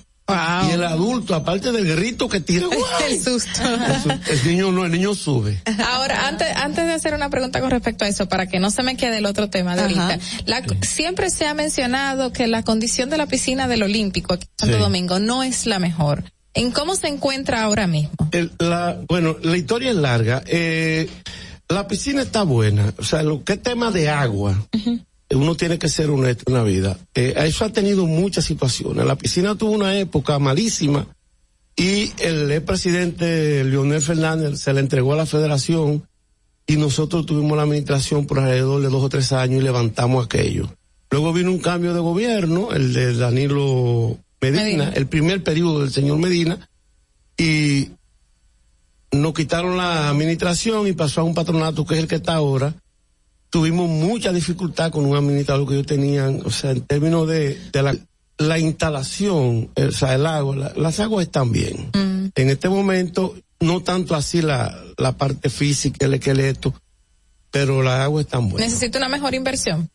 Y 0.67 0.71
el 0.71 0.83
adulto, 0.83 1.35
aparte 1.35 1.71
del 1.71 1.95
grito 1.95 2.27
que 2.29 2.39
tira, 2.39 2.67
El 3.09 3.19
susto. 3.21 3.61
el 4.29 4.47
niño 4.47 4.71
no, 4.71 4.85
el 4.85 4.91
niño 4.91 5.13
sube. 5.15 5.61
Ahora, 5.87 6.27
antes, 6.27 6.47
antes 6.55 6.85
de 6.85 6.93
hacer 6.93 7.13
una 7.13 7.29
pregunta 7.29 7.59
con 7.61 7.71
respecto 7.71 8.05
a 8.05 8.07
eso, 8.07 8.27
para 8.29 8.47
que 8.47 8.59
no 8.59 8.71
se 8.71 8.83
me 8.83 8.95
quede 8.97 9.17
el 9.19 9.25
otro 9.25 9.49
tema 9.49 9.75
de 9.75 9.83
Ajá. 9.83 10.05
ahorita, 10.13 10.25
la- 10.45 10.63
siempre 10.81 11.29
se 11.29 11.47
ha 11.47 11.53
mencionado 11.53 12.31
que 12.33 12.47
la 12.47 12.63
condición 12.63 13.09
de 13.09 13.17
la 13.17 13.25
piscina 13.27 13.67
del 13.67 13.83
Olímpico 13.83 14.33
aquí 14.33 14.45
en 14.45 14.53
Santo 14.59 14.75
Sí. 14.77 14.81
Domingo 14.81 15.19
no 15.19 15.43
es 15.43 15.65
la 15.65 15.79
mejor. 15.79 16.23
¿En 16.53 16.71
cómo 16.71 16.95
se 16.95 17.07
encuentra 17.07 17.63
ahora 17.63 17.87
mismo? 17.87 18.11
El- 18.31 18.51
la, 18.59 18.97
bueno, 19.07 19.37
la 19.43 19.55
historia 19.57 19.91
es 19.91 19.95
larga. 19.95 20.43
Eh, 20.47 21.09
la 21.69 21.87
piscina 21.87 22.21
está 22.23 22.43
buena. 22.43 22.93
O 22.97 23.03
sea, 23.03 23.21
lo 23.23 23.43
que 23.43 23.55
tema 23.57 23.91
de 23.91 24.09
agua, 24.09 24.55
uno 25.31 25.55
tiene 25.55 25.77
que 25.77 25.89
ser 25.89 26.09
honesto 26.09 26.45
en 26.47 26.53
la 26.53 26.63
vida. 26.63 26.97
Eh, 27.13 27.33
eso 27.37 27.65
ha 27.65 27.69
tenido 27.69 28.05
muchas 28.05 28.45
situaciones. 28.45 29.05
La 29.05 29.15
piscina 29.15 29.55
tuvo 29.55 29.71
una 29.71 29.97
época 29.97 30.39
malísima 30.39 31.07
y 31.75 32.11
el 32.19 32.61
presidente 32.63 33.63
Leonel 33.63 34.01
Fernández 34.01 34.59
se 34.59 34.73
le 34.73 34.79
entregó 34.81 35.13
a 35.13 35.17
la 35.17 35.25
federación 35.25 36.03
y 36.67 36.77
nosotros 36.77 37.25
tuvimos 37.25 37.57
la 37.57 37.63
administración 37.63 38.27
por 38.27 38.39
alrededor 38.39 38.81
de 38.81 38.89
dos 38.89 39.03
o 39.03 39.09
tres 39.09 39.31
años 39.31 39.61
y 39.61 39.63
levantamos 39.63 40.25
aquello. 40.25 40.69
Luego 41.09 41.33
vino 41.33 41.51
un 41.51 41.59
cambio 41.59 41.93
de 41.93 41.99
gobierno, 41.99 42.71
el 42.71 42.93
de 42.93 43.15
Danilo 43.15 44.19
Medina, 44.41 44.61
Medina. 44.61 44.89
el 44.93 45.07
primer 45.07 45.43
periodo 45.43 45.79
del 45.79 45.91
señor 45.91 46.19
Medina, 46.19 46.69
y 47.37 47.89
nos 49.11 49.33
quitaron 49.33 49.77
la 49.77 50.09
administración 50.09 50.87
y 50.87 50.93
pasó 50.93 51.21
a 51.21 51.23
un 51.23 51.33
patronato 51.33 51.85
que 51.85 51.95
es 51.95 52.01
el 52.01 52.07
que 52.07 52.15
está 52.15 52.35
ahora. 52.35 52.75
Tuvimos 53.49 53.89
mucha 53.89 54.31
dificultad 54.31 54.91
con 54.91 55.05
un 55.05 55.15
administrador 55.17 55.67
que 55.67 55.73
ellos 55.75 55.87
tenían, 55.87 56.41
o 56.45 56.51
sea, 56.51 56.71
en 56.71 56.81
términos 56.81 57.27
de, 57.27 57.59
de 57.71 57.81
la, 57.83 57.95
la 58.37 58.59
instalación, 58.59 59.71
o 59.75 59.91
sea, 59.91 60.13
el 60.15 60.25
agua, 60.27 60.55
la- 60.55 60.73
las 60.75 60.99
aguas 60.99 61.25
están 61.25 61.51
bien. 61.51 61.89
En 62.35 62.49
este 62.49 62.69
momento, 62.69 63.35
no 63.59 63.81
tanto 63.81 64.13
así 64.15 64.41
la, 64.41 64.79
la 64.97 65.17
parte 65.17 65.49
física, 65.49 66.05
el 66.05 66.13
esqueleto, 66.13 66.73
pero 67.51 67.81
las 67.81 68.01
aguas 68.01 68.25
están 68.25 68.49
buenas. 68.49 68.69
Necesita 68.69 68.99
una 68.99 69.09
mejor 69.09 69.33
inversión. 69.33 69.89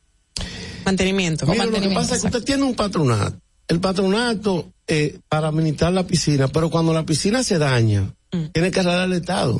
Mantenimiento. 0.85 1.47
Mira, 1.47 1.65
lo 1.67 1.71
que 1.81 1.95
pasa 1.95 2.15
es 2.17 2.21
que 2.23 2.27
usted 2.27 2.45
tiene 2.45 2.65
un 2.65 2.75
patronato. 2.75 3.39
El 3.69 3.81
patronato 3.81 4.73
eh, 4.87 5.19
para 5.29 5.49
administrar 5.49 5.93
la 5.93 6.07
piscina, 6.07 6.49
pero 6.49 6.69
cuando 6.71 6.93
la 6.93 7.07
piscina 7.07 7.43
se 7.43 7.59
daña, 7.59 8.13
tiene 8.53 8.71
que 8.71 8.81
arreglar 8.81 9.07
el 9.09 9.15
Estado. 9.15 9.59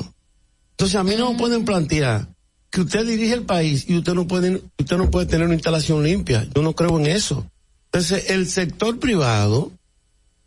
Entonces 0.71 0.95
a 0.97 1.03
mí 1.03 1.15
no 1.17 1.31
me 1.31 1.39
pueden 1.39 1.63
plantear 1.65 2.27
que 2.75 2.81
usted 2.81 3.07
dirige 3.07 3.33
el 3.33 3.43
país 3.43 3.85
y 3.87 3.97
usted 3.97 4.13
no 4.13 4.27
puede, 4.27 4.61
usted 4.77 4.97
no 4.97 5.09
puede 5.09 5.27
tener 5.27 5.45
una 5.45 5.53
instalación 5.53 6.03
limpia. 6.03 6.45
Yo 6.53 6.61
no 6.61 6.73
creo 6.73 6.99
en 6.99 7.07
eso. 7.07 7.49
Entonces 7.85 8.29
el 8.31 8.49
sector 8.49 8.99
privado, 8.99 9.71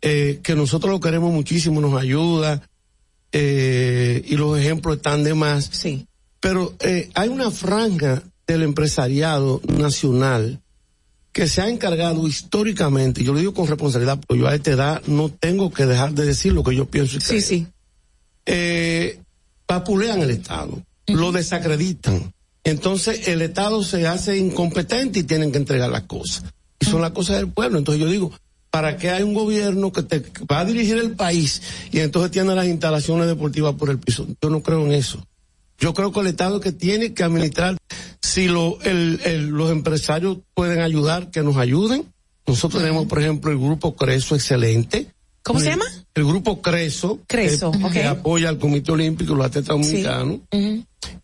eh, 0.03 0.39
que 0.43 0.53
nosotros 0.53 0.91
lo 0.91 0.99
queremos 0.99 1.33
muchísimo, 1.33 1.81
nos 1.81 1.99
ayuda 1.99 2.61
eh, 3.31 4.21
y 4.27 4.35
los 4.35 4.59
ejemplos 4.59 4.97
están 4.97 5.23
de 5.23 5.33
más. 5.33 5.71
Sí. 5.71 6.05
Pero 6.39 6.75
eh, 6.81 7.09
hay 7.15 7.29
una 7.29 7.49
franja 7.49 8.21
del 8.45 8.61
empresariado 8.61 9.59
nacional 9.67 10.61
que 11.31 11.47
se 11.47 11.63
ha 11.63 11.69
encargado 11.69 12.27
históricamente, 12.27 13.23
yo 13.23 13.33
lo 13.33 13.39
digo 13.39 13.55
con 13.55 13.65
responsabilidad, 13.65 14.19
porque 14.19 14.39
yo 14.39 14.47
a 14.47 14.53
esta 14.53 14.69
edad 14.69 15.01
no 15.07 15.29
tengo 15.29 15.71
que 15.71 15.87
dejar 15.87 16.13
de 16.13 16.25
decir 16.27 16.53
lo 16.53 16.63
que 16.63 16.75
yo 16.75 16.85
pienso. 16.85 17.17
y 17.17 17.21
creo. 17.21 17.41
Sí, 17.41 17.41
sí. 17.41 17.67
Eh, 18.45 19.19
papulean 19.65 20.21
el 20.21 20.29
Estado, 20.29 20.79
lo 21.13 21.31
desacreditan. 21.31 22.33
Entonces 22.63 23.27
el 23.27 23.41
Estado 23.41 23.83
se 23.83 24.07
hace 24.07 24.37
incompetente 24.37 25.19
y 25.19 25.23
tienen 25.23 25.51
que 25.51 25.57
entregar 25.57 25.89
las 25.89 26.03
cosas. 26.03 26.43
Y 26.79 26.85
son 26.85 27.01
las 27.01 27.11
cosas 27.11 27.37
del 27.37 27.47
pueblo. 27.49 27.77
Entonces 27.77 28.01
yo 28.03 28.09
digo, 28.09 28.31
¿para 28.69 28.97
qué 28.97 29.09
hay 29.09 29.23
un 29.23 29.33
gobierno 29.33 29.91
que 29.91 30.03
te 30.03 30.23
va 30.51 30.59
a 30.61 30.65
dirigir 30.65 30.97
el 30.97 31.11
país 31.11 31.61
y 31.91 31.99
entonces 31.99 32.31
tiene 32.31 32.53
las 32.55 32.67
instalaciones 32.67 33.27
deportivas 33.27 33.75
por 33.75 33.89
el 33.89 33.99
piso? 33.99 34.27
Yo 34.41 34.49
no 34.49 34.61
creo 34.61 34.85
en 34.85 34.93
eso. 34.93 35.23
Yo 35.79 35.93
creo 35.93 36.11
que 36.11 36.19
el 36.19 36.27
Estado 36.27 36.59
que 36.59 36.73
tiene 36.73 37.13
que 37.13 37.23
administrar, 37.23 37.77
si 38.21 38.47
lo, 38.49 38.79
el, 38.81 39.21
el- 39.23 39.47
los 39.47 39.71
empresarios 39.71 40.37
pueden 40.53 40.81
ayudar, 40.81 41.31
que 41.31 41.41
nos 41.41 41.55
ayuden. 41.57 42.05
Nosotros 42.45 42.81
tenemos, 42.81 43.05
por 43.07 43.19
ejemplo, 43.19 43.51
el 43.51 43.57
grupo 43.57 43.95
Creso 43.95 44.35
excelente. 44.35 45.07
¿Cómo 45.41 45.59
se 45.61 45.67
llama? 45.69 45.85
El 46.13 46.25
grupo 46.25 46.61
Creso. 46.61 47.19
Creso, 47.27 47.71
que, 47.71 47.83
ok. 47.85 47.91
que 47.93 48.03
apoya 48.05 48.49
al 48.49 48.59
Comité 48.59 48.91
Olímpico 48.91 49.33
y 49.33 49.37
los 49.37 49.45
atletas 49.45 49.69
dominicanos. 49.69 50.39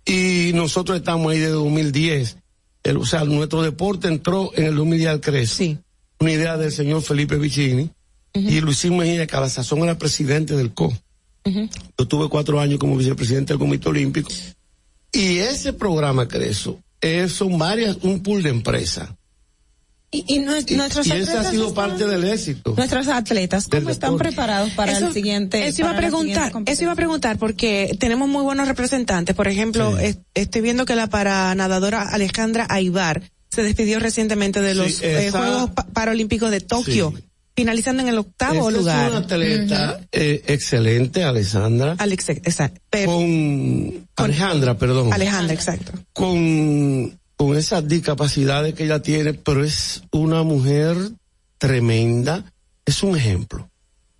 Y 0.06 0.52
nosotros 0.54 0.98
estamos 0.98 1.32
ahí 1.32 1.40
desde 1.40 1.54
2010. 1.54 2.38
El, 2.84 2.98
o 2.98 3.06
sea, 3.06 3.24
nuestro 3.24 3.62
deporte 3.62 4.08
entró 4.08 4.52
en 4.56 4.66
el 4.66 4.76
2010 4.76 5.10
al 5.10 5.22
Creso. 5.22 5.64
Una 6.20 6.32
idea 6.32 6.58
del 6.58 6.72
señor 6.72 7.02
Felipe 7.02 7.38
Vicini. 7.38 7.90
Y 8.34 8.58
hicimos 8.70 9.06
en 9.06 9.26
que 9.26 9.36
a 9.36 9.40
la 9.40 9.50
sazón 9.50 9.80
era 9.80 9.98
presidente 9.98 10.56
del 10.56 10.74
CO. 10.74 10.94
Yo 11.98 12.08
tuve 12.08 12.28
cuatro 12.28 12.60
años 12.60 12.80
como 12.80 12.98
vicepresidente 12.98 13.54
del 13.54 13.60
Comité 13.60 13.90
Olímpico. 13.90 14.30
Y 15.12 15.38
ese 15.38 15.74
programa 15.74 16.28
Creso 16.28 16.80
es, 17.00 17.32
son 17.32 17.58
varias, 17.58 17.98
un 18.02 18.22
pool 18.22 18.44
de 18.44 18.50
empresas. 18.50 19.10
Y, 20.16 20.24
y 20.36 20.40
nue- 20.40 20.76
nuestros 20.78 21.06
Y 21.08 21.12
ese 21.12 21.20
ha 21.20 21.24
atletas 21.42 21.52
sido 21.52 21.68
están- 21.68 21.90
parte 21.90 22.08
del 22.08 22.24
éxito. 22.24 22.74
Nuestros 22.78 23.08
atletas, 23.10 23.68
¿cómo 23.68 23.90
están 23.90 24.12
deporte. 24.12 24.30
preparados 24.30 24.70
para 24.72 24.94
Eso- 24.94 25.08
el 25.08 25.14
siguiente? 25.14 25.68
Eso 25.68 25.82
iba 25.82 25.92
a 25.92 25.98
preguntar, 25.98 26.52
eso 26.66 26.84
iba 26.84 26.92
a 26.94 26.96
preguntar 26.96 27.38
porque 27.38 27.96
tenemos 28.00 28.30
muy 28.30 28.44
buenos 28.44 28.68
representantes. 28.68 29.36
Por 29.36 29.48
ejemplo, 29.48 29.98
es- 30.00 30.20
estoy 30.34 30.62
viendo 30.62 30.86
que 30.86 30.96
la 30.96 31.08
paranadadora 31.08 32.02
Alejandra 32.04 32.66
Aibar 32.70 33.24
se 33.50 33.64
despidió 33.64 34.00
recientemente 34.00 34.62
de 34.62 34.76
los 34.76 35.02
eh, 35.02 35.28
esa- 35.28 35.38
Juegos 35.40 35.70
Pa- 35.72 35.86
Paralímpicos 35.88 36.52
de 36.52 36.60
Tokio, 36.62 37.14
finalizando 37.56 38.02
en 38.04 38.10
el 38.10 38.18
octavo 38.18 38.70
Esa 38.70 38.78
lugar. 38.78 39.06
Es 39.06 39.10
una 39.12 39.20
atleta 39.20 40.00
eh, 40.12 40.44
excelente, 40.48 41.24
Alessandra. 41.24 41.96
Alex, 41.98 42.30
exacto. 42.30 42.82
Con, 43.06 44.08
Alejandra, 44.18 44.78
perdón. 44.78 45.14
Alejandra, 45.14 45.54
exacto. 45.54 45.92
Con, 46.14 47.18
con 47.38 47.56
esas 47.58 47.88
discapacidades 47.88 48.74
que 48.74 48.86
ella 48.86 49.02
tiene, 49.02 49.34
pero 49.34 49.64
es 49.64 50.04
una 50.12 50.44
mujer 50.44 50.96
tremenda. 51.58 52.52
Es 52.86 53.04
un 53.04 53.18
ejemplo. 53.18 53.70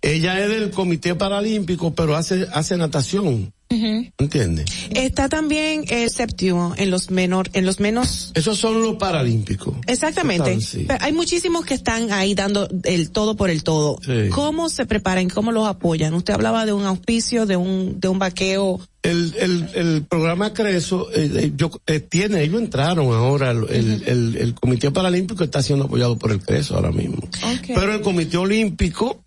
Ella 0.06 0.38
es 0.42 0.48
del 0.48 0.70
Comité 0.70 1.14
Paralímpico, 1.14 1.94
pero 1.94 2.16
hace, 2.16 2.46
hace 2.52 2.76
natación. 2.76 3.52
¿Entiendes? 3.68 4.66
Está 4.90 5.28
también 5.28 5.84
el 5.88 6.08
séptimo 6.10 6.74
en 6.76 6.90
los 6.90 7.10
menor, 7.10 7.50
en 7.52 7.66
los 7.66 7.80
menos. 7.80 8.30
Esos 8.34 8.58
son 8.58 8.80
los 8.80 8.94
paralímpicos. 8.94 9.74
Exactamente. 9.88 10.52
Están, 10.52 10.60
sí. 10.62 10.84
Pero 10.86 11.04
hay 11.04 11.12
muchísimos 11.12 11.64
que 11.66 11.74
están 11.74 12.12
ahí 12.12 12.34
dando 12.34 12.68
el 12.84 13.10
todo 13.10 13.34
por 13.36 13.50
el 13.50 13.64
todo. 13.64 13.98
Sí. 14.04 14.28
¿Cómo 14.30 14.68
se 14.68 14.86
preparan? 14.86 15.28
¿Cómo 15.28 15.50
los 15.50 15.66
apoyan? 15.66 16.14
Usted 16.14 16.34
hablaba 16.34 16.64
de 16.64 16.72
un 16.72 16.84
auspicio, 16.84 17.44
de 17.44 17.56
un, 17.56 17.98
de 17.98 18.06
un 18.08 18.20
vaqueo. 18.20 18.80
El, 19.02 19.34
el, 19.38 19.68
el 19.74 20.04
programa 20.04 20.52
Creso, 20.54 21.08
eh, 21.12 21.30
eh, 21.34 21.52
yo, 21.56 21.70
eh, 21.86 22.00
tiene, 22.00 22.42
ellos 22.44 22.60
entraron 22.60 23.12
ahora, 23.12 23.50
el, 23.50 23.64
el, 23.68 24.02
el- 24.06 24.36
el 24.36 24.54
Comité 24.54 24.90
Paralímpico 24.92 25.42
está 25.44 25.60
siendo 25.62 25.84
apoyado 25.86 26.16
por 26.16 26.30
el 26.32 26.40
Creso 26.40 26.76
ahora 26.76 26.92
mismo. 26.92 27.18
Pero 27.66 27.92
el 27.94 28.00
Comité 28.00 28.36
Olímpico 28.36 29.22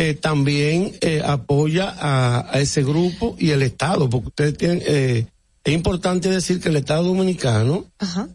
eh, 0.00 0.14
también 0.14 0.92
eh, 1.00 1.22
apoya 1.24 1.92
a, 1.98 2.46
a 2.54 2.60
ese 2.60 2.84
grupo 2.84 3.34
y 3.36 3.50
el 3.50 3.62
Estado, 3.62 4.08
porque 4.08 4.28
ustedes 4.28 4.56
tienen, 4.56 4.80
eh, 4.86 5.26
es 5.64 5.74
importante 5.74 6.30
decir 6.30 6.60
que 6.60 6.68
el 6.68 6.76
Estado 6.76 7.02
Dominicano, 7.02 7.84
Ajá. 7.98 8.28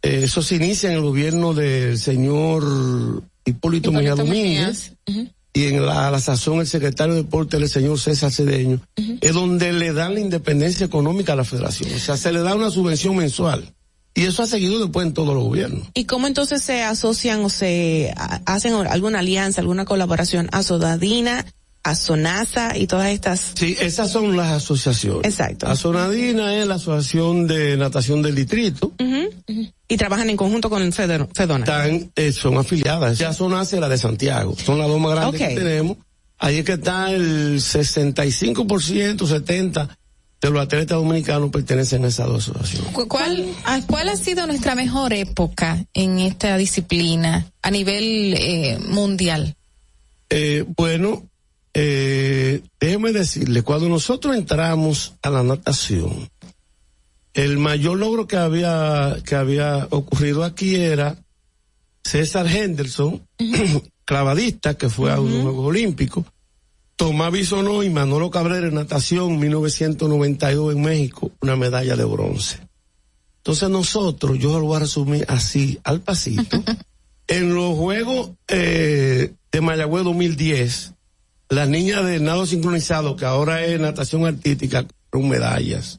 eh, 0.00 0.20
eso 0.24 0.42
se 0.42 0.56
inicia 0.56 0.88
en 0.88 0.96
el 0.96 1.02
gobierno 1.02 1.52
del 1.52 1.98
señor 1.98 3.22
Hipólito, 3.44 3.92
Mejía 3.92 4.14
Domínguez 4.14 4.94
y 5.52 5.64
en 5.66 5.84
la, 5.84 6.08
a 6.08 6.10
la 6.10 6.18
sazón 6.18 6.60
el 6.60 6.66
secretario 6.66 7.12
de 7.12 7.24
deporte 7.24 7.58
el 7.58 7.68
señor 7.68 8.00
César 8.00 8.32
Cedeño, 8.32 8.80
es 9.20 9.34
donde 9.34 9.74
le 9.74 9.92
dan 9.92 10.14
la 10.14 10.20
independencia 10.20 10.86
económica 10.86 11.34
a 11.34 11.36
la 11.36 11.44
federación. 11.44 11.92
O 11.94 11.98
sea, 11.98 12.16
se 12.16 12.32
le 12.32 12.40
da 12.40 12.54
una 12.54 12.70
subvención 12.70 13.16
mensual. 13.16 13.70
Y 14.14 14.24
eso 14.24 14.42
ha 14.42 14.46
seguido 14.46 14.78
después 14.78 15.06
en 15.06 15.14
todos 15.14 15.34
los 15.34 15.44
gobiernos. 15.44 15.88
¿Y 15.94 16.04
cómo 16.04 16.26
entonces 16.26 16.62
se 16.62 16.82
asocian 16.82 17.42
o 17.44 17.48
se 17.50 18.12
a- 18.16 18.40
hacen 18.46 18.74
alguna 18.74 19.20
alianza, 19.20 19.60
alguna 19.62 19.84
colaboración 19.86 20.48
a 20.52 20.62
Sodadina, 20.62 21.46
a 21.82 21.94
Sonasa 21.94 22.76
y 22.76 22.86
todas 22.86 23.08
estas? 23.08 23.52
Sí, 23.54 23.74
esas 23.80 24.10
son 24.12 24.36
las 24.36 24.52
asociaciones. 24.52 25.24
Exacto. 25.24 25.66
Azonadina 25.66 26.54
es 26.56 26.66
la 26.66 26.74
asociación 26.74 27.46
de 27.46 27.76
natación 27.78 28.20
del 28.22 28.34
distrito. 28.34 28.92
Y 29.88 29.96
trabajan 29.96 30.30
en 30.30 30.36
conjunto 30.36 30.68
con 30.70 30.82
Fedor- 30.92 31.28
Fedona. 31.34 31.64
Están, 31.64 32.12
eh, 32.16 32.32
son 32.32 32.56
afiliadas. 32.58 33.18
Ya 33.18 33.32
Sonace 33.32 33.80
la 33.80 33.88
de 33.88 33.98
Santiago. 33.98 34.54
Son 34.62 34.78
las 34.78 34.88
dos 34.88 35.00
más 35.00 35.12
grandes 35.12 35.40
que 35.40 35.54
tenemos. 35.54 35.96
Ahí 36.38 36.58
es 36.58 36.64
que 36.64 36.72
está 36.72 37.10
el 37.12 37.60
65%, 37.60 39.26
70% 39.26 39.88
de 40.42 40.50
los 40.50 40.60
atletas 40.62 40.98
dominicanos 40.98 41.50
pertenecen 41.50 42.04
a 42.04 42.08
esas 42.08 42.26
dos 42.26 42.48
asociaciones. 42.48 42.92
¿Cu- 42.92 43.06
¿Cuál, 43.08 43.46
ah, 43.64 43.80
¿Cuál 43.86 44.08
ha 44.08 44.16
sido 44.16 44.44
nuestra 44.46 44.74
mejor 44.74 45.12
época 45.12 45.84
en 45.94 46.18
esta 46.18 46.56
disciplina 46.56 47.46
a 47.62 47.70
nivel 47.70 48.34
eh, 48.36 48.78
mundial? 48.88 49.54
Eh, 50.28 50.64
bueno, 50.76 51.28
eh, 51.74 52.60
déjeme 52.80 53.12
decirle, 53.12 53.62
cuando 53.62 53.88
nosotros 53.88 54.34
entramos 54.36 55.14
a 55.22 55.30
la 55.30 55.44
natación, 55.44 56.28
el 57.34 57.58
mayor 57.58 57.98
logro 57.98 58.26
que 58.26 58.36
había, 58.36 59.16
que 59.24 59.36
había 59.36 59.86
ocurrido 59.90 60.42
aquí 60.42 60.74
era 60.74 61.16
César 62.04 62.46
Henderson, 62.48 63.22
clavadista, 64.04 64.74
que 64.74 64.88
fue 64.88 65.12
a 65.12 65.20
unos 65.20 65.42
Juegos 65.42 65.66
Olímpicos, 65.68 66.24
Tomás 67.02 67.32
Bisonó 67.32 67.82
y 67.82 67.90
Manolo 67.90 68.30
Cabrera 68.30 68.68
en 68.68 68.76
natación 68.76 69.40
1992 69.40 70.72
en 70.72 70.82
México, 70.82 71.32
una 71.40 71.56
medalla 71.56 71.96
de 71.96 72.04
bronce. 72.04 72.60
Entonces 73.38 73.68
nosotros, 73.70 74.38
yo 74.38 74.60
lo 74.60 74.66
voy 74.66 74.76
a 74.76 74.80
resumir 74.80 75.24
así, 75.26 75.80
al 75.82 76.00
pasito, 76.00 76.62
en 77.26 77.56
los 77.56 77.76
Juegos 77.76 78.30
eh, 78.46 79.32
de 79.50 79.60
Mayagüez 79.60 80.04
2010, 80.04 80.92
las 81.48 81.68
niñas 81.68 82.04
de 82.06 82.20
nado 82.20 82.46
sincronizado, 82.46 83.16
que 83.16 83.24
ahora 83.24 83.64
es 83.66 83.80
natación 83.80 84.24
artística, 84.24 84.86
con 85.10 85.28
medallas. 85.28 85.98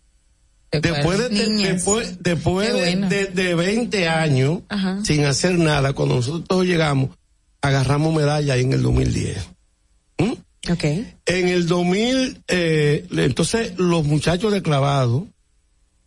Después 0.72 1.20
de, 1.20 1.28
después, 1.28 2.24
después 2.24 2.74
de, 2.74 3.26
de, 3.26 3.56
20 3.56 4.08
años 4.08 4.62
sin 5.04 5.26
hacer 5.26 5.60
nada, 5.60 5.92
cuando 5.92 6.16
nosotros 6.16 6.66
llegamos, 6.66 7.10
agarramos 7.62 8.16
medalla 8.16 8.54
ahí 8.54 8.62
en 8.62 8.72
el 8.72 8.84
2010. 8.84 9.53
Okay. 10.72 11.14
En 11.26 11.50
el 11.50 11.68
2000, 11.68 12.44
eh, 12.48 13.06
entonces 13.12 13.74
los 13.78 14.06
muchachos 14.06 14.54
de 14.54 14.62
clavado, 14.62 15.28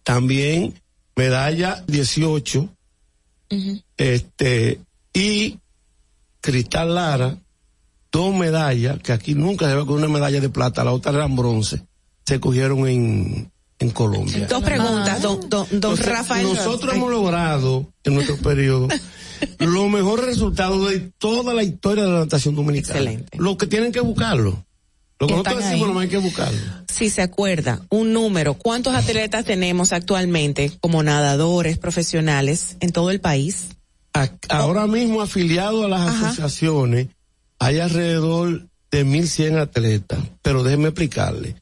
también 0.03 0.75
medalla 1.15 1.85
18, 1.87 2.69
este, 3.97 4.81
y 5.13 5.59
Cristal 6.41 6.95
Lara, 6.95 7.39
dos 8.11 8.35
medallas, 8.35 8.99
que 9.01 9.13
aquí 9.13 9.35
nunca 9.35 9.69
se 9.69 9.77
ve 9.77 9.85
con 9.85 9.97
una 9.97 10.09
medalla 10.09 10.41
de 10.41 10.49
plata, 10.49 10.85
la 10.85 10.93
otra 10.93 11.13
eran 11.13 11.37
bronce, 11.37 11.83
se 12.25 12.41
cogieron 12.41 12.87
en, 12.89 13.51
en 13.79 13.91
Colombia. 13.91 14.47
Dos 14.47 14.63
preguntas, 14.63 15.21
don, 15.21 15.41
don, 15.51 15.97
Rafael. 15.99 16.47
Nosotros 16.47 16.95
hemos 16.95 17.11
logrado 17.11 17.87
en 18.05 18.15
nuestro 18.15 18.37
periodo 18.39 18.89
los 19.59 19.91
mejores 19.91 20.27
resultados 20.27 20.91
de 20.91 21.01
toda 21.19 21.55
la 21.55 21.63
historia 21.63 22.05
de 22.05 22.11
la 22.11 22.21
natación 22.21 22.55
dominicana. 22.55 22.99
Excelente. 22.99 23.39
Lo 23.39 23.57
que 23.57 23.67
tienen 23.67 23.93
que 23.93 24.01
buscarlo. 24.01 24.65
Lo 25.19 25.27
que 25.27 25.33
nosotros 25.33 25.65
decimos, 25.65 25.95
no 25.95 25.99
hay 26.01 26.09
que 26.09 26.19
buscarlo. 26.19 26.61
Si 26.93 27.09
se 27.09 27.23
acuerda, 27.23 27.81
un 27.89 28.13
número, 28.13 28.55
¿cuántos 28.55 28.95
atletas 28.95 29.45
tenemos 29.47 29.93
actualmente 29.93 30.73
como 30.81 31.03
nadadores 31.03 31.79
profesionales 31.79 32.77
en 32.81 32.93
todo 32.93 33.11
el 33.11 33.21
país? 33.21 33.69
ahora 34.49 34.87
mismo 34.87 35.21
afiliados 35.21 35.85
a 35.85 35.89
las 35.89 36.09
asociaciones 36.09 37.09
hay 37.59 37.81
alrededor 37.81 38.67
de 38.91 39.05
1.100 39.05 39.59
atletas, 39.59 40.19
pero 40.43 40.63
déjeme 40.63 40.89
explicarle. 40.89 41.57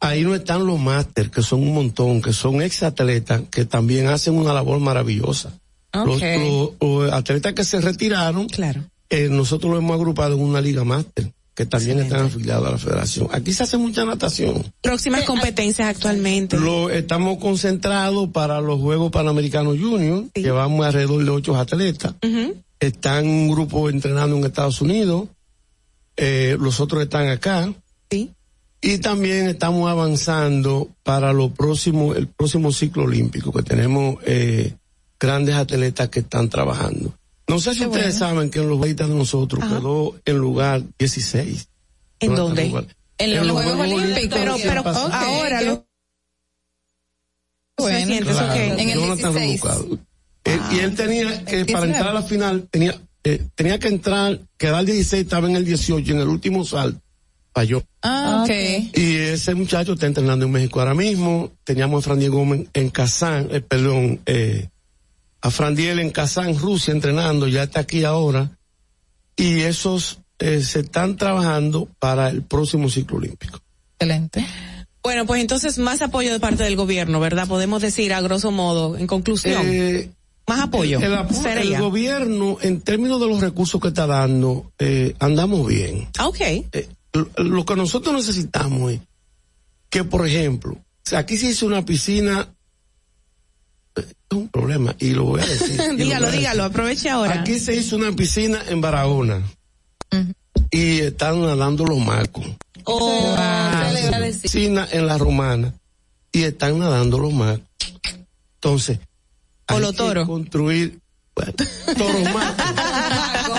Ahí 0.00 0.22
no 0.22 0.34
están 0.34 0.66
los 0.66 0.78
máster, 0.78 1.30
que 1.30 1.42
son 1.42 1.62
un 1.62 1.74
montón, 1.74 2.20
que 2.20 2.32
son 2.32 2.62
ex 2.62 2.82
atletas, 2.82 3.42
que 3.50 3.64
también 3.64 4.06
hacen 4.08 4.34
una 4.34 4.52
labor 4.52 4.78
maravillosa. 4.80 5.52
Los, 5.94 7.12
atletas 7.12 7.52
que 7.52 7.64
se 7.64 7.80
retiraron, 7.80 8.48
claro. 8.48 8.82
Eh, 9.10 9.28
nosotros 9.30 9.72
lo 9.72 9.78
hemos 9.78 9.94
agrupado 9.94 10.34
en 10.34 10.40
una 10.40 10.60
liga 10.60 10.84
máster 10.84 11.32
que 11.54 11.66
también 11.66 12.00
están 12.00 12.26
afiliados 12.26 12.66
a 12.66 12.72
la 12.72 12.78
federación. 12.78 13.28
Aquí 13.30 13.52
se 13.52 13.62
hace 13.62 13.76
mucha 13.76 14.04
natación. 14.04 14.72
Próximas 14.80 15.22
competencias 15.22 15.88
actualmente. 15.88 16.58
Lo 16.58 16.90
estamos 16.90 17.38
concentrados 17.38 18.28
para 18.30 18.60
los 18.60 18.80
Juegos 18.80 19.12
Panamericanos 19.12 19.78
Junior. 19.78 20.24
Llevamos 20.34 20.84
alrededor 20.84 21.24
de 21.24 21.30
ocho 21.30 21.56
atletas. 21.56 22.14
Están 22.80 23.28
un 23.28 23.48
grupo 23.48 23.88
entrenando 23.88 24.36
en 24.36 24.44
Estados 24.44 24.80
Unidos. 24.80 25.28
Eh, 26.16 26.56
los 26.58 26.80
otros 26.80 27.04
están 27.04 27.28
acá. 27.28 27.72
Sí. 28.10 28.32
Y 28.80 28.98
también 28.98 29.46
estamos 29.46 29.88
avanzando 29.88 30.90
para 31.04 31.32
lo 31.32 31.50
próximo, 31.50 32.14
el 32.14 32.26
próximo 32.26 32.72
ciclo 32.72 33.04
olímpico, 33.04 33.52
que 33.52 33.62
tenemos 33.62 34.16
eh, 34.26 34.74
grandes 35.18 35.54
atletas 35.54 36.08
que 36.08 36.20
están 36.20 36.48
trabajando. 36.48 37.14
No 37.46 37.58
sé 37.58 37.74
si 37.74 37.84
ustedes 37.84 38.16
saben 38.16 38.50
que 38.50 38.60
en 38.60 38.68
los 38.68 38.78
juegos 38.78 38.96
de 38.96 39.14
nosotros 39.14 39.64
quedó 39.64 40.14
en 40.24 40.38
lugar 40.38 40.82
16. 40.98 41.68
¿En 42.20 42.34
dónde? 42.34 42.86
En, 43.18 43.46
los, 43.46 43.50
Juegos, 43.50 43.78
Olímpicos. 43.78 44.38
Pero, 44.38 44.56
pero 44.62 44.82
ahora 44.88 45.62
lo... 45.62 45.86
Bueno, 47.76 47.98
en 47.98 48.10
el 48.10 48.24
16. 49.00 49.62
y 50.72 50.78
él 50.78 50.94
tenía 50.94 51.44
que, 51.44 51.64
para 51.66 51.86
entrar 51.86 52.08
a 52.08 52.14
la 52.14 52.22
final, 52.22 52.68
tenía, 52.70 52.98
eh, 53.24 53.42
tenía 53.54 53.78
que 53.78 53.88
entrar, 53.88 54.40
quedar 54.56 54.80
el 54.80 54.86
16, 54.86 55.24
estaba 55.24 55.48
en 55.48 55.56
el 55.56 55.64
18, 55.64 56.12
en 56.12 56.20
el 56.20 56.28
último 56.28 56.64
salto, 56.64 57.00
falló. 57.52 57.82
Ah, 58.02 58.44
ok. 58.44 58.96
Y 58.96 59.16
ese 59.16 59.54
muchacho 59.54 59.94
está 59.94 60.06
entrenando 60.06 60.46
en 60.46 60.52
México 60.52 60.80
ahora 60.80 60.94
mismo. 60.94 61.50
Teníamos 61.64 62.04
a 62.04 62.04
Fran 62.04 62.18
Diego 62.20 62.38
Gómez 62.38 62.68
en 62.72 62.90
Kazán, 62.90 63.48
eh, 63.50 63.60
perdón, 63.60 64.20
eh, 64.26 64.68
a 65.44 65.50
Frandiel 65.50 65.98
en 65.98 66.10
Kazán, 66.10 66.58
Rusia, 66.58 66.92
entrenando, 66.92 67.46
ya 67.46 67.64
está 67.64 67.80
aquí 67.80 68.02
ahora, 68.04 68.56
y 69.36 69.60
esos 69.60 70.20
eh, 70.38 70.62
se 70.62 70.80
están 70.80 71.18
trabajando 71.18 71.86
para 71.98 72.30
el 72.30 72.42
próximo 72.42 72.88
ciclo 72.88 73.18
olímpico. 73.18 73.60
Excelente. 73.92 74.46
Bueno, 75.02 75.26
pues 75.26 75.42
entonces 75.42 75.76
más 75.76 76.00
apoyo 76.00 76.32
de 76.32 76.40
parte 76.40 76.62
del 76.62 76.76
gobierno, 76.76 77.20
¿verdad? 77.20 77.46
Podemos 77.46 77.82
decir 77.82 78.14
a 78.14 78.22
grosso 78.22 78.52
modo, 78.52 78.96
en 78.96 79.06
conclusión. 79.06 79.60
Eh, 79.66 80.08
más 80.46 80.60
apoyo. 80.60 80.98
El, 80.98 81.78
gobierno, 81.78 82.56
en 82.62 82.80
términos 82.80 83.20
de 83.20 83.28
los 83.28 83.42
recursos 83.42 83.78
que 83.82 83.88
está 83.88 84.06
dando, 84.06 84.72
eh, 84.78 85.14
andamos 85.18 85.68
bien. 85.68 86.08
Ah, 86.16 86.28
ok. 86.28 86.40
lo 87.36 87.66
que 87.66 87.76
nosotros 87.76 88.14
necesitamos 88.14 88.92
es 88.92 89.00
que, 89.90 90.04
por 90.04 90.26
ejemplo, 90.26 90.78
aquí 91.14 91.36
se 91.36 91.48
hizo 91.48 91.66
una 91.66 91.84
piscina 91.84 92.53
un 94.30 94.48
problema 94.48 94.94
y 94.98 95.10
lo 95.10 95.24
voy 95.24 95.40
a 95.40 95.46
decir. 95.46 95.80
dígalo, 95.96 96.30
dígalo, 96.30 96.64
aproveche 96.64 97.10
ahora. 97.10 97.40
Aquí 97.40 97.58
se 97.58 97.74
hizo 97.74 97.96
una 97.96 98.12
piscina 98.12 98.62
en 98.68 98.80
Barahona 98.80 99.42
y 100.70 101.00
están 101.00 101.42
nadando 101.42 101.84
los 101.84 101.98
marcos. 101.98 102.44
Oh, 102.84 103.36
piscina 104.42 104.86
en 104.90 105.06
la 105.06 105.16
romana 105.16 105.72
y 106.32 106.42
están 106.42 106.78
nadando 106.78 107.18
los 107.18 107.32
marcos. 107.32 107.66
Entonces, 108.56 108.98
o 109.70 109.78
los 109.78 109.94
toros. 109.94 110.26
Construir 110.26 110.90
toro 110.90 111.03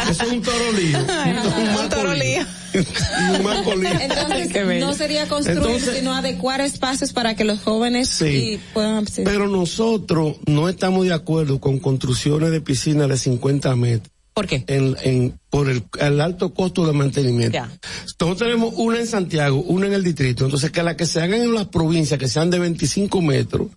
Eso 0.09 0.23
es 0.23 0.31
un 0.31 0.41
toro 0.41 0.71
lío. 0.71 0.99
un, 0.99 1.89
toro 1.89 2.13
lío. 2.13 2.41
y 2.73 3.35
un 3.35 3.43
marco 3.43 3.75
lío. 3.75 3.89
Entonces, 3.99 4.79
no 4.79 4.93
sería 4.93 5.27
construir, 5.27 5.81
sino 5.81 6.13
adecuar 6.13 6.61
espacios 6.61 7.11
para 7.11 7.35
que 7.35 7.43
los 7.43 7.59
jóvenes 7.59 8.09
sí, 8.09 8.59
puedan 8.73 9.05
Pero 9.23 9.47
nosotros 9.47 10.37
no 10.45 10.69
estamos 10.69 11.05
de 11.05 11.13
acuerdo 11.13 11.59
con 11.59 11.79
construcciones 11.79 12.51
de 12.51 12.61
piscinas 12.61 13.09
de 13.09 13.17
50 13.17 13.75
metros. 13.75 14.11
¿Por 14.33 14.47
qué? 14.47 14.63
En, 14.67 14.97
en, 15.01 15.39
por 15.49 15.69
el, 15.69 15.83
el, 15.99 16.19
alto 16.19 16.53
costo 16.53 16.85
de 16.85 16.91
mantenimiento. 16.91 17.53
Ya. 17.53 17.71
Nosotros 18.03 18.37
tenemos 18.37 18.73
una 18.75 18.99
en 18.99 19.07
Santiago, 19.07 19.61
una 19.61 19.87
en 19.87 19.93
el 19.93 20.03
distrito. 20.03 20.43
Entonces, 20.43 20.71
que 20.71 20.83
las 20.83 20.95
que 20.95 21.05
se 21.05 21.21
hagan 21.21 21.41
en 21.41 21.53
las 21.53 21.67
provincias, 21.67 22.19
que 22.19 22.27
sean 22.27 22.49
de 22.49 22.59
25 22.59 23.21
metros 23.21 23.67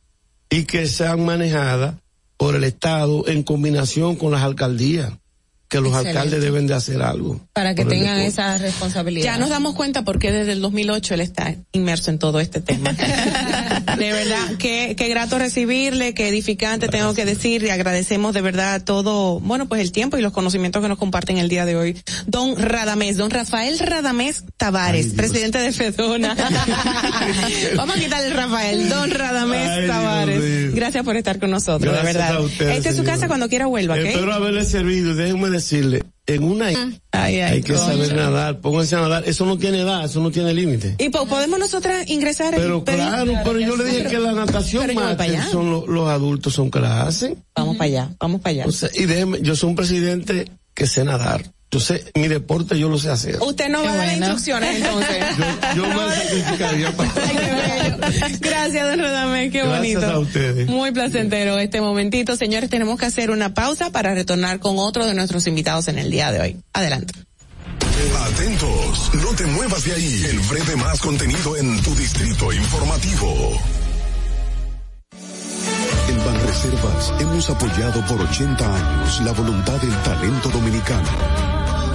y 0.51 0.65
que 0.65 0.87
sean 0.89 1.25
manejadas 1.25 1.95
por 2.39 2.55
el 2.55 2.65
Estado 2.65 3.29
en 3.29 3.43
combinación 3.43 4.17
con 4.17 4.31
las 4.31 4.43
alcaldías 4.43 5.13
que 5.69 5.81
los 5.81 5.95
alcaldes 5.95 6.41
deben 6.41 6.67
de 6.67 6.75
hacer 6.75 7.03
algo. 7.03 7.41
Para 7.53 7.75
que 7.75 7.85
tengan 7.85 8.19
esa 8.21 8.57
responsabilidad. 8.57 9.25
Ya 9.25 9.39
nos 9.39 9.51
damos 9.51 9.75
cuenta 9.75 10.03
porque 10.03 10.33
desde 10.33 10.53
el 10.53 10.63
2008 10.63 11.15
él 11.15 11.21
está 11.21 11.55
inmerso 11.73 12.11
en 12.11 12.19
todo 12.19 12.41
este 12.41 12.61
tema. 12.61 12.93
de 13.99 14.13
verdad, 14.13 14.57
qué, 14.59 14.95
qué 14.97 15.09
grato 15.09 15.39
recibirle, 15.39 16.15
qué 16.15 16.29
edificante 16.29 16.89
tengo 16.89 17.13
que 17.13 17.27
decir 17.27 17.63
y 17.65 17.71
agradecemos 17.71 18.33
de 18.33 18.41
verdad 18.41 18.83
todo, 18.83 19.41
bueno, 19.41 19.69
pues 19.69 19.83
el 19.83 19.93
tiempo 19.93 20.17
y 20.17 20.23
los 20.23 20.33
conocimientos 20.33 20.81
que 20.83 20.89
nos 20.89 20.97
comparten 20.97 21.37
el 21.37 21.51
día 21.51 21.67
de 21.67 21.77
hoy. 21.77 22.01
Don 22.27 22.57
Radamés, 22.57 23.19
don 23.19 23.31
Rafael 23.31 23.79
Radamés 23.79 24.45
Tavares, 24.57 25.09
presidente 25.09 25.59
de 25.59 25.73
Fedona. 25.73 26.35
Vamos 27.77 27.97
a 27.97 27.99
quitarle 27.99 28.31
Rafael, 28.31 28.89
don 28.89 29.11
Radamés 29.11 29.87
Tavares. 29.87 30.75
Gracias 30.75 31.05
por 31.05 31.17
estar 31.17 31.39
con 31.39 31.51
nosotros, 31.51 31.95
de 31.95 32.03
verdad. 32.03 32.41
Esta 32.59 32.89
es 32.89 32.97
su 32.97 33.05
casa 33.05 33.29
cuando 33.29 33.51
quiera 33.51 33.67
vuelva, 33.67 33.97
¿ok? 33.97 34.01
Espero 34.01 34.33
haberle 34.33 34.65
servido, 34.65 35.15
déjenme 35.15 35.58
decirle, 35.59 36.05
en 36.27 36.45
una 36.45 36.69
ah. 37.13 37.23
hay 37.23 37.63
que 37.63 37.77
saber 37.77 38.15
nadar, 38.15 38.61
pónganse 38.61 38.97
a 38.97 39.01
nadar, 39.01 39.25
eso 39.27 39.47
no 39.47 39.57
tiene 39.57 39.81
edad, 39.81 40.05
eso 40.05 40.21
no 40.21 40.31
tiene 40.31 40.53
límite. 40.53 40.97
Y 40.99 41.09
podemos 41.09 41.59
nosotras 41.59 42.09
ingresar. 42.09 42.55
Pero 42.55 42.85
claro, 42.85 43.33
pero 43.45 43.59
yo 43.59 43.77
le 43.77 43.85
dije 43.85 44.05
que 44.05 44.19
la 44.19 44.33
natación 44.33 44.95
más 44.95 45.17
son 45.51 45.71
los, 45.71 46.09
adultos 46.09 46.55
son 46.55 46.71
que 46.71 46.81
la 46.81 47.03
hacen. 47.03 47.43
Vamos 47.55 47.77
para 47.77 47.87
allá, 47.87 48.11
vamos 48.21 48.41
para 48.41 48.65
allá. 48.65 48.91
y 48.95 49.07
déjeme, 49.07 49.41
yo 49.41 49.57
soy 49.57 49.71
un 49.71 49.77
presidente 49.77 50.51
que 50.75 50.87
sé 50.87 51.05
nadar. 51.05 51.43
Yo 51.71 51.81
sé, 51.81 52.11
mi 52.15 52.29
deporte 52.29 52.79
yo 52.79 52.89
lo 52.89 52.99
sé 52.99 53.11
hacer. 53.11 53.39
Usted 53.43 53.69
no 53.69 53.83
va 53.85 53.93
a 53.93 53.97
dar 53.97 54.17
instrucciones 54.17 54.77
entonces. 54.77 55.19
yo, 55.77 55.83
yo 55.83 55.87
me 55.87 56.15
sacrificaría 56.17 56.97
para. 56.97 57.13
Gracias, 58.41 58.89
don 58.89 58.99
Rodamé, 58.99 59.51
qué 59.51 59.59
Gracias 59.59 59.79
bonito. 59.79 60.07
a 60.07 60.19
ustedes. 60.19 60.67
Muy 60.69 60.93
placentero 60.93 61.59
este 61.59 61.81
momentito. 61.83 62.37
Señores, 62.37 62.71
tenemos 62.71 62.99
que 62.99 63.07
hacer 63.07 63.31
una 63.31 63.53
pausa 63.53 63.91
para 63.91 64.15
retornar 64.15 64.61
con 64.61 64.79
otro 64.79 65.05
de 65.05 65.13
nuestros 65.15 65.47
invitados 65.47 65.89
en 65.89 65.99
el 65.99 66.11
día 66.11 66.33
de 66.33 66.41
hoy. 66.41 66.57
Adelante. 66.73 67.13
Atentos, 68.33 69.11
no 69.15 69.35
te 69.35 69.45
muevas 69.47 69.85
de 69.85 69.93
ahí. 69.93 70.25
El 70.31 70.39
breve 70.41 70.77
más 70.77 71.01
contenido 71.01 71.57
en 71.57 71.83
tu 71.83 71.95
distrito 71.95 72.53
informativo. 72.53 73.59
En 76.09 76.25
Banreservas 76.25 77.13
hemos 77.21 77.51
apoyado 77.51 78.05
por 78.07 78.21
80 78.21 78.65
años 78.65 79.21
la 79.23 79.33
voluntad 79.33 79.77
del 79.81 79.95
talento 80.03 80.49
dominicano, 80.49 81.09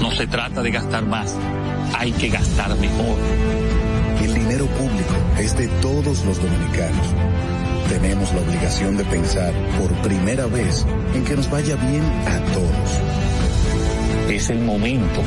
No 0.00 0.10
se 0.10 0.26
trata 0.26 0.62
de 0.62 0.70
gastar 0.70 1.04
más, 1.04 1.36
hay 1.98 2.12
que 2.12 2.30
gastar 2.30 2.74
mejor. 2.78 3.18
El 4.22 4.32
dinero 4.34 4.66
público 4.66 5.14
es 5.38 5.56
de 5.58 5.68
todos 5.82 6.24
los 6.24 6.40
dominicanos. 6.42 7.06
Tenemos 7.88 8.32
la 8.32 8.40
obligación 8.40 8.96
de 8.96 9.04
pensar 9.04 9.52
por 9.78 9.92
primera 10.00 10.46
vez 10.46 10.86
en 11.14 11.22
que 11.24 11.36
nos 11.36 11.50
vaya 11.50 11.76
bien 11.76 12.02
a 12.02 12.38
todos. 12.52 14.30
Es 14.30 14.48
el 14.48 14.60
momento 14.60 15.20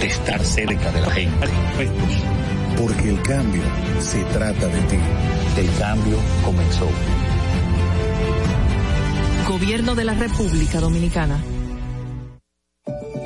de 0.00 0.06
estar 0.08 0.44
cerca 0.44 0.90
de 0.90 1.00
la 1.00 1.10
gente. 1.10 1.46
Porque 2.76 3.10
el 3.10 3.22
cambio 3.22 3.62
se 4.00 4.24
trata 4.24 4.66
de 4.66 4.80
ti. 4.82 4.98
El 5.58 5.70
cambio 5.78 6.16
comenzó. 6.44 6.88
Gobierno 9.48 9.94
de 9.94 10.04
la 10.04 10.14
República 10.14 10.80
Dominicana. 10.80 11.40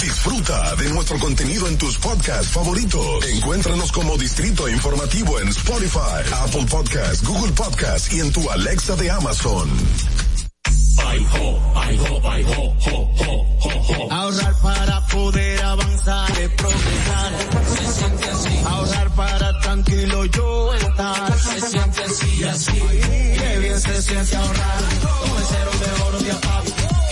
Disfruta 0.00 0.76
de 0.76 0.88
nuestro 0.90 1.18
contenido 1.18 1.66
en 1.66 1.76
tus 1.76 1.98
podcasts 1.98 2.48
favoritos. 2.48 3.24
Encuéntranos 3.28 3.90
como 3.92 4.16
Distrito 4.16 4.68
Informativo 4.68 5.40
en 5.40 5.48
Spotify, 5.48 6.22
Apple 6.32 6.66
Podcasts, 6.70 7.24
Google 7.24 7.52
Podcasts 7.52 8.12
y 8.12 8.20
en 8.20 8.32
tu 8.32 8.48
Alexa 8.50 8.96
de 8.96 9.10
Amazon. 9.10 9.68
Ay, 11.04 11.26
ho, 11.32 11.72
ay, 11.74 11.98
ho, 11.98 12.30
ay, 12.30 12.44
ho, 12.44 12.62
ho, 12.90 13.12
ho, 13.18 13.46
ho, 13.60 14.04
ho. 14.04 14.12
Ahorrar 14.12 14.54
para 14.62 15.06
poder 15.06 15.62
avanzar 15.62 16.30
es 16.38 16.50
progresar. 16.50 17.32
Se 17.76 17.92
siente 17.92 18.30
así. 18.30 18.62
Ahorrar 18.66 19.14
para 19.14 19.60
tranquilo 19.60 20.24
yo 20.26 20.74
estar. 20.74 21.38
Se 21.38 21.60
siente 21.60 22.04
así, 22.04 22.44
así. 22.44 22.72
Qué 22.72 23.58
bien 23.60 23.80
se 23.80 24.02
siente 24.02 24.36
ahorrar. 24.36 24.82
Con 25.02 25.38
el 25.38 25.44
cero 25.48 25.70
de 25.80 26.02
oro 26.02 26.18
de 26.20 26.32
APAP. 26.32 26.77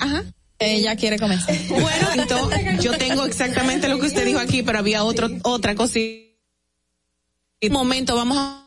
Ajá. 0.00 0.24
Ella 0.58 0.96
quiere 0.96 1.18
comenzar. 1.18 1.54
Bueno, 1.68 2.08
entonces, 2.14 2.82
yo 2.82 2.96
tengo 2.98 3.24
exactamente 3.24 3.88
lo 3.88 3.98
que 3.98 4.06
usted 4.06 4.24
dijo 4.24 4.38
aquí, 4.38 4.62
pero 4.62 4.78
había 4.78 5.04
otro, 5.04 5.30
otra 5.42 5.74
cosita. 5.74 6.28
Un 7.62 7.72
momento, 7.72 8.16
vamos 8.16 8.36
a 8.38 8.60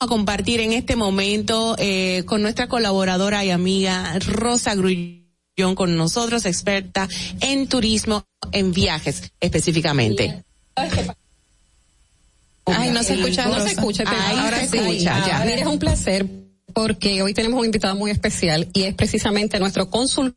a 0.00 0.06
compartir 0.06 0.60
en 0.60 0.72
este 0.72 0.94
momento 0.94 1.74
eh, 1.78 2.22
con 2.26 2.42
nuestra 2.42 2.68
colaboradora 2.68 3.44
y 3.44 3.50
amiga 3.50 4.16
Rosa 4.20 4.74
Grullón 4.74 5.74
con 5.74 5.96
nosotros, 5.96 6.46
experta 6.46 7.08
en 7.40 7.66
turismo, 7.66 8.24
en 8.52 8.72
viajes 8.72 9.32
específicamente. 9.40 10.44
Ay, 12.66 12.90
no 12.92 13.02
se 13.02 13.14
escucha, 13.14 13.46
no 13.46 13.60
se 13.60 13.72
escucha. 13.72 14.04
Ahí 14.06 14.38
ahora 14.38 14.60
se 14.60 14.68
sí. 14.68 14.78
escucha, 14.78 15.26
ya. 15.26 15.42
Mira, 15.44 15.62
es 15.62 15.66
un 15.66 15.80
placer 15.80 16.26
porque 16.72 17.22
hoy 17.22 17.34
tenemos 17.34 17.58
un 17.58 17.66
invitado 17.66 17.96
muy 17.96 18.12
especial 18.12 18.68
y 18.72 18.84
es 18.84 18.94
precisamente 18.94 19.58
nuestro 19.58 19.90
cónsul 19.90 20.36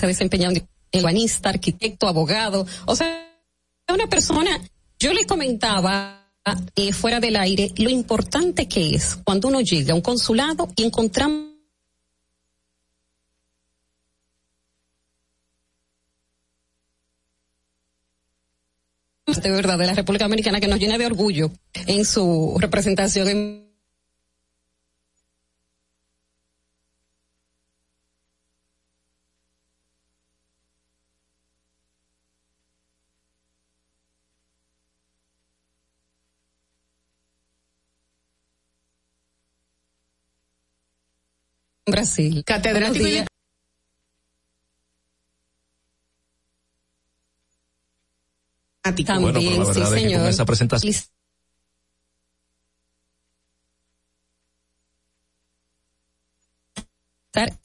se 0.00 0.06
ha 0.06 0.08
desempeñado 0.08 0.54
en 0.92 1.04
arquitecto, 1.44 2.08
abogado, 2.08 2.66
o 2.86 2.96
sea, 2.96 3.28
una 3.92 4.06
persona, 4.06 4.58
yo 4.98 5.12
le 5.12 5.26
comentaba 5.26 6.26
eh, 6.74 6.92
fuera 6.92 7.20
del 7.20 7.36
aire 7.36 7.70
lo 7.76 7.90
importante 7.90 8.66
que 8.66 8.94
es 8.94 9.18
cuando 9.24 9.48
uno 9.48 9.60
llega 9.60 9.92
a 9.92 9.94
un 9.94 10.00
consulado 10.00 10.68
y 10.74 10.84
encontramos 10.84 11.50
de 19.26 19.50
verdad 19.50 19.78
de 19.78 19.86
la 19.86 19.94
República 19.94 20.24
Dominicana 20.24 20.60
que 20.60 20.66
nos 20.66 20.80
llena 20.80 20.98
de 20.98 21.06
orgullo 21.06 21.52
en 21.86 22.04
su 22.04 22.56
representación 22.58 23.28
en 23.28 23.69
Brasil. 41.86 42.44
Catedrático 42.44 43.06
y. 43.06 43.24
También, 48.82 49.22
Bueno, 49.22 49.40
pero 49.40 49.64
la 49.64 49.74
sí, 49.74 49.80
es 49.80 49.88
que 49.88 50.00
señor. 50.00 50.20
con 50.20 50.30
esa 50.30 50.44
presentación 50.44 50.94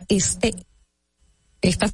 Este, 0.08 0.54
esta 1.62 1.90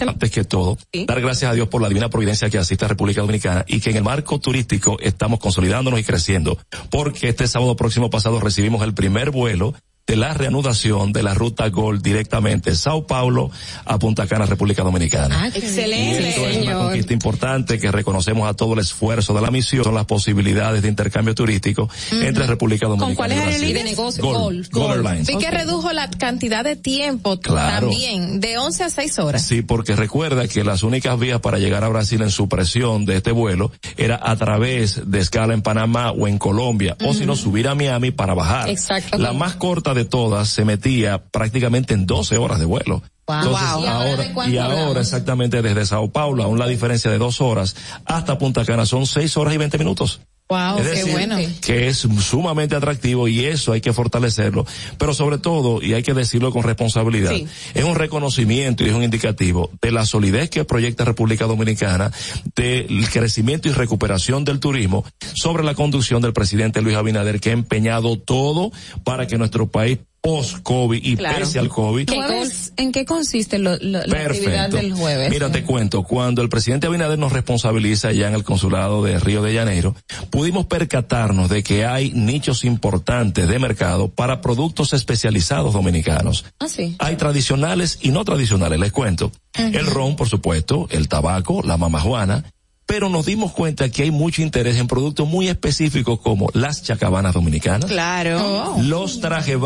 antes 0.00 0.30
que 0.30 0.44
todo, 0.44 0.78
dar 1.06 1.20
gracias 1.20 1.50
a 1.50 1.54
Dios 1.54 1.68
por 1.68 1.82
la 1.82 1.88
divina 1.88 2.08
providencia 2.08 2.48
que 2.48 2.56
asiste 2.56 2.84
a 2.84 2.88
República 2.88 3.20
Dominicana 3.20 3.64
y 3.66 3.80
que 3.80 3.90
en 3.90 3.96
el 3.96 4.02
marco 4.02 4.38
turístico 4.38 4.96
estamos 5.00 5.40
consolidándonos 5.40 6.00
y 6.00 6.04
creciendo, 6.04 6.58
porque 6.90 7.28
este 7.28 7.46
sábado 7.48 7.76
próximo 7.76 8.08
pasado 8.08 8.40
recibimos 8.40 8.82
el 8.82 8.94
primer 8.94 9.30
vuelo 9.30 9.74
de 10.10 10.16
la 10.16 10.34
reanudación 10.34 11.12
de 11.12 11.22
la 11.22 11.34
ruta 11.34 11.68
Gol 11.68 12.02
directamente 12.02 12.74
Sao 12.74 13.06
Paulo 13.06 13.48
a 13.84 13.96
Punta 13.96 14.26
Cana, 14.26 14.44
República 14.44 14.82
Dominicana. 14.82 15.42
Ah, 15.44 15.46
excelente. 15.54 16.20
Y 16.20 16.24
esto 16.30 16.48
es 16.48 16.56
una 16.66 16.74
conquista 16.78 17.12
importante 17.12 17.78
que 17.78 17.92
reconocemos 17.92 18.48
a 18.50 18.54
todo 18.54 18.72
el 18.74 18.80
esfuerzo 18.80 19.34
de 19.34 19.40
la 19.40 19.52
misión, 19.52 19.84
son 19.84 19.94
las 19.94 20.06
posibilidades 20.06 20.82
de 20.82 20.88
intercambio 20.88 21.32
turístico 21.36 21.88
entre 22.10 22.44
República 22.48 22.88
Dominicana 22.88 23.14
cuáles 23.14 23.36
y 23.36 23.40
Brasil. 23.40 23.54
aerolíneas? 23.54 23.84
De 23.84 23.90
negocio, 23.90 24.24
Gol, 24.24 24.34
Gol. 24.34 24.68
Gol 24.72 24.92
Airlines. 24.96 25.28
Vi 25.28 25.38
que 25.38 25.50
redujo 25.52 25.92
la 25.92 26.10
cantidad 26.10 26.64
de 26.64 26.74
tiempo 26.74 27.38
Claro. 27.38 27.86
también, 27.86 28.40
de 28.40 28.58
11 28.58 28.82
a 28.82 28.90
6 28.90 29.16
horas. 29.20 29.42
Sí, 29.46 29.62
porque 29.62 29.94
recuerda 29.94 30.48
que 30.48 30.64
las 30.64 30.82
únicas 30.82 31.16
vías 31.20 31.38
para 31.40 31.58
llegar 31.60 31.84
a 31.84 31.88
Brasil 31.88 32.20
en 32.22 32.30
supresión 32.32 33.04
de 33.04 33.18
este 33.18 33.30
vuelo 33.30 33.70
era 33.96 34.18
a 34.20 34.34
través 34.34 35.08
de 35.08 35.20
escala 35.20 35.54
en 35.54 35.62
Panamá 35.62 36.10
o 36.10 36.26
en 36.26 36.36
Colombia, 36.38 36.96
o 37.06 37.14
si 37.14 37.26
no 37.26 37.36
subir 37.36 37.68
a 37.68 37.76
Miami 37.76 38.10
para 38.10 38.34
bajar. 38.34 38.68
Exacto. 38.68 39.16
La 39.18 39.32
más 39.32 39.54
corta 39.54 39.94
de 39.94 39.99
todas 40.04 40.48
se 40.48 40.64
metía 40.64 41.22
prácticamente 41.24 41.94
en 41.94 42.06
12 42.06 42.36
horas 42.38 42.58
de 42.58 42.64
vuelo. 42.66 43.02
Entonces, 43.26 43.68
Wow. 43.72 43.84
¿Y 43.84 43.86
ahora 43.86 44.48
y 44.48 44.58
ahora 44.58 45.00
exactamente 45.00 45.62
desde 45.62 45.86
Sao 45.86 46.10
Paulo, 46.10 46.42
aún 46.42 46.58
la 46.58 46.66
diferencia 46.66 47.10
de 47.10 47.18
dos 47.18 47.40
horas 47.40 47.76
hasta 48.04 48.38
Punta 48.38 48.64
Cana 48.64 48.86
son 48.86 49.06
seis 49.06 49.36
horas 49.36 49.54
y 49.54 49.58
veinte 49.58 49.78
minutos. 49.78 50.20
Wow, 50.50 50.78
Es 50.78 50.82
qué 50.82 50.90
decir, 50.96 51.12
bueno. 51.12 51.36
que 51.64 51.86
es 51.88 51.98
sumamente 51.98 52.74
atractivo 52.74 53.28
y 53.28 53.44
eso 53.46 53.72
hay 53.72 53.80
que 53.80 53.92
fortalecerlo. 53.92 54.66
Pero 54.98 55.14
sobre 55.14 55.38
todo, 55.38 55.80
y 55.80 55.94
hay 55.94 56.02
que 56.02 56.12
decirlo 56.12 56.50
con 56.50 56.64
responsabilidad, 56.64 57.30
Sí. 57.30 57.46
es 57.72 57.84
un 57.84 57.94
reconocimiento 57.94 58.82
y 58.84 58.88
es 58.88 58.94
un 58.94 59.04
indicativo 59.04 59.70
de 59.80 59.92
la 59.92 60.04
solidez 60.04 60.50
que 60.50 60.64
proyecta 60.64 61.04
República 61.04 61.46
Dominicana, 61.46 62.10
del 62.56 63.08
crecimiento 63.12 63.68
y 63.68 63.72
recuperación 63.72 64.44
del 64.44 64.58
turismo, 64.58 65.04
sobre 65.34 65.62
la 65.62 65.74
conducción 65.74 66.20
del 66.20 66.32
presidente 66.32 66.82
Luis 66.82 66.96
Abinader, 66.96 67.38
que 67.40 67.50
ha 67.50 67.52
empeñado 67.52 68.18
todo 68.18 68.72
para 69.04 69.28
que 69.28 69.38
nuestro 69.38 69.68
país 69.68 69.98
post-COVID 70.22 71.00
y 71.02 71.16
Claro. 71.16 71.38
pese 71.40 71.58
al 71.58 71.68
COVID 71.68 72.08
¿Jueves? 72.12 72.72
¿En 72.76 72.92
qué 72.92 73.04
consiste 73.04 73.58
lo- 73.58 73.76
lo- 73.78 74.04
la 74.06 74.20
actividad 74.24 74.68
Perfecto. 74.70 74.76
del 74.76 74.92
jueves? 74.92 75.30
Mira, 75.30 75.50
te 75.50 75.62
cuento, 75.64 76.02
cuando 76.02 76.42
el 76.42 76.48
presidente 76.48 76.86
Abinader 76.86 77.18
nos 77.18 77.32
responsabiliza 77.32 78.12
ya 78.12 78.28
en 78.28 78.34
el 78.34 78.44
consulado 78.44 79.02
de 79.02 79.18
Río 79.18 79.42
de 79.42 79.54
Janeiro, 79.54 79.96
pudimos 80.30 80.66
percatarnos 80.66 81.48
de 81.48 81.62
que 81.62 81.84
hay 81.86 82.10
nichos 82.12 82.64
importantes 82.64 83.48
de 83.48 83.58
mercado 83.58 84.08
para 84.08 84.40
productos 84.40 84.92
especializados 84.92 85.72
dominicanos. 85.72 86.44
Ah, 86.58 86.68
sí. 86.68 86.96
Hay 86.98 87.16
tradicionales 87.16 87.98
y 88.02 88.10
no 88.10 88.24
tradicionales, 88.24 88.78
les 88.78 88.92
cuento. 88.92 89.32
El 89.54 89.86
ron, 89.86 90.16
por 90.16 90.28
supuesto, 90.28 90.86
el 90.90 91.08
tabaco, 91.08 91.62
la 91.64 91.76
mamajuana, 91.76 92.44
pero 92.86 93.08
nos 93.08 93.26
dimos 93.26 93.52
cuenta 93.52 93.88
que 93.88 94.02
hay 94.02 94.10
mucho 94.10 94.42
interés 94.42 94.76
en 94.76 94.86
productos 94.86 95.26
muy 95.28 95.48
específicos 95.48 96.20
como 96.20 96.48
las 96.54 96.82
chacabanas 96.82 97.34
dominicanas, 97.34 97.90
Claro. 97.90 98.76
los 98.82 99.20
trajes 99.20 99.58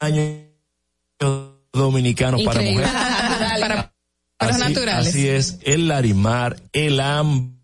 ba- 0.00 1.54
dominicanos 1.72 2.42
para 2.42 2.60
mujeres. 2.60 2.90
para 3.60 3.92
para 4.36 4.52
Así- 4.52 4.60
naturales. 4.60 5.08
Así 5.08 5.28
es, 5.28 5.58
el 5.62 5.88
larimar, 5.88 6.56
el 6.72 7.00
am 7.00 7.58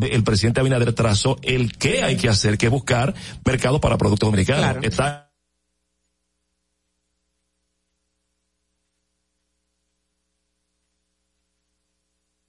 el 0.00 0.22
presidente 0.22 0.60
Abinader 0.60 0.92
trazó 0.92 1.38
el 1.42 1.76
qué 1.76 2.02
hay 2.04 2.16
que 2.16 2.28
hacer, 2.28 2.56
que 2.56 2.66
es 2.66 2.72
buscar 2.72 3.14
mercado 3.44 3.80
para 3.80 3.98
productos 3.98 4.28
dominicanos. 4.28 4.62
Claro. 4.62 4.80
Está 4.82 5.27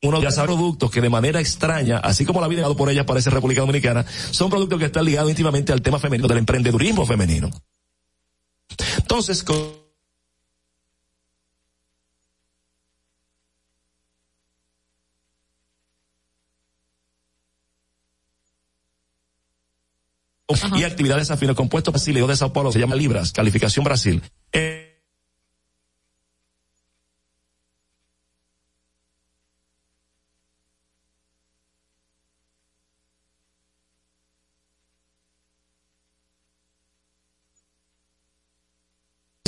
uno 0.02 0.22
de 0.22 0.28
esos 0.28 0.45
productos 0.45 0.92
que 0.92 1.02
de 1.02 1.10
manera 1.10 1.40
extraña, 1.42 1.98
así 1.98 2.26
como 2.26 2.40
la 2.42 2.48
vida 2.48 2.61
dado 2.61 2.78
por 2.78 2.90
ella 2.90 3.06
parece 3.06 3.30
República 3.30 3.61
Dominicana, 3.61 4.06
son 4.32 4.50
productos 4.50 4.80
que 4.80 4.86
están 4.86 5.06
ligados 5.06 5.30
íntimamente 5.30 5.74
al 5.74 5.82
tema 5.82 6.00
femenino, 6.00 6.28
del 6.28 6.38
emprendedurismo 6.38 7.06
femenino. 7.06 7.50
Entonces, 8.98 9.44
con- 9.44 9.80
y 20.76 20.84
actividades 20.84 21.30
afines 21.30 21.56
compuestos 21.56 21.94
Brasil 21.94 22.30
de 22.30 22.36
Sao 22.36 22.52
Paulo 22.52 22.72
se 22.72 22.80
llama 22.80 22.95
Libras, 22.95 23.32
calificación 23.32 23.84
Brasil. 23.86 24.22
Eh, 24.52 24.86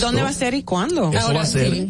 ¿Dónde 0.02 0.24
va 0.24 0.30
a 0.30 0.31
ser 0.42 0.54
y 0.56 0.64
cuándo? 0.64 1.12
Eso 1.14 1.34
va 1.34 1.42
a 1.42 1.46
ser 1.46 1.88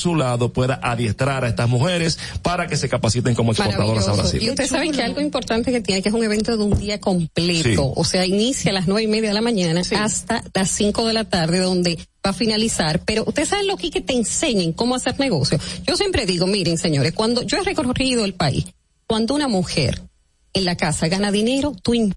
consulado 0.00 0.52
pueda 0.52 0.78
adiestrar 0.80 1.44
a 1.44 1.48
estas 1.48 1.68
mujeres 1.68 2.16
para 2.42 2.68
que 2.68 2.76
se 2.76 2.88
capaciten 2.88 3.34
como 3.34 3.50
exportadoras 3.50 4.06
a. 4.06 4.12
Brasil. 4.12 4.40
Y 4.40 4.50
ustedes 4.50 4.70
saben 4.70 4.92
que 4.92 5.02
algo 5.02 5.20
importante 5.20 5.72
que 5.72 5.80
tiene, 5.80 6.00
que 6.00 6.10
es 6.10 6.14
un 6.14 6.22
evento 6.22 6.56
de 6.56 6.62
un 6.62 6.78
día 6.78 7.00
completo. 7.00 7.68
Sí. 7.68 7.92
O 7.96 8.04
sea, 8.04 8.24
inicia 8.24 8.70
a 8.70 8.74
las 8.74 8.86
nueve 8.86 9.02
y 9.02 9.06
media 9.08 9.30
de 9.30 9.34
la 9.34 9.40
mañana 9.40 9.82
hasta 9.98 10.44
las 10.54 10.70
cinco 10.70 11.08
de 11.08 11.12
la 11.12 11.24
tarde, 11.24 11.58
donde 11.58 11.96
va 12.24 12.30
a 12.30 12.32
finalizar. 12.32 13.00
Pero 13.04 13.24
ustedes 13.26 13.48
saben 13.48 13.66
lo 13.66 13.76
que, 13.76 13.90
que 13.90 14.00
te 14.00 14.12
enseñen 14.12 14.72
cómo 14.74 14.94
hacer 14.94 15.18
negocio. 15.18 15.58
Yo 15.84 15.96
siempre 15.96 16.24
digo, 16.24 16.46
miren, 16.46 16.78
señores, 16.78 17.12
cuando 17.12 17.42
yo 17.42 17.58
he 17.58 17.62
recorrido 17.64 18.24
el 18.24 18.34
país, 18.34 18.66
cuando 19.08 19.34
una 19.34 19.48
mujer 19.48 20.00
en 20.52 20.66
la 20.66 20.76
casa 20.76 21.08
gana 21.08 21.32
dinero, 21.32 21.74
tú 21.82 21.94
in- 21.94 22.14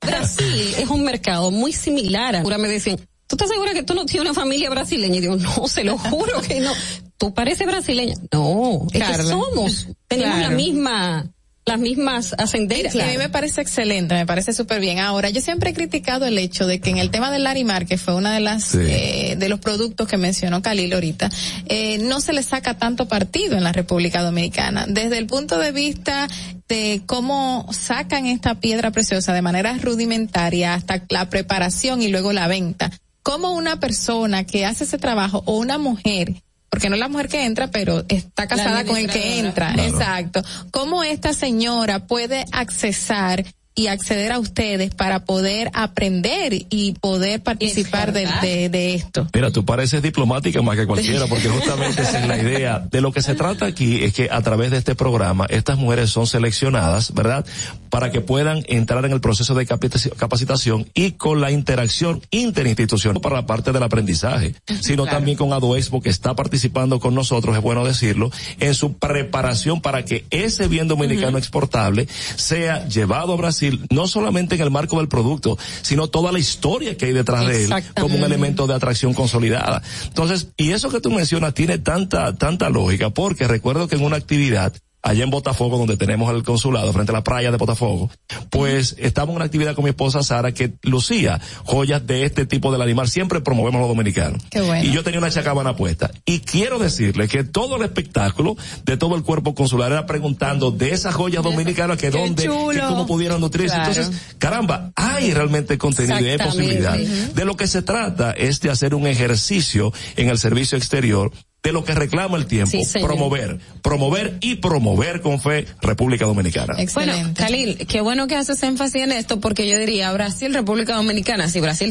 Brasil 0.00 0.73
es 0.84 0.90
un 0.90 1.04
mercado 1.04 1.50
muy 1.50 1.72
similar 1.72 2.36
a. 2.36 2.40
Ahora 2.40 2.58
me 2.58 2.68
decían, 2.68 2.96
¿tú 3.26 3.36
estás 3.36 3.48
segura 3.48 3.72
que 3.74 3.82
tú 3.82 3.94
no 3.94 4.06
tienes 4.06 4.30
una 4.30 4.34
familia 4.40 4.70
brasileña? 4.70 5.16
Y 5.16 5.20
digo, 5.20 5.36
no, 5.36 5.66
se 5.68 5.84
lo 5.84 5.98
juro 5.98 6.40
que 6.42 6.60
no. 6.60 6.72
¿Tú 7.18 7.32
pareces 7.34 7.66
brasileña? 7.66 8.14
No, 8.32 8.86
es 8.92 9.02
que 9.02 9.22
somos. 9.22 9.88
Tenemos 10.08 10.34
Claro. 10.36 10.50
la 10.50 10.56
misma, 10.56 11.33
las 11.66 11.78
mismas 11.78 12.34
ascendencias. 12.36 12.94
Y 12.94 13.00
a 13.00 13.06
mí 13.06 13.16
me 13.16 13.28
parece 13.28 13.62
excelente, 13.62 14.14
me 14.14 14.26
parece 14.26 14.52
súper 14.52 14.80
bien. 14.80 14.98
Ahora, 14.98 15.30
yo 15.30 15.40
siempre 15.40 15.70
he 15.70 15.74
criticado 15.74 16.26
el 16.26 16.36
hecho 16.38 16.66
de 16.66 16.80
que 16.80 16.90
en 16.90 16.98
el 16.98 17.10
tema 17.10 17.30
del 17.30 17.44
Larimar, 17.44 17.86
que 17.86 17.96
fue 17.96 18.14
una 18.14 18.34
de 18.34 18.40
las 18.40 18.74
eh, 18.74 19.36
de 19.38 19.48
los 19.48 19.60
productos 19.60 20.06
que 20.06 20.16
mencionó 20.16 20.60
Khalil 20.60 20.92
ahorita, 20.92 21.30
eh, 21.66 21.98
no 21.98 22.20
se 22.20 22.32
le 22.32 22.42
saca 22.42 22.74
tanto 22.74 23.08
partido 23.08 23.56
en 23.56 23.64
la 23.64 23.72
República 23.72 24.22
Dominicana. 24.22 24.84
Desde 24.86 25.16
el 25.16 25.26
punto 25.26 25.58
de 25.58 25.72
vista 25.72 26.28
de 26.68 27.02
cómo 27.06 27.66
sacan 27.72 28.26
esta 28.26 28.56
piedra 28.56 28.90
preciosa 28.90 29.32
de 29.32 29.42
manera 29.42 29.76
rudimentaria 29.78 30.74
hasta 30.74 31.02
la 31.08 31.30
preparación 31.30 32.02
y 32.02 32.08
luego 32.08 32.32
la 32.32 32.46
venta. 32.46 32.90
Cómo 33.22 33.54
una 33.54 33.80
persona 33.80 34.44
que 34.44 34.66
hace 34.66 34.84
ese 34.84 34.98
trabajo 34.98 35.42
o 35.46 35.56
una 35.56 35.78
mujer 35.78 36.34
porque 36.74 36.88
no 36.88 36.96
es 36.96 37.00
la 37.00 37.08
mujer 37.08 37.28
que 37.28 37.44
entra, 37.44 37.70
pero 37.70 38.04
está 38.08 38.48
casada 38.48 38.84
con 38.84 38.96
el 38.96 39.08
que 39.08 39.38
entra. 39.38 39.72
Claro. 39.74 39.88
Exacto. 39.88 40.42
¿Cómo 40.72 41.04
esta 41.04 41.32
señora 41.32 42.08
puede 42.08 42.46
accesar 42.50 43.44
y 43.74 43.88
acceder 43.88 44.30
a 44.32 44.38
ustedes 44.38 44.94
para 44.94 45.24
poder 45.24 45.70
aprender 45.74 46.52
y 46.70 46.92
poder 47.00 47.42
participar 47.42 48.12
de, 48.12 48.28
de, 48.40 48.68
de 48.68 48.94
esto? 48.94 49.26
Mira, 49.34 49.50
tú 49.50 49.64
pareces 49.64 50.02
diplomática 50.02 50.62
más 50.62 50.76
que 50.76 50.86
cualquiera, 50.86 51.26
porque 51.26 51.48
justamente 51.48 52.02
esa 52.02 52.20
es 52.20 52.28
la 52.28 52.38
idea. 52.38 52.78
De 52.90 53.00
lo 53.00 53.12
que 53.12 53.20
se 53.22 53.34
trata 53.34 53.66
aquí 53.66 54.02
es 54.04 54.12
que 54.12 54.28
a 54.30 54.40
través 54.42 54.70
de 54.70 54.78
este 54.78 54.94
programa, 54.94 55.46
estas 55.48 55.76
mujeres 55.78 56.10
son 56.10 56.26
seleccionadas, 56.26 57.12
¿verdad? 57.14 57.44
Para 57.90 58.10
que 58.12 58.20
puedan 58.20 58.62
entrar 58.68 59.04
en 59.04 59.12
el 59.12 59.20
proceso 59.20 59.54
de 59.54 59.66
capacitaci- 59.66 60.14
capacitación 60.14 60.86
y 60.94 61.12
con 61.12 61.40
la 61.40 61.50
interacción 61.50 62.22
interinstitucional 62.30 63.20
para 63.20 63.36
la 63.36 63.46
parte 63.46 63.72
del 63.72 63.82
aprendizaje, 63.82 64.54
sino 64.80 65.02
Claro. 65.04 65.16
también 65.18 65.36
con 65.36 65.52
Adoexpo 65.52 66.00
que 66.00 66.10
está 66.10 66.34
participando 66.34 67.00
con 67.00 67.14
nosotros, 67.14 67.56
es 67.56 67.62
bueno 67.62 67.84
decirlo, 67.84 68.30
en 68.60 68.74
su 68.74 68.98
preparación 68.98 69.80
para 69.80 70.04
que 70.04 70.24
ese 70.30 70.68
bien 70.68 70.86
dominicano 70.88 71.38
exportable 71.38 72.06
sea 72.36 72.86
llevado 72.88 73.32
a 73.32 73.36
Brasil, 73.36 73.63
no 73.90 74.06
solamente 74.06 74.54
en 74.54 74.62
el 74.62 74.70
marco 74.70 74.98
del 74.98 75.08
producto, 75.08 75.58
sino 75.82 76.08
toda 76.08 76.32
la 76.32 76.38
historia 76.38 76.96
que 76.96 77.06
hay 77.06 77.12
detrás 77.12 77.46
de 77.46 77.64
él 77.64 77.74
como 78.00 78.16
un 78.16 78.24
elemento 78.24 78.66
de 78.66 78.74
atracción 78.74 79.14
consolidada. 79.14 79.82
Entonces, 80.06 80.48
y 80.56 80.72
eso 80.72 80.90
que 80.90 81.00
tú 81.00 81.10
mencionas 81.10 81.54
tiene 81.54 81.78
tanta, 81.78 82.34
tanta 82.36 82.70
lógica, 82.70 83.10
porque 83.10 83.48
recuerdo 83.48 83.88
que 83.88 83.96
en 83.96 84.04
una 84.04 84.16
actividad 84.16 84.72
allá 85.04 85.22
en 85.22 85.30
Botafogo, 85.30 85.76
donde 85.76 85.96
tenemos 85.96 86.34
el 86.34 86.42
consulado, 86.42 86.92
frente 86.92 87.12
a 87.12 87.14
la 87.14 87.22
playa 87.22 87.50
de 87.50 87.58
Botafogo, 87.58 88.10
pues 88.50 88.96
estamos 88.98 89.32
en 89.32 89.36
una 89.36 89.44
actividad 89.44 89.74
con 89.74 89.84
mi 89.84 89.90
esposa 89.90 90.22
Sara 90.22 90.52
que 90.52 90.72
lucía 90.82 91.40
joyas 91.64 92.06
de 92.06 92.24
este 92.24 92.46
tipo 92.46 92.72
del 92.72 92.80
animal. 92.80 93.08
Siempre 93.08 93.42
promovemos 93.42 93.80
los 93.80 93.88
dominicanos. 93.88 94.42
Qué 94.50 94.62
bueno. 94.62 94.82
Y 94.82 94.92
yo 94.92 95.04
tenía 95.04 95.20
una 95.20 95.30
chacabana 95.30 95.76
puesta. 95.76 96.10
Y 96.24 96.40
quiero 96.40 96.78
decirle 96.78 97.28
que 97.28 97.44
todo 97.44 97.76
el 97.76 97.82
espectáculo 97.82 98.56
de 98.84 98.96
todo 98.96 99.14
el 99.14 99.22
cuerpo 99.22 99.54
consular 99.54 99.92
era 99.92 100.06
preguntando 100.06 100.70
de 100.70 100.92
esas 100.92 101.14
joyas 101.14 101.44
dominicanas 101.44 101.98
que 101.98 102.10
Qué 102.10 102.18
dónde, 102.18 102.42
que 102.42 102.80
cómo 102.80 103.06
pudieran 103.06 103.40
nutrirse. 103.40 103.76
Claro. 103.76 103.90
Entonces, 103.90 104.36
caramba, 104.38 104.90
hay 104.96 105.34
realmente 105.34 105.76
contenido 105.76 106.20
y 106.20 106.30
hay 106.30 106.38
posibilidad. 106.38 106.96
De 106.96 107.44
lo 107.44 107.56
que 107.56 107.66
se 107.66 107.82
trata 107.82 108.32
es 108.32 108.60
de 108.60 108.70
hacer 108.70 108.94
un 108.94 109.06
ejercicio 109.06 109.92
en 110.16 110.30
el 110.30 110.38
servicio 110.38 110.78
exterior 110.78 111.30
de 111.64 111.72
lo 111.72 111.82
que 111.82 111.94
reclama 111.94 112.36
el 112.36 112.46
tiempo, 112.46 112.70
Sí, 112.70 112.84
promover, 113.00 113.58
promover 113.82 114.36
y 114.42 114.56
promover 114.56 115.22
con 115.22 115.40
fe 115.40 115.66
República 115.80 116.26
Dominicana. 116.26 116.76
Bueno, 116.92 117.14
Khalil, 117.34 117.86
qué 117.86 118.02
bueno 118.02 118.26
que 118.26 118.36
haces 118.36 118.62
énfasis 118.62 119.02
en 119.02 119.12
esto 119.12 119.40
porque 119.40 119.66
yo 119.66 119.78
diría 119.78 120.12
Brasil, 120.12 120.52
República 120.52 120.94
Dominicana, 120.94 121.48
si 121.48 121.60
Brasil 121.60 121.90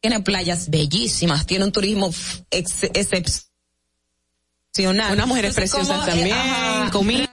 tiene 0.00 0.20
playas 0.20 0.68
bellísimas, 0.68 1.46
tiene 1.46 1.64
un 1.64 1.72
turismo 1.72 2.12
ex, 2.50 2.82
excepcional. 2.82 5.14
Unas 5.14 5.26
mujeres 5.26 5.54
preciosas 5.54 6.04
también, 6.04 6.36
comida. 6.92 7.30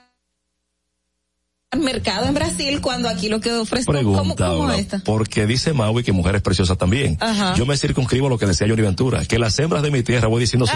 Mercado 1.80 2.26
en 2.28 2.34
Brasil 2.34 2.80
cuando 2.82 3.10
aquí 3.10 3.30
lo 3.30 3.40
que 3.40 3.52
ofrece 3.54 3.86
Pregunta 3.86 4.46
ahora, 4.48 4.76
porque 5.06 5.46
dice 5.46 5.74
Maui 5.74 6.04
que 6.04 6.12
mujeres 6.12 6.42
preciosas 6.42 6.78
también. 6.78 7.18
Ajá. 7.20 7.54
Yo 7.56 7.66
me 7.66 7.78
circunscribo 7.78 8.28
a 8.28 8.30
lo 8.30 8.38
que 8.38 8.46
decía 8.46 8.68
Johnny 8.68 8.82
Ventura, 8.82 9.26
que 9.26 9.40
las 9.40 9.58
hembras 9.60 9.84
de 9.84 9.92
mi 9.92 10.04
tierra, 10.04 10.28
voy 10.28 10.42
diciendo 10.42 10.66
sí. 10.68 10.74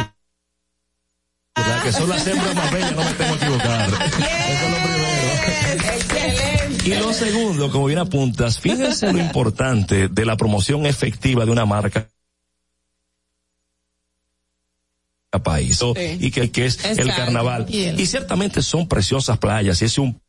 ¿verdad? 1.56 1.84
que 1.84 1.92
son 1.92 2.10
las 2.10 2.26
hembras 2.26 2.56
más 2.56 2.72
bellas, 2.72 2.96
no 2.96 3.04
me 3.04 3.12
tengo 3.14 3.38
que 3.38 3.46
equivocar. 3.46 3.90
Eso 3.90 4.04
es 4.66 4.72
lo 4.72 4.78
primero. 4.78 5.02
Y 6.84 6.96
lo 6.96 7.14
segundo, 7.14 7.72
como 7.72 7.86
bien 7.86 8.00
apuntas, 8.00 8.60
fíjense 8.60 9.12
lo 9.14 9.20
importante 9.20 10.08
de 10.08 10.26
la 10.26 10.36
promoción 10.36 10.86
efectiva 10.86 11.46
de 11.46 11.52
una 11.52 11.66
marca 11.66 12.08
país 15.44 15.78
Sí. 15.80 15.94
y 16.20 16.30
que, 16.32 16.52
que 16.52 16.66
es 16.66 16.84
el 16.84 17.00
Exacto. 17.00 17.16
carnaval. 17.24 17.66
Y 17.70 17.84
el- 17.86 18.00
Y 18.00 18.06
ciertamente 18.06 18.62
son 18.62 18.88
preciosas 18.88 19.38
playas 19.38 19.82
y 19.82 19.86
es 19.86 19.98
un 19.98 20.20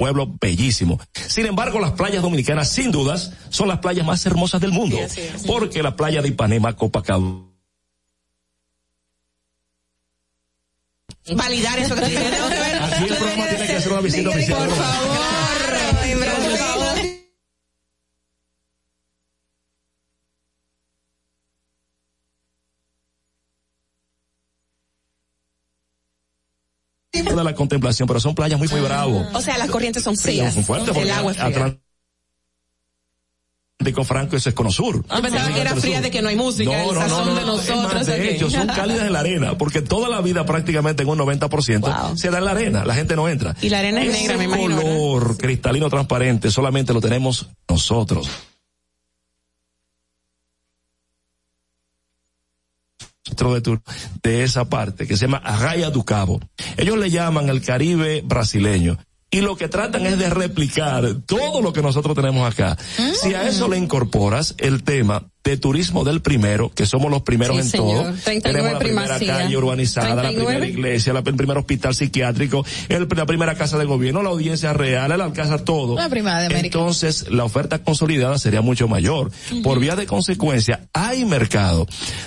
pueblo 0.00 0.34
bellísimo. 0.40 0.98
Sin 1.12 1.44
embargo, 1.44 1.78
las 1.78 1.92
playas 1.92 2.22
dominicanas, 2.22 2.70
sin 2.70 2.90
dudas, 2.90 3.34
son 3.50 3.68
las 3.68 3.80
playas 3.80 4.06
más 4.06 4.24
hermosas 4.24 4.58
del 4.58 4.72
mundo. 4.72 4.96
Porque 5.46 5.82
la 5.82 5.94
playa 5.94 6.22
de 6.22 6.28
Ipanema, 6.28 6.74
Copacabana, 6.74 7.42
Validar 11.32 11.78
eso 11.78 11.94
que 11.94 12.00
tengo 12.00 12.48
que 12.48 12.54
ver. 12.54 12.82
Aquí 12.82 13.04
el 13.04 13.14
programa 13.14 13.46
tiene 13.46 13.66
que 13.66 13.76
hacer 13.76 13.92
una 13.92 14.00
visita 14.00 14.30
oficial. 14.30 14.68
Por 14.68 14.76
favor. 14.76 15.59
De 27.24 27.44
la 27.44 27.54
contemplación, 27.54 28.06
pero 28.08 28.20
son 28.20 28.34
playas 28.34 28.58
muy, 28.58 28.68
muy 28.68 28.80
bravo. 28.80 29.24
O 29.32 29.40
sea, 29.40 29.58
las 29.58 29.70
corrientes 29.70 30.02
son 30.02 30.16
frías. 30.16 30.54
Son 30.54 30.64
fuertes 30.64 30.88
porque 30.88 31.02
El 31.02 31.10
agua 31.10 31.32
es 31.32 31.38
fría. 31.38 31.46
Atlántico 33.80 34.04
Franco, 34.04 34.36
eso 34.36 34.50
es 34.50 34.54
Cono 34.54 34.70
Sur. 34.70 35.02
Yo 35.08 35.22
pensaba 35.22 35.54
que 35.54 35.60
era 35.60 35.74
fría 35.74 36.00
de 36.02 36.10
que 36.10 36.20
no 36.20 36.28
hay 36.28 36.36
música, 36.36 36.82
el 36.82 36.86
No, 36.88 36.92
no, 36.92 37.00
sazón 37.00 37.26
no, 37.28 37.34
de 37.34 37.40
no, 37.40 37.46
nosotros. 37.56 37.86
es 37.86 37.94
más, 37.94 38.06
de 38.06 38.14
aquí. 38.14 38.28
hecho, 38.28 38.50
son 38.50 38.66
cálidas 38.66 39.06
en 39.06 39.12
la 39.14 39.20
arena, 39.20 39.56
porque 39.56 39.80
toda 39.80 40.08
la 40.10 40.20
vida 40.20 40.44
prácticamente 40.44 41.02
en 41.02 41.08
un 41.08 41.18
90% 41.18 42.16
se 42.16 42.30
da 42.30 42.38
en 42.38 42.44
la 42.44 42.50
arena, 42.50 42.84
la 42.84 42.94
gente 42.94 43.16
no 43.16 43.26
entra. 43.28 43.56
Y 43.62 43.70
la 43.70 43.78
arena 43.78 44.02
es 44.02 44.08
Ese 44.10 44.18
negra, 44.20 44.36
me 44.36 44.44
imagino, 44.44 44.76
¿verdad? 44.76 44.82
color 44.92 45.36
cristalino 45.38 45.88
transparente 45.88 46.50
solamente 46.50 46.92
lo 46.92 47.00
tenemos 47.00 47.46
nosotros. 47.68 48.28
De, 53.24 53.80
de 54.22 54.44
esa 54.44 54.68
parte 54.68 55.06
que 55.06 55.16
se 55.16 55.26
llama 55.26 55.38
Arraya 55.38 55.90
do 55.90 56.04
Cabo. 56.04 56.40
Ellos 56.76 56.98
le 56.98 57.10
llaman 57.10 57.48
el 57.48 57.62
Caribe 57.62 58.22
brasileño. 58.24 58.98
Y 59.32 59.42
lo 59.42 59.56
que 59.56 59.68
tratan 59.68 60.06
es 60.06 60.18
de 60.18 60.28
replicar 60.28 61.04
todo 61.24 61.62
lo 61.62 61.72
que 61.72 61.82
nosotros 61.82 62.16
tenemos 62.16 62.50
acá. 62.50 62.76
Si 63.14 63.32
a 63.32 63.46
eso 63.46 63.68
le 63.68 63.78
incorporas 63.78 64.56
el 64.58 64.82
tema 64.82 65.28
de 65.42 65.56
turismo 65.56 66.04
del 66.04 66.20
primero, 66.20 66.70
que 66.74 66.84
somos 66.84 67.10
los 67.10 67.22
primeros 67.22 67.56
Sí, 67.56 67.62
en 67.62 67.68
señor. 67.68 68.02
todo. 68.04 68.14
39 68.24 68.42
Tenemos 68.42 68.72
la 68.72 68.78
primera 68.78 69.16
primacía. 69.16 69.36
calle 69.44 69.56
urbanizada, 69.56 70.08
la 70.16 70.22
39. 70.22 70.52
primera 70.58 70.66
iglesia, 70.72 71.12
la- 71.14 71.22
el 71.24 71.34
primer 71.34 71.56
hospital 71.56 71.94
psiquiátrico, 71.94 72.64
el- 72.90 73.08
la 73.16 73.26
primera 73.26 73.54
casa 73.54 73.78
de 73.78 73.86
gobierno, 73.86 74.22
la 74.22 74.28
audiencia 74.30 74.72
real, 74.74 75.10
el 75.12 75.20
alcázar, 75.20 75.60
todo. 75.60 75.96
La 75.96 76.08
primera 76.10 76.40
de 76.40 76.46
América. 76.46 76.78
Entonces, 76.78 77.26
la 77.30 77.44
oferta 77.44 77.78
consolidada 77.82 78.38
sería 78.38 78.60
mucho 78.60 78.86
mayor. 78.86 79.30
Por 79.62 79.80
vía 79.80 79.96
de 79.96 80.06
consecuencia, 80.06 80.88
hay 80.92 81.24
mercado. 81.24 81.86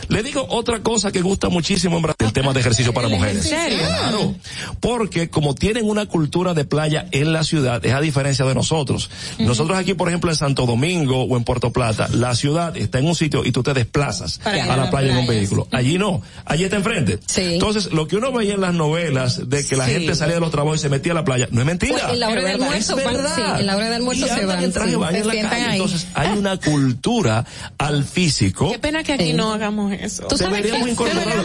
Le 0.10 0.24
digo 0.24 0.46
otra 0.50 0.82
cosa 0.82 1.12
que 1.12 1.22
gusta 1.22 1.50
muchísimo 1.50 1.98
en 1.98 2.02
Brasil, 2.04 2.26
el 2.28 2.34
tema 2.34 2.52
de 2.52 2.62
ejercicio 2.62 2.94
para 2.94 3.08
mujeres. 3.10 3.46
¿En 3.46 3.52
serio? 3.52 3.78
Claro. 3.88 4.36
Porque 4.80 5.30
como 5.30 5.54
tienen 5.56 5.88
una 5.88 6.08
cultura 6.08 6.54
de 6.56 6.66
playa 6.66 7.08
en 7.12 7.32
la 7.32 7.44
ciudad, 7.44 7.86
es 7.86 7.94
a 7.94 8.02
diferencia 8.02 8.44
de 8.46 8.56
nosotros. 8.56 9.10
Nosotros 9.40 9.78
aquí, 9.78 9.94
por 9.94 10.08
ejemplo, 10.10 10.32
en 10.32 10.36
Santo 10.36 10.66
Domingo 10.66 11.24
o 11.24 11.38
en 11.38 11.44
Puerto 11.44 11.72
Plata, 11.72 12.08
la 12.12 12.34
ciudad 12.36 12.76
está 12.76 13.00
en 13.00 13.03
un 13.06 13.16
sitio 13.16 13.44
y 13.46 13.52
tú 13.52 13.64
te 13.64 13.74
desplazas 13.74 14.40
Para 14.40 14.64
a 14.64 14.68
la 14.68 14.78
la 14.86 14.90
playa 14.92 15.12
en 15.12 15.18
un 15.18 15.28
vehículo. 15.28 15.68
Allí 15.72 15.98
no. 15.98 16.22
Allí 16.46 16.64
está 16.64 16.76
enfrente. 16.78 17.20
Entonces, 17.36 17.92
lo 17.94 18.08
que 18.08 18.16
uno 18.18 18.32
veía 18.32 18.54
en 18.56 18.62
las 18.62 18.74
novelas 18.74 19.50
de 19.50 19.66
que 19.66 19.76
la 19.76 19.86
Sí. 19.86 19.92
gente 19.94 20.16
salía 20.16 20.36
de 20.36 20.42
los 20.42 20.52
trabajos 20.52 20.80
y 20.80 20.82
se 20.82 20.90
metía 20.90 21.12
a 21.12 21.16
la 21.16 21.24
playa, 21.24 21.48
no 21.52 21.62
es 21.62 21.66
mentira. 21.68 21.94
Pues 22.00 22.14
en 22.14 22.20
la 22.20 22.30
hora 22.30 22.42
del 22.42 22.62
almuerzo 22.62 22.98
Es 22.98 23.06
van- 23.06 23.14
verdad. 23.14 23.36
sí, 23.36 23.42
en 23.62 23.66
la 23.66 23.76
hora 23.76 23.86
del 23.86 23.94
almuerzo 23.96 24.26
Y 24.26 24.30
se 24.30 24.46
van, 24.46 24.64
en 24.64 24.72
traje 24.72 24.88
de 24.90 24.94
sí, 24.96 25.00
baño 25.00 25.18
en 25.18 25.24
se 25.24 25.34
la 25.44 25.50
calle. 25.50 25.66
ahí. 25.66 25.72
Entonces, 25.74 26.08
hay 26.14 26.38
una 26.38 26.58
cultura 26.58 27.46
al 27.78 28.04
físico. 28.06 28.72
Qué 28.72 28.80
pena 28.80 29.04
que 29.04 29.14
aquí 29.14 29.34
no 29.34 29.54
hagamos 29.54 29.94
eso. 29.94 30.24
Tú 30.28 30.38
sabes 30.38 30.58
Deberíamos 30.58 30.86
que- 30.86 30.92
incorporarlo. 30.92 31.44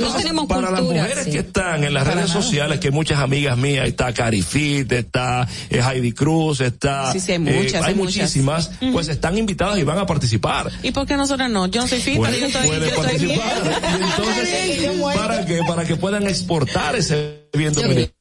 no 0.00 0.16
tenemos 0.16 0.46
Para 0.46 0.70
las 0.70 0.82
mujeres 0.82 1.24
sí. 1.24 1.30
que 1.32 1.38
están 1.38 1.84
en 1.84 1.94
las 1.94 2.04
Para 2.04 2.16
redes 2.16 2.28
nada. 2.30 2.42
sociales, 2.42 2.80
que 2.80 2.90
muchas 2.90 3.18
amigas 3.20 3.56
mías, 3.56 3.86
está 3.86 4.12
Carifit, 4.12 4.90
está 4.92 5.46
eh, 5.70 5.80
Heidi 5.80 6.12
Cruz, 6.12 6.60
está... 6.60 7.12
Sí, 7.12 7.20
sí, 7.20 7.32
hay 7.32 7.36
eh, 7.36 7.38
muchas, 7.40 7.82
hay 7.84 7.94
muchas. 7.94 8.16
muchísimas, 8.16 8.70
pues 8.92 9.08
están 9.08 9.38
invitadas 9.38 9.78
y 9.78 9.82
van 9.84 9.98
a 9.98 10.06
participar. 10.06 10.70
¿Y 10.82 10.90
por 11.00 11.08
qué 11.08 11.16
nosotros 11.16 11.48
no? 11.50 11.66
Yo 11.66 11.80
no 11.80 11.88
soy 11.88 12.00
fita, 12.00 12.30
yo 12.30 12.46
estoy, 12.46 12.66
puede 12.68 12.80
yo 12.80 12.86
estoy 12.86 13.04
participar. 13.04 13.62
Y 13.98 14.04
entonces, 14.04 15.00
¿para 15.16 15.46
qué? 15.46 15.60
Para 15.66 15.84
que 15.86 15.96
puedan 15.96 16.26
exportar 16.26 16.94
ese 16.96 17.48
bien 17.54 17.72
dominicano. 17.72 18.12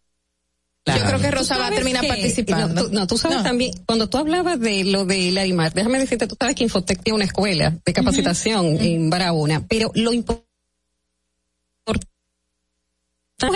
Yo 0.85 1.03
creo 1.05 1.19
que 1.19 1.29
Rosa 1.29 1.57
va 1.57 1.67
a 1.67 1.71
terminar 1.71 2.01
que- 2.01 2.07
participando. 2.07 2.73
No, 2.73 2.83
tú, 2.87 2.93
no, 2.93 3.05
tú 3.07 3.17
sabes 3.17 3.37
No. 3.39 3.43
también, 3.43 3.73
cuando 3.85 4.07
tú 4.09 4.17
hablabas 4.17 4.59
de 4.59 4.85
lo 4.85 5.05
de 5.05 5.31
Larimar, 5.31 5.73
déjame 5.73 5.99
decirte, 5.99 6.25
tú 6.25 6.37
sabes 6.39 6.55
que 6.55 6.63
Infotec 6.63 7.03
tiene 7.03 7.15
una 7.15 7.25
escuela 7.25 7.77
de 7.85 7.93
capacitación 7.93 8.65
en 8.79 9.09
Barahona, 9.09 9.65
pero 9.67 9.91
lo 9.93 10.13
importante 10.13 10.48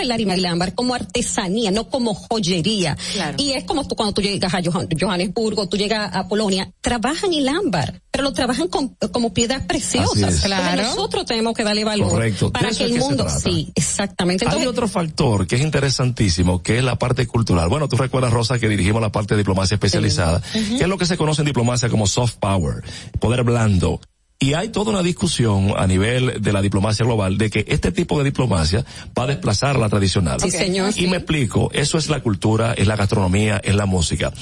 el 0.00 0.08
Larimar 0.08 0.36
y 0.36 0.40
el 0.40 0.46
ámbar 0.46 0.74
como 0.74 0.94
artesanía, 0.94 1.70
no 1.70 1.88
como 1.88 2.14
joyería. 2.14 2.96
Y 3.38 3.52
es 3.52 3.64
como 3.64 3.86
tú 3.86 3.94
cuando 3.94 4.12
tú 4.14 4.22
llegas 4.22 4.52
a 4.54 4.60
Johan- 4.62 4.88
Johannesburgo, 4.98 5.68
tú 5.68 5.76
llegas 5.76 6.10
a 6.14 6.26
Polonia, 6.28 6.70
trabajan 6.80 7.32
el 7.32 7.48
ámbar, 7.48 8.00
pero 8.10 8.24
lo 8.24 8.32
trabajan 8.32 8.68
con- 8.68 8.96
como 9.12 9.32
piedras 9.34 9.64
preciosas. 9.66 10.40
Claro. 10.40 10.82
nosotros 10.82 11.24
tenemos 11.26 11.54
que 11.54 11.64
darle 11.64 11.84
valor 11.84 12.10
Correcto, 12.10 12.50
para 12.52 12.70
que 12.70 12.84
el 12.84 12.92
que 12.94 12.98
mundo, 12.98 13.26
sí, 13.28 13.70
exactamente. 13.74 14.44
Hay 14.44 14.48
Entonces, 14.48 14.68
otro 14.68 14.88
factor 14.88 15.46
que 15.46 15.56
es 15.56 15.62
interesantísimo, 15.62 16.62
que 16.62 16.78
es 16.78 16.84
la 16.84 16.96
parte 16.96 17.26
cultural. 17.26 17.68
Bueno, 17.68 17.88
tú 17.88 17.96
recuerdas, 17.96 18.32
Rosa, 18.32 18.58
que 18.58 18.68
dirigimos 18.68 19.00
la 19.02 19.10
parte 19.12 19.34
de 19.34 19.38
diplomacia 19.38 19.74
especializada, 19.74 20.42
que 20.52 20.82
es 20.82 20.88
lo 20.88 20.98
que 20.98 21.06
se 21.06 21.16
conoce 21.16 21.42
en 21.42 21.46
diplomacia 21.46 21.88
como 21.88 22.06
soft 22.06 22.36
power, 22.40 22.82
poder 23.20 23.42
blando. 23.44 24.00
Y 24.44 24.52
hay 24.52 24.68
toda 24.68 24.90
una 24.90 25.02
discusión 25.02 25.72
a 25.74 25.86
nivel 25.86 26.42
de 26.42 26.52
la 26.52 26.60
diplomacia 26.60 27.02
global 27.06 27.38
de 27.38 27.48
que 27.48 27.64
este 27.66 27.92
tipo 27.92 28.18
de 28.18 28.24
diplomacia 28.24 28.84
va 29.18 29.22
a 29.22 29.26
desplazar 29.26 29.78
la 29.78 29.88
tradicional. 29.88 30.38
Sí, 30.38 30.50
señor, 30.50 30.92
Y 30.96 31.06
me 31.06 31.16
explico, 31.16 31.70
eso 31.72 31.96
es 31.96 32.10
la 32.10 32.20
cultura, 32.20 32.74
es 32.74 32.86
la 32.86 32.94
gastronomía, 32.94 33.58
es 33.64 33.74
la 33.74 33.86
música. 33.86 34.34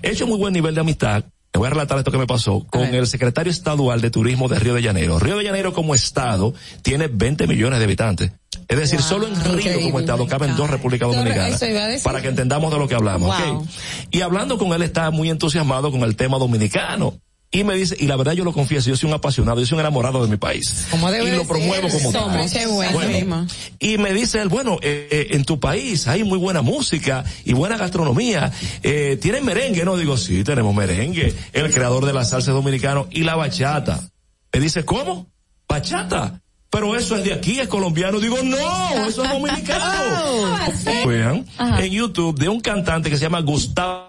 He 0.00 0.10
hecho 0.10 0.28
muy 0.28 0.38
buen 0.38 0.52
nivel 0.52 0.76
de 0.76 0.82
amistad 0.82 1.24
te 1.50 1.58
voy 1.58 1.66
a 1.66 1.70
relatar 1.70 1.98
esto 1.98 2.12
que 2.12 2.18
me 2.18 2.26
pasó 2.26 2.66
con 2.68 2.94
el 2.94 3.06
secretario 3.06 3.50
estadual 3.50 4.02
de 4.02 4.10
turismo 4.10 4.48
de 4.48 4.58
Río 4.58 4.74
de 4.74 4.82
Janeiro. 4.82 5.18
Río 5.18 5.38
de 5.38 5.46
Janeiro 5.46 5.72
como 5.72 5.94
estado 5.94 6.54
tiene 6.82 7.08
20 7.08 7.46
millones 7.46 7.78
de 7.78 7.84
habitantes. 7.86 8.32
Es 8.68 8.78
decir, 8.78 9.00
solo 9.00 9.26
en 9.26 9.34
Río 9.56 9.80
como 9.82 9.98
estado 9.98 10.26
caben 10.26 10.54
dos 10.56 10.68
Repúblicas 10.68 11.08
Dominicanas. 11.08 12.02
Para 12.04 12.20
que 12.20 12.28
entendamos 12.28 12.70
de 12.70 12.78
lo 12.78 12.86
que 12.86 12.94
hablamos. 12.94 13.34
Wow. 13.36 13.66
Y 14.10 14.20
hablando 14.20 14.58
con 14.58 14.72
él 14.74 14.82
está 14.82 15.10
muy 15.10 15.30
entusiasmado 15.30 15.90
con 15.90 16.02
el 16.02 16.16
tema 16.16 16.38
dominicano. 16.38 17.18
Y 17.50 17.64
me 17.64 17.74
dice, 17.74 17.96
y 17.98 18.06
la 18.06 18.16
verdad 18.16 18.32
yo 18.32 18.44
lo 18.44 18.52
confieso, 18.52 18.90
yo 18.90 18.96
soy 18.96 19.08
un 19.08 19.14
apasionado, 19.14 19.58
yo 19.58 19.64
soy 19.64 19.76
un 19.76 19.80
enamorado 19.80 20.22
de 20.22 20.28
mi 20.28 20.36
país. 20.36 20.86
Como 20.90 21.10
debe 21.10 21.28
y 21.28 21.30
lo 21.30 21.38
ser. 21.38 21.46
promuevo 21.46 21.88
como 21.88 22.12
tal. 22.12 22.48
Somos. 22.48 22.92
Bueno. 22.92 22.92
Bueno, 22.92 23.46
y 23.78 23.96
me 23.96 24.12
dice 24.12 24.42
él, 24.42 24.48
bueno, 24.48 24.78
eh, 24.82 25.08
eh, 25.10 25.26
en 25.30 25.44
tu 25.46 25.58
país 25.58 26.06
hay 26.08 26.24
muy 26.24 26.38
buena 26.38 26.60
música 26.60 27.24
y 27.46 27.54
buena 27.54 27.78
gastronomía. 27.78 28.52
Eh, 28.82 29.18
¿Tienen 29.20 29.46
merengue? 29.46 29.82
No, 29.84 29.96
digo, 29.96 30.18
sí, 30.18 30.44
tenemos 30.44 30.74
merengue. 30.74 31.34
El 31.54 31.72
creador 31.72 32.04
de 32.04 32.12
la 32.12 32.26
salsa 32.26 32.52
dominicano 32.52 33.08
y 33.10 33.22
la 33.22 33.34
bachata. 33.34 34.10
Me 34.52 34.60
dice, 34.60 34.84
¿cómo? 34.84 35.26
¿Bachata? 35.66 36.42
Pero 36.68 36.96
eso 36.96 37.16
es 37.16 37.24
de 37.24 37.32
aquí, 37.32 37.60
es 37.60 37.68
colombiano. 37.68 38.20
Digo, 38.20 38.36
no, 38.42 39.06
eso 39.06 39.24
es 39.24 39.30
dominicano. 39.30 40.58
Vean, 41.06 41.46
en 41.58 41.90
YouTube 41.90 42.38
de 42.38 42.50
un 42.50 42.60
cantante 42.60 43.08
que 43.08 43.16
se 43.16 43.22
llama 43.22 43.40
Gustavo 43.40 44.07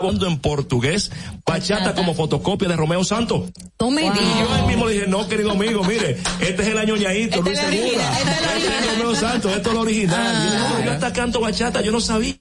en 0.00 0.38
portugués, 0.38 1.10
bachata 1.44 1.92
como 1.92 2.14
fotocopia 2.14 2.68
de 2.68 2.76
Romeo 2.76 3.02
Santos. 3.02 3.50
No 3.80 3.90
me 3.90 4.02
Y 4.02 4.06
yo 4.06 4.56
él 4.56 4.66
mismo 4.68 4.86
le 4.86 4.92
dije, 4.94 5.06
no, 5.08 5.26
querido 5.26 5.50
amigo, 5.50 5.82
mire, 5.82 6.16
este 6.40 6.62
es 6.62 6.68
el 6.68 6.78
año 6.78 6.96
ñaito, 6.96 7.42
Luis 7.42 7.58
Segura. 7.58 8.18
Este 8.18 8.68
es 8.68 8.96
Romeo 8.96 9.14
Santos, 9.16 9.52
esto 9.56 9.70
es 9.70 9.74
lo 9.74 9.80
original. 9.80 10.36
Y 10.36 10.52
yo, 10.52 10.68
"No, 10.78 10.84
yo 10.84 10.92
hasta 10.92 11.12
canto 11.12 11.40
bachata, 11.40 11.80
yo 11.80 11.90
no 11.90 12.00
sabía. 12.00 12.36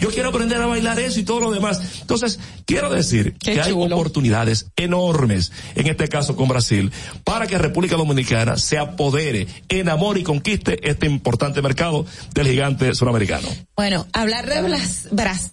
Yo 0.00 0.08
quiero 0.08 0.30
aprender 0.30 0.60
a 0.60 0.66
bailar 0.66 0.98
eso 0.98 1.20
y 1.20 1.22
todo 1.22 1.38
lo 1.38 1.50
demás. 1.52 2.00
Entonces, 2.00 2.40
quiero 2.64 2.90
decir 2.90 3.34
que 3.38 3.60
hay 3.60 3.70
oportunidades 3.70 4.72
enormes, 4.74 5.52
en 5.76 5.86
este 5.86 6.08
caso 6.08 6.34
con 6.34 6.48
Brasil, 6.48 6.90
para 7.22 7.46
que 7.46 7.58
República 7.58 7.96
Dominicana 7.96 8.56
se 8.56 8.78
apodere, 8.78 9.46
enamore 9.68 10.20
y 10.20 10.24
conquiste 10.24 10.88
este 10.88 11.06
importante 11.06 11.62
mercado 11.62 12.06
del 12.34 12.48
gigante 12.48 12.92
suramericano. 12.94 13.48
Bueno, 13.76 14.06
hablar 14.14 14.48
de 14.48 14.62
Brasil 15.12 15.52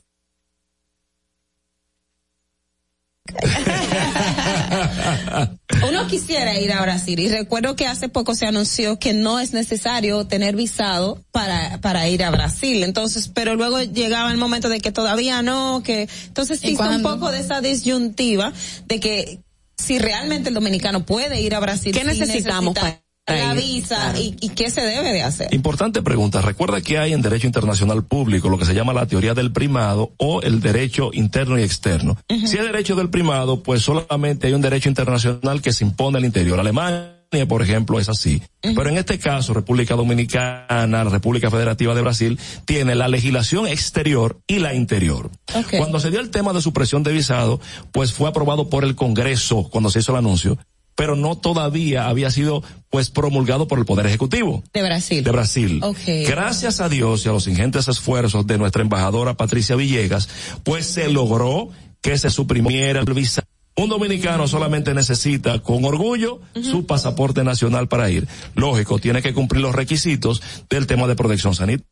Uno 5.89 6.07
quisiera 6.07 6.59
ir 6.59 6.71
a 6.71 6.81
Brasil 6.81 7.19
y 7.19 7.29
recuerdo 7.29 7.75
que 7.75 7.85
hace 7.85 8.09
poco 8.09 8.35
se 8.35 8.45
anunció 8.45 8.99
que 8.99 9.13
no 9.13 9.39
es 9.39 9.53
necesario 9.53 10.25
tener 10.25 10.55
visado 10.55 11.21
para, 11.31 11.79
para 11.81 12.07
ir 12.07 12.23
a 12.23 12.31
Brasil. 12.31 12.83
Entonces, 12.83 13.27
pero 13.27 13.55
luego 13.55 13.81
llegaba 13.81 14.31
el 14.31 14.37
momento 14.37 14.69
de 14.69 14.79
que 14.79 14.91
todavía 14.91 15.41
no, 15.41 15.83
que 15.83 16.07
entonces 16.27 16.63
¿Y 16.63 16.71
existe 16.71 16.95
un 16.95 17.03
poco 17.03 17.31
de 17.31 17.39
esa 17.39 17.61
disyuntiva 17.61 18.53
de 18.85 18.99
que 18.99 19.39
si 19.77 19.99
realmente 19.99 20.49
el 20.49 20.55
dominicano 20.55 21.05
puede 21.05 21.41
ir 21.41 21.55
a 21.55 21.59
Brasil. 21.59 21.93
¿Qué 21.93 22.01
si 22.01 22.05
necesitamos 22.07 22.73
necesita 22.73 22.81
para 22.81 23.06
la 23.27 23.53
visa 23.53 24.17
y, 24.17 24.35
y 24.39 24.49
qué 24.49 24.71
se 24.71 24.81
debe 24.81 25.11
de 25.13 25.23
hacer. 25.23 25.53
Importante 25.53 26.01
pregunta. 26.01 26.41
Recuerda 26.41 26.81
que 26.81 26.97
hay 26.97 27.13
en 27.13 27.21
derecho 27.21 27.47
internacional 27.47 28.03
público 28.03 28.49
lo 28.49 28.57
que 28.57 28.65
se 28.65 28.73
llama 28.73 28.93
la 28.93 29.05
teoría 29.05 29.33
del 29.33 29.51
primado 29.51 30.11
o 30.17 30.41
el 30.41 30.61
derecho 30.61 31.11
interno 31.13 31.59
y 31.59 31.63
externo. 31.63 32.17
Si 32.29 32.57
es 32.57 32.63
derecho 32.63 32.95
del 32.95 33.09
primado, 33.09 33.63
pues 33.63 33.81
solamente 33.81 34.47
hay 34.47 34.53
un 34.53 34.61
derecho 34.61 34.89
internacional 34.89 35.61
que 35.61 35.73
se 35.73 35.83
impone 35.83 36.17
al 36.17 36.25
interior. 36.25 36.59
Alemania, 36.59 37.13
por 37.47 37.61
ejemplo, 37.61 37.99
es 37.99 38.09
así. 38.09 38.41
Pero 38.61 38.89
en 38.89 38.97
este 38.97 39.19
caso, 39.19 39.53
República 39.53 39.95
Dominicana, 39.95 41.03
República 41.05 41.51
Federativa 41.51 41.93
de 41.93 42.01
Brasil, 42.01 42.39
tiene 42.65 42.95
la 42.95 43.07
legislación 43.07 43.67
exterior 43.67 44.39
y 44.47 44.59
la 44.59 44.73
interior. 44.73 45.29
Cuando 45.77 45.99
se 45.99 46.11
dio 46.11 46.19
el 46.19 46.29
tema 46.29 46.53
de 46.53 46.61
supresión 46.61 47.03
de 47.03 47.11
visado, 47.11 47.59
pues 47.91 48.13
fue 48.13 48.29
aprobado 48.29 48.69
por 48.69 48.83
el 48.83 48.95
Congreso 48.95 49.67
cuando 49.69 49.89
se 49.89 49.99
hizo 49.99 50.13
el 50.13 50.19
anuncio, 50.19 50.57
pero 50.97 51.15
no 51.15 51.37
todavía 51.37 52.07
había 52.09 52.31
sido 52.31 52.63
pues 52.89 53.11
promulgado 53.11 53.67
por 53.67 53.77
el 53.79 53.85
Poder 53.85 54.07
Ejecutivo 54.07 54.63
De 54.73 54.81
Brasil. 54.81 55.23
de 55.23 55.31
Brasil. 55.31 55.79
Ok. 55.83 55.99
Gracias 56.27 56.81
a 56.81 56.89
Dios 56.89 57.25
y 57.25 57.29
a 57.29 57.31
los 57.31 57.47
ingentes 57.47 57.87
esfuerzos 57.87 58.47
de 58.47 58.57
nuestra 58.57 58.81
embajadora 58.81 59.37
Patricia 59.37 59.75
Villegas, 59.75 60.27
pues 60.63 60.87
se 60.87 61.07
logró 61.07 61.69
que 62.01 62.17
se 62.17 62.29
suprimiera 62.31 62.99
el 62.99 63.13
visa. 63.13 63.43
Un 63.75 63.89
dominicano 63.89 64.47
solamente 64.47 64.95
necesita 64.95 65.59
con 65.59 65.85
orgullo 65.85 66.41
su 66.59 66.87
pasaporte 66.87 67.43
nacional 67.43 67.87
para 67.87 68.09
ir. 68.09 68.27
Lógico, 68.55 68.97
tiene 68.97 69.21
que 69.21 69.35
cumplir 69.35 69.61
los 69.61 69.75
requisitos 69.75 70.41
del 70.67 70.87
tema 70.87 71.05
de 71.07 71.15
protección 71.15 71.53
sanitaria, 71.53 71.87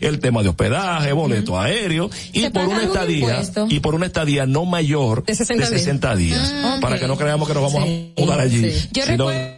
el 0.00 0.18
tema 0.20 0.42
de 0.42 0.48
hospedaje, 0.50 1.12
boleto 1.12 1.58
aéreo 1.58 2.08
y 2.32 2.40
¿Se 2.42 2.50
por 2.50 2.68
una 2.68 2.82
estadía 2.84 3.42
y 3.68 3.80
por 3.80 3.94
una 3.94 4.06
estadía 4.06 4.46
no 4.46 4.64
mayor 4.64 5.24
De 5.24 5.34
60 5.34 5.66
días. 5.68 5.80
60 5.80 6.16
días, 6.16 6.52
Ah, 6.64 6.78
para 6.80 6.98
que 6.98 7.06
no 7.08 7.16
creamos 7.16 7.48
que 7.48 7.54
nos 7.54 7.62
vamos 7.72 7.88
Sí, 7.88 8.12
a 8.16 8.20
mudar 8.20 8.40
allí. 8.40 8.70
sí. 8.70 8.88
Yo 8.92 9.04
sino- 9.04 9.28
recuerdo- 9.28 9.57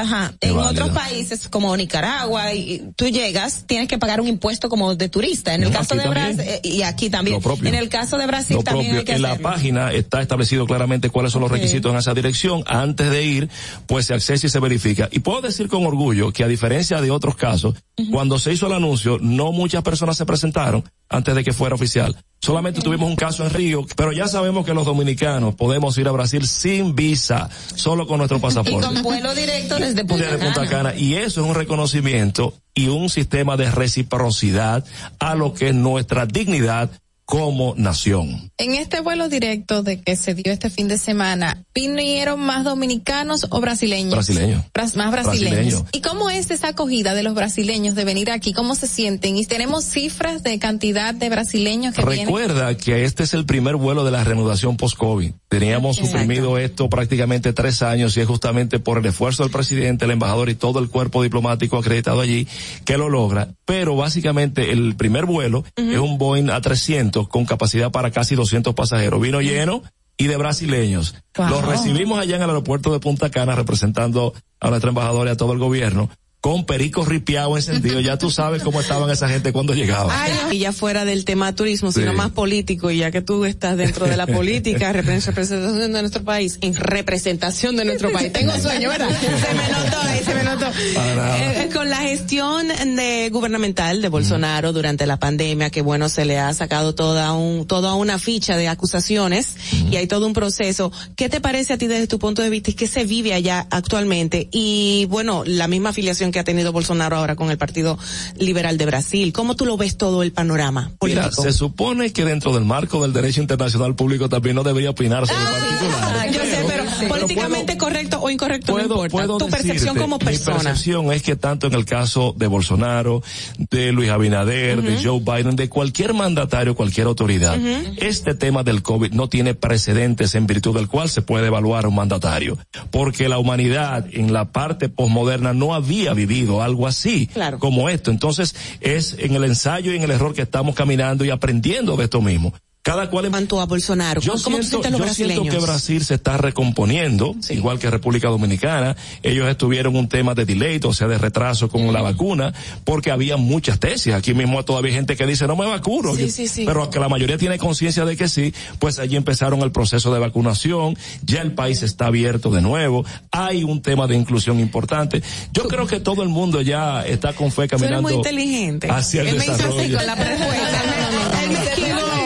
Ajá. 0.00 0.32
En 0.40 0.56
válido. 0.56 0.84
otros 0.84 0.90
países 0.90 1.48
como 1.48 1.76
Nicaragua, 1.76 2.52
y, 2.54 2.90
tú 2.96 3.06
llegas, 3.08 3.64
tienes 3.66 3.88
que 3.88 3.98
pagar 3.98 4.20
un 4.20 4.28
impuesto 4.28 4.68
como 4.68 4.94
de 4.94 5.08
turista. 5.08 5.54
En 5.54 5.62
el 5.62 5.70
No, 5.70 5.78
caso 5.78 5.94
de. 5.94 6.08
Brasil, 6.08 6.44
y 6.62 6.82
aquí 6.82 7.10
también. 7.10 7.40
En 7.62 7.74
el 7.74 7.88
caso 7.88 8.18
de 8.18 8.26
Brasil 8.26 8.56
Lo 8.56 8.62
también 8.62 8.92
propio, 8.92 9.00
hay 9.00 9.04
que 9.04 9.12
en 9.14 9.22
la 9.22 9.38
página 9.38 9.92
está 9.92 10.20
establecido 10.20 10.66
claramente 10.66 11.10
cuáles 11.10 11.32
son 11.32 11.42
los 11.42 11.50
requisitos 11.50 11.92
en 11.92 11.98
esa 11.98 12.14
dirección. 12.14 12.64
Antes 12.66 13.10
de 13.10 13.24
ir, 13.24 13.48
pues 13.86 14.06
se 14.06 14.14
accesa 14.14 14.46
y 14.46 14.50
se 14.50 14.60
verifica. 14.60 15.08
Y 15.12 15.20
puedo 15.20 15.40
decir 15.40 15.68
con 15.68 15.86
orgullo 15.86 16.32
que 16.32 16.44
a 16.44 16.48
diferencia 16.48 17.00
de 17.00 17.10
otros 17.10 17.36
casos, 17.36 17.74
cuando 18.10 18.38
se 18.38 18.52
hizo 18.52 18.66
el 18.66 18.72
anuncio, 18.74 19.18
no 19.20 19.52
muchas 19.52 19.82
personas 19.82 20.16
se 20.16 20.26
presentaron 20.26 20.84
antes 21.12 21.34
de 21.34 21.44
que 21.44 21.52
fuera 21.52 21.74
oficial. 21.74 22.16
Solamente 22.40 22.80
tuvimos 22.80 23.08
un 23.08 23.14
caso 23.14 23.44
en 23.44 23.50
Río, 23.50 23.86
pero 23.94 24.10
ya 24.10 24.26
sabemos 24.26 24.66
que 24.66 24.74
los 24.74 24.84
dominicanos 24.84 25.54
podemos 25.54 25.96
ir 25.98 26.08
a 26.08 26.10
Brasil 26.10 26.44
sin 26.48 26.96
visa, 26.96 27.48
solo 27.76 28.08
con 28.08 28.18
nuestro 28.18 28.38
Y 28.38 28.40
pasaporte. 28.40 28.84
con 28.84 29.02
vuelo 29.02 29.32
directo 29.32 29.76
desde 29.76 30.04
Punta 30.04 30.24
Desde 30.24 30.38
Punta 30.38 30.62
Cana. 30.62 30.90
Cana. 30.90 30.94
Y 30.96 31.14
eso 31.14 31.42
es 31.42 31.46
un 31.46 31.54
reconocimiento 31.54 32.54
y 32.74 32.88
un 32.88 33.10
sistema 33.10 33.56
de 33.56 33.70
reciprocidad 33.70 34.84
a 35.20 35.34
lo 35.36 35.54
que 35.54 35.68
es 35.68 35.74
nuestra 35.74 36.26
dignidad 36.26 36.90
como 37.32 37.72
nación. 37.78 38.50
En 38.58 38.74
este 38.74 39.00
vuelo 39.00 39.30
directo 39.30 39.82
de 39.82 40.02
que 40.02 40.16
se 40.16 40.34
dio 40.34 40.52
este 40.52 40.68
fin 40.68 40.86
de 40.86 40.98
semana, 40.98 41.64
¿vinieron 41.74 42.38
más 42.38 42.62
dominicanos 42.62 43.46
o 43.48 43.58
brasileños? 43.58 44.12
Brasileños. 44.12 44.64
Bras- 44.74 44.96
más 44.96 45.10
brasileños. 45.10 45.54
Brasileños. 45.54 45.84
¿Y 45.92 46.02
cómo 46.02 46.28
es 46.28 46.50
esa 46.50 46.68
acogida 46.68 47.14
de 47.14 47.22
los 47.22 47.34
brasileños 47.34 47.94
de 47.94 48.04
venir 48.04 48.30
aquí? 48.30 48.52
¿Cómo 48.52 48.74
se 48.74 48.86
sienten? 48.86 49.38
¿Y 49.38 49.46
tenemos 49.46 49.86
cifras 49.86 50.42
de 50.42 50.58
cantidad 50.58 51.14
de 51.14 51.30
brasileños 51.30 51.94
que 51.94 52.04
vienen? 52.04 52.26
Recuerda 52.26 52.76
que 52.76 53.04
este 53.06 53.22
es 53.22 53.32
el 53.32 53.46
primer 53.46 53.76
vuelo 53.76 54.04
de 54.04 54.10
la 54.10 54.24
reanudación 54.24 54.76
post-COVID. 54.76 55.32
Teníamos 55.48 55.96
Exacto. 55.96 56.18
suprimido 56.18 56.58
esto 56.58 56.90
prácticamente 56.90 57.54
tres 57.54 57.80
años 57.80 58.14
y 58.18 58.20
es 58.20 58.26
justamente 58.26 58.78
por 58.78 58.98
el 58.98 59.06
esfuerzo 59.06 59.42
del 59.42 59.52
presidente, 59.52 60.04
el 60.04 60.10
embajador 60.10 60.50
y 60.50 60.54
todo 60.54 60.80
el 60.80 60.90
cuerpo 60.90 61.22
diplomático 61.22 61.78
acreditado 61.78 62.20
allí 62.20 62.46
que 62.84 62.98
lo 62.98 63.08
logra. 63.08 63.48
Pero 63.64 63.96
básicamente 63.96 64.70
el 64.72 64.96
primer 64.96 65.24
vuelo 65.24 65.64
es 65.76 65.98
un 65.98 66.18
Boeing 66.18 66.48
A300 66.48 67.21
con 67.28 67.44
capacidad 67.44 67.90
para 67.90 68.10
casi 68.10 68.34
200 68.34 68.74
pasajeros. 68.74 69.20
Vino 69.20 69.40
lleno 69.40 69.82
y 70.16 70.26
de 70.26 70.36
brasileños. 70.36 71.14
Wow. 71.36 71.48
Los 71.48 71.64
recibimos 71.64 72.18
allá 72.18 72.36
en 72.36 72.42
el 72.42 72.50
aeropuerto 72.50 72.92
de 72.92 73.00
Punta 73.00 73.30
Cana 73.30 73.54
representando 73.54 74.34
a 74.60 74.70
nuestra 74.70 74.90
embajadora 74.90 75.30
y 75.30 75.32
a 75.32 75.36
todo 75.36 75.52
el 75.52 75.58
gobierno 75.58 76.10
con 76.42 76.66
pericos 76.66 77.06
ripiados 77.06 77.56
encendidos. 77.56 78.02
Ya 78.04 78.18
tú 78.18 78.28
sabes 78.28 78.62
cómo 78.64 78.80
estaban 78.80 79.08
esa 79.10 79.28
gente 79.28 79.52
cuando 79.52 79.74
llegaban. 79.74 80.14
Y 80.50 80.58
ya 80.58 80.72
fuera 80.72 81.04
del 81.04 81.24
tema 81.24 81.54
turismo, 81.54 81.92
sino 81.92 82.10
Sí. 82.10 82.16
más 82.16 82.32
político, 82.32 82.90
y 82.90 82.98
ya 82.98 83.12
que 83.12 83.22
tú 83.22 83.44
estás 83.44 83.76
dentro 83.76 84.06
de 84.06 84.16
la 84.16 84.26
política, 84.26 84.92
repre- 84.92 85.24
representación 85.24 85.92
de 85.92 86.00
nuestro 86.02 86.24
país, 86.24 86.58
en 86.60 86.74
representación 86.74 87.76
de 87.76 87.84
nuestro 87.84 88.10
país. 88.10 88.32
Tengo 88.32 88.58
sueño, 88.58 88.88
¿verdad? 88.88 89.08
Se 89.20 89.54
me 89.54 89.68
notó 89.68 90.00
ahí, 90.02 90.20
se 90.24 90.34
me 90.34 90.42
notó. 90.42 90.66
Nada. 90.96 91.62
Eh, 91.62 91.70
con 91.72 91.88
la 91.88 91.98
gestión 91.98 92.66
de 92.68 93.30
gubernamental 93.32 94.02
de 94.02 94.08
Bolsonaro 94.08 94.72
durante 94.72 95.06
la 95.06 95.18
pandemia, 95.20 95.70
que 95.70 95.80
bueno, 95.80 96.08
se 96.08 96.24
le 96.24 96.40
ha 96.40 96.52
sacado 96.54 96.96
toda 96.96 97.34
un, 97.34 97.68
toda 97.68 97.94
una 97.94 98.18
ficha 98.18 98.56
de 98.56 98.66
acusaciones 98.66 99.54
y 99.90 99.94
hay 99.94 100.08
todo 100.08 100.26
un 100.26 100.32
proceso. 100.32 100.90
¿Qué 101.14 101.28
te 101.28 101.40
parece 101.40 101.74
a 101.74 101.78
ti 101.78 101.86
desde 101.86 102.08
tu 102.08 102.18
punto 102.18 102.42
de 102.42 102.50
vista 102.50 102.70
y 102.70 102.74
qué 102.74 102.88
se 102.88 103.04
vive 103.04 103.32
allá 103.32 103.68
actualmente? 103.70 104.48
Y 104.50 105.06
bueno, 105.08 105.44
la 105.46 105.68
misma 105.68 105.90
afiliación 105.90 106.31
que 106.32 106.40
ha 106.40 106.44
tenido 106.44 106.72
Bolsonaro 106.72 107.16
ahora 107.16 107.36
con 107.36 107.50
el 107.50 107.58
Partido 107.58 107.98
Liberal 108.38 108.78
de 108.78 108.86
Brasil. 108.86 109.32
¿Cómo 109.32 109.54
tú 109.54 109.64
lo 109.66 109.76
ves 109.76 109.96
todo 109.96 110.22
el 110.22 110.32
panorama 110.32 110.90
Mira, 111.00 111.22
político? 111.22 111.42
se 111.42 111.52
supone 111.52 112.12
que 112.12 112.24
dentro 112.24 112.52
del 112.52 112.64
marco 112.64 113.00
del 113.02 113.12
derecho 113.12 113.40
internacional 113.40 113.94
público 113.94 114.28
también 114.28 114.56
no 114.56 114.64
debería 114.64 114.90
opinar 114.90 115.26
sobre 115.26 115.44
particulares. 115.44 116.34
Yo 116.34 116.40
sé, 116.40 116.64
pero 116.66 116.81
políticamente 117.08 117.76
correcto 117.76 118.20
o 118.20 118.30
incorrecto 118.30 118.76
no 118.76 118.82
importa. 118.82 119.08
Puedo 119.10 119.38
tu 119.38 119.48
percepción 119.48 119.96
como 119.96 120.18
Mi 120.18 120.24
persona. 120.24 120.56
percepción 120.58 121.12
es 121.12 121.22
que 121.22 121.36
tanto 121.36 121.66
en 121.66 121.74
el 121.74 121.84
caso 121.84 122.34
de 122.36 122.46
Bolsonaro, 122.46 123.22
de 123.70 123.92
Luis 123.92 124.10
Abinader, 124.10 124.82
de 124.82 125.02
Joe 125.02 125.20
Biden, 125.20 125.56
de 125.56 125.68
cualquier 125.68 126.14
mandatario, 126.14 126.74
cualquier 126.74 127.06
autoridad, 127.06 127.58
este 127.98 128.34
tema 128.34 128.62
del 128.62 128.82
COVID 128.82 129.12
no 129.12 129.28
tiene 129.28 129.54
precedentes 129.54 130.34
en 130.34 130.46
virtud 130.46 130.74
del 130.74 130.88
cual 130.88 131.08
se 131.08 131.22
puede 131.22 131.46
evaluar 131.46 131.86
un 131.86 131.94
mandatario. 131.94 132.58
Porque 132.90 133.28
la 133.28 133.38
humanidad 133.38 134.06
en 134.12 134.32
la 134.32 134.52
parte 134.52 134.88
posmoderna 134.88 135.52
no 135.52 135.74
había 135.74 136.14
vivido 136.14 136.62
algo 136.62 136.86
así 136.86 137.26
Claro. 137.26 137.58
como 137.58 137.88
esto. 137.88 138.10
Entonces 138.10 138.54
es 138.80 139.16
en 139.18 139.34
el 139.34 139.44
ensayo 139.44 139.92
y 139.92 139.96
en 139.96 140.02
el 140.02 140.10
error 140.10 140.34
que 140.34 140.42
estamos 140.42 140.74
caminando 140.74 141.24
y 141.24 141.30
aprendiendo 141.30 141.96
de 141.96 142.04
esto 142.04 142.20
mismo. 142.20 142.52
Cada 142.84 143.08
cual 143.10 143.26
en 143.26 143.30
cuanto 143.30 143.60
a 143.60 143.66
Bolsonaro, 143.66 144.20
yo 144.20 144.32
¿cómo 144.42 144.56
siento, 144.56 144.56
los 144.58 144.64
yo 144.66 144.80
siento 144.82 144.98
brasileños? 144.98 145.54
que 145.54 145.60
Brasil 145.60 146.04
se 146.04 146.14
está 146.14 146.36
recomponiendo, 146.36 147.36
igual 147.50 147.78
que 147.78 147.88
República 147.88 148.28
Dominicana. 148.28 148.96
Ellos 149.22 149.48
estuvieron 149.48 149.94
un 149.94 150.08
tema 150.08 150.34
de 150.34 150.44
delay, 150.44 150.80
o 150.82 150.92
sea, 150.92 151.06
de 151.06 151.16
retraso 151.16 151.68
con 151.68 151.92
la 151.92 152.02
vacuna, 152.02 152.52
porque 152.84 153.12
había 153.12 153.36
muchas 153.36 153.78
tesis. 153.78 154.12
Aquí 154.12 154.34
mismo 154.34 154.64
todavía 154.64 154.88
hay 154.90 154.94
gente 154.96 155.16
que 155.16 155.24
dice 155.26 155.46
no 155.46 155.54
me 155.54 155.64
vacuno, 155.66 156.16
Sí, 156.16 156.28
sí, 156.28 156.48
sí. 156.48 156.64
pero 156.66 156.90
que 156.90 156.98
la 156.98 157.08
mayoría 157.08 157.38
tiene 157.38 157.56
conciencia 157.56 158.04
de 158.04 158.16
que 158.16 158.26
sí, 158.28 158.52
pues 158.80 158.98
allí 158.98 159.14
empezaron 159.14 159.60
el 159.60 159.70
proceso 159.70 160.12
de 160.12 160.18
vacunación, 160.18 160.96
ya 161.24 161.40
el 161.40 161.52
país 161.52 161.84
está 161.84 162.06
abierto 162.06 162.50
de 162.50 162.62
nuevo, 162.62 163.04
hay 163.30 163.62
un 163.62 163.80
tema 163.80 164.08
de 164.08 164.16
inclusión 164.16 164.58
importante. 164.58 165.22
Yo 165.52 165.68
creo 165.68 165.86
que 165.86 166.00
todo 166.00 166.24
el 166.24 166.30
mundo 166.30 166.60
ya 166.62 167.06
está 167.06 167.32
con 167.32 167.52
fe 167.52 167.68
Tú 167.68 167.76
eres 167.76 167.80
caminando 167.80 168.02
muy 168.02 168.14
inteligente. 168.14 168.90
hacia 168.90 169.20
el 169.20 169.28
Él 169.28 169.36
me 169.38 169.44
hizo 169.44 169.52
así 169.52 169.62
desarrollo. 169.62 169.96
con 169.98 170.06
la. 170.06 170.16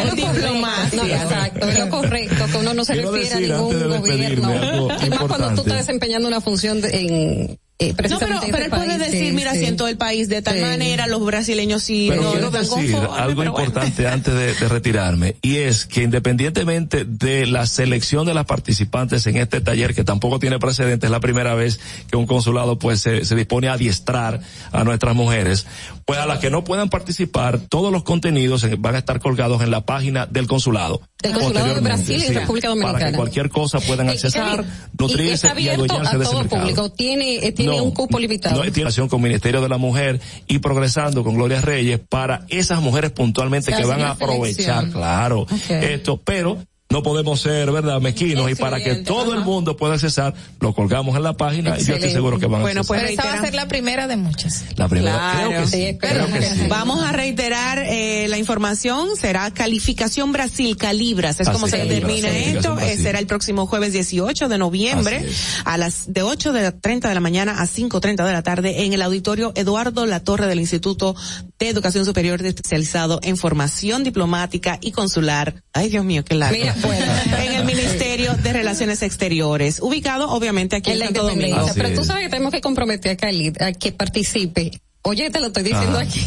Él 0.01 0.09
me 0.15 0.21
esquivó. 0.23 0.53
No, 0.93 1.05
exacto, 1.05 1.67
es 1.69 1.79
lo 1.79 1.89
correcto, 1.89 2.45
que 2.51 2.57
uno 2.57 2.73
no 2.73 2.85
se 2.85 2.93
Quiero 2.93 3.11
refiere 3.11 3.35
a 3.35 3.39
ningún 3.57 3.89
gobierno. 3.99 4.87
Y 5.05 5.09
más 5.09 5.19
cuando 5.23 5.47
tú 5.55 5.61
estás 5.61 5.77
desempeñando 5.77 6.27
una 6.27 6.41
función 6.41 6.81
de- 6.81 6.89
en, 6.99 7.59
eh, 7.89 7.95
No, 8.09 8.19
pero, 8.19 8.39
pero 8.41 8.57
él 8.57 8.63
este 8.63 8.69
puede 8.69 8.97
decir, 8.97 9.27
Sí, 9.27 9.31
mira, 9.33 9.53
sí. 9.53 9.59
si 9.59 9.65
en 9.65 9.77
todo 9.77 9.87
el 9.87 9.97
país 9.97 10.29
de 10.29 10.41
tal 10.41 10.55
Sí. 10.55 10.61
manera 10.61 11.07
los 11.07 11.23
brasileños 11.25 11.83
sí 11.83 12.07
Pero 12.09 12.21
no 12.23 12.31
quiero 12.31 12.51
ven 12.51 12.61
decir 12.61 12.91
conforme, 12.91 13.21
algo 13.21 13.41
pero 13.41 13.51
bueno. 13.51 13.65
importante 13.67 14.07
antes 14.07 14.33
de, 14.33 14.53
de 14.53 14.67
retirarme 14.67 15.35
y 15.41 15.57
es 15.57 15.85
que 15.85 16.03
independientemente 16.03 17.05
de 17.05 17.45
la 17.45 17.65
selección 17.67 18.25
de 18.25 18.33
las 18.33 18.45
participantes 18.45 19.25
en 19.27 19.37
este 19.37 19.61
taller 19.61 19.93
que 19.93 20.03
tampoco 20.03 20.39
tiene 20.39 20.59
precedentes, 20.59 21.07
es 21.07 21.11
la 21.11 21.19
primera 21.19 21.53
vez 21.55 21.79
que 22.09 22.17
un 22.17 22.25
consulado 22.25 22.77
pues 22.79 23.01
se, 23.01 23.23
se 23.25 23.35
dispone 23.35 23.67
a 23.69 23.73
adiestrar 23.73 24.41
a 24.71 24.83
nuestras 24.83 25.15
mujeres, 25.15 25.65
pues 26.05 26.19
a 26.19 26.25
las 26.25 26.39
que 26.39 26.49
no 26.49 26.63
puedan 26.63 26.89
participar, 26.89 27.59
todos 27.59 27.91
los 27.91 28.03
contenidos 28.03 28.63
en- 28.63 28.81
van 28.81 28.95
a 28.95 28.99
estar 28.99 29.19
colgados 29.19 29.61
en 29.61 29.71
la 29.71 29.85
página 29.85 30.25
del 30.25 30.47
consulado. 30.47 31.01
Del 31.21 31.33
consulado 31.33 31.73
de 31.75 31.79
Brasil 31.81 32.21
Sí, 32.21 32.33
República 32.33 32.67
Dominicana. 32.67 32.99
Para 32.99 33.11
que 33.11 33.17
cualquier 33.17 33.49
cosa 33.49 33.79
puedan 33.79 34.09
accesar, 34.09 34.65
y 34.65 35.01
nutrirse 35.01 35.33
está 35.33 35.47
y 35.47 35.51
abierto 35.69 35.83
adueñarse 35.95 36.15
a 36.15 36.17
de 36.19 36.23
ese 36.23 36.31
todo 36.31 36.41
mercado. 36.41 36.61
público. 36.63 36.91
Tiene, 36.91 37.35
eh, 37.47 37.51
tiene 37.53 37.71
No, 37.71 37.72
un 37.81 37.91
cupo 37.91 38.19
limitado. 38.19 38.55
No, 38.55 38.61
tiene 38.63 38.75
relación 38.75 39.07
con 39.07 39.21
Ministerio 39.21 39.61
de 39.61 39.69
la 39.69 39.77
Mujer 39.77 40.19
y 40.47 40.59
progresando 40.59 41.23
con 41.23 41.35
Gloria 41.35 41.61
Reyes 41.61 41.99
para 41.99 42.45
esas 42.49 42.81
mujeres 42.81 43.11
puntualmente 43.11 43.73
que 43.73 43.85
van 43.85 44.01
a 44.01 44.11
aprovechar, 44.11 44.81
selección. 44.81 44.91
claro, 44.91 45.47
esto, 45.69 46.17
pero 46.23 46.57
no 46.93 47.01
podemos 47.01 47.41
ser, 47.41 47.71
¿verdad?, 47.71 47.99
mezquinos 47.99 48.51
y 48.51 48.55
para 48.55 48.79
que 48.79 48.93
todo 48.97 49.33
el 49.33 49.41
mundo 49.41 49.75
pueda 49.75 49.95
accesar, 49.95 50.35
lo 50.59 50.75
colgamos 50.75 51.15
en 51.15 51.23
la 51.23 51.33
página 51.33 51.75
y 51.79 51.83
yo 51.83 51.95
estoy 51.95 52.11
seguro 52.11 52.37
que 52.37 52.45
van 52.45 52.61
a 52.61 52.69
accesar. 52.69 52.85
Pero 52.95 53.07
esa 53.07 53.25
va 53.25 53.33
a 53.33 53.41
ser 53.41 53.55
la 53.55 53.67
primera 53.67 54.07
de 54.07 54.15
muchas. 54.15 54.63
La 54.75 54.87
primera, 54.87 55.13
Claro. 55.17 55.49
creo 55.49 55.61
que 55.61 55.67
sí, 55.67 55.97
creo 55.99 56.27
que 56.27 56.41
sí. 56.43 56.67
Vamos 56.69 57.03
a 57.03 57.11
reiterar 57.11 57.79
eh, 57.79 58.27
la 58.29 58.37
información. 58.37 59.09
Será 59.19 59.49
Calificación 59.49 60.31
Brasil 60.31 60.77
Calibras. 60.77 61.39
Es 61.39 61.47
Así 61.47 61.53
como 61.55 61.67
se 61.67 61.77
determina 61.77 62.29
esto. 62.29 62.77
Eh, 62.79 62.95
será 62.95 63.17
el 63.17 63.25
próximo 63.25 63.65
jueves 63.65 63.91
18 63.93 64.47
de 64.47 64.57
noviembre 64.59 65.25
a 65.65 65.79
las 65.79 66.13
de 66.13 66.21
8 66.21 66.53
de 66.53 66.61
la 66.61 66.71
30 66.79 67.09
de 67.09 67.15
la 67.15 67.21
mañana 67.21 67.59
a 67.59 67.65
5.30 67.65 68.23
de 68.23 68.33
la 68.33 68.43
tarde 68.43 68.83
en 68.85 68.93
el 68.93 69.01
auditorio 69.01 69.51
Eduardo 69.55 70.05
La 70.05 70.19
Torre 70.19 70.45
del 70.45 70.59
Instituto 70.59 71.15
de 71.57 71.69
Educación 71.69 72.05
Superior 72.05 72.39
especializado 72.45 73.19
en 73.23 73.35
formación 73.35 74.03
diplomática 74.03 74.77
y 74.79 74.91
consular. 74.91 75.55
Ay, 75.73 75.89
Dios 75.89 76.05
mío, 76.05 76.23
qué 76.23 76.35
largo. 76.35 76.55
Mira, 76.55 76.75
bueno. 76.83 77.05
en 77.43 77.53
el 77.53 77.65
Ministerio 77.65 78.33
de 78.35 78.53
Relaciones 78.53 79.01
Exteriores, 79.01 79.79
ubicado 79.81 80.29
obviamente 80.31 80.75
aquí 80.77 80.89
en, 80.91 80.93
en 80.95 80.99
la 80.99 81.05
Santo 81.07 81.23
Domingo. 81.23 81.43
independencia. 81.47 81.83
Pero 81.83 81.95
tú 81.99 82.05
sabes 82.05 82.23
que 82.23 82.29
tenemos 82.29 82.51
que 82.53 82.61
comprometer 82.61 83.11
a 83.11 83.17
Khalid 83.17 83.61
a 83.61 83.71
que 83.73 83.91
participe. 83.91 84.71
Oye, 85.05 85.29
te 85.29 85.41
lo 85.41 85.47
estoy 85.47 85.63
diciendo 85.63 85.97
Ah. 85.99 86.03
aquí, 86.03 86.21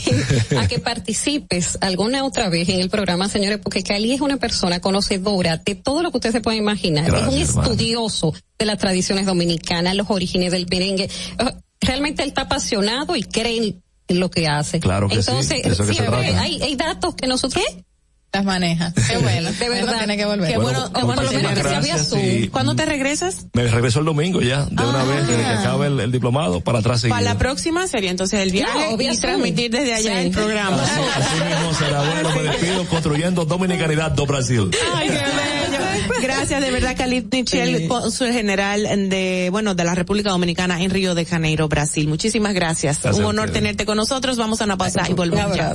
a 0.59 0.69
que 0.69 0.79
participes 0.79 1.79
alguna 1.81 2.25
otra 2.25 2.51
vez 2.51 2.69
en 2.69 2.81
el 2.81 2.91
programa, 2.91 3.27
señores, 3.27 3.59
porque 3.63 3.83
Cali 3.83 4.13
es 4.13 4.21
una 4.21 4.37
persona 4.37 4.81
conocedora 4.81 5.57
de 5.57 5.75
todo 5.77 6.03
lo 6.03 6.11
que 6.11 6.19
usted 6.19 6.33
se 6.33 6.43
puede 6.43 6.59
imaginar. 6.59 7.07
Gracias, 7.07 7.29
es 7.29 7.35
un 7.35 7.41
hermano. 7.49 7.63
estudioso 7.73 8.35
de 8.59 8.67
las 8.67 8.77
tradiciones 8.77 9.25
dominicanas, 9.25 9.95
los 9.97 10.11
orígenes 10.11 10.53
del 10.53 10.67
merengue. 10.71 11.05
Eh, 11.05 11.45
Realmente 11.81 12.23
él 12.23 12.29
está 12.31 12.43
apasionado 12.43 13.17
y 13.17 13.23
cree 13.23 13.77
en 14.09 14.21
lo 14.21 14.31
que 14.31 14.47
hace. 14.49 14.81
Claro 14.81 15.09
que 15.09 15.23
sí, 15.23 15.31
Entonces, 15.31 15.63
siempre 15.63 16.07
trata. 16.07 16.41
hay, 16.43 16.61
hay 16.63 16.75
datos 16.77 17.15
que 17.15 17.27
nosotros... 17.27 17.63
¿Qué? 17.65 17.85
Las 18.33 18.45
maneja. 18.45 18.93
Qué 18.93 19.17
bueno. 19.17 19.51
De 19.51 19.69
verdad. 19.71 19.99
tiene 19.99 20.17
que 20.19 20.27
volver. 20.27 20.51
Qué 20.51 20.59
bueno, 20.59 20.93
qué 20.93 21.03
bueno 21.05 21.23
por 21.23 21.25
lo 21.25 21.33
menos 21.39 21.55
tener- 21.55 21.63
que 21.63 21.69
sea 21.71 21.81
vía 21.81 21.89
gracias 21.95 22.09
Zoom. 22.11 22.21
y- 22.23 22.49
¿Cuándo 22.49 22.77
te 22.77 22.85
regresas? 22.85 23.47
Me 23.55 23.67
regreso 23.69 24.01
el 24.01 24.05
domingo 24.05 24.43
ya, 24.43 24.67
de 24.67 24.85
una 24.85 25.01
Ah. 25.01 25.05
vez, 25.05 25.27
desde 25.27 25.43
que 25.43 25.49
acabe 25.49 25.87
el, 25.87 26.01
el 26.01 26.13
diplomado, 26.13 26.61
para 26.61 26.81
atrás 26.81 27.01
seguir. 27.01 27.13
Para 27.13 27.23
la 27.25 27.39
próxima 27.39 27.87
sería 27.87 28.11
entonces 28.11 28.41
el 28.41 28.51
viaje 28.51 28.95
y 28.99 29.17
transmitir 29.19 29.71
desde 29.71 29.95
allá 29.95 30.21
Sí. 30.21 30.27
el 30.27 30.31
programa. 30.33 30.83
Así, 30.83 31.01
así 31.17 31.45
mismo 31.45 31.75
será. 31.79 32.03
Bueno, 32.03 32.31
me 32.37 32.43
despido 32.43 32.85
construyendo 32.89 33.45
Dominicanidad 33.47 34.11
do 34.11 34.27
Brasil. 34.27 34.71
Ay, 34.95 35.09
qué 35.09 35.15
bello. 35.15 36.21
Gracias 36.21 36.61
de 36.61 36.71
verdad, 36.71 36.95
Khalid 36.97 37.25
Michel, 37.33 37.89
cónsul 37.89 38.33
general 38.33 38.83
de, 39.09 39.49
bueno, 39.51 39.75
de 39.75 39.85
la 39.85 39.95
República 39.95 40.29
Dominicana 40.31 40.83
en 40.83 40.91
Río 40.91 41.15
de 41.15 41.25
Janeiro, 41.25 41.69
Brasil. 41.69 42.07
Muchísimas 42.07 42.53
gracias. 42.53 43.01
Gracias 43.03 43.19
Un 43.19 43.25
honor 43.31 43.51
tenerte 43.51 43.87
con 43.87 43.97
nosotros. 43.97 44.37
Vamos 44.37 44.61
a 44.61 44.65
una 44.65 44.77
pausa 44.77 45.09
y 45.09 45.15
volvemos 45.15 45.57
ya. 45.57 45.75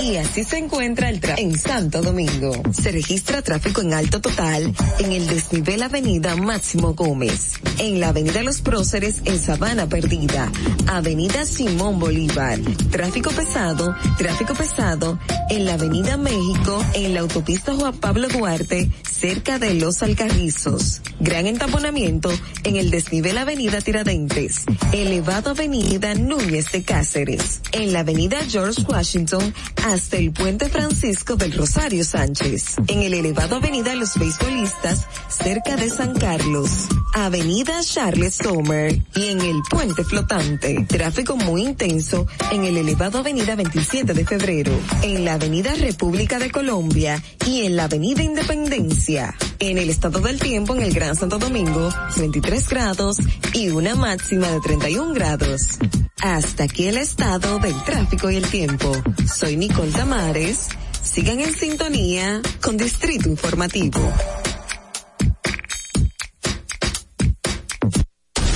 Y 0.00 0.16
así 0.16 0.44
se 0.44 0.58
encuentra 0.58 1.10
el 1.10 1.20
tráfico 1.20 1.48
en 1.48 1.58
Santo 1.58 2.02
Domingo. 2.02 2.52
Se 2.72 2.90
registra 2.92 3.42
tráfico 3.42 3.82
en 3.82 3.94
alto 3.94 4.20
total 4.20 4.74
en 4.98 5.12
el 5.12 5.26
desnivel 5.26 5.82
Avenida 5.82 6.34
Máximo 6.36 6.94
Gómez, 6.94 7.54
en 7.78 8.00
la 8.00 8.08
Avenida 8.08 8.42
Los 8.42 8.62
Próceres 8.62 9.22
en 9.24 9.38
Sabana 9.38 9.88
Perdida, 9.88 10.50
Avenida 10.88 11.44
Simón 11.46 11.98
Bolívar. 11.98 12.58
Tráfico 12.90 13.30
pesado, 13.30 13.94
tráfico 14.18 14.54
pesado 14.54 15.18
en 15.50 15.66
la 15.66 15.74
Avenida 15.74 16.16
México, 16.16 16.84
en 16.94 17.14
la 17.14 17.20
autopista 17.20 17.74
Juan 17.74 17.96
Pablo 17.96 18.28
Duarte, 18.28 18.90
cerca 19.08 19.58
de 19.58 19.74
Los 19.74 20.02
Alcarrizos. 20.02 21.02
Gran 21.20 21.46
entaponamiento 21.46 22.30
en 22.64 22.76
el 22.76 22.90
desnivel 22.90 23.38
Avenida 23.38 23.80
Tiradentes, 23.80 24.64
elevado 24.92 25.50
Avenida 25.50 26.14
Núñez 26.14 26.72
de 26.72 26.82
Cáceres, 26.82 27.60
en 27.72 27.92
la 27.92 28.00
Avenida 28.00 28.38
George 28.48 28.82
Washington 28.82 29.54
hasta 29.84 30.16
el 30.16 30.32
Puente 30.32 30.68
Francisco 30.68 31.36
del 31.36 31.52
Rosario 31.52 32.04
Sánchez, 32.04 32.76
en 32.86 33.02
el 33.02 33.14
elevado 33.14 33.56
Avenida 33.56 33.94
Los 33.94 34.16
Beisbolistas, 34.16 35.06
cerca 35.28 35.76
de 35.76 35.90
San 35.90 36.14
Carlos, 36.14 36.70
Avenida 37.14 37.80
Charles 37.82 38.36
Sommer 38.36 39.00
y 39.16 39.28
en 39.28 39.40
el 39.40 39.60
Puente 39.68 40.04
Flotante. 40.04 40.86
Tráfico 40.88 41.36
muy 41.36 41.62
intenso 41.62 42.26
en 42.52 42.64
el 42.64 42.76
elevado 42.76 43.18
Avenida 43.18 43.56
27 43.56 44.14
de 44.14 44.24
Febrero, 44.24 44.72
en 45.02 45.24
la 45.24 45.34
Avenida 45.34 45.74
República 45.74 46.38
de 46.38 46.50
Colombia 46.50 47.22
y 47.46 47.62
en 47.62 47.76
la 47.76 47.84
Avenida 47.84 48.22
Independencia. 48.22 49.34
En 49.58 49.78
el 49.78 49.90
estado 49.90 50.20
del 50.20 50.38
tiempo 50.40 50.74
en 50.74 50.82
el 50.82 50.92
Gran 50.92 51.16
Santo 51.16 51.38
Domingo, 51.38 51.88
23 52.16 52.68
grados 52.68 53.18
y 53.52 53.70
una 53.70 53.94
máxima 53.94 54.48
de 54.48 54.60
31 54.60 55.14
grados. 55.14 55.78
Hasta 56.20 56.64
aquí 56.64 56.86
el 56.86 56.98
estado 56.98 57.58
del 57.58 57.74
tráfico 57.82 58.30
y 58.30 58.36
el 58.36 58.46
tiempo. 58.46 58.92
Soy 59.26 59.56
Nicole 59.56 59.71
Tamares. 59.72 60.68
Sigan 61.02 61.40
en 61.40 61.52
sintonía 61.54 62.40
con 62.62 62.76
Distrito 62.76 63.28
Informativo. 63.28 63.98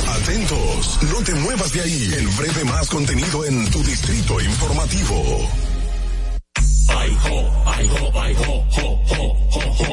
Atentos, 0.09 0.99
no 1.11 1.25
te 1.25 1.35
muevas 1.35 1.73
de 1.73 1.81
ahí. 1.81 2.15
El 2.19 2.29
breve 2.29 2.65
más 2.65 2.89
contenido 2.89 3.45
en 3.45 3.71
tu 3.71 3.83
distrito 3.83 4.41
informativo. 4.41 5.49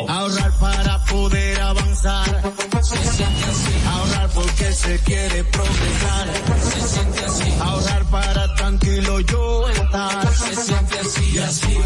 Ahorrar 0.08 0.52
para 0.60 1.06
poder 1.06 1.62
avanzar. 1.62 2.42
Se 2.82 2.98
siente 2.98 3.46
así. 3.46 3.74
Ahorrar 3.88 4.30
porque 4.30 4.74
se 4.74 5.00
quiere 5.00 5.44
progresar. 5.46 6.28
Se 6.72 6.88
siente 6.88 7.26
así. 7.26 7.54
Ahorrar 7.62 8.06
para 8.06 8.56
tranquilo 8.56 9.20
yo 9.22 9.70
estar. 9.70 10.34
Se 10.36 10.56
siente 10.56 11.00
así 11.00 11.32
y 11.34 11.38
así. 11.40 11.78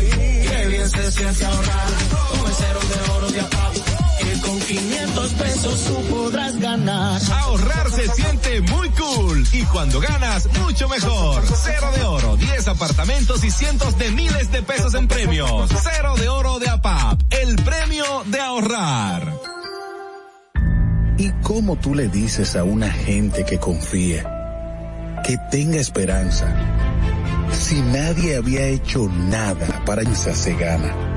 Qué 0.48 0.68
bien 0.68 0.90
se 0.90 1.11
siente 1.11 1.45
ahorrar. 1.45 1.88
El 2.45 2.53
cero 2.53 2.80
de 2.90 3.11
oro 3.11 3.32
de 3.32 3.40
APAP. 3.42 3.87
Que 4.48 4.53
con 4.53 4.59
500 4.61 5.34
pesos 5.34 5.84
tú 5.85 6.16
podrás 6.16 6.58
ganar. 6.58 7.22
Ahorrar 7.42 7.92
se 7.92 8.08
siente 8.08 8.61
muy 8.61 8.90
cool 8.92 9.45
y 9.51 9.64
cuando 9.64 10.00
ganas, 10.00 10.48
mucho 10.64 10.88
mejor. 10.88 11.43
Cero 11.53 11.88
de 11.93 12.03
oro, 12.03 12.38
10 12.38 12.69
apartamentos 12.69 13.43
y 13.43 13.51
cientos 13.51 13.98
de 13.98 14.09
miles 14.11 14.50
de 14.51 14.61
pesos 14.64 14.93
en 14.93 15.09
premios. 15.09 15.69
Cero 15.84 16.16
de 16.17 16.30
oro 16.30 16.59
de 16.59 16.69
APAP, 16.69 17.22
el 17.30 17.58
premio 17.58 18.06
de 18.27 18.40
ahorrar. 18.40 19.34
¿Y 21.17 21.30
cómo 21.42 21.76
tú 21.76 21.93
le 21.93 22.08
dices 22.08 22.56
a 22.56 22.64
una 22.64 22.90
gente 22.90 23.43
que 23.43 23.59
confíe, 23.59 24.24
que 25.26 25.38
tenga 25.51 25.77
esperanza, 25.77 26.56
si 27.51 27.82
nadie 27.82 28.38
había 28.38 28.66
hecho 28.67 29.09
nada 29.09 29.84
para 29.85 30.03
esa 30.03 30.34
se 30.34 30.53
gana? 30.53 31.17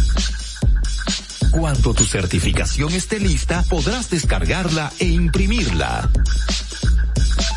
Cuando 1.51 1.93
tu 1.93 2.05
certificación 2.05 2.93
esté 2.93 3.19
lista, 3.19 3.63
podrás 3.69 4.09
descargarla 4.09 4.91
e 4.99 5.07
imprimirla. 5.07 6.09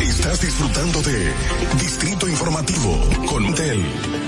Estás 0.00 0.40
disfrutando 0.40 1.02
de 1.02 1.32
Distrito 1.80 2.28
Informativo 2.28 3.00
con 3.26 3.54
Tel. 3.54 4.27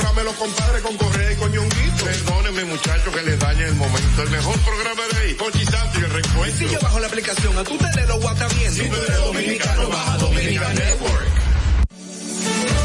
Programa 0.01 0.21
de 0.21 0.25
los 0.25 0.35
compadres 0.35 0.81
con 0.81 0.97
Correa 0.97 1.31
y 1.31 1.35
con 1.35 1.51
Ñonguito. 1.51 2.05
Perdónenme 2.05 2.65
muchachos 2.65 3.15
que 3.15 3.21
les 3.21 3.39
dañe 3.39 3.65
el 3.65 3.75
momento. 3.75 4.23
El 4.23 4.29
mejor 4.31 4.57
programa 4.61 5.01
de 5.13 5.19
ahí, 5.19 5.37
Santo 5.65 5.99
y 5.99 6.03
el 6.03 6.09
reencuentro. 6.09 6.67
Si 6.67 6.73
yo 6.73 6.79
bajo 6.81 6.99
la 6.99 7.07
aplicación, 7.07 7.57
a 7.57 7.63
tú 7.63 7.77
te 7.77 8.07
lo 8.07 8.15
WhatsApp 8.15 8.51
viendo. 8.57 8.83
Si 8.83 8.89
tú 8.89 8.95
eres 8.95 9.17
dominicano, 9.19 9.89
baja 9.89 10.17
Dominican 10.17 10.75
Network. 10.75 11.27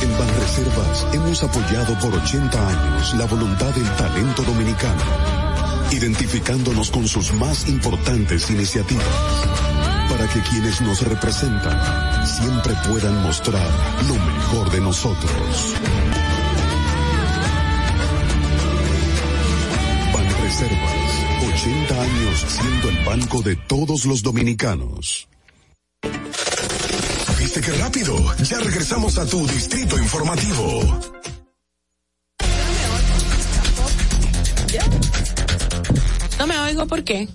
En 0.03 0.19
Banreservas 0.19 1.07
hemos 1.15 1.43
apoyado 1.43 1.99
por 2.01 2.15
80 2.15 2.69
años 2.69 3.15
la 3.15 3.25
voluntad 3.25 3.71
del 3.75 3.91
talento 3.97 4.43
dominicano, 4.43 5.03
identificándonos 5.93 6.91
con 6.91 7.09
sus 7.09 7.33
más 7.33 7.67
importantes 7.67 8.51
iniciativas, 8.51 9.07
para 10.11 10.29
que 10.29 10.41
quienes 10.51 10.83
nos 10.83 11.01
representan 11.01 12.27
siempre 12.27 12.75
puedan 12.87 13.23
mostrar 13.23 13.71
lo 14.07 14.15
mejor 14.17 14.71
de 14.71 14.81
nosotros. 14.83 15.77
Banreservas, 20.47 20.93
80 21.55 22.03
años 22.03 22.45
siendo 22.47 22.89
el 22.91 23.05
banco 23.05 23.43
de 23.43 23.57
todos 23.57 24.05
los 24.05 24.23
dominicanos. 24.23 25.27
¿Viste 27.37 27.61
qué 27.61 27.73
rápido? 27.73 28.17
Ya 28.45 28.61
regresamos 28.61 29.19
a 29.19 29.27
tu 29.27 29.45
Distrito 29.49 29.99
Informativo. 29.99 31.01
No 36.39 36.47
me 36.47 36.59
oigo, 36.61 36.87
¿por 36.87 37.03
qué? 37.03 37.29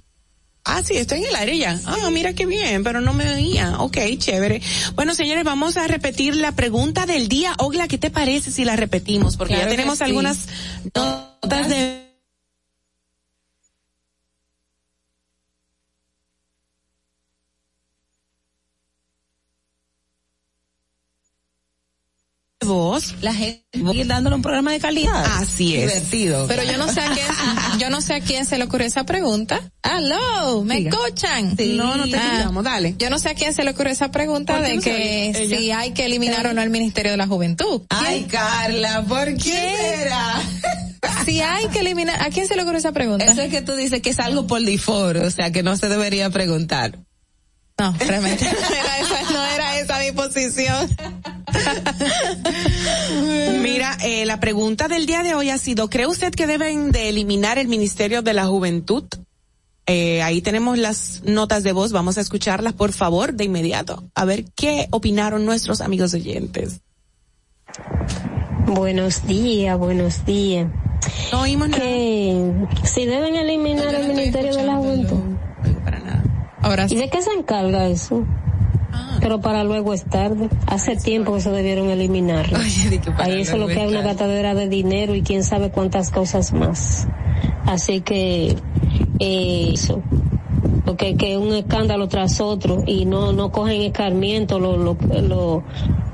Ah, 0.63 0.81
sí, 0.81 0.95
estoy 0.95 1.19
en 1.19 1.25
el 1.25 1.35
aire 1.35 1.57
ya. 1.57 1.77
Ah, 1.87 2.09
mira 2.11 2.31
qué 2.31 2.45
bien, 2.45 2.81
pero 2.85 3.01
no 3.01 3.11
me 3.11 3.29
oía. 3.33 3.77
Ok, 3.79 3.97
chévere. 4.19 4.61
Bueno, 4.95 5.15
señores, 5.15 5.43
vamos 5.43 5.75
a 5.75 5.85
repetir 5.85 6.37
la 6.37 6.53
pregunta 6.53 7.05
del 7.05 7.27
día. 7.27 7.55
Ogla, 7.57 7.89
¿qué 7.89 7.97
te 7.97 8.09
parece 8.09 8.51
si 8.51 8.63
la 8.63 8.77
repetimos? 8.77 9.35
Porque 9.35 9.55
Claro 9.55 9.69
ya 9.69 9.75
tenemos 9.75 9.97
sí. 9.97 10.05
algunas 10.05 10.47
notas 10.95 11.67
de 11.67 12.10
voz. 22.73 23.15
La 23.21 23.33
gente 23.33 23.61
va 23.83 23.91
a 23.91 23.93
ir 23.95 24.07
dándole 24.07 24.35
un 24.35 24.41
programa 24.41 24.71
de 24.71 24.79
calidad. 24.79 25.25
Así 25.37 25.75
es. 25.75 25.87
Divertido. 25.93 26.47
Pero 26.47 26.63
yo 26.63 26.77
no 26.77 26.87
sé 26.91 27.01
a 27.01 27.09
quién, 27.11 27.27
yo 27.79 27.89
no 27.89 28.01
sé 28.01 28.15
a 28.15 28.19
quién 28.21 28.45
se 28.45 28.57
le 28.57 28.63
ocurrió 28.65 28.87
esa 28.87 29.03
pregunta. 29.05 29.59
Aló, 29.83 30.63
¿me 30.63 30.87
escuchan? 30.87 31.55
No, 31.75 31.97
no 31.97 32.07
te 32.07 32.17
Ah, 32.17 32.31
escuchamos, 32.33 32.63
dale. 32.63 32.95
Yo 32.97 33.09
no 33.09 33.19
sé 33.19 33.29
a 33.29 33.35
quién 33.35 33.53
se 33.53 33.63
le 33.63 33.71
ocurrió 33.71 33.91
esa 33.93 34.11
pregunta 34.11 34.53
¿Por 34.55 34.63
qué 34.63 34.69
de 34.69 34.75
no 34.75 34.81
que? 34.81 35.29
Ella. 35.29 35.57
si 35.57 35.71
hay 35.71 35.91
que 35.91 36.05
eliminar 36.05 36.47
o 36.47 36.53
no 36.53 36.61
el 36.61 36.69
Ministerio 36.69 37.11
de 37.11 37.17
la 37.17 37.27
Juventud. 37.27 37.81
Ay, 37.89 38.23
Carla, 38.29 39.03
¿por 39.07 39.25
qué 39.25 39.35
¿Quién? 39.35 39.75
será? 39.77 40.41
Si 41.25 41.41
hay 41.41 41.67
que 41.69 41.79
eliminar, 41.79 42.21
¿a 42.21 42.29
quién 42.29 42.47
se 42.47 42.55
le 42.55 42.61
ocurrió 42.61 42.77
esa 42.79 42.91
pregunta? 42.91 43.25
Eso 43.25 43.41
es 43.41 43.49
que 43.51 43.61
tú 43.61 43.75
dices 43.75 44.01
que 44.01 44.11
es 44.11 44.19
algo 44.19 44.45
por 44.47 44.61
default, 44.61 45.17
o 45.23 45.29
sea, 45.31 45.51
que 45.51 45.61
no 45.63 45.75
se 45.77 45.87
debería 45.89 46.29
preguntar. 46.29 46.99
No, 47.79 47.95
realmente 47.99 48.45
no 48.45 48.51
era 48.75 48.99
esa, 48.99 49.31
no 49.31 49.45
era 49.45 49.79
esa 49.79 49.99
mi 49.99 50.11
posición. 50.11 50.87
Mira, 53.61 53.97
eh, 54.03 54.25
la 54.25 54.39
pregunta 54.39 54.87
del 54.87 55.05
día 55.05 55.23
de 55.23 55.35
hoy 55.35 55.49
ha 55.49 55.57
sido, 55.57 55.89
¿cree 55.89 56.07
usted 56.07 56.33
que 56.33 56.47
deben 56.47 56.91
de 56.91 57.09
eliminar 57.09 57.57
el 57.57 57.67
Ministerio 57.67 58.21
de 58.21 58.33
la 58.33 58.45
Juventud? 58.45 59.05
Eh, 59.87 60.21
ahí 60.21 60.41
tenemos 60.41 60.77
las 60.77 61.21
notas 61.25 61.63
de 61.63 61.73
voz, 61.73 61.91
vamos 61.91 62.17
a 62.17 62.21
escucharlas 62.21 62.73
por 62.73 62.93
favor 62.93 63.33
de 63.33 63.45
inmediato, 63.45 64.03
a 64.15 64.25
ver 64.25 64.45
qué 64.55 64.87
opinaron 64.91 65.45
nuestros 65.45 65.81
amigos 65.81 66.13
oyentes. 66.13 66.81
Buenos 68.67 69.25
días, 69.25 69.77
buenos 69.77 70.23
días. 70.25 70.69
No 71.31 71.41
oímos 71.41 71.69
que 71.69 72.53
si 72.83 73.05
deben 73.05 73.35
eliminar 73.35 73.93
el 73.95 74.07
Ministerio 74.07 74.55
de 74.55 74.63
la 74.63 74.75
Juventud. 74.75 75.19
Ahora 76.61 76.85
¿Y 76.87 76.95
de 76.95 77.09
qué 77.09 77.21
se 77.21 77.31
encarga 77.31 77.87
eso? 77.87 78.23
Pero 79.21 79.39
para 79.39 79.63
luego 79.63 79.93
es 79.93 80.03
tarde. 80.03 80.49
Hace 80.67 80.95
tiempo 80.95 81.33
que 81.33 81.41
se 81.41 81.51
debieron 81.51 81.89
eliminarlo. 81.89 82.57
Ahí 83.17 83.41
eso 83.41 83.53
es 83.53 83.59
lo 83.59 83.67
que 83.67 83.79
hay 83.79 83.87
una 83.87 84.01
gastadera 84.01 84.55
de 84.55 84.67
dinero 84.67 85.15
y 85.15 85.21
quién 85.21 85.43
sabe 85.43 85.69
cuántas 85.69 86.11
cosas 86.11 86.53
más. 86.53 87.07
Así 87.65 88.01
que 88.01 88.57
eh, 89.19 89.71
eso. 89.73 90.01
Porque 90.91 91.15
que 91.15 91.37
un 91.37 91.53
escándalo 91.53 92.07
tras 92.07 92.41
otro 92.41 92.83
y 92.85 93.05
no 93.05 93.31
no 93.33 93.51
cogen 93.51 93.81
escarmiento 93.81 94.59
los 94.59 94.77
lo, 94.77 94.97
lo, 95.21 95.63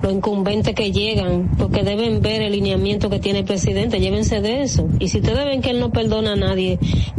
lo 0.03 0.11
incumbentes 0.11 0.75
que 0.75 0.91
llegan, 0.91 1.49
porque 1.57 1.83
deben 1.83 2.21
ver 2.21 2.41
el 2.43 2.51
lineamiento 2.51 3.09
que 3.09 3.17
tiene 3.19 3.39
el 3.39 3.45
presidente, 3.45 3.99
llévense 3.99 4.39
de 4.41 4.61
eso. 4.61 4.87
Y 4.99 5.07
si 5.07 5.17
ustedes 5.17 5.43
ven 5.45 5.61
que 5.61 5.71
él 5.71 5.79
no 5.79 5.91
perdona 5.91 6.33
a 6.33 6.35
nadie 6.35 6.77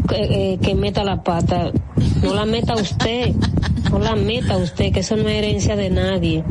que, 0.09 0.53
eh, 0.53 0.59
que 0.63 0.75
meta 0.77 1.03
la 1.03 1.23
pata, 1.25 1.73
no 2.23 2.35
la 2.35 2.47
meta 2.47 2.75
usted, 2.75 3.35
no 3.91 3.99
la 3.99 4.15
meta 4.15 4.57
usted, 4.57 4.93
que 4.93 5.01
eso 5.01 5.17
no 5.17 5.29
es 5.29 5.35
herencia 5.35 5.75
de 5.75 5.91
nadie. 5.91 6.45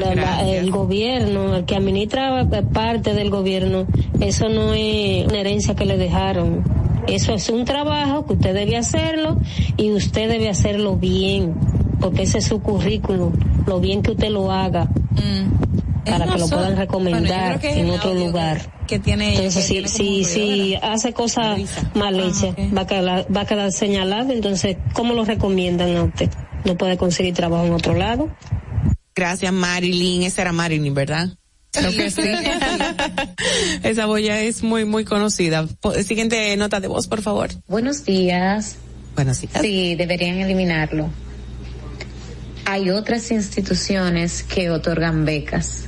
La- 0.00 0.14
la- 0.16 0.48
el 0.50 0.70
gobierno, 0.72 1.54
el 1.56 1.64
que 1.64 1.76
administra 1.76 2.48
parte 2.72 3.14
del 3.14 3.30
gobierno, 3.30 3.86
eso 4.18 4.48
no 4.48 4.74
es 4.74 5.26
una 5.28 5.38
herencia 5.40 5.74
que 5.76 5.84
le 5.86 5.96
dejaron. 5.96 6.79
Eso 7.06 7.32
es 7.32 7.48
un 7.48 7.64
trabajo 7.64 8.26
que 8.26 8.34
usted 8.34 8.54
debe 8.54 8.76
hacerlo 8.76 9.36
y 9.76 9.90
usted 9.92 10.28
debe 10.28 10.48
hacerlo 10.48 10.96
bien, 10.96 11.54
porque 12.00 12.22
ese 12.22 12.38
es 12.38 12.44
su 12.44 12.60
currículum, 12.60 13.32
lo 13.66 13.80
bien 13.80 14.02
que 14.02 14.12
usted 14.12 14.30
lo 14.30 14.52
haga 14.52 14.88
para 16.04 16.26
no 16.26 16.32
que 16.32 16.38
lo 16.38 16.48
puedan 16.48 16.76
recomendar 16.76 17.60
bueno, 17.60 17.78
en 17.78 17.90
otro 17.90 18.14
lugar. 18.14 18.60
que 18.86 18.98
tiene 18.98 19.30
ella, 19.30 19.44
Entonces, 19.44 19.66
que 19.66 19.88
si, 19.88 20.02
tiene 20.02 20.24
si, 20.24 20.24
si 20.24 20.74
hace 20.76 21.12
cosas 21.12 21.60
mal 21.94 22.18
hechas, 22.18 22.54
va, 22.76 22.82
a 22.82 22.86
quedar, 22.86 23.26
va 23.34 23.40
a 23.42 23.46
quedar 23.46 23.72
señalado. 23.72 24.32
Entonces, 24.32 24.76
¿cómo 24.92 25.14
lo 25.14 25.24
recomiendan 25.24 25.96
a 25.96 26.04
usted? 26.04 26.30
No 26.64 26.76
puede 26.76 26.96
conseguir 26.96 27.34
trabajo 27.34 27.64
en 27.64 27.72
otro 27.72 27.94
lado. 27.94 28.28
Gracias 29.14 29.52
Marilyn, 29.52 30.22
esa 30.22 30.42
era 30.42 30.52
Marilyn, 30.52 30.94
¿verdad? 30.94 31.28
Creo 31.72 31.92
que 31.92 32.10
sí. 32.10 32.22
Esa 33.82 34.06
boya 34.06 34.40
es 34.40 34.62
muy, 34.62 34.84
muy 34.84 35.04
conocida. 35.04 35.66
Siguiente 36.04 36.56
nota 36.56 36.80
de 36.80 36.88
voz, 36.88 37.06
por 37.06 37.22
favor. 37.22 37.50
Buenos 37.68 38.04
días. 38.04 38.76
Buenos 39.14 39.40
días. 39.40 39.60
Sí, 39.60 39.94
deberían 39.94 40.38
eliminarlo. 40.40 41.10
Hay 42.64 42.90
otras 42.90 43.30
instituciones 43.30 44.42
que 44.42 44.70
otorgan 44.70 45.24
becas, 45.24 45.84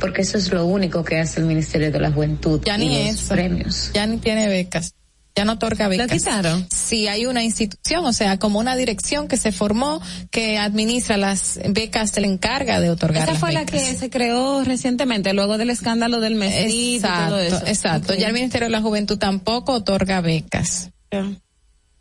porque 0.00 0.22
eso 0.22 0.38
es 0.38 0.50
lo 0.50 0.64
único 0.64 1.04
que 1.04 1.18
hace 1.18 1.40
el 1.40 1.46
Ministerio 1.46 1.90
de 1.92 1.98
la 2.00 2.10
Juventud 2.10 2.60
Ya 2.64 2.76
y 2.76 2.88
ni 2.88 3.04
los 3.06 3.14
eso. 3.16 3.34
premios. 3.34 3.90
Ya 3.92 4.06
ni 4.06 4.16
tiene 4.18 4.48
becas. 4.48 4.94
Ya 5.36 5.44
no 5.44 5.52
otorga 5.52 5.86
becas. 5.88 6.08
¿Lo 6.08 6.16
quitaron? 6.16 6.66
Sí, 6.74 7.08
hay 7.08 7.26
una 7.26 7.44
institución, 7.44 8.04
o 8.06 8.12
sea, 8.12 8.38
como 8.38 8.58
una 8.58 8.74
dirección 8.74 9.28
que 9.28 9.36
se 9.36 9.52
formó 9.52 10.00
que 10.30 10.56
administra 10.58 11.18
las 11.18 11.60
becas, 11.68 12.10
se 12.10 12.22
le 12.22 12.26
encarga 12.26 12.80
de 12.80 12.88
otorgar 12.90 13.24
Esa 13.24 13.32
las 13.32 13.40
fue 13.40 13.52
la 13.52 13.60
becas. 13.60 13.82
que 13.82 13.94
se 13.94 14.08
creó 14.10 14.64
recientemente, 14.64 15.32
luego 15.34 15.58
del 15.58 15.70
escándalo 15.70 16.20
del 16.20 16.34
mesito 16.36 17.06
y 17.06 17.28
todo 17.28 17.38
eso. 17.38 17.56
Exacto, 17.56 17.68
exacto. 17.68 18.12
Ok. 18.14 18.18
Ya 18.18 18.28
el 18.28 18.32
Ministerio 18.34 18.66
de 18.66 18.72
la 18.72 18.80
Juventud 18.80 19.18
tampoco 19.18 19.72
otorga 19.74 20.20
becas. 20.22 20.90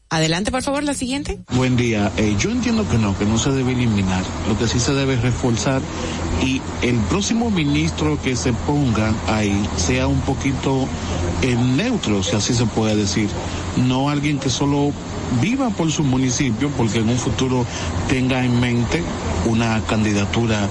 Adelante, 0.10 0.52
por 0.52 0.62
favor, 0.62 0.84
la 0.84 0.94
siguiente. 0.94 1.40
Buen 1.56 1.76
día. 1.78 2.12
Eh, 2.18 2.36
yo 2.38 2.52
entiendo 2.52 2.88
que 2.88 2.98
no, 2.98 3.18
que 3.18 3.26
no 3.26 3.40
se 3.40 3.52
debe 3.52 3.72
eliminar. 3.72 4.24
Lo 4.48 4.58
que 4.58 4.68
sí 4.68 4.80
se 4.80 4.94
debe 4.94 5.16
reforzar 5.16 5.82
y 6.44 6.62
el 6.84 6.98
próximo 7.10 7.50
ministro 7.50 8.22
que 8.22 8.36
se 8.36 8.54
ponga 8.54 9.14
ahí 9.28 9.68
sea 9.78 10.08
un 10.08 10.22
poquito 10.22 10.88
eh, 11.42 11.56
neutro, 11.56 12.22
si 12.22 12.36
así 12.36 12.54
se 12.54 12.66
puede 12.68 12.96
decir. 12.96 13.30
No 13.88 14.10
alguien 14.10 14.38
que 14.38 14.52
solo 14.52 14.92
viva 15.42 15.72
por 15.72 15.92
su 15.92 16.04
municipio, 16.04 16.70
porque 16.78 17.00
en 17.00 17.10
un 17.10 17.18
futuro 17.18 17.66
tenga 18.08 18.46
en 18.46 18.60
mente 18.60 19.04
una 19.48 19.82
candidatura, 19.88 20.70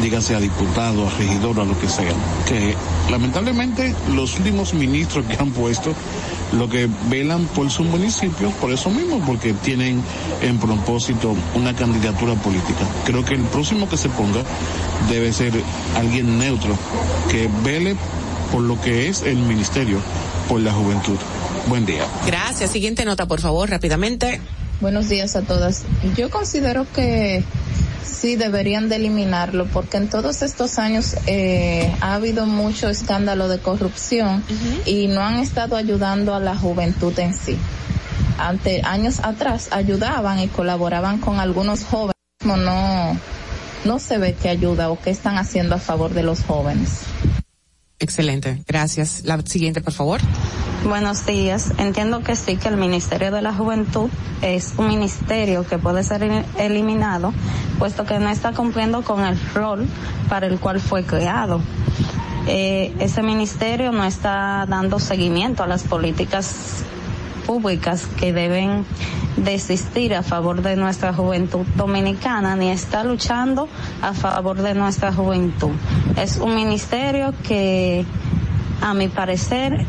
dígase 0.00 0.34
a 0.34 0.40
diputado, 0.40 1.06
a 1.06 1.10
regidor, 1.18 1.60
a 1.60 1.64
lo 1.64 1.78
que 1.78 1.88
sea. 1.88 2.14
Que 2.48 2.74
lamentablemente 3.10 3.94
los 4.14 4.38
últimos 4.38 4.72
ministros 4.72 5.26
que 5.26 5.34
han 5.34 5.50
puesto 5.50 5.94
lo 6.52 6.68
que 6.68 6.88
velan 7.08 7.46
por 7.46 7.70
su 7.70 7.82
municipio, 7.84 8.50
por 8.62 8.70
eso 8.70 8.90
mismo, 8.90 9.20
porque 9.26 9.52
tienen 9.54 10.00
en 10.40 10.58
propósito 10.60 11.34
una 11.56 11.74
candidatura 11.74 12.34
política. 12.36 12.86
Creo 13.04 13.24
que 13.24 13.34
el 13.34 13.42
próximo 13.42 13.88
que 13.88 13.96
se 13.96 14.08
ponga 14.08 14.44
debe 15.10 15.32
ser 15.32 15.52
alguien 15.96 16.38
neutro, 16.38 16.78
que 17.28 17.50
vele 17.64 17.96
por 18.52 18.62
lo 18.62 18.80
que 18.80 19.08
es 19.08 19.22
el 19.22 19.36
ministerio, 19.36 19.98
por 20.48 20.60
la 20.60 20.72
juventud. 20.72 21.16
Buen 21.66 21.84
día. 21.86 22.04
Gracias. 22.24 22.70
Siguiente 22.70 23.04
nota, 23.04 23.26
por 23.26 23.40
favor, 23.40 23.68
rápidamente. 23.68 24.40
Buenos 24.80 25.08
días 25.08 25.34
a 25.34 25.42
todas. 25.42 25.82
Yo 26.16 26.30
considero 26.30 26.86
que 26.94 27.42
sí 28.04 28.36
deberían 28.36 28.88
de 28.88 28.96
eliminarlo 28.96 29.66
porque 29.66 29.96
en 29.96 30.08
todos 30.08 30.42
estos 30.42 30.78
años 30.78 31.16
eh, 31.26 31.92
ha 32.00 32.14
habido 32.14 32.46
mucho 32.46 32.88
escándalo 32.88 33.48
de 33.48 33.58
corrupción 33.58 34.44
y 34.86 35.08
no 35.08 35.22
han 35.22 35.40
estado 35.40 35.74
ayudando 35.74 36.32
a 36.32 36.38
la 36.38 36.56
juventud 36.56 37.18
en 37.18 37.34
sí. 37.34 37.58
Ante 38.48 38.82
años 38.84 39.20
atrás 39.22 39.68
ayudaban 39.72 40.38
y 40.40 40.48
colaboraban 40.48 41.18
con 41.18 41.38
algunos 41.40 41.84
jóvenes, 41.84 42.16
no 42.44 42.56
no 42.56 43.16
no 43.84 43.98
se 43.98 44.18
ve 44.18 44.34
que 44.34 44.48
ayuda 44.48 44.90
o 44.90 44.98
qué 45.00 45.10
están 45.10 45.38
haciendo 45.38 45.74
a 45.74 45.78
favor 45.78 46.12
de 46.14 46.22
los 46.22 46.42
jóvenes. 46.44 47.00
Excelente. 47.98 48.62
Gracias. 48.66 49.22
La 49.24 49.40
siguiente, 49.42 49.80
por 49.80 49.92
favor. 49.92 50.20
Buenos 50.84 51.24
días. 51.24 51.72
Entiendo 51.78 52.22
que 52.24 52.34
sí, 52.34 52.56
que 52.56 52.66
el 52.68 52.76
Ministerio 52.76 53.30
de 53.30 53.42
la 53.42 53.52
Juventud 53.54 54.10
es 54.40 54.74
un 54.76 54.88
ministerio 54.88 55.64
que 55.64 55.78
puede 55.78 56.02
ser 56.02 56.24
el- 56.24 56.44
eliminado, 56.58 57.32
puesto 57.78 58.04
que 58.04 58.18
no 58.18 58.28
está 58.28 58.52
cumpliendo 58.52 59.02
con 59.02 59.24
el 59.24 59.38
rol 59.54 59.86
para 60.28 60.46
el 60.48 60.58
cual 60.58 60.80
fue 60.80 61.04
creado. 61.04 61.60
Eh, 62.48 62.92
ese 62.98 63.22
ministerio 63.22 63.92
no 63.92 64.04
está 64.04 64.66
dando 64.68 64.98
seguimiento 64.98 65.62
a 65.62 65.68
las 65.68 65.84
políticas 65.84 66.82
públicas 67.46 68.06
que 68.18 68.32
deben 68.32 68.84
de 69.36 69.54
existir 69.54 70.14
a 70.14 70.22
favor 70.22 70.62
de 70.62 70.76
nuestra 70.76 71.12
juventud 71.12 71.66
dominicana, 71.76 72.56
ni 72.56 72.70
está 72.70 73.04
luchando 73.04 73.68
a 74.00 74.12
favor 74.14 74.62
de 74.62 74.74
nuestra 74.74 75.12
juventud. 75.12 75.72
Es 76.16 76.36
un 76.36 76.54
ministerio 76.54 77.34
que, 77.42 78.04
a 78.80 78.94
mi 78.94 79.08
parecer, 79.08 79.86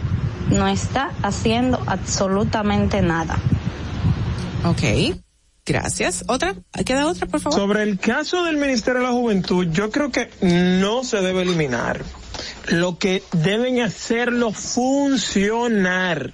no 0.49 0.67
está 0.67 1.11
haciendo 1.21 1.81
absolutamente 1.87 3.01
nada. 3.01 3.37
Ok. 4.65 5.17
Gracias. 5.65 6.25
¿Otra? 6.27 6.55
¿Queda 6.85 7.07
otra, 7.07 7.25
por 7.27 7.39
favor? 7.39 7.57
Sobre 7.57 7.83
el 7.83 7.97
caso 7.97 8.43
del 8.43 8.57
Ministerio 8.57 8.99
de 8.99 9.07
la 9.07 9.13
Juventud, 9.13 9.67
yo 9.71 9.91
creo 9.91 10.11
que 10.11 10.29
no 10.41 11.05
se 11.05 11.21
debe 11.21 11.43
eliminar. 11.43 12.03
Lo 12.67 12.97
que 12.97 13.23
deben 13.31 13.79
hacerlo 13.79 14.51
funcionar. 14.51 16.33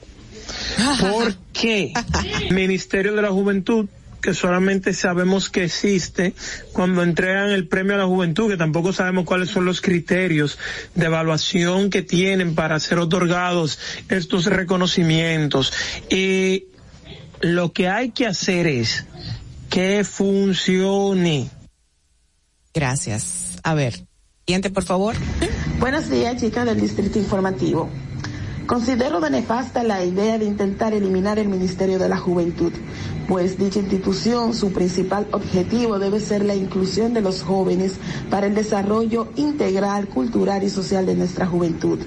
¿Por 1.00 1.36
qué? 1.54 1.94
Ministerio 2.52 3.16
de 3.16 3.22
la 3.22 3.30
Juventud, 3.30 3.88
que 4.22 4.34
solamente 4.34 4.94
sabemos 4.94 5.50
que 5.50 5.64
existe 5.64 6.34
cuando 6.74 7.04
entregan 7.04 7.50
el 7.52 7.68
premio 7.68 7.96
a 7.96 8.00
la 8.00 8.06
juventud, 8.06 8.50
que 8.50 8.58
tampoco 8.58 8.94
sabemos 8.94 9.26
cuáles 9.26 9.50
son 9.50 9.66
los 9.66 9.82
criterios 9.82 10.58
de 10.96 11.06
evaluación 11.06 11.90
que 11.90 12.02
tienen 12.02 12.56
para 12.56 12.80
ser 12.80 13.00
otorgados 13.00 13.80
estos 14.10 14.46
reconocimientos. 14.46 15.74
Y 16.10 16.66
lo 17.42 17.72
que 17.72 17.88
hay 17.88 18.12
que 18.12 18.28
hacer 18.28 18.68
es 18.68 19.06
que 19.70 20.04
funcione. 20.04 21.50
Gracias. 22.74 23.60
A 23.64 23.74
ver, 23.74 24.06
siguiente, 24.46 24.70
por 24.70 24.84
favor. 24.84 25.16
Buenos 25.80 26.10
días, 26.10 26.42
chicas 26.42 26.66
del 26.66 26.80
Distrito 26.80 27.20
Informativo. 27.20 27.90
Considero 28.70 29.20
de 29.20 29.32
nefasta 29.32 29.82
la 29.82 30.06
idea 30.06 30.38
de 30.38 30.46
intentar 30.46 30.94
eliminar 30.94 31.40
el 31.40 31.48
Ministerio 31.50 31.98
de 31.98 32.08
la 32.08 32.18
Juventud, 32.18 32.72
pues 33.28 33.58
dicha 33.58 33.80
institución, 33.80 34.54
su 34.54 34.72
principal 34.72 35.26
objetivo 35.32 35.98
debe 35.98 36.20
ser 36.20 36.46
la 36.46 36.54
inclusión 36.54 37.16
de 37.16 37.22
los 37.22 37.42
jóvenes 37.42 37.94
para 38.30 38.46
el 38.46 38.54
desarrollo 38.54 39.30
integral, 39.38 40.08
cultural 40.08 40.62
y 40.62 40.70
social 40.70 41.08
de 41.08 41.16
nuestra 41.16 41.48
juventud. 41.48 41.98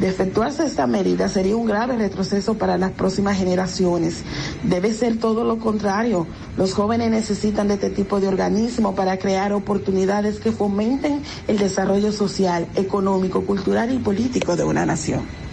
De 0.00 0.08
efectuarse 0.08 0.64
esta 0.64 0.86
medida 0.86 1.28
sería 1.28 1.56
un 1.56 1.66
grave 1.66 1.98
retroceso 1.98 2.54
para 2.56 2.78
las 2.78 2.92
próximas 2.92 3.36
generaciones. 3.36 4.22
Debe 4.62 4.94
ser 4.94 5.18
todo 5.18 5.44
lo 5.44 5.58
contrario. 5.58 6.26
Los 6.56 6.72
jóvenes 6.72 7.10
necesitan 7.10 7.68
de 7.68 7.74
este 7.74 7.90
tipo 7.90 8.18
de 8.18 8.28
organismo 8.28 8.94
para 8.94 9.18
crear 9.18 9.52
oportunidades 9.52 10.40
que 10.40 10.52
fomenten 10.52 11.20
el 11.48 11.58
desarrollo 11.58 12.12
social, 12.12 12.66
económico, 12.76 13.44
cultural 13.44 13.92
y 13.92 13.98
político 13.98 14.56
de 14.56 14.64
una 14.64 14.86
nación. 14.86 15.47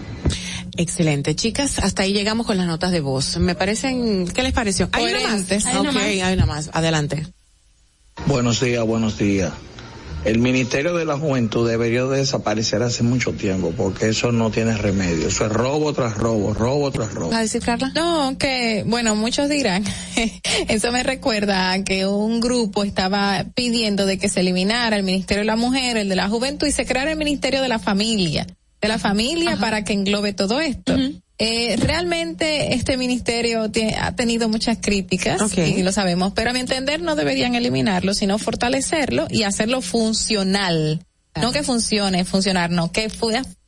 Excelente, 0.78 1.36
chicas. 1.36 1.80
Hasta 1.80 2.04
ahí 2.04 2.14
llegamos 2.14 2.46
con 2.46 2.58
las 2.58 2.68
notas 2.68 2.92
de 2.92 3.00
voz. 3.00 3.38
Me 3.38 3.56
parecen, 3.56 4.28
¿qué 4.28 4.44
les 4.44 4.54
pareció? 4.54 4.90
Hay 4.92 5.06
una 5.06 5.20
más. 5.22 5.52
Hay 5.52 5.76
Ok, 5.76 5.82
una 5.82 5.92
más. 5.92 6.04
hay 6.04 6.34
una 6.34 6.46
más. 6.46 6.70
Adelante. 6.74 7.26
Buenos 8.28 8.60
días, 8.62 8.84
buenos 8.86 9.18
días. 9.18 9.52
El 10.24 10.40
Ministerio 10.40 10.96
de 10.96 11.06
la 11.06 11.20
Juventud 11.20 11.70
debería 11.70 12.04
de 12.06 12.18
desaparecer 12.18 12.82
hace 12.82 13.04
mucho 13.04 13.34
tiempo 13.34 13.74
porque 13.78 14.08
eso 14.10 14.32
no 14.32 14.50
tiene 14.50 14.76
remedio. 14.76 15.28
Eso 15.28 15.46
es 15.46 15.52
robo 15.52 15.94
tras 15.94 16.18
robo, 16.18 16.52
robo 16.56 16.90
tras 16.90 17.14
robo. 17.14 17.30
¿Va 17.30 17.38
a 17.38 17.42
decir 17.42 17.62
Carla? 17.62 17.92
No, 17.94 18.36
que, 18.40 18.84
bueno, 18.88 19.16
muchos 19.16 19.50
dirán, 19.50 19.84
eso 20.68 20.92
me 20.92 21.04
recuerda 21.04 21.72
a 21.74 21.84
que 21.84 22.08
un 22.08 22.42
grupo 22.42 22.84
estaba 22.84 23.46
pidiendo 23.54 24.08
de 24.08 24.18
que 24.18 24.28
se 24.28 24.40
eliminara 24.40 24.98
el 24.98 25.04
Ministerio 25.04 25.42
de 25.42 25.46
la 25.48 25.58
Mujer, 25.58 25.96
el 25.98 26.10
de 26.10 26.16
la 26.16 26.28
Juventud 26.28 26.66
y 26.66 26.72
se 26.72 26.88
creara 26.88 27.12
el 27.12 27.18
Ministerio 27.20 27.62
de 27.62 27.68
la 27.68 27.78
Familia, 27.78 28.48
de 28.86 28.90
la 28.90 29.00
familia 29.00 29.58
para 29.58 29.84
que 29.84 29.94
englobe 29.94 30.34
todo 30.34 30.60
esto. 30.62 30.96
Eh, 31.38 31.76
realmente 31.78 32.74
este 32.76 32.96
ministerio 32.96 33.66
tie- 33.70 33.98
ha 34.00 34.16
tenido 34.16 34.48
muchas 34.48 34.78
críticas 34.82 35.42
y 35.58 35.84
lo 35.84 35.92
sabemos, 35.92 36.32
pero 36.34 36.52
a 36.52 36.54
mi 36.54 36.60
entender 36.62 37.02
no 37.02 37.16
deberían 37.18 37.56
eliminarlo, 37.56 38.14
sino 38.14 38.38
fortalecerlo 38.38 39.28
y 39.30 39.44
hacerlo 39.44 39.82
funcional. 39.82 41.02
No 41.42 41.52
que 41.52 41.64
funcione, 41.64 42.24
funcionar, 42.24 42.72
no, 42.72 42.92
que 42.94 43.10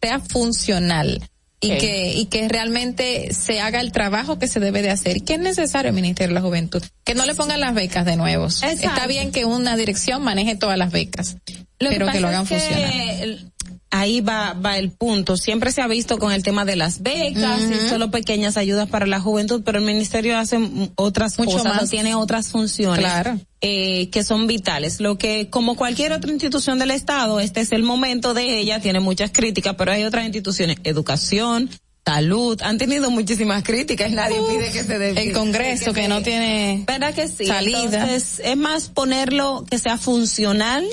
sea 0.02 0.20
funcional 0.20 1.22
y 1.60 1.72
que 1.80 2.14
y 2.14 2.26
que 2.28 2.48
realmente 2.48 3.34
se 3.34 3.60
haga 3.60 3.82
el 3.82 3.92
trabajo 3.92 4.40
que 4.40 4.48
se 4.48 4.60
debe 4.62 4.82
de 4.82 4.90
hacer. 4.92 5.24
¿Qué 5.24 5.34
es 5.34 5.40
necesario 5.40 5.90
el 5.90 5.96
Ministerio 5.96 6.30
de 6.30 6.40
la 6.40 6.46
Juventud? 6.48 6.82
Que 7.04 7.16
no 7.16 7.26
le 7.26 7.36
pongan 7.36 7.60
las 7.60 7.74
becas 7.74 8.06
de 8.06 8.16
nuevo. 8.16 8.48
Está 8.86 9.08
bien 9.08 9.32
que 9.34 9.44
una 9.44 9.76
dirección 9.76 10.22
maneje 10.24 10.56
todas 10.56 10.78
las 10.78 10.92
becas, 10.92 11.36
Lo 11.80 11.90
pero 11.90 12.08
que, 12.12 12.22
lo 12.22 12.30
hagan 12.30 12.44
es 12.44 12.50
que 12.50 12.60
funcionar. 12.60 13.52
Ahí 13.90 14.20
va, 14.22 14.54
va 14.54 14.78
el 14.78 14.92
punto. 14.92 15.38
Siempre 15.38 15.72
se 15.72 15.82
ha 15.82 15.88
visto 15.88 16.18
con 16.20 16.32
el 16.34 16.44
tema 16.44 16.66
de 16.66 16.76
las 16.76 17.02
becas 17.02 17.62
y 17.62 17.88
solo 17.90 18.12
pequeñas 18.12 18.58
ayudas 18.58 18.90
para 18.90 19.08
la 19.08 19.20
juventud, 19.22 19.62
pero 19.66 19.80
el 19.80 19.86
ministerio 19.86 20.38
hace 20.38 20.60
otras 20.96 21.40
Mucho 21.40 21.52
cosas, 21.58 21.76
más. 21.82 21.90
tiene 21.90 22.14
otras 22.14 22.50
funciones 22.50 23.00
Claro. 23.00 23.40
eh, 23.62 24.10
que 24.10 24.24
son 24.26 24.46
vitales. 24.46 25.00
Lo 25.00 25.18
que, 25.18 25.50
como 25.50 25.76
cualquier 25.78 26.12
otra 26.12 26.32
institución 26.32 26.80
del 26.80 26.92
Estado, 26.92 27.40
este 27.40 27.62
es 27.62 27.72
el 27.72 27.84
momento 27.84 28.34
de 28.34 28.60
ella, 28.60 28.82
tiene 28.82 29.00
muchas 29.00 29.32
críticas, 29.32 29.76
pero 29.78 29.94
hay 29.94 30.04
otras 30.04 30.26
instituciones, 30.26 30.78
educación, 30.84 31.70
salud, 32.06 32.62
han 32.64 32.78
tenido 32.78 33.10
muchísimas 33.12 33.64
críticas 33.64 34.12
y 34.12 34.16
nadie 34.16 34.40
Uf, 34.40 34.50
pide 34.50 34.72
que 34.72 34.84
se 34.84 34.98
dé. 35.00 35.10
el 35.12 35.34
Congreso 35.34 35.94
que 35.94 36.08
no 36.08 36.22
tiene 36.22 36.84
¿Verdad 36.88 37.14
que 37.14 37.28
sí? 37.28 37.46
salida. 37.46 37.82
Entonces, 37.84 38.42
es 38.44 38.58
más 38.58 38.90
ponerlo 38.90 39.66
que 39.70 39.78
sea 39.80 39.98
funcional 39.98 40.86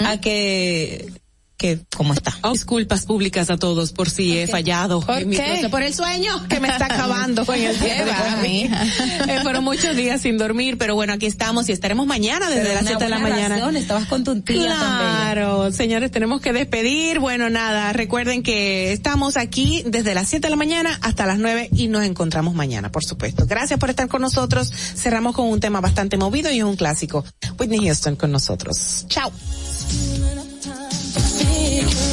a 0.00 0.18
que 0.20 1.10
que 1.58 1.80
cómo 1.96 2.14
está. 2.14 2.32
Oh, 2.42 2.52
disculpas 2.52 3.04
públicas 3.04 3.50
a 3.50 3.56
todos 3.58 3.92
por 3.92 4.08
si 4.08 4.38
he 4.38 4.46
fallado. 4.46 5.00
¿Por 5.00 5.18
en 5.18 5.28
mi 5.28 5.36
qué? 5.36 5.66
por 5.70 5.82
el 5.82 5.92
sueño 5.92 6.46
que 6.48 6.60
me 6.60 6.68
está 6.68 6.86
acabando 6.86 7.44
en 7.52 7.64
el. 7.64 7.76
Eh, 9.28 9.40
fueron 9.42 9.64
muchos 9.64 9.96
días 9.96 10.22
sin 10.22 10.38
dormir, 10.38 10.78
pero 10.78 10.94
bueno, 10.94 11.12
aquí 11.12 11.26
estamos 11.26 11.68
y 11.68 11.72
estaremos 11.72 12.06
mañana 12.06 12.48
desde 12.48 12.62
Pero 12.62 12.74
las 12.74 12.82
una 12.82 12.90
7 12.92 13.04
de 13.04 13.10
la 13.10 13.18
mañana. 13.18 13.56
razón, 13.56 13.76
estabas 13.76 14.06
con 14.06 14.22
tu 14.24 14.40
tía 14.40 14.62
Claro, 14.62 15.72
señores, 15.72 16.10
tenemos 16.12 16.40
que 16.40 16.52
despedir. 16.52 17.18
Bueno, 17.18 17.50
nada, 17.50 17.92
recuerden 17.92 18.42
que 18.44 18.92
estamos 18.92 19.36
aquí 19.36 19.82
desde 19.84 20.14
las 20.14 20.28
7 20.28 20.46
de 20.46 20.50
la 20.50 20.56
mañana 20.56 20.98
hasta 21.02 21.26
las 21.26 21.38
9 21.38 21.70
y 21.72 21.88
nos 21.88 22.04
encontramos 22.04 22.54
mañana, 22.54 22.92
por 22.92 23.04
supuesto. 23.04 23.46
Gracias 23.46 23.80
por 23.80 23.90
estar 23.90 24.06
con 24.06 24.22
nosotros. 24.22 24.70
Cerramos 24.70 25.34
con 25.34 25.48
un 25.48 25.58
tema 25.58 25.80
bastante 25.80 26.16
movido 26.16 26.52
y 26.52 26.58
es 26.58 26.64
un 26.64 26.76
clásico. 26.76 27.24
Whitney 27.58 27.84
Houston 27.86 28.14
con 28.14 28.30
nosotros. 28.30 29.06
Chao. 29.08 29.32
you. 31.78 32.07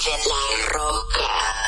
La 0.00 0.68
Roca. 0.68 1.67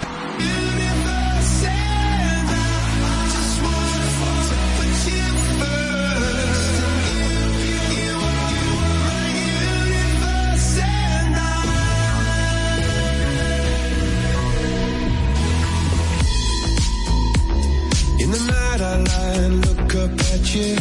I 19.09 19.09
lie 19.09 19.39
and 19.47 19.57
look 19.67 19.95
up 20.05 20.13
at 20.35 20.45
you. 20.55 20.77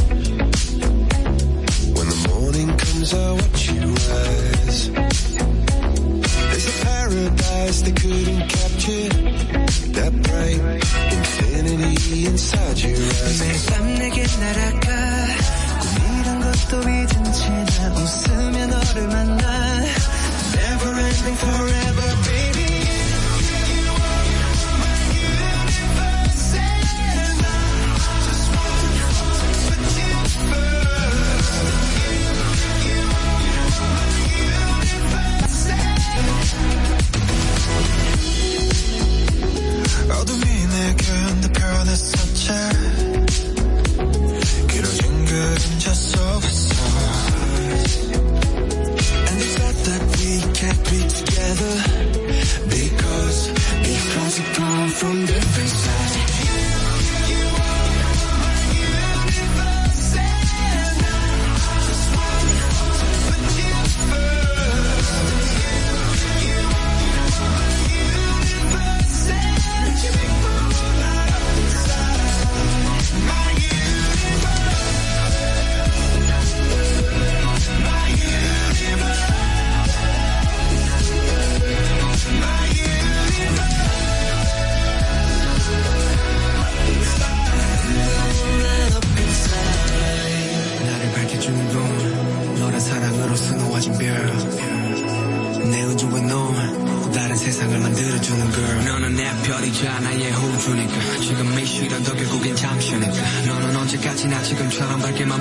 When 1.96 2.08
the 2.14 2.20
morning 2.30 2.70
comes 2.84 3.14
I 3.14 3.32
watch 3.40 3.62
you 3.72 3.82
rise. 4.12 4.80
There's 6.52 6.68
a 6.68 6.76
paradise 6.86 7.78
they 7.86 7.96
couldn't 8.02 8.44
capture. 8.56 9.10
That 9.98 10.14
bright 10.26 10.62
infinity 11.18 12.26
inside 12.28 12.78
your 12.84 12.98
eyes. 12.98 13.40
매일 13.40 13.56
밤 13.70 13.96
내게 13.96 14.18
날아가 14.42 14.88
꿈이란 15.80 16.28
것도 16.44 16.72
잊은 16.90 17.24
채나 17.40 17.94
웃으며 17.96 18.68
너를 18.68 19.08
만나 19.08 19.46
Never 20.56 20.92
ending 21.08 21.38
forever 21.38 22.10
baby 22.28 22.57
From 54.91 55.27
different 55.27 55.69
sides 55.69 56.08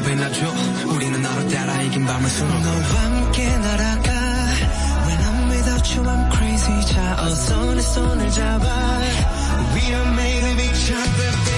빛나줘 0.08 0.53
우리는 0.88 1.22
너로 1.22 1.50
따라 1.50 1.82
이긴 1.82 2.06
밤을 2.06 2.30
수놓고 2.30 2.60
너와 2.60 3.03
함께 3.03 3.58
날아가 3.58 4.11
When 5.06 5.19
I'm 5.19 5.52
without 5.52 5.98
you 5.98 6.08
I'm 6.08 6.32
crazy 6.34 6.86
자 6.86 7.18
어서 7.19 7.74
내 7.74 7.82
손을 7.82 8.32
잡아 8.32 9.00
We 9.76 9.82
are 9.94 10.08
made 10.14 10.48
of 10.48 10.61
each 10.61 10.94
other 10.94 11.57